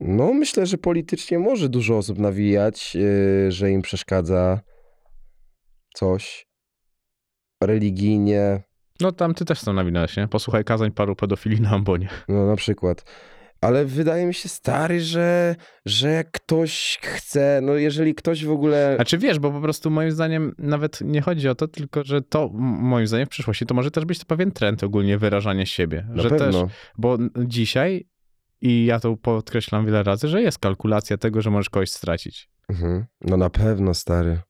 No 0.00 0.34
myślę, 0.34 0.66
że 0.66 0.78
politycznie 0.78 1.38
może 1.38 1.68
dużo 1.68 1.96
osób 1.96 2.18
nawijać, 2.18 2.94
yy, 2.94 3.52
że 3.52 3.70
im 3.70 3.82
przeszkadza 3.82 4.60
coś. 5.94 6.46
Religijnie, 7.62 8.62
No 9.00 9.12
tam 9.12 9.34
ty 9.34 9.44
też 9.44 9.60
są 9.60 9.72
nawinąłeś, 9.72 10.16
nie? 10.16 10.28
Posłuchaj 10.28 10.64
kazań 10.64 10.90
paru 10.92 11.16
pedofili 11.16 11.60
na 11.60 11.70
ambonie. 11.70 12.08
no 12.28 12.46
na 12.46 12.56
przykład. 12.56 13.04
Ale 13.60 13.84
wydaje 13.84 14.26
mi 14.26 14.34
się 14.34 14.48
stary, 14.48 15.00
że, 15.00 15.56
że 15.86 16.08
jak 16.10 16.30
ktoś 16.30 16.98
chce, 17.02 17.60
no 17.62 17.74
jeżeli 17.74 18.14
ktoś 18.14 18.44
w 18.44 18.50
ogóle... 18.50 18.92
Znaczy 18.96 19.18
wiesz, 19.18 19.38
bo 19.38 19.50
po 19.50 19.60
prostu 19.60 19.90
moim 19.90 20.10
zdaniem 20.10 20.54
nawet 20.58 21.00
nie 21.00 21.20
chodzi 21.20 21.48
o 21.48 21.54
to, 21.54 21.68
tylko 21.68 22.04
że 22.04 22.22
to 22.22 22.48
moim 22.52 23.06
zdaniem 23.06 23.26
w 23.26 23.30
przyszłości 23.30 23.66
to 23.66 23.74
może 23.74 23.90
też 23.90 24.04
być 24.04 24.18
to 24.18 24.26
pewien 24.26 24.52
trend 24.52 24.84
ogólnie 24.84 25.18
wyrażania 25.18 25.66
siebie. 25.66 26.06
Na 26.10 26.22
że 26.22 26.30
też, 26.30 26.38
pewno. 26.38 26.68
bo 26.98 27.14
n- 27.14 27.30
dzisiaj 27.38 28.06
i 28.60 28.84
ja 28.84 29.00
to 29.00 29.16
podkreślam 29.16 29.86
wiele 29.86 30.02
razy, 30.02 30.28
że 30.28 30.42
jest 30.42 30.58
kalkulacja 30.58 31.16
tego, 31.18 31.42
że 31.42 31.50
możesz 31.50 31.70
kogoś 31.70 31.90
stracić. 31.90 32.48
Mhm. 32.68 33.04
No 33.20 33.36
na 33.36 33.50
pewno, 33.50 33.94
stary. 33.94 34.40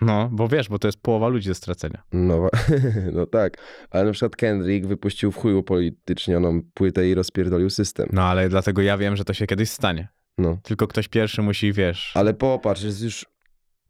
No, 0.00 0.28
bo 0.32 0.48
wiesz, 0.48 0.68
bo 0.68 0.78
to 0.78 0.88
jest 0.88 1.00
połowa 1.00 1.28
ludzi 1.28 1.48
do 1.48 1.54
stracenia. 1.54 2.02
No, 2.12 2.48
no 3.12 3.26
tak. 3.26 3.56
Ale 3.90 4.04
na 4.04 4.12
przykład 4.12 4.36
Kendrick 4.36 4.86
wypuścił 4.86 5.32
w 5.32 5.36
chuju 5.36 5.62
politycznioną 5.62 6.60
płytę 6.74 7.08
i 7.08 7.14
rozpierdolił 7.14 7.70
system. 7.70 8.08
No, 8.12 8.22
ale 8.22 8.48
dlatego 8.48 8.82
ja 8.82 8.98
wiem, 8.98 9.16
że 9.16 9.24
to 9.24 9.34
się 9.34 9.46
kiedyś 9.46 9.70
stanie. 9.70 10.08
No. 10.38 10.58
Tylko 10.62 10.86
ktoś 10.86 11.08
pierwszy 11.08 11.42
musi, 11.42 11.72
wiesz... 11.72 12.12
Ale 12.14 12.34
popatrz, 12.34 12.82
jest 12.82 13.02
już. 13.02 13.26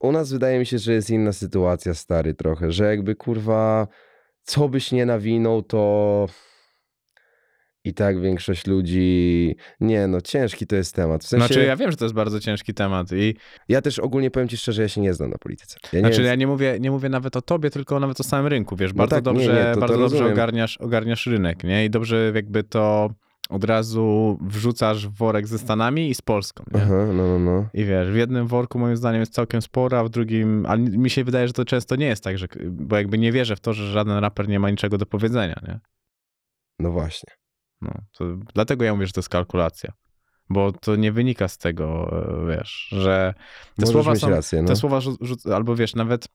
U 0.00 0.12
nas 0.12 0.32
wydaje 0.32 0.58
mi 0.58 0.66
się, 0.66 0.78
że 0.78 0.92
jest 0.92 1.10
inna 1.10 1.32
sytuacja, 1.32 1.94
stary, 1.94 2.34
trochę, 2.34 2.72
że 2.72 2.84
jakby 2.84 3.14
kurwa, 3.14 3.88
co 4.42 4.68
byś 4.68 4.92
nie 4.92 5.06
nawinął, 5.06 5.62
to 5.62 6.26
i 7.86 7.94
tak 7.94 8.20
większość 8.20 8.66
ludzi. 8.66 9.56
Nie, 9.80 10.06
no 10.06 10.20
ciężki 10.20 10.66
to 10.66 10.76
jest 10.76 10.94
temat. 10.94 11.24
W 11.24 11.26
sensie, 11.28 11.46
Znaczy, 11.46 11.64
ja 11.64 11.76
wiem, 11.76 11.90
że 11.90 11.96
to 11.96 12.04
jest 12.04 12.14
bardzo 12.14 12.40
ciężki 12.40 12.74
temat 12.74 13.12
i 13.12 13.34
ja 13.68 13.82
też 13.82 13.98
ogólnie 13.98 14.30
powiem 14.30 14.48
ci 14.48 14.56
szczerze, 14.56 14.82
ja 14.82 14.88
się 14.88 15.00
nie 15.00 15.14
znam 15.14 15.30
na 15.30 15.38
polityce. 15.38 15.78
Ja 15.92 15.98
nie 15.98 16.00
Znaczy, 16.00 16.16
wiem, 16.16 16.26
ja 16.26 16.34
nie 16.34 16.46
mówię, 16.46 16.76
nie 16.80 16.90
mówię 16.90 17.08
nawet 17.08 17.36
o 17.36 17.42
tobie, 17.42 17.70
tylko 17.70 18.00
nawet 18.00 18.20
o 18.20 18.24
samym 18.24 18.46
rynku, 18.46 18.76
wiesz, 18.76 18.90
No 18.92 18.96
bardzo 18.98 19.16
tak, 19.16 19.24
nie, 19.24 19.32
dobrze, 19.32 19.54
nie, 19.54 19.64
to- 19.64 19.74
to 19.74 19.80
bardzo 19.80 19.94
dobrze 19.98 20.02
rozumiem. 20.14 20.32
ogarniasz, 20.32 20.76
ogarniasz 20.76 21.26
rynek, 21.26 21.64
nie? 21.64 21.84
I 21.84 21.90
dobrze 21.90 22.32
jakby 22.34 22.64
to 22.64 23.10
od 23.48 23.64
razu 23.64 24.38
wrzucasz 24.40 25.08
w 25.08 25.12
worek 25.16 25.46
ze 25.46 25.58
Stanami 25.58 26.10
i 26.10 26.14
z 26.14 26.22
Polską, 26.22 26.64
nie? 26.74 26.82
Aha, 26.82 27.06
no, 27.06 27.12
no, 27.26 27.38
no. 27.38 27.66
I 27.74 27.84
wiesz, 27.84 28.10
w 28.10 28.14
jednym 28.16 28.46
worku 28.46 28.78
moim 28.78 28.96
zdaniem 28.96 29.20
jest 29.20 29.32
całkiem 29.32 29.62
sporo, 29.62 29.98
a 29.98 30.04
w 30.04 30.08
drugim, 30.08 30.66
a 30.68 30.76
mi 30.76 31.10
się 31.10 31.24
wydaje, 31.24 31.46
że 31.46 31.52
to 31.52 31.64
często 31.64 31.96
nie 31.96 32.06
jest 32.06 32.24
tak, 32.24 32.38
że, 32.38 32.46
bo 32.70 32.96
jakby 32.96 33.18
nie 33.18 33.32
wierzę 33.32 33.56
w 33.56 33.60
to, 33.60 33.72
że 33.72 33.92
żaden 33.92 34.18
raper 34.18 34.48
nie 34.48 34.60
ma 34.60 34.70
niczego 34.70 34.98
do 34.98 35.06
powiedzenia, 35.06 35.60
nie? 35.68 35.80
No 36.78 36.90
właśnie. 36.90 37.32
No, 37.80 37.90
dlatego 38.54 38.84
ja 38.84 38.94
mówię, 38.94 39.06
że 39.06 39.12
to 39.12 39.20
jest 39.20 39.28
kalkulacja. 39.28 39.92
Bo 40.50 40.72
to 40.72 40.96
nie 40.96 41.12
wynika 41.12 41.48
z 41.48 41.58
tego, 41.58 42.10
e, 42.48 42.56
wiesz, 42.56 42.88
że 42.92 43.34
te 43.76 43.86
Możesz 43.86 43.92
słowa 43.92 44.14
są, 44.16 44.30
rację, 44.30 44.62
no. 44.62 44.68
te 44.68 44.76
słowa 44.76 45.00
albo 45.54 45.76
wiesz, 45.76 45.94
nawet 45.94 46.28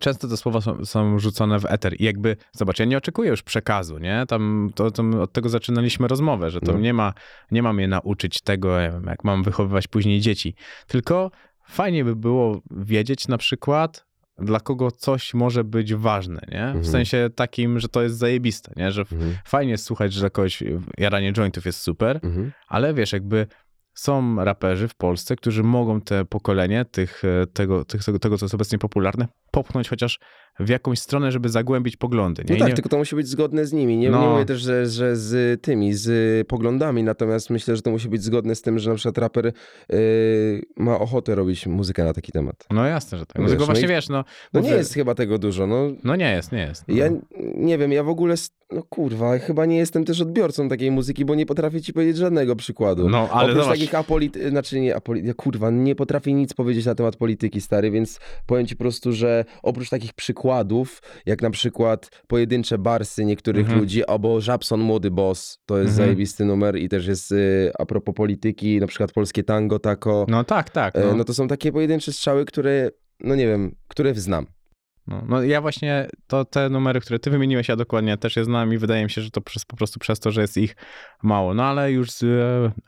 często 0.00 0.28
te 0.28 0.36
słowa 0.36 0.60
są, 0.60 0.84
są 0.84 1.18
rzucone 1.18 1.58
w 1.58 1.64
eter 1.64 2.00
i 2.00 2.04
jakby, 2.04 2.36
zobacz, 2.52 2.78
ja 2.78 2.84
nie 2.84 2.96
oczekuję 2.98 3.30
już 3.30 3.42
przekazu, 3.42 3.98
nie? 3.98 4.24
Tam, 4.28 4.70
to, 4.74 4.90
to 4.90 5.02
od 5.22 5.32
tego 5.32 5.48
zaczynaliśmy 5.48 6.08
rozmowę, 6.08 6.50
że 6.50 6.60
to 6.60 6.72
No. 6.72 6.78
nie 6.78 6.94
ma, 6.94 7.12
nie 7.50 7.62
mam 7.62 7.78
je 7.80 7.88
nauczyć 7.88 8.40
tego, 8.40 8.80
nie 8.80 8.90
wiem, 8.90 9.04
jak 9.06 9.24
mam 9.24 9.42
wychowywać 9.42 9.88
później 9.88 10.20
dzieci, 10.20 10.54
tylko 10.86 11.30
fajnie 11.68 12.04
by 12.04 12.16
było 12.16 12.60
wiedzieć 12.70 13.28
na 13.28 13.38
przykład, 13.38 14.05
dla 14.38 14.60
kogo 14.60 14.90
coś 14.90 15.34
może 15.34 15.64
być 15.64 15.94
ważne, 15.94 16.40
nie? 16.48 16.62
W 16.62 16.76
Mhm. 16.76 16.84
sensie 16.84 17.30
takim, 17.34 17.80
że 17.80 17.88
to 17.88 18.02
jest 18.02 18.16
zajebiste, 18.18 18.72
nie? 18.76 18.92
Że 18.92 19.00
Mhm, 19.00 19.36
fajnie 19.44 19.72
jest 19.72 19.84
słuchać, 19.84 20.12
że 20.12 20.20
dla 20.20 20.30
kogoś 20.30 20.62
jaranie 20.98 21.32
jointów 21.32 21.66
jest 21.66 21.80
super, 21.80 22.20
mhm. 22.22 22.52
ale 22.68 22.94
wiesz, 22.94 23.12
jakby 23.12 23.46
są 23.94 24.44
raperzy 24.44 24.88
w 24.88 24.94
Polsce, 24.94 25.36
którzy 25.36 25.62
mogą 25.62 26.00
te 26.00 26.24
pokolenie 26.24 26.84
tych, 26.84 27.22
e, 27.24 27.46
tego, 27.46 27.84
tych, 27.84 28.04
tego, 28.04 28.18
tego, 28.18 28.38
co 28.38 28.44
jest 28.44 28.54
obecnie 28.54 28.78
popularne, 28.78 29.28
popchnąć 29.50 29.88
chociaż 29.88 30.18
w 30.60 30.68
jakąś 30.68 30.98
stronę, 30.98 31.32
żeby 31.32 31.48
zagłębić 31.48 31.96
poglądy. 31.96 32.44
Nie? 32.48 32.54
No 32.54 32.58
tak, 32.58 32.68
nie... 32.68 32.74
tylko 32.74 32.88
to 32.88 32.98
musi 32.98 33.16
być 33.16 33.28
zgodne 33.28 33.66
z 33.66 33.72
nimi. 33.72 33.96
Nie, 33.96 34.10
No. 34.10 34.20
nie 34.22 34.28
mówię 34.28 34.44
też, 34.44 34.60
że, 34.60 34.86
że 34.86 35.16
z 35.16 35.62
tymi, 35.62 35.94
z 35.94 36.48
poglądami, 36.48 37.02
natomiast 37.02 37.50
myślę, 37.50 37.76
że 37.76 37.82
to 37.82 37.90
musi 37.90 38.08
być 38.08 38.22
zgodne 38.22 38.54
z 38.54 38.62
tym, 38.62 38.78
że 38.78 38.90
na 38.90 38.96
przykład 38.96 39.18
raper 39.18 39.52
yy, 39.88 40.62
ma 40.76 40.98
ochotę 40.98 41.34
robić 41.34 41.66
muzykę 41.66 42.04
na 42.04 42.12
taki 42.12 42.32
temat. 42.32 42.66
No 42.70 42.84
jasne, 42.86 43.18
że 43.18 43.26
tak. 43.26 43.36
No, 43.36 43.42
Wiesz, 43.42 43.50
tylko 43.50 43.62
no 43.62 43.66
właśnie 43.66 43.84
i- 43.84 43.88
wiesz, 43.88 44.08
no... 44.08 44.24
No 44.52 44.60
nie 44.60 44.70
jest 44.70 44.94
chyba 44.94 45.14
tego 45.14 45.38
dużo, 45.38 45.66
no. 45.66 45.88
No 46.04 46.16
nie 46.16 46.30
jest, 46.32 46.52
nie 46.52 46.58
jest. 46.60 46.84
No. 46.88 46.94
Ja 46.96 47.08
nie 47.54 47.78
wiem, 47.78 47.92
ja 47.92 48.02
w 48.04 48.08
ogóle, 48.08 48.34
no 48.72 48.82
kurwa, 48.82 49.38
chyba 49.38 49.66
nie 49.66 49.76
jestem 49.76 50.04
też 50.04 50.20
odbiorcą 50.20 50.68
takiej 50.68 50.90
muzyki, 50.90 51.24
bo 51.24 51.34
nie 51.34 51.46
potrafię 51.46 51.80
ci 51.82 51.92
powiedzieć 51.92 52.16
żadnego 52.16 52.56
przykładu. 52.56 53.08
No, 53.08 53.28
ale 53.32 53.48
Oprócz 53.50 53.64
zobacz, 53.64 53.78
takich 53.78 53.94
apolity... 53.94 54.50
znaczy 54.50 54.80
nie 54.80 54.96
apolity... 54.96 55.26
ja 55.28 55.34
kurwa, 55.34 55.70
nie 55.70 55.94
potrafię 55.94 56.32
nic 56.32 56.54
powiedzieć 56.54 56.86
na 56.86 56.94
temat 56.94 57.16
polityki, 57.16 57.60
stary, 57.60 57.90
więc 57.90 58.20
powiem 58.46 58.66
ci 58.66 58.76
po 58.76 58.84
prostu, 58.84 59.12
że 59.12 59.44
oprócz 59.62 59.88
takich 59.90 60.12
przykładów, 60.14 60.45
jak 61.26 61.42
na 61.42 61.50
przykład 61.50 62.10
pojedyncze 62.26 62.78
barsy 62.78 63.24
niektórych 63.24 63.60
Mhm. 63.64 63.80
ludzi, 63.80 64.04
albo 64.06 64.40
Żabson 64.40 64.80
Młody 64.80 65.10
Boss, 65.10 65.58
to 65.66 65.78
jest 65.78 65.90
Mhm. 65.90 66.06
zajebisty 66.06 66.44
numer 66.44 66.76
i 66.76 66.88
też 66.88 67.06
jest 67.06 67.32
y, 67.32 67.72
a 67.78 67.86
propos 67.86 68.14
polityki, 68.14 68.80
na 68.80 68.86
przykład 68.86 69.12
polskie 69.12 69.42
tango, 69.44 69.78
tako, 69.78 70.26
no 70.28 70.44
tak, 70.44 70.70
tak. 70.70 70.96
e, 70.96 71.00
No. 71.00 71.14
no 71.14 71.24
to 71.24 71.34
są 71.34 71.48
takie 71.48 71.72
pojedyncze 71.72 72.12
strzały, 72.12 72.44
które, 72.44 72.90
no 73.20 73.34
nie 73.34 73.46
wiem, 73.46 73.74
które 73.88 74.14
znam. 74.14 74.46
No, 75.08 75.22
no 75.28 75.42
ja 75.42 75.60
właśnie, 75.60 76.08
to 76.26 76.44
te 76.44 76.68
numery, 76.68 77.00
które 77.00 77.18
ty 77.18 77.30
wymieniłeś, 77.30 77.68
ja 77.68 77.76
dokładnie 77.76 78.16
też 78.16 78.36
je 78.36 78.44
znam 78.44 78.72
i 78.72 78.78
wydaje 78.78 79.04
mi 79.04 79.10
się, 79.10 79.20
że 79.20 79.30
to 79.30 79.40
przez, 79.40 79.64
po 79.64 79.76
prostu 79.76 79.98
przez 79.98 80.20
to, 80.20 80.30
że 80.30 80.40
jest 80.40 80.56
ich 80.56 80.76
mało. 81.22 81.54
No 81.54 81.64
ale 81.64 81.92
już 81.92 82.10
z, 82.10 82.22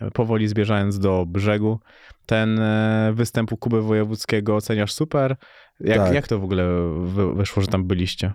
e, 0.00 0.10
powoli 0.10 0.48
zbierzając 0.48 0.98
do 0.98 1.24
brzegu, 1.26 1.78
ten 2.26 2.58
e, 2.58 3.12
występ 3.14 3.52
u 3.52 3.56
Kuby 3.56 3.82
Wojewódzkiego 3.82 4.56
oceniasz 4.56 4.92
super. 4.92 5.36
Jak, 5.80 5.98
Tak. 5.98 6.14
jak 6.14 6.28
to 6.28 6.38
w 6.38 6.44
ogóle 6.44 6.64
wy, 7.02 7.34
wyszło, 7.34 7.62
że 7.62 7.68
tam 7.68 7.84
byliście? 7.84 8.32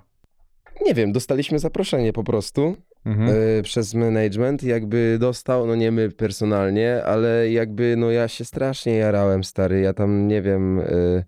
Nie 0.86 0.94
wiem, 0.94 1.12
dostaliśmy 1.12 1.60
zaproszenie 1.60 2.14
po 2.14 2.24
prostu. 2.24 2.76
Mhm. 3.06 3.30
e, 3.60 3.64
przez 3.64 3.94
management, 3.94 4.64
jakby 4.64 5.18
dostał, 5.20 5.68
no 5.68 5.76
nie 5.76 5.92
my 5.92 6.10
personalnie, 6.12 7.04
ale 7.06 7.52
jakby 7.52 7.96
no 7.98 8.12
ja 8.12 8.28
się 8.28 8.46
strasznie 8.46 8.94
jarałem, 8.96 9.44
stary, 9.44 9.82
ja 9.82 9.94
tam 9.94 10.28
nie 10.28 10.42
wiem 10.42 10.80
e, 10.80 11.24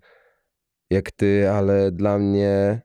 jak 0.90 1.10
ty, 1.10 1.50
ale 1.50 1.92
dla 1.92 2.18
mnie 2.18 2.80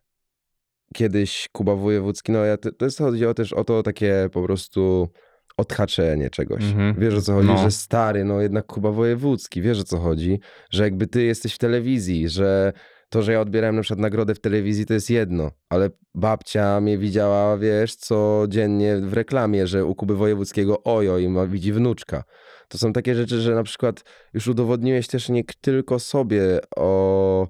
kiedyś 0.94 1.50
Kuba 1.52 1.76
Wojewódzki, 1.76 2.32
no 2.32 2.46
ja, 2.46 2.58
to, 2.58 2.86
jest 2.86 2.98
chodzi 2.98 3.26
o 3.26 3.34
też 3.34 3.54
o 3.54 3.64
to 3.64 3.84
takie 3.84 4.30
po 4.32 4.44
prostu 4.44 5.10
odhaczenie 5.58 6.30
czegoś. 6.30 6.64
Mhm. 6.64 6.96
Wiesz 7.00 7.14
o 7.16 7.22
co 7.22 7.34
chodzi, 7.34 7.48
No. 7.48 7.58
że 7.58 7.72
stary, 7.72 8.24
no 8.26 8.42
jednak 8.42 8.66
Kuba 8.66 8.92
Wojewódzki, 8.92 9.62
wiesz 9.62 9.80
o 9.80 9.84
co 9.84 9.98
chodzi, 9.98 10.40
że 10.72 10.84
jakby 10.84 11.08
ty 11.08 11.24
jesteś 11.24 11.54
w 11.54 11.58
telewizji, 11.58 12.30
że 12.30 12.74
to, 13.10 13.22
że 13.22 13.34
ja 13.34 13.42
odbierałem 13.42 13.76
na 13.76 13.82
przykład 13.82 14.00
nagrodę 14.00 14.36
w 14.36 14.40
telewizji, 14.42 14.86
to 14.86 14.94
jest 14.94 15.10
jedno, 15.10 15.52
ale 15.70 15.90
babcia 16.16 16.82
mnie 16.82 16.98
widziała, 16.98 17.58
wiesz, 17.58 17.96
codziennie 17.96 18.98
w 18.98 19.14
reklamie, 19.14 19.68
że 19.68 19.86
u 19.86 19.96
Kuby 19.96 20.16
Wojewódzkiego 20.16 20.84
ojo 20.84 21.18
i 21.18 21.30
ma, 21.30 21.48
widzi 21.48 21.74
wnuczka. 21.74 22.24
To 22.68 22.78
są 22.78 22.94
takie 22.94 23.16
rzeczy, 23.16 23.42
że 23.42 23.56
na 23.56 23.64
przykład 23.64 24.04
już 24.34 24.48
udowodniłeś 24.48 25.08
też 25.08 25.30
nie 25.30 25.44
tylko 25.62 26.00
sobie 26.00 26.60
o... 26.76 27.48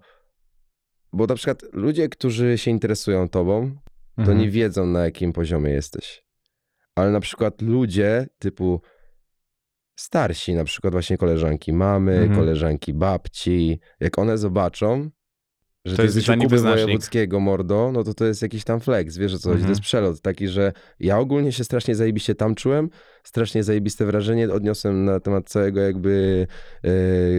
Bo 1.14 1.26
na 1.28 1.36
przykład 1.36 1.64
ludzie, 1.74 2.10
którzy 2.10 2.58
się 2.58 2.72
interesują 2.72 3.30
tobą, 3.30 3.72
to 4.16 4.22
Mhm. 4.22 4.38
nie 4.38 4.50
wiedzą 4.50 4.86
na 4.86 5.06
jakim 5.06 5.34
poziomie 5.34 5.72
jesteś. 5.72 6.24
Ale 6.96 7.12
na 7.12 7.20
przykład 7.20 7.62
ludzie 7.62 8.28
typu 8.40 8.82
starsi, 9.96 10.54
na 10.54 10.64
przykład 10.64 10.94
właśnie 10.94 11.18
koleżanki 11.18 11.74
mamy, 11.74 12.14
Mhm. 12.18 12.36
koleżanki 12.40 12.94
babci, 12.94 13.80
jak 14.00 14.20
one 14.20 14.38
zobaczą, 14.38 15.10
że 15.86 15.96
To 15.96 16.04
jest 16.04 16.16
wyznacznik. 16.16 16.86
Wojewódzkiego 16.86 17.40
mordo, 17.40 17.92
no 17.94 18.04
to 18.04 18.14
to 18.14 18.26
jest 18.26 18.42
jakiś 18.42 18.64
tam 18.64 18.80
flex, 18.80 19.18
wiesz 19.18 19.34
o 19.34 19.38
co 19.40 19.50
chodzi, 19.50 19.60
to 19.62 19.68
Mhm. 19.68 19.70
jest 19.72 19.82
przelot 19.82 20.22
taki, 20.22 20.48
że 20.48 20.74
ja 21.00 21.20
ogólnie 21.20 21.52
się 21.52 21.64
strasznie 21.64 21.96
zajebiście 21.96 22.36
tam 22.36 22.56
czułem, 22.56 22.90
strasznie 23.24 23.64
zajebiste 23.64 24.06
wrażenie 24.06 24.50
odniosłem 24.54 25.06
na 25.06 25.20
temat 25.20 25.50
całego 25.50 25.82
jakby 25.82 26.48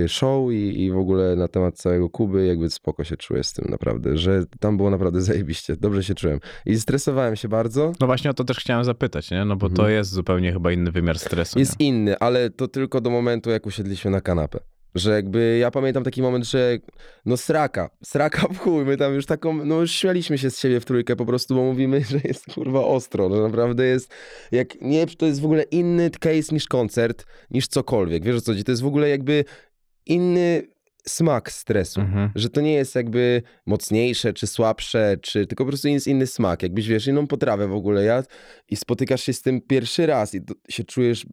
e, 0.05 0.09
show 0.09 0.53
i, 0.53 0.82
i 0.84 0.90
w 0.90 0.97
ogóle 0.97 1.36
na 1.36 1.49
temat 1.49 1.74
całego 1.76 2.11
Kuby, 2.11 2.47
jakby 2.47 2.70
spoko 2.70 3.05
się 3.05 3.16
czuję 3.16 3.45
z 3.45 3.53
tym 3.53 3.70
naprawdę, 3.70 4.16
że 4.16 4.45
tam 4.61 4.76
było 4.76 4.90
naprawdę 4.90 5.22
zajebiście, 5.32 5.76
dobrze 5.76 6.05
się 6.05 6.14
czułem 6.14 6.40
i 6.66 6.76
stresowałem 6.80 7.36
się 7.36 7.49
bardzo, 7.49 7.93
No 8.01 8.07
właśnie 8.07 8.30
o 8.30 8.34
to 8.34 8.45
też 8.45 8.59
chciałem 8.59 8.84
zapytać, 8.84 9.30
nie? 9.30 9.45
No 9.45 9.57
bo 9.57 9.68
to 9.68 9.82
Mhm. 9.82 9.90
jest 9.93 10.11
zupełnie 10.11 10.53
chyba 10.53 10.72
inny 10.72 10.90
wymiar 10.90 11.18
stresu. 11.18 11.59
Jest 11.59 11.80
nie? 11.80 11.86
inny, 11.88 12.18
ale 12.18 12.51
to 12.51 12.68
tylko 12.68 13.01
do 13.01 13.11
momentu, 13.11 13.51
jak 13.51 13.66
usiedliśmy 13.66 14.11
na 14.11 14.20
kanapę. 14.20 14.59
Że 14.95 15.11
jakby, 15.11 15.59
ja 15.61 15.70
pamiętam 15.70 16.05
taki 16.05 16.22
moment, 16.22 16.45
że 16.45 16.78
no 17.26 17.36
sraka, 17.36 17.90
sraka 18.05 18.49
w 18.49 18.59
chuj, 18.59 18.84
my 18.84 18.97
tam 18.97 19.14
już 19.14 19.26
taką, 19.26 19.64
no 19.64 19.80
już 19.80 19.93
śmialiśmy 19.93 20.38
się 20.38 20.51
z 20.51 20.59
siebie 20.59 20.80
w 20.80 20.84
trójkę 20.84 21.16
po 21.16 21.26
prostu, 21.26 21.55
bo 21.55 21.62
mówimy, 21.62 22.05
że 22.11 22.20
jest 22.24 22.55
kurwa 22.55 22.84
ostro, 22.84 23.36
że 23.36 23.43
naprawdę 23.43 23.86
jest, 23.86 24.14
jak 24.53 24.80
nie, 24.80 25.07
to 25.07 25.26
jest 25.26 25.40
w 25.40 25.45
ogóle 25.45 25.62
inny 25.62 26.11
case 26.11 26.55
niż 26.55 26.66
koncert, 26.66 27.26
niż 27.51 27.68
cokolwiek, 27.68 28.24
wiesz 28.24 28.36
o 28.36 28.40
co 28.40 28.53
chodzi, 28.53 28.64
to 28.64 28.72
jest 28.72 28.82
w 28.82 28.86
ogóle 28.86 29.09
jakby 29.09 29.45
inny 30.07 30.72
smak 31.07 31.53
stresu. 31.53 32.01
Mhm. 32.01 32.30
Że 32.34 32.51
to 32.51 32.61
nie 32.61 32.72
jest 32.72 32.95
jakby 32.95 33.43
mocniejsze, 33.66 34.32
czy 34.32 34.47
słabsze, 34.47 35.16
czy 35.22 35.47
tylko 35.47 35.64
po 35.64 35.68
prostu 35.68 35.88
jest 35.88 36.07
inny 36.07 36.26
smak. 36.26 36.62
Jakbyś 36.62 36.88
wiesz, 36.88 37.07
inną 37.07 37.26
potrawę 37.26 37.68
w 37.68 37.74
ogóle 37.74 38.05
jadł 38.05 38.28
i 38.68 38.76
spotykasz 38.76 39.22
się 39.22 39.32
z 39.32 39.43
tym 39.43 39.61
pierwszy 39.61 40.07
raz 40.07 40.34
i 40.34 40.40
się 40.68 40.84
czujesz 40.84 41.26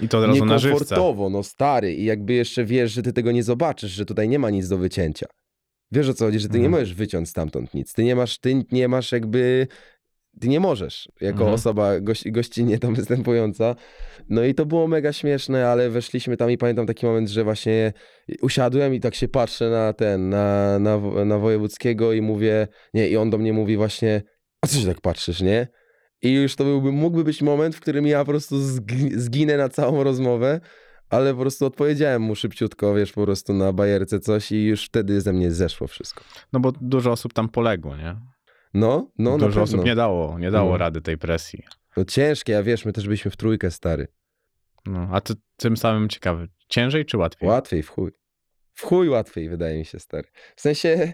I 0.00 0.08
to 0.08 0.18
od 0.18 0.24
razu 0.24 0.44
na 0.44 0.58
żywca. 0.58 0.74
niekomfortowo, 0.74 1.30
no 1.30 1.42
stary. 1.42 1.94
I 1.94 2.04
jakby 2.04 2.32
jeszcze 2.32 2.64
wiesz, 2.64 2.92
że 2.92 3.02
ty 3.02 3.12
tego 3.12 3.32
nie 3.32 3.42
zobaczysz, 3.42 3.90
że 3.90 4.04
tutaj 4.04 4.28
nie 4.28 4.38
ma 4.38 4.50
nic 4.50 4.68
do 4.68 4.78
wycięcia. 4.78 5.26
Wiesz 5.92 6.08
o 6.08 6.14
co 6.14 6.24
chodzi, 6.24 6.38
że 6.38 6.48
ty 6.48 6.58
nie 6.58 6.66
Mhm. 6.66 6.72
możesz 6.82 6.94
wyciąć 6.94 7.28
stamtąd 7.28 7.74
nic. 7.74 7.92
Ty 7.92 8.04
nie 8.04 8.16
masz, 8.16 8.38
ty 8.38 8.64
nie 8.72 8.88
masz 8.88 9.12
jakby... 9.12 9.66
Ty 10.40 10.48
nie 10.48 10.60
możesz, 10.60 11.08
jako 11.20 11.38
Mhm. 11.38 11.54
osoba 11.54 12.00
goś, 12.00 12.24
gościnnie 12.26 12.78
tam 12.78 12.94
występująca. 13.00 13.74
No 14.28 14.44
i 14.44 14.54
to 14.54 14.66
było 14.66 14.88
mega 14.88 15.12
śmieszne, 15.12 15.68
ale 15.68 15.90
weszliśmy 15.90 16.36
tam 16.36 16.50
i 16.50 16.58
pamiętam 16.58 16.86
taki 16.86 17.06
moment, 17.06 17.28
że 17.28 17.44
właśnie 17.44 17.92
usiadłem 18.42 18.94
i 18.94 19.00
tak 19.00 19.14
się 19.14 19.28
patrzę 19.28 19.70
na 19.70 19.92
ten, 19.92 20.28
na, 20.28 20.78
na, 20.78 21.00
na 21.24 21.38
Wojewódzkiego 21.38 22.12
i 22.12 22.22
mówię, 22.22 22.68
nie, 22.94 23.08
i 23.08 23.16
on 23.16 23.30
do 23.30 23.38
mnie 23.38 23.52
mówi 23.52 23.76
właśnie, 23.76 24.22
a 24.62 24.66
co 24.66 24.78
się 24.78 24.86
tak 24.86 25.00
patrzysz, 25.00 25.40
nie? 25.40 25.68
I 26.26 26.32
już 26.34 26.56
to 26.56 26.64
byłby, 26.64 26.92
mógłby 26.92 27.24
być 27.24 27.42
moment, 27.42 27.76
w 27.76 27.80
którym 27.80 28.06
ja 28.06 28.18
po 28.18 28.24
prostu 28.30 28.56
zgi- 28.58 29.18
zginę 29.18 29.56
na 29.56 29.68
całą 29.68 30.04
rozmowę, 30.04 30.60
ale 31.10 31.34
po 31.34 31.40
prostu 31.40 31.66
odpowiedziałem 31.66 32.22
mu 32.22 32.34
szybciutko, 32.34 32.94
wiesz, 32.94 33.12
po 33.12 33.24
prostu 33.24 33.54
na 33.54 33.72
bajerce 33.72 34.20
coś 34.20 34.52
i 34.52 34.64
już 34.66 34.84
wtedy 34.84 35.20
ze 35.20 35.32
mnie 35.32 35.50
zeszło 35.50 35.86
wszystko. 35.86 36.24
No 36.52 36.60
bo 36.60 36.72
dużo 36.80 37.12
osób 37.12 37.32
tam 37.32 37.48
poległo, 37.48 37.96
nie? 37.96 38.16
No, 38.74 39.10
no 39.18 39.38
dużo 39.38 39.62
osób 39.62 39.84
nie 39.84 39.94
dało, 39.94 40.38
nie 40.38 40.50
dało 40.50 40.70
No. 40.70 40.76
rady 40.78 41.00
tej 41.00 41.18
presji. 41.18 41.62
No 41.96 42.04
ciężkie, 42.04 42.58
a 42.58 42.62
wiesz, 42.62 42.84
my 42.84 42.92
też 42.92 43.04
byliśmy 43.04 43.30
w 43.30 43.36
trójkę, 43.36 43.70
stary. 43.70 44.08
No, 44.86 45.08
a 45.12 45.20
ty 45.20 45.34
tym 45.56 45.76
samym 45.76 46.08
ciekawy, 46.08 46.48
ciężej 46.68 47.04
czy 47.04 47.16
łatwiej? 47.18 47.48
Łatwiej, 47.48 47.82
w 47.82 47.88
chuj. 47.90 48.10
W 48.72 48.82
chuj 48.82 49.08
łatwiej, 49.08 49.48
wydaje 49.48 49.78
mi 49.78 49.84
się, 49.84 49.98
stary. 49.98 50.28
W 50.56 50.60
sensie, 50.60 51.12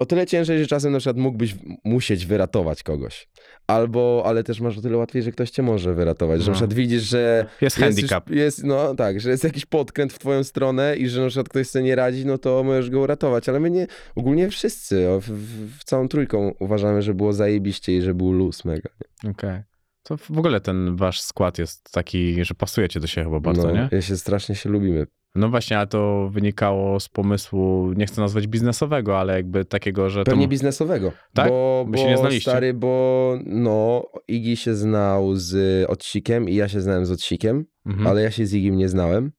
o 0.00 0.06
tyle 0.06 0.26
ciężej, 0.26 0.58
że 0.58 0.66
czasem 0.66 0.92
na 0.92 0.98
przykład 0.98 1.16
mógłbyś 1.16 1.54
musieć 1.84 2.26
wyratować 2.26 2.82
kogoś. 2.82 3.28
Albo, 3.66 4.22
ale 4.26 4.44
też 4.44 4.60
masz 4.60 4.78
o 4.78 4.80
tyle 4.80 4.96
łatwiej, 4.96 5.22
że 5.22 5.32
ktoś 5.32 5.50
cię 5.50 5.62
może 5.62 5.94
wyratować. 5.94 6.40
Że 6.40 6.46
No. 6.46 6.50
na 6.50 6.54
przykład 6.54 6.74
widzisz, 6.74 7.02
że 7.02 7.46
Jest 7.48 7.62
jest, 7.62 7.76
handicap. 7.76 8.30
jest, 8.30 8.64
no 8.64 8.94
tak, 8.94 9.20
że 9.20 9.30
jest 9.30 9.44
jakiś 9.44 9.66
podkręt 9.66 10.12
w 10.12 10.18
twoją 10.18 10.44
stronę 10.44 10.96
i 10.96 11.08
że 11.08 11.20
na 11.22 11.28
przykład 11.28 11.48
ktoś 11.48 11.66
sobie 11.68 11.84
nie 11.84 11.94
radzi, 11.96 12.26
no 12.26 12.38
to 12.38 12.64
możesz 12.64 12.90
go 12.90 13.00
uratować. 13.00 13.48
Ale 13.48 13.60
my 13.60 13.70
nie, 13.70 13.86
ogólnie 14.14 14.50
wszyscy, 14.50 15.06
w, 15.20 15.24
w, 15.28 15.78
w 15.78 15.84
całą 15.84 16.08
trójką 16.08 16.54
uważamy, 16.60 17.02
że 17.02 17.14
było 17.14 17.32
zajebiście 17.32 17.96
i 17.96 18.02
że 18.02 18.14
był 18.14 18.32
luz 18.32 18.64
mega. 18.64 18.90
Okej. 19.30 19.62
To 20.08 20.16
w 20.16 20.38
ogóle 20.38 20.60
ten 20.60 20.96
wasz 20.96 21.20
skład 21.20 21.58
jest 21.58 21.92
taki, 21.92 22.44
że 22.44 22.54
pasujecie 22.54 23.00
do 23.00 23.06
siebie 23.06 23.24
chyba 23.24 23.40
bardzo, 23.40 23.68
no, 23.68 23.74
nie? 23.74 23.88
Ja 23.92 24.02
się 24.02 24.16
strasznie 24.16 24.54
się 24.54 24.68
lubimy. 24.68 25.06
No 25.34 25.48
właśnie, 25.48 25.78
ale 25.78 25.86
to 25.86 26.28
wynikało 26.32 27.00
z 27.00 27.08
pomysłu, 27.08 27.92
nie 27.96 28.06
chcę 28.06 28.20
nazwać 28.20 28.46
biznesowego, 28.46 29.18
ale 29.18 29.36
jakby 29.36 29.64
takiego, 29.64 30.10
że 30.10 30.24
Pewnie 30.24 30.44
to... 30.44 30.50
biznesowego. 30.50 31.12
Tak? 31.34 31.48
Bo, 31.48 31.86
się 31.96 32.04
nie 32.04 32.16
znaliście? 32.18 32.50
stary, 32.50 32.74
bo 32.74 33.34
no, 33.46 34.06
Igi 34.28 34.56
się 34.56 34.74
znał 34.74 35.36
z 35.36 35.84
Odsikiem 35.90 36.48
i 36.48 36.54
ja 36.54 36.68
się 36.68 36.80
znałem 36.80 37.06
z 37.06 37.10
Odsikiem, 37.10 37.64
Mhm. 37.86 38.06
ale 38.06 38.22
ja 38.22 38.30
się 38.30 38.46
z 38.46 38.54
Igim 38.54 38.76
nie 38.76 38.88
znałem. 38.88 39.32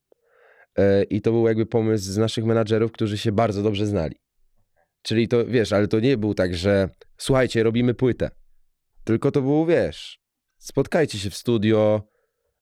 E, 0.77 1.03
I 1.03 1.21
to 1.21 1.31
był 1.31 1.47
jakby 1.47 1.65
pomysł 1.65 2.11
z 2.11 2.17
naszych 2.17 2.45
menadżerów, 2.45 2.91
którzy 2.91 3.17
się 3.17 3.31
bardzo 3.31 3.63
dobrze 3.63 3.85
znali. 3.85 4.15
Czyli 5.01 5.27
to, 5.27 5.45
wiesz, 5.45 5.73
ale 5.73 5.87
to 5.87 5.99
nie 5.99 6.17
był 6.17 6.33
tak, 6.33 6.55
że 6.55 6.89
słuchajcie, 7.17 7.63
robimy 7.63 7.93
płytę. 7.93 8.29
Tylko 9.03 9.31
to 9.31 9.41
było, 9.41 9.65
wiesz, 9.65 10.19
spotkajcie 10.59 11.19
się 11.19 11.29
w 11.29 11.35
studio, 11.35 12.01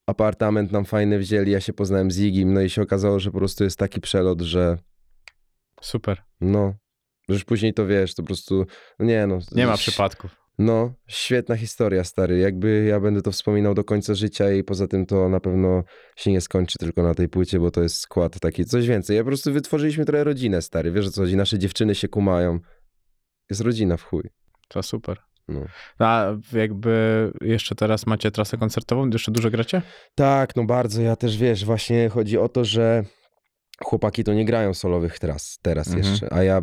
apartament 0.05 0.71
nam 0.71 0.85
fajny 0.85 1.19
wzięli, 1.19 1.51
ja 1.51 1.61
się 1.61 1.73
poznałem 1.73 2.11
z 2.11 2.19
Igim, 2.19 2.53
no 2.53 2.61
i 2.61 2.69
się 2.69 2.81
okazało, 2.81 3.19
że 3.19 3.31
po 3.31 3.37
prostu 3.37 3.63
jest 3.63 3.79
taki 3.79 4.01
przelot, 4.01 4.41
że 4.41 4.77
Super. 5.81 6.21
no, 6.41 6.73
że 7.29 7.33
już 7.35 7.45
później 7.45 7.73
to 7.73 7.87
wiesz, 7.87 8.15
to 8.15 8.23
po 8.23 8.27
prostu, 8.27 8.65
no 8.99 9.05
nie 9.05 9.27
no. 9.27 9.39
Nie 9.51 9.65
ma 9.67 9.73
ś- 9.73 9.79
przypadków. 9.81 10.35
No, 10.59 10.93
świetna 11.07 11.55
historia, 11.55 12.03
stary. 12.03 12.37
Jakby 12.39 12.85
ja 12.89 12.99
będę 12.99 13.21
to 13.21 13.31
wspominał 13.31 13.73
do 13.73 13.83
końca 13.83 14.13
życia 14.15 14.51
i 14.51 14.63
poza 14.63 14.87
tym 14.87 15.05
to 15.05 15.29
na 15.29 15.39
pewno 15.39 15.83
się 16.15 16.31
nie 16.31 16.41
skończy 16.41 16.75
tylko 16.79 17.03
na 17.03 17.13
tej 17.13 17.29
płycie, 17.29 17.59
bo 17.59 17.71
to 17.71 17.83
jest 17.83 17.95
skład 17.99 18.39
taki, 18.39 18.65
coś 18.65 18.87
więcej. 18.87 19.17
Ja 19.17 19.23
po 19.23 19.27
prostu 19.27 19.53
wytworzyliśmy 19.53 20.05
trochę 20.05 20.23
rodzinę, 20.23 20.61
stary. 20.61 20.91
Wiesz 20.91 21.07
o 21.07 21.11
co 21.11 21.21
chodzi? 21.21 21.35
Nasze 21.35 21.59
dziewczyny 21.59 21.95
się 21.95 22.07
kumają. 22.07 22.59
Jest 23.49 23.61
rodzina 23.61 23.97
w 23.97 24.03
chuj. 24.03 24.23
To 24.67 24.83
super. 24.83 25.17
No. 25.47 25.61
A 25.99 26.25
jakby 26.53 27.31
jeszcze 27.41 27.75
teraz 27.75 28.05
macie 28.07 28.31
trasę 28.31 28.57
koncertową? 28.57 29.09
Jeszcze 29.09 29.31
dużo 29.31 29.51
gracie? 29.51 29.81
Tak, 30.15 30.55
no 30.55 30.63
bardzo. 30.63 31.01
Ja 31.01 31.15
też, 31.15 31.37
wiesz, 31.37 31.65
właśnie 31.65 32.09
chodzi 32.09 32.37
o 32.37 32.49
to, 32.49 32.65
że 32.65 33.03
chłopaki 33.83 34.23
to 34.23 34.33
nie 34.33 34.45
grają 34.45 34.73
solowych 34.73 35.19
tras 35.19 35.59
teraz 35.61 35.87
Mhm. 35.87 36.05
jeszcze, 36.05 36.33
a 36.33 36.43
ja 36.43 36.61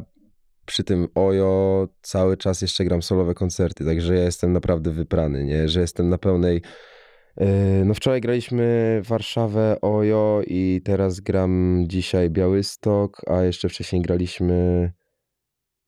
przy 0.66 0.84
tym 0.84 1.08
Ojo 1.14 1.88
cały 2.02 2.36
czas 2.36 2.62
jeszcze 2.62 2.84
gram 2.84 3.02
solowe 3.02 3.34
koncerty, 3.34 3.84
także 3.84 4.14
ja 4.14 4.24
jestem 4.24 4.52
naprawdę 4.52 4.90
wyprany, 4.90 5.44
nie? 5.44 5.68
Że 5.68 5.80
jestem 5.80 6.08
na 6.08 6.18
pełnej... 6.18 6.62
Yy, 7.36 7.46
No 7.84 7.94
wczoraj 7.94 8.20
graliśmy 8.20 9.00
Warszawę, 9.04 9.76
Ojo 9.80 10.42
i 10.46 10.80
teraz 10.84 11.20
gram 11.20 11.84
dzisiaj 11.88 12.30
Białystok, 12.30 13.20
a 13.30 13.42
jeszcze 13.42 13.68
wcześniej 13.68 14.02
graliśmy 14.02 14.92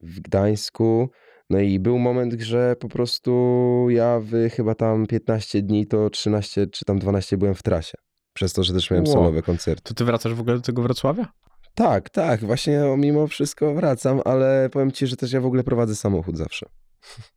w 0.01 0.21
Gdańsku. 0.21 1.11
No 1.51 1.59
i 1.59 1.79
był 1.79 1.99
moment, 1.99 2.33
że 2.41 2.77
po 2.77 2.89
prostu 2.89 3.87
ja 3.91 4.21
w 4.21 4.51
chyba 4.57 4.75
tam 4.75 5.07
15 5.07 5.63
dni 5.63 5.87
to 5.87 6.11
13 6.11 6.67
czy 6.67 6.85
tam 6.85 6.99
12 6.99 7.37
byłem 7.37 7.55
w 7.55 7.63
trasie. 7.63 7.99
Przez 8.33 8.53
to, 8.53 8.65
że 8.65 8.73
też 8.73 8.91
miałem 8.91 9.07
Ło. 9.07 9.13
solowe 9.13 9.43
koncerty. 9.43 9.83
To 9.83 9.95
ty 9.95 10.05
wracasz 10.05 10.35
w 10.35 10.41
ogóle 10.41 10.57
do 10.57 10.63
tego 10.63 10.83
Wrocławia? 10.83 11.33
Tak, 11.75 12.11
tak, 12.11 12.41
właśnie 12.45 12.81
mimo 12.99 13.27
wszystko 13.27 13.75
wracam, 13.75 14.21
ale 14.25 14.69
powiem 14.73 14.93
ci, 14.93 15.07
że 15.07 15.17
też 15.17 15.33
ja 15.33 15.41
w 15.41 15.47
ogóle 15.47 15.65
prowadzę 15.65 15.97
samochód 15.97 16.37
zawsze. 16.37 16.67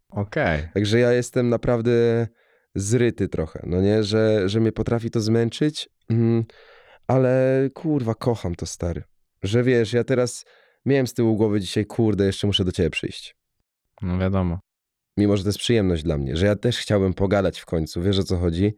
Okej. 0.10 0.68
Także 0.74 1.00
ja 1.00 1.12
jestem 1.12 1.50
naprawdę 1.50 2.28
zryty 2.76 3.28
trochę, 3.28 3.64
no 3.66 3.82
nie, 3.82 4.04
że, 4.04 4.50
że 4.50 4.60
mnie 4.60 4.72
potrafi 4.72 5.12
to 5.12 5.22
zmęczyć, 5.22 5.90
mm, 6.10 6.44
ale 7.08 7.70
kurwa, 7.74 8.16
kocham 8.16 8.56
to 8.56 8.66
stary. 8.66 9.04
Że 9.44 9.64
wiesz, 9.64 9.94
ja 9.94 10.04
teraz 10.04 10.46
miałem 10.86 11.08
z 11.08 11.14
tyłu 11.14 11.36
głowy 11.36 11.62
dzisiaj, 11.62 11.86
kurde, 11.86 12.26
jeszcze 12.26 12.48
muszę 12.48 12.66
do 12.66 12.72
ciebie 12.72 12.90
przyjść. 12.90 13.39
No 14.02 14.18
wiadomo. 14.18 14.60
Mimo, 15.18 15.38
że 15.38 15.44
to 15.44 15.50
jest 15.50 15.60
przyjemność 15.60 16.04
dla 16.04 16.18
mnie, 16.18 16.38
że 16.38 16.46
ja 16.46 16.56
też 16.56 16.78
chciałbym 16.78 17.14
pogadać 17.14 17.60
w 17.60 17.66
końcu, 17.66 18.02
wiesz 18.02 18.20
o 18.20 18.24
co 18.24 18.38
chodzi, 18.38 18.74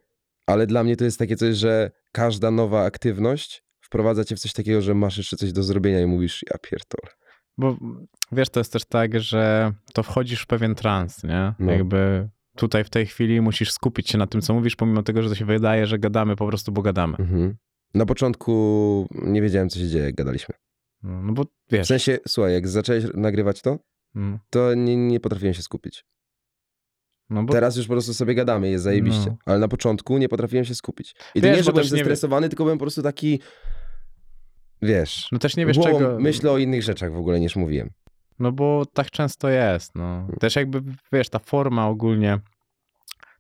ale 0.47 0.67
dla 0.67 0.83
mnie 0.83 0.95
to 0.97 1.03
jest 1.05 1.19
takie 1.19 1.35
coś, 1.35 1.55
że 1.55 1.91
każda 2.11 2.51
nowa 2.51 2.83
aktywność 2.83 3.63
wprowadza 3.81 4.23
cię 4.23 4.35
w 4.35 4.39
coś 4.39 4.53
takiego, 4.53 4.81
że 4.81 4.93
masz 4.93 5.17
jeszcze 5.17 5.37
coś 5.37 5.51
do 5.53 5.63
zrobienia 5.63 6.01
i 6.01 6.05
mówisz, 6.05 6.43
ja 6.51 6.57
pierdolę. 6.57 7.13
Bo 7.57 7.77
wiesz, 8.31 8.49
to 8.49 8.59
jest 8.59 8.73
też 8.73 8.85
tak, 8.85 9.19
że 9.19 9.73
to 9.93 10.03
wchodzisz 10.03 10.41
w 10.41 10.47
pewien 10.47 10.75
trans, 10.75 11.23
nie? 11.23 11.53
No. 11.59 11.71
Jakby 11.71 12.29
tutaj 12.55 12.83
w 12.83 12.89
tej 12.89 13.05
chwili 13.05 13.41
musisz 13.41 13.71
skupić 13.71 14.09
się 14.09 14.17
na 14.17 14.27
tym, 14.27 14.41
co 14.41 14.53
mówisz, 14.53 14.75
pomimo 14.75 15.03
tego, 15.03 15.21
że 15.21 15.29
to 15.29 15.35
się 15.35 15.45
wydaje, 15.45 15.87
że 15.87 15.99
gadamy 15.99 16.35
po 16.35 16.47
prostu, 16.47 16.71
bo 16.71 16.81
gadamy. 16.81 17.17
Mhm. 17.19 17.55
Na 17.93 18.05
początku 18.05 19.07
nie 19.11 19.41
wiedziałem, 19.41 19.69
co 19.69 19.79
się 19.79 19.87
dzieje, 19.87 20.05
jak 20.05 20.15
gadaliśmy. 20.15 20.55
No, 21.03 21.21
no 21.21 21.33
bo 21.33 21.43
W 21.43 21.47
wiesz. 21.71 21.87
sensie, 21.87 22.17
słuchaj, 22.27 22.53
jak 22.53 22.67
zacząłeś 22.67 23.03
nagrywać 23.13 23.61
to, 23.61 23.79
mm, 24.15 24.39
to 24.49 24.73
nie, 24.73 24.95
nie 24.97 25.19
potrafiłem 25.19 25.53
się 25.53 25.61
skupić. 25.61 26.05
No 27.29 27.43
bo 27.43 27.53
Teraz 27.53 27.77
już 27.77 27.87
po 27.87 27.93
prostu 27.93 28.13
sobie 28.13 28.35
gadamy, 28.35 28.69
jest 28.69 28.83
zajebiście. 28.83 29.25
No. 29.29 29.37
Ale 29.45 29.59
na 29.59 29.67
początku 29.67 30.17
nie 30.17 30.29
potrafiłem 30.29 30.65
się 30.65 30.75
skupić. 30.75 31.15
I 31.35 31.41
to 31.41 31.47
Wiesz, 31.47 31.57
nie, 31.57 31.63
że 31.63 31.71
byłem 31.71 31.85
nie 31.85 31.91
wie- 31.91 31.97
zestresowany, 31.97 32.49
tylko 32.49 32.63
byłem 32.63 32.77
po 32.77 32.83
prostu 32.83 33.01
taki, 33.01 33.39
wiesz, 34.81 35.27
no 35.31 35.39
też 35.39 35.57
nie 35.57 35.65
wiesz 35.65 35.77
głową 35.77 35.93
czego. 35.99 36.17
myślę 36.19 36.51
o 36.51 36.57
innych 36.57 36.83
rzeczach 36.83 37.13
w 37.13 37.17
ogóle 37.17 37.39
niż 37.39 37.55
mówiłem. 37.55 37.89
No 38.39 38.51
bo 38.51 38.85
tak 38.93 39.11
często 39.11 39.49
jest. 39.49 39.95
No. 39.95 40.27
Też 40.39 40.55
jakby, 40.55 40.81
wiesz, 41.13 41.29
ta 41.29 41.39
forma 41.39 41.87
ogólnie, 41.87 42.39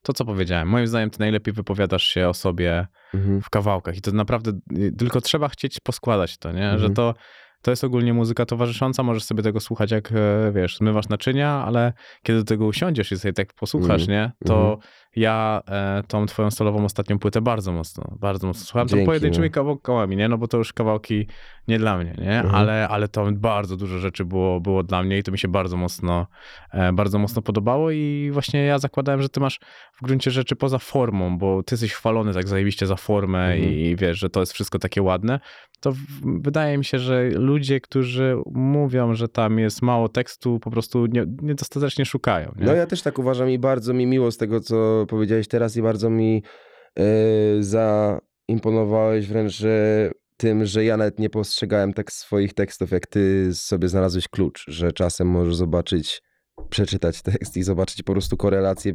to 0.01 0.13
co 0.13 0.25
powiedziałem, 0.25 0.67
moim 0.67 0.87
zdaniem 0.87 1.09
ty 1.09 1.19
najlepiej 1.19 1.53
wypowiadasz 1.53 2.03
się 2.03 2.27
o 2.29 2.33
sobie 2.33 2.87
Mhm. 3.13 3.41
w 3.41 3.49
kawałkach 3.49 3.97
i 3.97 4.01
to 4.01 4.11
naprawdę, 4.11 4.51
y, 4.77 4.91
tylko 4.97 5.21
trzeba 5.21 5.47
chcieć 5.49 5.79
poskładać 5.79 6.37
to, 6.37 6.51
nie? 6.51 6.69
Że 6.69 6.87
Mhm. 6.87 6.93
to, 6.93 7.13
to 7.61 7.71
jest 7.71 7.83
ogólnie 7.83 8.13
muzyka 8.13 8.45
towarzysząca, 8.45 9.03
możesz 9.03 9.23
sobie 9.23 9.43
tego 9.43 9.59
słuchać 9.59 9.91
jak, 9.91 10.11
e, 10.11 10.51
wiesz, 10.51 10.77
zmywasz 10.77 11.09
naczynia, 11.09 11.49
ale 11.49 11.93
kiedy 12.23 12.39
do 12.39 12.45
tego 12.45 12.65
usiądziesz 12.65 13.11
i 13.11 13.19
sobie 13.19 13.33
tak 13.33 13.53
posłuchasz, 13.53 14.01
Mhm. 14.01 14.09
nie? 14.09 14.31
To 14.47 14.55
Mhm. 14.63 14.79
ja 15.15 15.61
e, 15.67 16.03
tą 16.07 16.25
twoją 16.25 16.51
solową 16.51 16.85
ostatnią 16.85 17.19
płytę 17.19 17.41
bardzo 17.41 17.71
mocno, 17.71 18.03
bardzo 18.19 18.47
mocno 18.47 18.65
słucham. 18.65 18.87
To 18.87 18.91
Dzięki, 18.95 19.05
pojedynczymi 19.05 19.47
no. 19.47 19.53
kawałkami, 19.53 20.15
nie? 20.15 20.29
No 20.29 20.37
bo 20.37 20.47
to 20.47 20.57
już 20.57 20.73
kawałki 20.73 21.27
nie 21.67 21.79
dla 21.79 21.97
mnie, 21.97 22.15
nie? 22.17 22.39
Mhm. 22.39 22.55
Ale, 22.55 22.87
ale 22.87 23.07
to 23.07 23.25
bardzo 23.31 23.77
dużo 23.77 23.97
rzeczy 23.97 24.25
było, 24.25 24.59
było 24.59 24.83
dla 24.83 25.03
mnie 25.03 25.17
i 25.17 25.23
to 25.23 25.31
mi 25.31 25.37
się 25.39 25.47
bardzo 25.47 25.77
mocno, 25.77 26.27
e, 26.73 26.93
bardzo 26.93 27.19
mocno 27.19 27.41
podobało 27.41 27.91
i 27.91 28.29
właśnie 28.33 28.63
ja 28.63 28.79
zakładałem, 28.79 29.21
że 29.21 29.29
ty 29.29 29.39
masz 29.39 29.59
w 30.01 30.05
gruncie 30.05 30.31
rzeczy 30.31 30.55
poza 30.55 30.77
formą, 30.77 31.37
bo 31.37 31.63
ty 31.63 31.73
jesteś 31.75 31.93
chwalony 31.93 32.33
tak 32.33 32.47
zajebiście 32.47 32.87
za 32.87 32.95
formę 32.95 33.43
Mhm. 33.53 33.73
i 33.73 33.95
wiesz, 33.95 34.19
że 34.19 34.29
to 34.29 34.39
jest 34.39 34.53
wszystko 34.53 34.79
takie 34.79 35.01
ładne, 35.01 35.39
to 35.81 35.93
wydaje 36.23 36.77
mi 36.77 36.85
się, 36.85 36.99
że 36.99 37.29
ludzie, 37.29 37.81
którzy 37.81 38.35
mówią, 38.51 39.13
że 39.13 39.27
tam 39.27 39.59
jest 39.59 39.81
mało 39.81 40.09
tekstu, 40.09 40.59
po 40.59 40.71
prostu 40.71 41.05
nie, 41.05 41.25
niedostatecznie 41.41 42.05
szukają, 42.05 42.51
nie? 42.57 42.65
No 42.65 42.73
ja 42.73 42.85
też 42.85 43.01
tak 43.01 43.19
uważam 43.19 43.49
i 43.49 43.59
bardzo 43.59 43.93
mi 43.93 44.05
miło 44.05 44.31
z 44.31 44.37
tego, 44.37 44.59
co 44.59 45.05
powiedziałeś 45.09 45.47
teraz 45.47 45.77
i 45.77 45.81
bardzo 45.81 46.09
mi 46.09 46.43
e, 46.99 47.03
zaimponowałeś 47.59 49.27
wręcz, 49.27 49.63
tym, 50.37 50.65
że 50.65 50.83
ja 50.83 50.97
nawet 50.97 51.19
nie 51.19 51.29
postrzegałem 51.29 51.93
tak 51.93 52.11
swoich 52.11 52.53
tekstów, 52.53 52.91
jak 52.91 53.07
ty 53.07 53.49
sobie 53.53 53.87
znalazłeś 53.87 54.27
klucz, 54.27 54.65
że 54.67 54.91
czasem 54.91 55.27
możesz 55.27 55.55
zobaczyć, 55.55 56.21
przeczytać 56.69 57.21
tekst 57.21 57.57
i 57.57 57.63
zobaczyć 57.63 58.03
po 58.03 58.11
prostu 58.11 58.37
korelację 58.37 58.93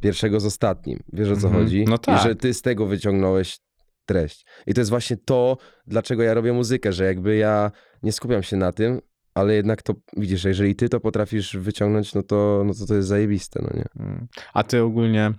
pierwszego 0.00 0.40
z 0.40 0.46
ostatnim. 0.46 1.00
Wiesz 1.12 1.30
o 1.30 1.36
co 1.36 1.46
Mhm. 1.46 1.64
chodzi? 1.64 1.84
No 1.88 1.98
tak. 1.98 2.20
I 2.20 2.22
że 2.22 2.34
ty 2.36 2.54
z 2.54 2.62
tego 2.62 2.86
wyciągnąłeś 2.86 3.58
treść. 4.06 4.46
I 4.66 4.74
to 4.74 4.80
jest 4.80 4.90
właśnie 4.90 5.16
to, 5.16 5.56
dlaczego 5.86 6.22
ja 6.22 6.34
robię 6.34 6.52
muzykę, 6.52 6.92
że 6.92 7.04
jakby 7.04 7.36
ja 7.36 7.70
nie 8.02 8.12
skupiam 8.12 8.42
się 8.42 8.56
na 8.56 8.72
tym, 8.72 9.00
ale 9.34 9.54
jednak 9.54 9.82
to, 9.82 9.94
widzisz, 10.16 10.40
że 10.40 10.48
jeżeli 10.48 10.76
ty 10.76 10.88
to 10.88 11.00
potrafisz 11.00 11.56
wyciągnąć, 11.56 12.14
no 12.14 12.22
to, 12.22 12.62
no 12.66 12.74
to 12.74 12.86
to 12.86 12.94
jest 12.94 13.08
zajebiste, 13.08 13.60
no 13.62 13.70
nie? 13.74 14.06
Mm. 14.06 14.26
A 14.54 14.64
ty 14.64 14.82
ogólnie 14.82 15.32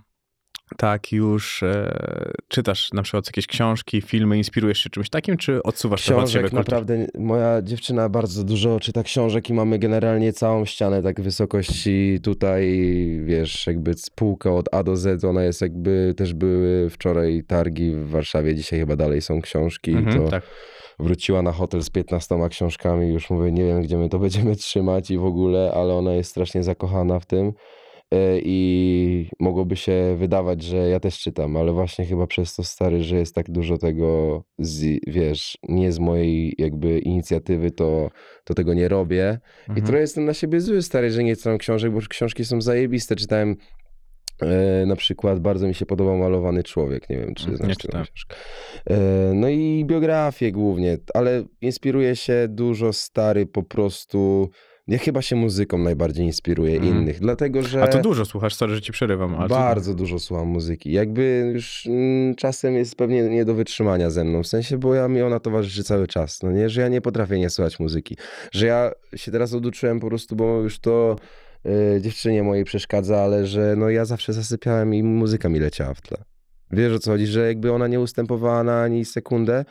tak 0.76 1.12
już 1.12 1.62
e, 1.62 2.32
czytasz 2.48 2.92
na 2.92 3.02
przykład 3.02 3.26
jakieś 3.26 3.46
książki, 3.46 4.02
filmy, 4.02 4.38
inspirujesz 4.38 4.78
się 4.78 4.90
czymś 4.90 5.10
takim, 5.10 5.36
czy 5.36 5.62
odsuwasz 5.62 6.06
to 6.06 6.18
od 6.18 6.30
siebie 6.30 6.44
Książek 6.44 6.52
naprawdę, 6.52 7.06
moja 7.18 7.62
dziewczyna 7.62 8.08
bardzo 8.08 8.44
dużo 8.44 8.80
czyta 8.80 9.02
książek 9.02 9.50
i 9.50 9.54
mamy 9.54 9.78
generalnie 9.78 10.32
całą 10.32 10.64
ścianę 10.64 11.02
tak 11.02 11.20
wysokości 11.20 12.18
tutaj, 12.22 12.80
wiesz, 13.24 13.66
jakby 13.66 13.94
spółka 13.94 14.52
od 14.52 14.74
A 14.74 14.82
do 14.82 14.96
Z, 14.96 15.24
ona 15.24 15.44
jest 15.44 15.60
jakby, 15.60 16.14
też 16.16 16.34
były 16.34 16.90
wczoraj 16.90 17.44
targi 17.46 17.90
w 17.90 18.08
Warszawie, 18.08 18.54
dzisiaj 18.54 18.78
chyba 18.78 18.96
dalej 18.96 19.22
są 19.22 19.40
książki 19.40 19.90
i 19.90 19.96
Mhm, 19.96 20.24
to 20.24 20.30
tak. 20.30 20.42
wróciła 20.98 21.42
na 21.42 21.52
hotel 21.52 21.82
z 21.82 21.90
15 21.90 22.48
książkami, 22.50 23.08
już 23.08 23.30
mówię, 23.30 23.52
nie 23.52 23.64
wiem 23.64 23.82
gdzie 23.82 23.96
my 23.98 24.08
to 24.08 24.18
będziemy 24.18 24.56
trzymać 24.56 25.10
i 25.10 25.18
w 25.18 25.24
ogóle, 25.24 25.72
ale 25.74 25.94
ona 25.94 26.12
jest 26.12 26.30
strasznie 26.30 26.62
zakochana 26.62 27.20
w 27.20 27.26
tym 27.26 27.52
i 28.44 29.28
mogłoby 29.40 29.76
się 29.76 30.16
wydawać, 30.18 30.62
że 30.62 30.76
ja 30.76 31.00
też 31.00 31.18
czytam, 31.18 31.56
ale 31.56 31.72
właśnie 31.72 32.06
chyba 32.06 32.26
przez 32.26 32.54
to 32.54 32.64
stary, 32.64 33.02
że 33.02 33.16
jest 33.16 33.34
tak 33.34 33.50
dużo 33.50 33.78
tego, 33.78 34.42
z, 34.58 35.00
wiesz, 35.06 35.58
nie 35.68 35.92
z 35.92 35.98
mojej 35.98 36.54
jakby 36.58 36.98
inicjatywy, 36.98 37.70
to, 37.70 38.10
to 38.44 38.54
tego 38.54 38.74
nie 38.74 38.88
robię 38.88 39.38
i 39.68 39.70
Mhm. 39.70 39.86
trochę 39.86 40.00
jestem 40.00 40.24
na 40.24 40.34
siebie 40.34 40.60
zły, 40.60 40.82
stary, 40.82 41.10
że 41.10 41.24
nie 41.24 41.36
czytam 41.36 41.58
książek, 41.58 41.92
bo 41.92 42.00
książki 42.08 42.44
są 42.44 42.60
zajebiste, 42.60 43.16
czytałem 43.16 43.56
e, 44.42 44.86
na 44.86 44.96
przykład 44.96 45.40
bardzo 45.40 45.68
mi 45.68 45.74
się 45.74 45.86
podobał 45.86 46.18
Malowany 46.18 46.62
Człowiek, 46.62 47.10
nie 47.10 47.16
wiem 47.16 47.34
czy 47.34 47.50
Nie 47.50 47.56
znasz 47.56 47.76
tę 47.76 47.88
książkę. 47.88 48.34
E, 48.90 48.96
No 49.34 49.48
i 49.48 49.84
biografię 49.86 50.52
głównie, 50.52 50.98
ale 51.14 51.44
inspiruje 51.60 52.16
się 52.16 52.46
dużo 52.48 52.92
stary 52.92 53.46
po 53.46 53.62
prostu. 53.62 54.50
Ja 54.86 54.98
chyba 54.98 55.22
się 55.22 55.36
muzyką 55.36 55.78
najbardziej 55.78 56.26
inspiruję 56.26 56.74
Mhm. 56.76 56.94
innych, 56.98 57.20
dlatego 57.20 57.62
że 57.62 57.82
A 57.82 57.88
to 57.88 57.98
dużo 58.00 58.24
słuchasz, 58.24 58.54
sorry, 58.54 58.74
że 58.74 58.80
ci 58.82 58.92
przerywam. 58.92 59.34
Ale 59.34 59.48
to- 59.48 59.54
bardzo 59.54 59.94
dużo 59.94 60.18
słucham 60.18 60.46
muzyki. 60.48 60.92
Jakby 60.92 61.50
już 61.54 61.86
mm, 61.86 62.34
czasem 62.34 62.74
jest 62.74 62.96
pewnie 62.96 63.22
nie 63.22 63.44
do 63.44 63.54
wytrzymania 63.54 64.10
ze 64.10 64.24
mną, 64.24 64.42
w 64.42 64.46
sensie, 64.46 64.78
bo 64.78 64.94
ja 64.94 65.08
mi 65.08 65.22
ona 65.22 65.40
towarzyszy 65.40 65.84
cały 65.84 66.06
czas, 66.06 66.42
no 66.42 66.52
nie, 66.52 66.68
że 66.68 66.80
ja 66.80 66.88
nie 66.88 67.00
potrafię 67.00 67.38
nie 67.38 67.50
słuchać 67.50 67.80
muzyki, 67.80 68.16
że 68.52 68.66
ja 68.66 68.90
się 69.16 69.32
teraz 69.32 69.54
oduczyłem 69.54 70.00
po 70.00 70.08
prostu, 70.08 70.36
bo 70.36 70.60
już 70.60 70.78
to 70.78 71.16
y, 71.96 72.00
dziewczynie 72.00 72.42
mojej 72.42 72.64
przeszkadza, 72.64 73.20
ale 73.20 73.46
że 73.46 73.74
no 73.78 73.90
ja 73.90 74.04
zawsze 74.04 74.32
zasypiałem 74.32 74.94
i 74.94 75.02
muzyka 75.02 75.48
mi 75.48 75.58
leciała 75.60 75.94
w 75.94 76.00
tle. 76.00 76.16
Wiesz 76.70 76.92
o 76.92 76.98
co 76.98 77.10
chodzi, 77.10 77.26
że 77.26 77.46
jakby 77.46 77.72
ona 77.72 77.88
nie 77.88 78.00
ustępowała 78.00 78.64
na 78.64 78.82
ani 78.82 79.04
sekundę. 79.04 79.64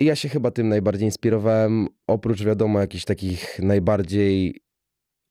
I 0.00 0.04
ja 0.04 0.16
się 0.16 0.28
chyba 0.28 0.50
tym 0.50 0.68
najbardziej 0.68 1.04
inspirowałem, 1.08 1.88
oprócz 2.06 2.42
wiadomo 2.42 2.80
jakichś 2.80 3.04
takich 3.04 3.58
najbardziej 3.62 4.60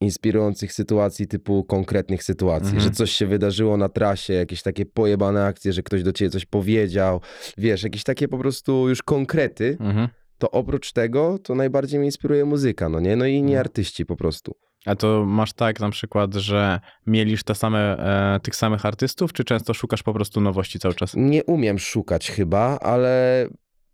inspirujących 0.01 0.73
sytuacji 0.73 1.27
typu 1.27 1.63
konkretnych 1.63 2.23
sytuacji, 2.23 2.67
Mhm. 2.67 2.83
że 2.83 2.91
coś 2.91 3.11
się 3.11 3.25
wydarzyło 3.25 3.77
na 3.77 3.89
trasie, 3.89 4.33
jakieś 4.33 4.61
takie 4.61 4.85
pojebane 4.85 5.45
akcje, 5.45 5.73
że 5.73 5.83
ktoś 5.83 6.03
do 6.03 6.11
ciebie 6.13 6.29
coś 6.31 6.45
powiedział, 6.45 7.21
wiesz, 7.57 7.83
jakieś 7.83 8.03
takie 8.03 8.27
po 8.27 8.37
prostu 8.37 8.89
już 8.89 9.03
konkrety, 9.03 9.77
Mhm. 9.79 10.07
to 10.37 10.51
oprócz 10.51 10.91
tego 10.91 11.39
to 11.43 11.55
najbardziej 11.55 11.99
mnie 11.99 12.07
inspiruje 12.07 12.45
muzyka, 12.45 12.89
no 12.89 12.99
nie? 12.99 13.15
No 13.15 13.25
i 13.25 13.33
inni 13.33 13.51
Mhm. 13.51 13.59
artyści 13.59 14.05
po 14.05 14.15
prostu. 14.15 14.55
A 14.85 14.95
to 14.95 15.25
masz 15.25 15.53
tak 15.53 15.79
na 15.79 15.89
przykład, 15.89 16.33
że 16.33 16.79
mielisz 17.07 17.43
te 17.43 17.55
same, 17.55 17.97
e, 18.35 18.39
tych 18.39 18.55
samych 18.55 18.85
artystów, 18.85 19.33
czy 19.33 19.43
często 19.43 19.73
szukasz 19.73 20.03
po 20.03 20.13
prostu 20.13 20.41
nowości 20.41 20.79
cały 20.79 20.93
czas? 20.95 21.13
Nie 21.15 21.43
umiem 21.43 21.79
szukać 21.79 22.31
chyba, 22.31 22.79
ale 22.79 23.47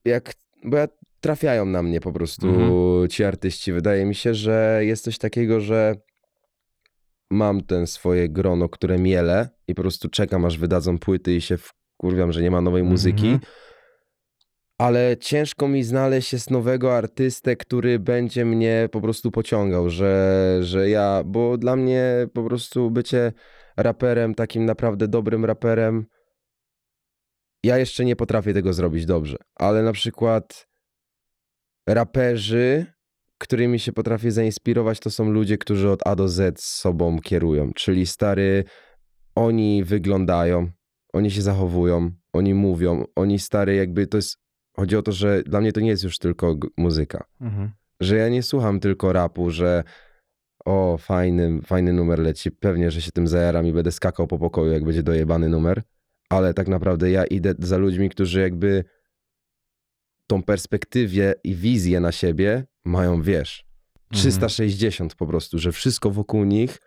jak, 0.05 0.33
bo 0.65 0.77
ja 0.77 0.87
trafiają 1.19 1.65
na 1.65 1.83
mnie 1.83 2.01
po 2.01 2.11
prostu 2.11 2.47
Mhm. 2.47 3.07
ci 3.07 3.23
artyści. 3.23 3.73
Wydaje 3.73 4.05
mi 4.05 4.15
się, 4.15 4.33
że 4.33 4.79
jest 4.81 5.03
coś 5.03 5.17
takiego, 5.17 5.59
że 5.61 5.95
mam 7.31 7.61
ten 7.61 7.87
swoje 7.87 8.29
grono, 8.29 8.69
które 8.69 8.97
miele 8.97 9.49
i 9.67 9.75
po 9.75 9.81
prostu 9.81 10.09
czekam, 10.09 10.45
aż 10.45 10.57
wydadzą 10.57 10.97
płyty 10.97 11.35
i 11.35 11.41
się 11.41 11.57
wkurwiam, 11.57 12.31
że 12.31 12.41
nie 12.41 12.51
ma 12.51 12.61
nowej 12.61 12.83
muzyki. 12.83 13.27
Mhm. 13.27 13.39
Ale 14.77 15.17
ciężko 15.17 15.67
mi 15.67 15.83
znaleźć 15.83 16.33
jest 16.33 16.51
nowego 16.51 16.97
artystę, 16.97 17.55
który 17.55 17.99
będzie 17.99 18.45
mnie 18.45 18.89
po 18.91 19.01
prostu 19.01 19.31
pociągał, 19.31 19.89
że, 19.89 20.57
że 20.61 20.89
ja, 20.89 21.23
bo 21.25 21.57
dla 21.57 21.75
mnie 21.75 22.27
po 22.33 22.43
prostu 22.43 22.91
bycie 22.91 23.33
raperem, 23.77 24.35
takim 24.35 24.65
naprawdę 24.65 25.07
dobrym 25.07 25.45
raperem, 25.45 26.05
ja 27.65 27.77
jeszcze 27.77 28.05
nie 28.05 28.15
potrafię 28.15 28.53
tego 28.53 28.73
zrobić 28.73 29.05
dobrze, 29.05 29.37
ale 29.55 29.83
na 29.83 29.91
przykład 29.93 30.67
raperzy, 31.87 32.85
którymi 33.37 33.79
się 33.79 33.93
potrafię 33.93 34.31
zainspirować, 34.31 34.99
to 34.99 35.11
są 35.11 35.29
ludzie, 35.29 35.57
którzy 35.57 35.89
od 35.89 36.07
A 36.07 36.15
do 36.15 36.27
Z 36.27 36.59
sobą 36.63 37.19
kierują, 37.19 37.71
czyli 37.75 38.05
stary, 38.05 38.63
oni 39.35 39.83
wyglądają, 39.83 40.69
oni 41.13 41.31
się 41.31 41.41
zachowują, 41.41 42.11
oni 42.33 42.53
mówią, 42.53 43.03
oni 43.15 43.39
stary 43.39 43.75
jakby 43.75 44.07
to 44.07 44.17
jest, 44.17 44.37
chodzi 44.75 44.97
o 44.97 45.01
to, 45.01 45.11
że 45.11 45.43
dla 45.43 45.61
mnie 45.61 45.71
to 45.71 45.79
nie 45.79 45.89
jest 45.89 46.03
już 46.03 46.17
tylko 46.17 46.55
muzyka, 46.77 47.25
Mhm. 47.41 47.71
że 47.99 48.15
ja 48.17 48.29
nie 48.29 48.43
słucham 48.43 48.79
tylko 48.79 49.13
rapu, 49.13 49.51
że 49.51 49.83
o, 50.65 50.97
fajny, 50.97 51.61
fajny 51.65 51.93
numer 51.93 52.19
leci, 52.19 52.51
pewnie, 52.51 52.91
że 52.91 53.01
się 53.01 53.11
tym 53.11 53.27
zajaram 53.27 53.65
i 53.65 53.73
będę 53.73 53.91
skakał 53.91 54.27
po 54.27 54.39
pokoju, 54.39 54.71
jak 54.71 54.83
będzie 54.83 55.03
dojebany 55.03 55.49
numer, 55.49 55.81
ale 56.29 56.53
tak 56.53 56.67
naprawdę 56.67 57.11
ja 57.11 57.25
idę 57.25 57.53
za 57.59 57.77
ludźmi, 57.77 58.09
którzy 58.09 58.41
jakby 58.41 58.83
tą 60.27 60.43
perspektywę 60.43 61.33
i 61.43 61.55
wizję 61.55 61.99
na 61.99 62.11
siebie 62.11 62.63
mają, 62.85 63.21
wiesz, 63.21 63.65
360 64.11 65.15
po 65.15 65.27
prostu, 65.27 65.59
że 65.59 65.71
wszystko 65.71 66.11
wokół 66.11 66.43
nich 66.43 66.77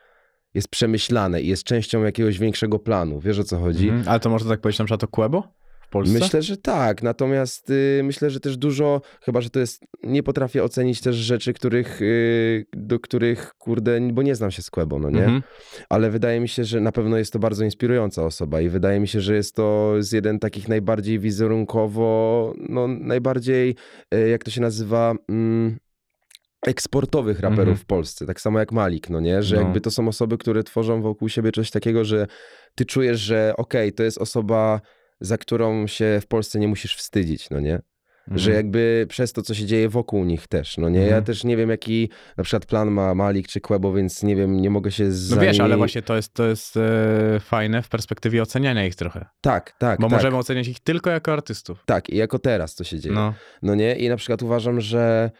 jest 0.54 0.68
przemyślane 0.68 1.42
i 1.42 1.48
jest 1.48 1.64
częścią 1.64 2.02
jakiegoś 2.02 2.38
większego 2.38 2.78
planu. 2.78 3.20
Wiesz 3.20 3.38
o 3.38 3.44
co 3.44 3.58
chodzi? 3.58 3.88
Mhm. 3.88 4.08
Ale 4.08 4.20
to 4.20 4.30
można 4.30 4.50
tak 4.50 4.60
powiedzieć 4.60 4.78
na 4.78 4.84
przykład 4.84 5.04
o 5.04 5.08
Quebo 5.08 5.57
w 5.88 5.90
Polsce? 5.90 6.18
Myślę, 6.18 6.42
że 6.42 6.56
tak, 6.56 7.02
natomiast 7.02 7.70
y, 7.70 8.00
myślę, 8.04 8.30
że 8.30 8.40
też 8.40 8.56
dużo, 8.56 9.00
chyba, 9.22 9.40
że 9.40 9.50
to 9.50 9.60
jest, 9.60 9.84
nie 10.02 10.22
potrafię 10.22 10.64
ocenić 10.64 11.00
też 11.00 11.16
rzeczy, 11.16 11.52
których, 11.52 12.02
y, 12.02 12.66
do 12.72 13.00
których, 13.00 13.54
kurde, 13.58 14.00
bo 14.12 14.22
nie 14.22 14.34
znam 14.34 14.50
się 14.50 14.62
z 14.62 14.70
Quebo, 14.70 14.98
no 14.98 15.10
nie? 15.10 15.24
Mhm. 15.24 15.42
Ale 15.88 16.10
wydaje 16.10 16.40
mi 16.40 16.48
się, 16.48 16.64
że 16.64 16.80
na 16.80 16.92
pewno 16.92 17.16
jest 17.16 17.32
to 17.32 17.38
bardzo 17.38 17.64
inspirująca 17.64 18.24
osoba 18.24 18.60
i 18.60 18.68
wydaje 18.68 19.00
mi 19.00 19.08
się, 19.08 19.20
że 19.20 19.34
jest 19.34 19.54
to 19.54 19.94
z 19.98 20.12
jeden 20.12 20.38
takich 20.38 20.68
najbardziej 20.68 21.18
wizerunkowo, 21.18 22.54
no 22.68 22.88
najbardziej, 22.88 23.74
y, 24.14 24.28
jak 24.28 24.44
to 24.44 24.50
się 24.50 24.60
nazywa, 24.60 25.14
mm, 25.28 25.76
eksportowych 26.66 27.40
raperów 27.40 27.58
Mhm. 27.60 27.76
w 27.76 27.84
Polsce, 27.84 28.26
tak 28.26 28.40
samo 28.40 28.58
jak 28.58 28.72
Malik, 28.72 29.10
no 29.10 29.20
nie? 29.20 29.42
Że 29.42 29.56
No. 29.56 29.62
jakby 29.62 29.80
to 29.80 29.90
są 29.90 30.08
osoby, 30.08 30.38
które 30.38 30.62
tworzą 30.62 31.02
wokół 31.02 31.28
siebie 31.28 31.52
coś 31.52 31.70
takiego, 31.70 32.04
że 32.04 32.26
ty 32.74 32.84
czujesz, 32.84 33.20
że 33.20 33.52
okej, 33.56 33.92
to 33.92 34.02
jest 34.02 34.18
osoba, 34.18 34.80
za 35.20 35.38
którą 35.38 35.86
się 35.86 36.18
w 36.22 36.26
Polsce 36.26 36.58
nie 36.58 36.68
musisz 36.68 36.96
wstydzić, 36.96 37.50
no 37.50 37.60
nie? 37.60 37.80
Że 38.30 38.50
Mhm. 38.50 38.56
jakby 38.56 39.06
przez 39.08 39.32
to, 39.32 39.42
co 39.42 39.54
się 39.54 39.66
dzieje 39.66 39.88
wokół 39.88 40.24
nich 40.24 40.46
też, 40.46 40.78
no 40.78 40.88
nie? 40.88 40.98
Ja 41.00 41.04
Mhm. 41.06 41.24
też 41.24 41.44
nie 41.44 41.56
wiem, 41.56 41.70
jaki 41.70 42.10
na 42.36 42.44
przykład 42.44 42.66
plan 42.66 42.90
ma 42.90 43.14
Malik 43.14 43.48
czy 43.48 43.60
Quebo, 43.60 43.92
więc 43.92 44.22
nie 44.22 44.36
wiem, 44.36 44.60
nie 44.60 44.70
mogę 44.70 44.90
się 44.92 45.12
za 45.12 45.36
No 45.36 45.42
wiesz, 45.42 45.60
ale 45.60 45.76
właśnie 45.76 46.02
to 46.02 46.16
jest, 46.16 46.34
to 46.34 46.46
jest 46.46 46.76
e, 46.76 47.40
fajne 47.40 47.82
w 47.82 47.88
perspektywie 47.88 48.42
oceniania 48.42 48.86
ich 48.86 48.94
trochę. 48.94 49.26
Tak, 49.40 49.72
tak, 49.78 50.00
Bo 50.00 50.08
tak. 50.08 50.18
możemy 50.18 50.36
oceniać 50.36 50.68
ich 50.68 50.80
tylko 50.80 51.10
jako 51.10 51.32
artystów. 51.32 51.82
Tak, 51.86 52.10
i 52.10 52.16
jako 52.16 52.38
teraz 52.38 52.74
to 52.74 52.84
się 52.84 52.98
dzieje. 53.00 53.14
No. 53.14 53.34
No 53.62 53.74
nie? 53.74 53.96
I 53.96 54.08
na 54.08 54.16
przykład 54.16 54.42
uważam, 54.42 54.80
że 54.80 55.30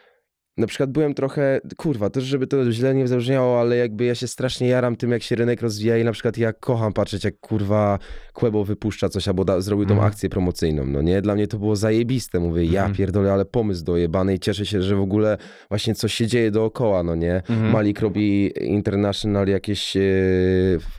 na 0.59 0.67
przykład 0.67 0.91
byłem 0.91 1.13
trochę, 1.13 1.61
kurwa, 1.77 2.09
też 2.09 2.23
żeby 2.23 2.47
to 2.47 2.71
źle 2.71 2.95
nie 2.95 3.07
zabrzmiało, 3.07 3.59
ale 3.61 3.75
jakby 3.77 4.05
ja 4.05 4.15
się 4.15 4.27
strasznie 4.27 4.67
jaram 4.67 4.95
tym, 4.95 5.11
jak 5.11 5.23
się 5.23 5.35
rynek 5.35 5.61
rozwija 5.61 5.97
i 5.97 6.03
na 6.03 6.11
przykład 6.11 6.37
ja 6.37 6.53
kocham 6.53 6.93
patrzeć, 6.93 7.23
jak 7.23 7.39
kurwa 7.39 7.99
Quebo 8.33 8.63
wypuszcza 8.65 9.09
coś 9.09 9.27
albo 9.27 9.45
da, 9.45 9.61
zrobił 9.61 9.85
tą 9.85 9.93
Mhm. 9.93 10.07
akcję 10.11 10.29
promocyjną, 10.29 10.85
no 10.85 11.01
nie? 11.01 11.21
Dla 11.21 11.35
mnie 11.35 11.47
to 11.47 11.59
było 11.59 11.75
zajebiste, 11.75 12.39
mówię, 12.39 12.63
ja 12.65 12.81
Mhm. 12.81 12.95
pierdolę, 12.95 13.33
ale 13.33 13.45
pomysł 13.45 13.83
dojebany 13.83 14.33
i 14.35 14.39
cieszę 14.39 14.65
się, 14.65 14.81
że 14.81 14.95
w 14.95 15.01
ogóle 15.01 15.37
właśnie 15.69 15.95
coś 15.95 16.13
się 16.13 16.27
dzieje 16.27 16.51
dookoła, 16.51 17.03
no 17.03 17.15
nie? 17.15 17.35
Mhm. 17.35 17.71
Malik 17.71 17.99
robi 17.99 18.51
international 18.61 19.47
jakieś 19.47 19.97
e, 19.97 20.01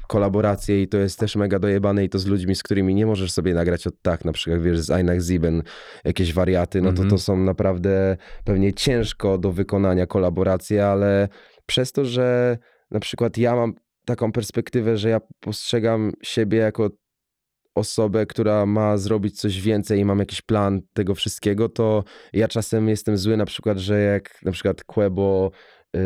kolaboracje 0.09 0.83
i 0.83 0.89
to 0.89 0.99
jest 0.99 1.19
też 1.19 1.37
mega 1.37 1.59
dojebane 1.59 2.05
i 2.05 2.09
to 2.09 2.19
z 2.19 2.27
ludźmi, 2.27 2.55
z 2.55 2.63
którymi 2.63 2.95
nie 2.95 3.07
możesz 3.07 3.33
sobie 3.33 3.55
nagrać 3.55 3.87
od 3.87 3.95
tak, 4.03 4.25
na 4.25 4.33
przykład 4.33 4.63
wiesz, 4.63 4.81
z 4.81 4.91
Einach 4.91 5.21
Ziben, 5.21 5.63
jakieś 6.05 6.33
wariaty, 6.33 6.81
no 6.81 6.87
to 6.89 6.91
Mhm. 6.91 7.11
to 7.11 7.19
są 7.19 7.37
naprawdę 7.37 8.17
pewnie 8.45 8.73
ciężko 8.73 9.39
do 9.39 9.50
wykonania 9.53 10.07
kolaboracje, 10.07 10.87
ale 10.87 11.29
przez 11.67 11.93
to, 11.93 12.05
że 12.05 12.59
na 12.91 13.01
przykład 13.01 13.39
ja 13.39 13.57
mam 13.57 13.75
taką 14.05 14.33
perspektywę, 14.33 14.97
że 14.97 15.09
ja 15.09 15.21
postrzegam 15.41 16.13
siebie 16.23 16.59
jako 16.59 16.91
osobę, 17.75 18.27
która 18.27 18.67
ma 18.67 18.97
zrobić 18.97 19.41
coś 19.41 19.61
więcej 19.61 20.01
i 20.01 20.05
mam 20.05 20.19
jakiś 20.19 20.43
plan 20.43 20.81
tego 20.93 21.15
wszystkiego, 21.15 21.69
to 21.69 22.05
ja 22.33 22.49
czasem 22.49 22.89
jestem 22.89 23.17
zły 23.17 23.37
na 23.37 23.47
przykład, 23.47 23.79
że 23.79 24.01
jak 24.01 24.43
na 24.43 24.53
przykład 24.53 24.85
Quebo 24.85 25.51
yy, 25.95 26.01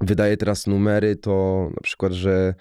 wydaje 0.00 0.36
teraz 0.36 0.66
numery, 0.66 1.16
to 1.16 1.66
na 1.74 1.80
przykład, 1.82 2.12
że 2.12 2.54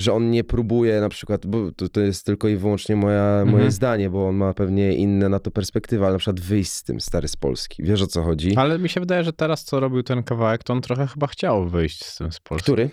że 0.00 0.12
on 0.12 0.30
nie 0.30 0.44
próbuje 0.44 1.00
na 1.00 1.08
przykład, 1.08 1.46
bo 1.46 1.72
to, 1.72 1.88
to 1.88 2.00
jest 2.00 2.26
tylko 2.26 2.48
i 2.48 2.56
wyłącznie 2.56 2.96
moja, 2.96 3.38
moje 3.44 3.54
Mhm. 3.54 3.70
zdanie, 3.70 4.10
bo 4.10 4.28
on 4.28 4.34
ma 4.36 4.54
pewnie 4.54 4.94
inne 4.94 5.28
na 5.28 5.38
to 5.38 5.50
perspektywy, 5.50 6.04
ale 6.04 6.12
na 6.12 6.18
przykład 6.18 6.40
wyjść 6.40 6.72
z 6.72 6.82
tym, 6.82 7.00
stary 7.00 7.28
z 7.28 7.36
Polski. 7.36 7.82
Wiesz 7.82 8.02
o 8.02 8.06
co 8.06 8.22
chodzi? 8.22 8.56
Ale 8.56 8.78
mi 8.78 8.88
się 8.88 9.00
wydaje, 9.00 9.24
że 9.24 9.32
teraz 9.32 9.64
co 9.64 9.80
robił 9.80 10.02
ten 10.02 10.22
kawałek, 10.22 10.64
to 10.64 10.72
on 10.72 10.80
trochę 10.80 11.06
chyba 11.06 11.26
chciał 11.26 11.68
wyjść 11.68 12.04
z 12.04 12.16
tym 12.16 12.32
z 12.32 12.40
Polski. 12.40 12.64
Który? 12.64 12.90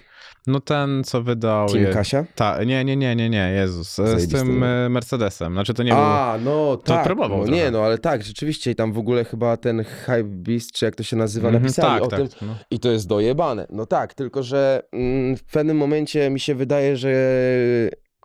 No 0.48 0.60
ten, 0.60 1.04
co 1.04 1.22
wydał... 1.24 1.68
Team 1.70 1.84
je- 1.84 1.94
Kasia? 1.94 2.26
Ta, 2.36 2.64
nie, 2.64 2.86
nie, 2.86 2.96
nie, 2.96 3.16
nie, 3.16 3.30
nie, 3.30 3.52
Jezus. 3.56 4.00
e, 4.00 4.20
Z 4.20 4.32
tym 4.32 4.60
no. 4.60 4.66
e, 4.66 4.90
Mercedesem. 4.90 5.54
Znaczy 5.54 5.74
to 5.74 5.84
nie 5.84 5.92
było... 5.92 6.04
A, 6.06 6.38
no 6.44 6.78
tak. 6.78 7.06
próbował 7.06 7.38
no, 7.38 7.44
trochę. 7.46 7.62
nie, 7.62 7.72
no 7.72 7.82
ale 7.84 7.98
tak, 7.98 8.24
rzeczywiście 8.24 8.72
i 8.72 8.76
tam 8.76 8.94
w 8.94 8.98
ogóle 8.98 9.24
chyba 9.26 9.58
ten 9.58 9.84
Hype 9.84 10.24
Beast, 10.24 10.72
czy 10.72 10.86
jak 10.86 10.96
to 10.96 11.04
się 11.04 11.16
nazywa, 11.16 11.48
Mhm, 11.48 11.64
napisali 11.64 11.94
tak, 11.94 12.04
o 12.04 12.08
tak, 12.08 12.20
tym, 12.20 12.48
no. 12.48 12.56
I 12.72 12.80
to 12.80 12.92
jest 12.92 13.08
dojebane. 13.08 13.68
No 13.70 13.86
tak, 13.86 14.14
tylko 14.14 14.44
że 14.44 14.84
mm, 14.92 15.38
w 15.38 15.44
pewnym 15.44 15.78
momencie 15.78 16.30
mi 16.30 16.40
się 16.40 16.56
wydaje, 16.56 16.98
że 16.98 17.10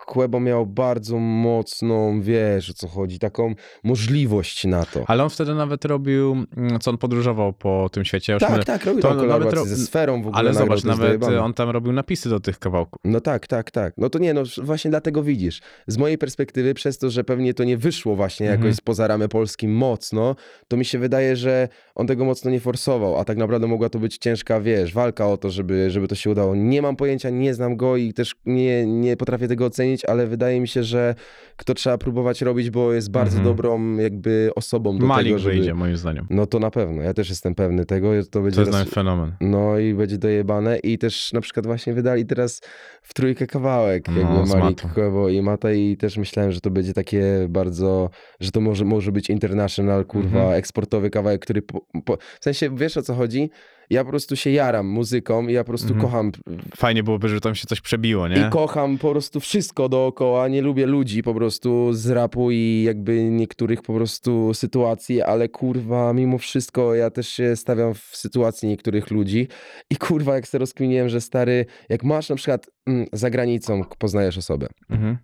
Quebo 0.07 0.39
miał 0.39 0.65
bardzo 0.65 1.17
mocną, 1.17 2.21
wiesz 2.21 2.69
o 2.69 2.73
co 2.73 2.87
chodzi, 2.87 3.19
taką 3.19 3.55
możliwość 3.83 4.65
na 4.65 4.85
to. 4.85 5.03
Ale 5.07 5.23
on 5.23 5.29
wtedy 5.29 5.53
nawet 5.55 5.85
robił, 5.85 6.31
mm, 6.57 6.79
co 6.79 6.91
on 6.91 6.97
podróżował 6.97 7.53
po 7.53 7.89
tym 7.91 8.05
świecie. 8.05 8.33
Już 8.33 8.41
tak, 8.41 8.57
my- 8.57 8.63
tak, 8.63 8.85
robił 8.85 9.01
to 9.01 9.15
tą 9.15 9.25
nawet 9.27 9.53
ro- 9.53 9.65
ze 9.65 9.77
sferą 9.77 10.15
w 10.21 10.27
ogóle. 10.27 10.39
Ale 10.39 10.53
zobacz, 10.53 10.83
nawet 10.83 11.23
on 11.23 11.53
tam 11.53 11.69
robił 11.69 11.93
napisy 11.93 12.29
do 12.29 12.39
tych 12.39 12.59
kawałków. 12.59 12.99
No 13.05 13.21
tak, 13.21 13.47
tak, 13.47 13.71
tak. 13.71 13.93
No 13.97 14.09
to 14.09 14.19
nie, 14.19 14.33
no 14.33 14.43
właśnie 14.63 14.89
dlatego 14.91 15.23
widzisz. 15.23 15.61
Z 15.87 15.97
mojej 15.97 16.17
perspektywy, 16.17 16.73
przez 16.73 16.97
to, 16.97 17.09
że 17.09 17.23
pewnie 17.23 17.53
to 17.53 17.63
nie 17.63 17.77
wyszło 17.77 18.15
właśnie 18.15 18.45
Mhm. 18.47 18.61
jakoś 18.63 18.77
spoza 18.77 19.07
ramy 19.07 19.27
polskim 19.27 19.71
mocno, 19.75 20.35
to 20.67 20.77
mi 20.77 20.85
się 20.85 20.99
wydaje, 20.99 21.35
że 21.35 21.67
on 21.95 22.07
tego 22.07 22.25
mocno 22.25 22.51
nie 22.51 22.59
forsował, 22.59 23.17
a 23.19 23.25
tak 23.25 23.37
naprawdę 23.37 23.67
mogła 23.67 23.89
to 23.89 23.99
być 23.99 24.17
ciężka, 24.17 24.61
wiesz, 24.61 24.93
walka 24.93 25.27
o 25.27 25.37
to, 25.37 25.49
żeby, 25.49 25.91
żeby 25.91 26.07
to 26.07 26.15
się 26.15 26.29
udało. 26.29 26.55
Nie 26.55 26.81
mam 26.81 26.95
pojęcia, 26.95 27.29
nie 27.29 27.53
znam 27.53 27.75
go 27.77 27.97
i 27.97 28.13
też 28.13 28.35
nie, 28.45 28.85
nie 28.85 29.17
potrafię 29.17 29.47
tego 29.47 29.65
ocenić, 29.65 29.96
ale 30.05 30.27
wydaje 30.27 30.59
mi 30.61 30.67
się, 30.67 30.83
że 30.83 31.15
kto 31.57 31.73
trzeba 31.73 31.97
próbować 31.97 32.41
robić, 32.41 32.69
bo 32.69 32.93
jest 32.93 33.11
bardzo 33.11 33.37
Mhm. 33.37 33.55
dobrą 33.55 33.97
jakby 33.97 34.49
osobą 34.55 34.97
do 34.97 35.05
Malik 35.05 35.27
tego, 35.27 35.39
żeby... 35.39 35.55
wyjdzie, 35.55 35.73
moim 35.73 35.97
zdaniem. 35.97 36.27
No 36.29 36.45
to 36.45 36.59
na 36.59 36.71
pewno, 36.71 37.01
ja 37.01 37.13
też 37.13 37.29
jestem 37.29 37.55
pewny 37.55 37.85
tego, 37.85 38.11
to 38.31 38.41
będzie 38.41 38.65
To 38.65 38.77
jest 38.79 38.93
fenomen. 38.93 39.31
no 39.41 39.79
i 39.79 39.93
będzie 39.93 40.17
dojebane 40.17 40.77
i 40.79 40.97
też 40.97 41.33
na 41.33 41.41
przykład 41.41 41.65
właśnie 41.65 41.93
wydali 41.93 42.25
teraz 42.25 42.61
w 43.01 43.13
trójkę 43.13 43.47
kawałek, 43.47 44.07
No, 44.07 44.19
jakby 44.19 44.47
z 44.47 44.55
Malik. 44.55 44.81
Quebo 44.93 45.29
i 45.29 45.41
Mata 45.41 45.71
i 45.71 45.97
też 45.97 46.17
myślałem, 46.17 46.51
że 46.51 46.61
to 46.61 46.69
będzie 46.71 46.93
takie 46.93 47.23
bardzo, 47.49 48.09
że 48.39 48.51
to 48.51 48.61
może, 48.61 48.85
może 48.85 49.11
być 49.11 49.29
international, 49.29 50.05
kurwa, 50.05 50.39
Mhm. 50.39 50.53
eksportowy 50.59 51.09
kawałek, 51.09 51.41
który 51.41 51.61
po, 51.61 51.81
po, 52.05 52.17
w 52.39 52.43
sensie, 52.43 52.75
wiesz 52.75 52.97
o 52.97 53.01
co 53.01 53.13
chodzi? 53.13 53.49
Ja 53.89 54.03
po 54.03 54.09
prostu 54.09 54.35
się 54.35 54.49
jaram 54.49 54.87
muzyką 54.87 55.47
i 55.47 55.53
ja 55.53 55.63
po 55.63 55.67
prostu 55.67 55.87
Mhm. 55.93 56.01
kocham 56.05 56.31
Fajnie 56.77 57.03
byłoby, 57.03 57.29
że 57.29 57.39
tam 57.41 57.55
się 57.55 57.67
coś 57.67 57.81
przebiło, 57.81 58.27
i 58.27 58.29
nie? 58.29 58.49
kocham 58.51 58.97
po 58.97 59.11
prostu 59.11 59.39
wszystko 59.39 59.89
dookoła. 59.89 60.47
Nie 60.47 60.61
lubię 60.61 60.85
ludzi 60.85 61.23
po 61.23 61.33
prostu 61.33 61.93
z 61.93 62.09
rapu 62.09 62.51
i 62.51 62.83
jakby 62.85 63.23
niektórych 63.23 63.81
po 63.81 63.93
prostu 63.93 64.53
sytuacji, 64.53 65.21
ale 65.21 65.49
kurwa, 65.49 66.13
mimo 66.13 66.37
wszystko 66.37 66.95
ja 66.95 67.09
też 67.09 67.27
się 67.29 67.55
stawiam 67.55 67.93
w 67.93 67.99
sytuacji 68.13 68.69
niektórych 68.69 69.11
ludzi 69.11 69.47
i 69.89 69.95
kurwa, 69.97 70.35
jak 70.35 70.47
sobie 70.47 70.59
rozkminiłem, 70.59 71.09
że 71.09 71.21
stary, 71.21 71.65
jak 71.89 72.03
masz 72.03 72.29
na 72.29 72.35
przykład 72.35 72.67
mm, 72.87 73.05
za 73.13 73.29
granicą, 73.29 73.81
poznajesz 73.97 74.37
osobę 74.37 74.67
Mhm. 74.89 75.17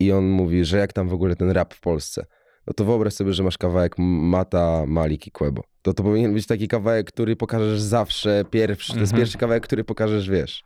i 0.00 0.12
on 0.12 0.28
mówi, 0.28 0.64
że 0.64 0.78
jak 0.78 0.92
tam 0.92 1.08
w 1.08 1.12
ogóle 1.14 1.36
ten 1.36 1.50
rap 1.50 1.74
w 1.74 1.80
Polsce, 1.80 2.26
no 2.66 2.72
to 2.74 2.84
wyobraź 2.84 3.14
sobie, 3.14 3.32
że 3.32 3.42
masz 3.42 3.58
kawałek 3.58 3.94
Mata, 3.98 4.84
Malik 4.86 5.26
i 5.26 5.30
Quebo. 5.30 5.62
To 5.82 5.94
to 5.94 6.02
powinien 6.02 6.34
być 6.34 6.46
taki 6.46 6.68
kawałek, 6.68 7.06
który 7.06 7.36
pokażesz 7.36 7.80
zawsze 7.80 8.44
pierwszy. 8.50 8.92
To 8.92 8.98
jest 9.00 9.12
Mhm. 9.12 9.20
pierwszy 9.22 9.38
kawałek, 9.38 9.64
który 9.64 9.84
pokażesz, 9.84 10.30
wiesz, 10.30 10.64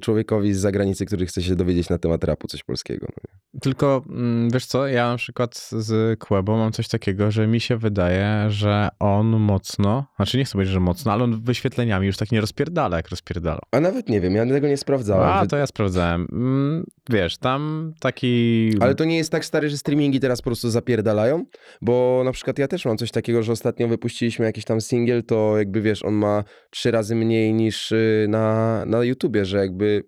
człowiekowi 0.00 0.54
z 0.54 0.58
zagranicy, 0.58 1.06
który 1.06 1.26
chce 1.26 1.42
się 1.42 1.56
dowiedzieć 1.56 1.88
na 1.88 1.98
temat 1.98 2.24
rapu 2.24 2.48
coś 2.48 2.62
polskiego. 2.62 3.06
No. 3.10 3.60
Tylko 3.60 4.02
mm, 4.08 4.50
wiesz 4.50 4.66
co, 4.66 4.86
ja 4.86 5.10
na 5.10 5.16
przykład 5.16 5.68
z 5.72 6.18
Quebo 6.18 6.56
mam 6.56 6.72
coś 6.72 6.88
takiego, 6.88 7.30
że 7.30 7.46
mi 7.46 7.60
się 7.60 7.76
wydaje, 7.76 8.46
że 8.48 8.88
on 8.98 9.26
mocno, 9.26 10.06
znaczy 10.16 10.38
nie 10.38 10.44
chcę 10.44 10.52
powiedzieć, 10.52 10.72
że 10.72 10.80
mocno, 10.80 11.12
ale 11.12 11.24
on 11.24 11.42
wyświetleniami 11.42 12.06
już 12.06 12.16
tak 12.16 12.32
nie 12.32 12.40
rozpierdala, 12.40 12.96
jak 12.96 13.08
rozpierdalał. 13.08 13.60
A 13.72 13.80
nawet 13.80 14.08
nie 14.08 14.20
wiem, 14.20 14.34
ja 14.34 14.46
tego 14.46 14.68
nie 14.68 14.76
sprawdzałem. 14.76 15.28
A, 15.28 15.46
to 15.46 15.56
ja 15.56 15.66
sprawdzałem. 15.66 16.26
Mm, 16.32 16.84
Wiesz, 17.10 17.38
tam 17.38 17.92
taki... 18.00 18.70
Ale 18.80 18.94
to 18.94 19.04
nie 19.04 19.16
jest 19.16 19.32
tak 19.32 19.44
stary, 19.44 19.70
że 19.70 19.78
streamingi 19.78 20.20
teraz 20.20 20.42
po 20.42 20.44
prostu 20.44 20.70
zapierdalają, 20.70 21.44
bo 21.82 22.22
na 22.24 22.32
przykład 22.32 22.58
ja 22.58 22.68
też 22.68 22.84
mam 22.84 22.96
coś 22.96 23.10
takiego, 23.10 23.42
że 23.42 23.52
ostatnio 23.52 23.88
wypuściliśmy 23.88 24.44
jakiś 24.44 24.64
tam 24.64 24.80
singiel, 24.80 25.24
to 25.24 25.58
jakby 25.58 25.82
wiesz, 25.82 26.04
on 26.04 26.14
ma 26.14 26.44
trzy 26.70 26.90
razy 26.90 27.14
mniej 27.14 27.54
niż 27.54 27.92
y, 27.92 28.26
na, 28.28 28.84
na 28.86 28.98
YouTubie, 29.10 29.44
że 29.44 29.58
jakby 29.58 30.04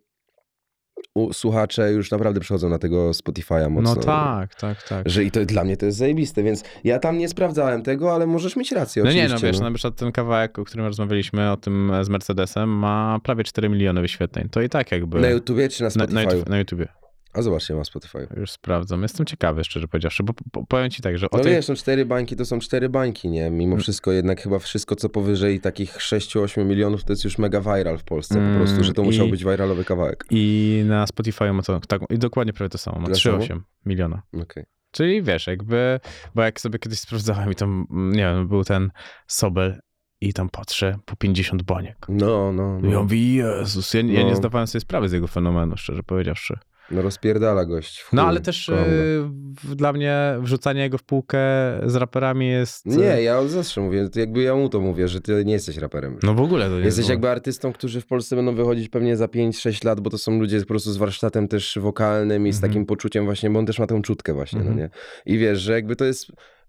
u, 1.14 1.32
słuchacze 1.32 1.92
już 1.92 2.10
naprawdę 2.10 2.40
przychodzą 2.40 2.68
na 2.68 2.78
tego 2.78 3.10
Spotify'a 3.10 3.70
mocno. 3.70 3.94
No 3.94 4.02
tak, 4.02 4.54
tak, 4.54 4.82
tak. 4.88 5.08
Że 5.08 5.24
i 5.24 5.30
to 5.30 5.44
dla 5.44 5.64
mnie 5.64 5.76
to 5.76 5.86
jest 5.86 5.98
zajebiste, 5.98 6.42
więc 6.42 6.64
ja 6.84 6.98
tam 6.98 7.18
nie 7.18 7.28
sprawdzałem 7.28 7.82
tego, 7.82 8.14
ale 8.14 8.26
możesz 8.26 8.56
mieć 8.56 8.72
rację 8.72 9.04
No 9.04 9.12
nie, 9.12 9.28
no 9.28 9.38
wiesz, 9.38 9.60
na 9.60 9.70
przykład 9.72 9.96
ten 9.96 10.12
kawałek, 10.12 10.58
o 10.58 10.64
którym 10.64 10.86
rozmawialiśmy, 10.86 11.50
o 11.50 11.56
tym 11.56 11.92
z 12.02 12.08
Mercedesem, 12.08 12.68
ma 12.68 13.20
prawie 13.22 13.44
4 13.44 13.68
miliony 13.68 14.00
wyświetleń. 14.00 14.48
To 14.48 14.62
i 14.62 14.68
tak 14.68 14.92
jakby... 14.92 15.20
Na 15.20 15.28
YouTubie 15.28 15.68
czy 15.68 15.82
na 15.82 15.88
na, 15.88 15.90
Spotify'u? 15.90 16.14
na, 16.14 16.22
YouTube, 16.22 16.48
na 16.48 16.58
YouTubie. 16.58 17.01
A 17.32 17.42
zobaczcie, 17.42 17.74
ma 17.74 17.84
Spotify. 17.84 18.26
Już 18.36 18.50
sprawdzam. 18.50 19.02
Jestem 19.02 19.26
ciekawy, 19.26 19.64
szczerze 19.64 19.88
powiedziawszy, 19.88 20.22
bo 20.22 20.32
po, 20.52 20.66
powiem 20.66 20.90
ci 20.90 21.02
tak, 21.02 21.18
że 21.18 21.26
No 21.32 21.38
tej... 21.38 21.52
wiesz, 21.52 21.68
no 21.68 21.74
cztery 21.74 22.06
bańki 22.06 22.36
to 22.36 22.44
są 22.44 22.58
cztery 22.58 22.88
bańki, 22.88 23.28
nie? 23.28 23.50
Mimo 23.50 23.72
Mm. 23.72 23.80
wszystko 23.82 24.12
jednak 24.12 24.40
chyba 24.42 24.58
wszystko, 24.58 24.96
co 24.96 25.08
powyżej 25.08 25.60
takich 25.60 25.96
6-8 25.96 26.64
milionów, 26.64 27.04
to 27.04 27.12
jest 27.12 27.24
już 27.24 27.38
mega 27.38 27.60
viral 27.60 27.98
w 27.98 28.04
Polsce 28.04 28.34
po 28.34 28.40
Mm, 28.40 28.56
prostu, 28.56 28.84
że 28.84 28.92
to 28.92 29.02
musiał 29.02 29.26
i- 29.26 29.30
być 29.30 29.44
viralowy 29.44 29.84
kawałek. 29.84 30.24
I 30.30 30.82
na 30.86 31.06
Spotify 31.06 31.52
ma 31.52 31.62
to, 31.62 31.80
tak, 31.80 32.02
i 32.10 32.18
dokładnie 32.18 32.52
prawie 32.52 32.70
to 32.70 32.78
samo, 32.78 32.98
ma 32.98 33.04
Tyle 33.04 33.16
samo? 33.16 33.38
3,8 33.38 33.60
miliona. 33.86 34.22
Okej. 34.42 34.64
Czyli 34.90 35.22
wiesz, 35.22 35.46
jakby, 35.46 36.00
bo 36.34 36.42
jak 36.42 36.60
sobie 36.60 36.78
kiedyś 36.78 36.98
sprawdzałem 36.98 37.52
i 37.52 37.54
tam, 37.54 37.86
mm, 37.90 38.12
nie 38.12 38.22
wiem, 38.22 38.48
był 38.48 38.64
ten 38.64 38.90
Sobel 39.26 39.80
i 40.20 40.32
tam 40.32 40.48
patrzę, 40.48 40.98
po 41.04 41.16
50 41.16 41.62
baniek. 41.62 41.96
No, 42.08 42.52
no, 42.52 42.78
No. 42.80 42.88
Ja 42.88 42.94
no. 42.94 43.02
mówię, 43.02 43.34
Jezus, 43.34 43.94
ja, 43.94 44.00
ja 44.00 44.22
nie 44.22 44.30
No. 44.30 44.36
zdawałem 44.36 44.66
sobie 44.66 44.80
sprawy 44.80 45.08
z 45.08 45.12
jego 45.12 45.26
fenomenu, 45.26 45.76
szczerze 45.76 46.02
powiedziawszy. 46.02 46.58
No 46.90 47.02
rozpierdala 47.02 47.64
gość. 47.64 48.04
No 48.12 48.22
ale 48.26 48.40
też 48.40 48.66
go. 48.70 48.80
y, 48.80 49.22
w, 49.64 49.74
dla 49.74 49.92
mnie 49.92 50.16
wrzucanie 50.40 50.80
jego 50.82 50.98
w 50.98 51.02
półkę 51.02 51.38
z 51.86 51.94
raperami 51.96 52.48
jest... 52.48 52.86
y, 52.86 52.90
Nie, 52.90 53.22
ja 53.22 53.46
zawsze 53.48 53.80
mówię, 53.80 54.08
jakby 54.16 54.42
ja 54.42 54.54
mu 54.56 54.68
to 54.68 54.80
mówię, 54.80 55.08
że 55.08 55.20
ty 55.20 55.44
nie 55.44 55.52
jesteś 55.52 55.76
raperem. 55.76 56.18
No 56.22 56.34
w 56.34 56.40
ogóle 56.40 56.68
to 56.68 56.74
jest... 56.74 56.84
Jesteś 56.84 57.08
jakby 57.08 57.28
artystą, 57.30 57.72
którzy 57.72 58.00
w 58.00 58.06
Polsce 58.06 58.36
będą 58.36 58.54
wychodzić 58.54 58.88
pewnie 58.88 59.16
za 59.16 59.26
5-6 59.26 59.84
lat, 59.86 60.00
bo 60.00 60.10
to 60.10 60.18
są 60.18 60.38
ludzie 60.38 60.60
po 60.60 60.66
prostu 60.66 60.92
z 60.92 60.96
warsztatem 60.96 61.48
też 61.48 61.78
wokalnym 61.80 62.46
i 62.46 62.52
z 62.52 62.56
Mhm. 62.56 62.70
takim 62.72 62.86
poczuciem 62.86 63.24
właśnie, 63.24 63.50
bo 63.50 63.58
on 63.58 63.66
też 63.66 63.78
ma 63.78 63.86
tę 63.86 64.02
czutkę 64.02 64.32
właśnie, 64.34 64.58
Mhm. 64.60 64.76
no 64.76 64.82
nie? 64.82 64.90
I 65.34 65.38
wiesz, 65.38 65.60
że 65.60 65.72
jakby 65.72 65.96
to 65.96 66.04
jest... 66.04 66.26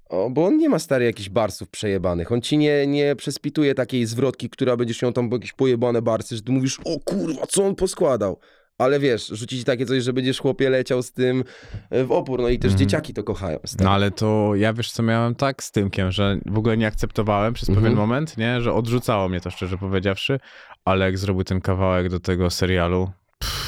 O, 0.09 0.29
bo 0.29 0.45
on 0.45 0.57
nie 0.57 0.69
ma 0.69 0.79
stary 0.79 1.05
jakichś 1.05 1.29
barsów 1.29 1.69
przejebanych. 1.69 2.31
On 2.31 2.41
ci 2.41 2.57
nie, 2.57 2.87
nie 2.87 3.15
przespituje 3.15 3.75
takiej 3.75 4.05
zwrotki, 4.05 4.49
która 4.49 4.77
będziesz 4.77 5.01
miał 5.01 5.11
tam 5.13 5.29
jakieś 5.31 5.53
pojebane 5.53 6.01
barsy, 6.01 6.35
że 6.35 6.41
ty 6.41 6.51
mówisz, 6.51 6.79
o 6.85 6.99
kurwa, 6.99 7.47
co 7.47 7.65
on 7.65 7.75
poskładał. 7.75 8.39
Ale 8.77 8.99
wiesz, 8.99 9.27
rzucić 9.27 9.63
takie 9.63 9.85
coś, 9.85 10.03
że 10.03 10.13
będziesz 10.13 10.39
chłopie 10.39 10.69
leciał 10.69 11.01
z 11.03 11.11
tym 11.11 11.43
e, 11.89 12.03
w 12.03 12.11
opór, 12.11 12.41
no 12.41 12.49
i 12.49 12.59
też 12.59 12.71
Mhm. 12.71 12.79
dzieciaki 12.89 13.13
to 13.13 13.23
kochają. 13.23 13.59
stary. 13.65 13.83
No 13.85 13.91
ale 13.91 14.11
to 14.11 14.51
ja 14.55 14.73
wiesz 14.73 14.91
co 14.91 15.03
miałem 15.03 15.35
tak 15.35 15.63
z 15.63 15.71
Tymkiem, 15.71 16.11
że 16.11 16.37
w 16.45 16.57
ogóle 16.57 16.77
nie 16.77 16.87
akceptowałem 16.87 17.53
przez 17.53 17.67
pewien 17.69 17.85
Mhm. 17.85 17.97
moment, 17.97 18.37
nie, 18.37 18.61
że 18.61 18.73
odrzucało 18.73 19.29
mnie 19.29 19.41
to 19.41 19.51
szczerze 19.51 19.77
powiedziawszy, 19.77 20.39
ale 20.85 21.05
jak 21.05 21.17
zrobił 21.17 21.43
ten 21.43 21.61
kawałek 21.61 22.09
do 22.09 22.19
tego 22.19 22.49
serialu, 22.49 23.11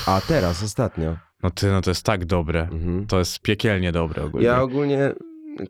A 0.08 0.22
teraz, 0.28 0.64
ostatnio. 0.64 1.18
no 1.44 1.52
ty, 1.52 1.72
no 1.72 1.82
to 1.82 1.92
jest 1.92 2.04
tak 2.04 2.26
dobre. 2.26 2.62
Mhm. 2.62 3.08
To 3.08 3.20
jest 3.20 3.40
piekielnie 3.40 3.92
dobre 3.92 4.24
ogólnie. 4.24 4.48
Ja 4.48 4.62
ogólnie, 4.62 5.14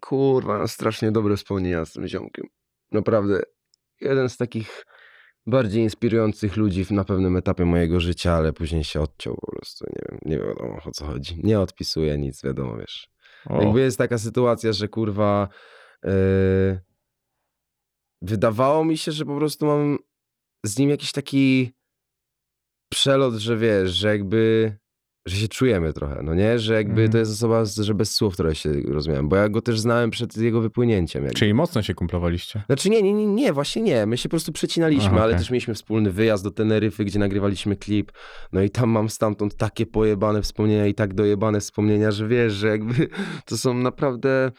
kurwa, 0.01 0.67
strasznie 0.67 1.11
dobre 1.11 1.37
wspomnienia 1.37 1.85
z 1.85 1.91
tym 1.93 2.07
ziomkiem. 2.07 2.45
Naprawdę, 2.91 3.41
jeden 4.01 4.29
z 4.29 4.37
takich 4.37 4.85
bardziej 5.47 5.83
inspirujących 5.83 6.57
ludzi 6.57 6.85
na 6.91 7.03
pewnym 7.03 7.37
etapie 7.37 7.65
mojego 7.65 7.99
życia, 7.99 8.33
ale 8.33 8.53
później 8.53 8.83
się 8.83 9.01
odciął 9.01 9.35
po 9.35 9.51
prostu. 9.51 9.85
Nie 9.89 10.01
wiem, 10.09 10.19
nie 10.25 10.37
wiadomo 10.37 10.81
o 10.85 10.91
co 10.91 11.05
chodzi. 11.05 11.39
Nie 11.43 11.59
odpisuje 11.59 12.17
nic, 12.17 12.43
wiadomo, 12.43 12.77
wiesz. 12.77 13.09
O, 13.45 13.61
Jakby 13.61 13.79
jest 13.79 13.97
taka 13.97 14.17
sytuacja, 14.17 14.73
że 14.73 14.87
kurwa. 14.87 15.47
Yy, 16.03 16.79
wydawało 18.21 18.85
mi 18.85 18.97
się, 18.97 19.11
że 19.11 19.25
po 19.25 19.37
prostu 19.37 19.65
mam 19.65 19.97
z 20.65 20.77
nim 20.77 20.89
jakiś 20.89 21.11
taki 21.11 21.71
przelot, 22.89 23.33
że 23.33 23.57
wiesz, 23.57 23.91
że 23.91 24.07
jakby. 24.07 24.71
Że 25.27 25.35
się 25.37 25.47
czujemy 25.47 25.93
trochę, 25.93 26.19
no 26.23 26.33
nie? 26.35 26.59
Że 26.59 26.73
jakby 26.73 26.91
Mhm. 26.91 27.11
to 27.11 27.17
jest 27.17 27.31
osoba, 27.31 27.65
że 27.65 27.93
bez 27.93 28.15
słów 28.15 28.37
trochę 28.37 28.55
się 28.55 28.73
rozumiałem, 28.87 29.29
bo 29.29 29.35
ja 29.35 29.49
go 29.49 29.61
też 29.61 29.79
znałem 29.79 30.11
przed 30.11 30.37
jego 30.37 30.61
wypłynięciem. 30.61 31.23
Jakby. 31.23 31.39
Czyli 31.39 31.53
mocno 31.53 31.81
się 31.81 31.93
kumplowaliście. 31.93 32.63
Znaczy 32.65 32.89
nie, 32.89 33.01
nie, 33.01 33.13
nie, 33.13 33.25
nie, 33.25 33.53
właśnie 33.53 33.81
nie. 33.81 34.05
My 34.05 34.17
się 34.17 34.29
po 34.29 34.33
prostu 34.33 34.51
przecinaliśmy, 34.51 35.09
Aha, 35.09 35.15
ale 35.21 35.25
okej. 35.25 35.39
też 35.39 35.49
mieliśmy 35.51 35.73
wspólny 35.73 36.11
wyjazd 36.11 36.43
do 36.43 36.51
Teneryfy, 36.51 37.05
gdzie 37.05 37.19
nagrywaliśmy 37.19 37.75
klip. 37.75 38.11
No 38.53 38.61
i 38.61 38.69
tam 38.69 38.89
mam 38.89 39.09
stamtąd 39.09 39.55
takie 39.55 39.85
pojebane 39.85 40.41
wspomnienia 40.41 40.87
i 40.87 40.93
tak 40.93 41.13
dojebane 41.13 41.59
wspomnienia, 41.59 42.11
że 42.11 42.27
wiesz, 42.27 42.53
że 42.53 42.67
jakby 42.67 43.07
to 43.45 43.57
są 43.57 43.73
naprawdę 43.73 44.51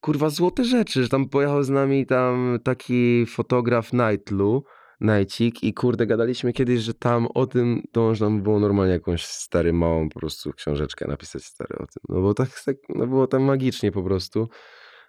kurwa 0.00 0.30
złote 0.30 0.64
rzeczy, 0.64 1.02
że 1.02 1.08
tam 1.08 1.28
pojechał 1.28 1.62
z 1.62 1.68
nami 1.70 2.06
tam 2.06 2.58
taki 2.64 3.26
fotograf 3.26 3.92
Nightlu, 3.92 4.64
Najcik 5.00 5.62
i 5.64 5.74
kurde 5.74 6.06
gadaliśmy 6.06 6.52
kiedyś, 6.52 6.80
że 6.80 6.94
tam 6.94 7.26
o 7.34 7.46
tym 7.46 7.82
to 7.92 8.00
można 8.00 8.30
by 8.30 8.42
było 8.42 8.60
normalnie 8.60 8.92
jakąś 8.92 9.24
stary 9.24 9.72
małą 9.72 10.08
po 10.08 10.20
prostu 10.20 10.52
książeczkę 10.52 11.08
napisać 11.08 11.44
stary 11.44 11.74
o 11.74 11.86
tym. 11.86 12.02
No 12.08 12.20
bo 12.20 12.34
tak, 12.34 12.48
tak 12.64 12.76
no 12.88 13.06
było 13.06 13.26
tam 13.26 13.42
magicznie 13.42 13.92
po 13.92 14.02
prostu. 14.02 14.48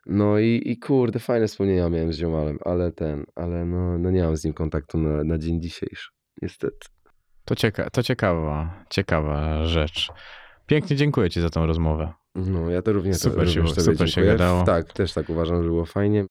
No 0.06 0.40
i, 0.40 0.62
i 0.66 0.78
kurde, 0.80 1.20
fajne 1.20 1.48
wspomnienia 1.48 1.90
miałem 1.90 2.14
z 2.14 2.18
ziomalem, 2.18 2.58
ale 2.66 2.92
ten, 2.92 3.26
ale 3.36 3.66
no, 3.66 3.98
no 3.98 4.12
nie 4.12 4.24
mam 4.24 4.38
z 4.38 4.44
nim 4.44 4.54
kontaktu 4.54 4.98
na, 4.98 5.24
na 5.24 5.38
dzień 5.38 5.62
dzisiejszy, 5.62 6.10
niestety. 6.42 6.78
To, 7.46 7.56
cieka 7.56 7.90
to 7.90 8.04
ciekawa, 8.04 8.84
ciekawa 8.90 9.66
rzecz. 9.66 10.10
Pięknie 10.66 10.96
dziękuję 10.96 11.30
ci 11.30 11.42
za 11.42 11.50
tą 11.50 11.66
rozmowę. 11.66 12.14
No, 12.36 12.70
ja 12.70 12.82
to 12.82 12.94
również, 12.94 13.18
Super 13.18 13.46
to, 13.46 13.52
się- 13.52 13.60
również 13.60 13.76
tobie 13.78 13.92
super 13.98 14.12
się 14.12 14.22
gadało. 14.22 14.64
Tak, 14.64 14.94
też 14.94 15.14
tak 15.14 15.30
uważam, 15.30 15.64
że 15.64 15.70
było 15.70 15.86
fajnie. 15.86 16.26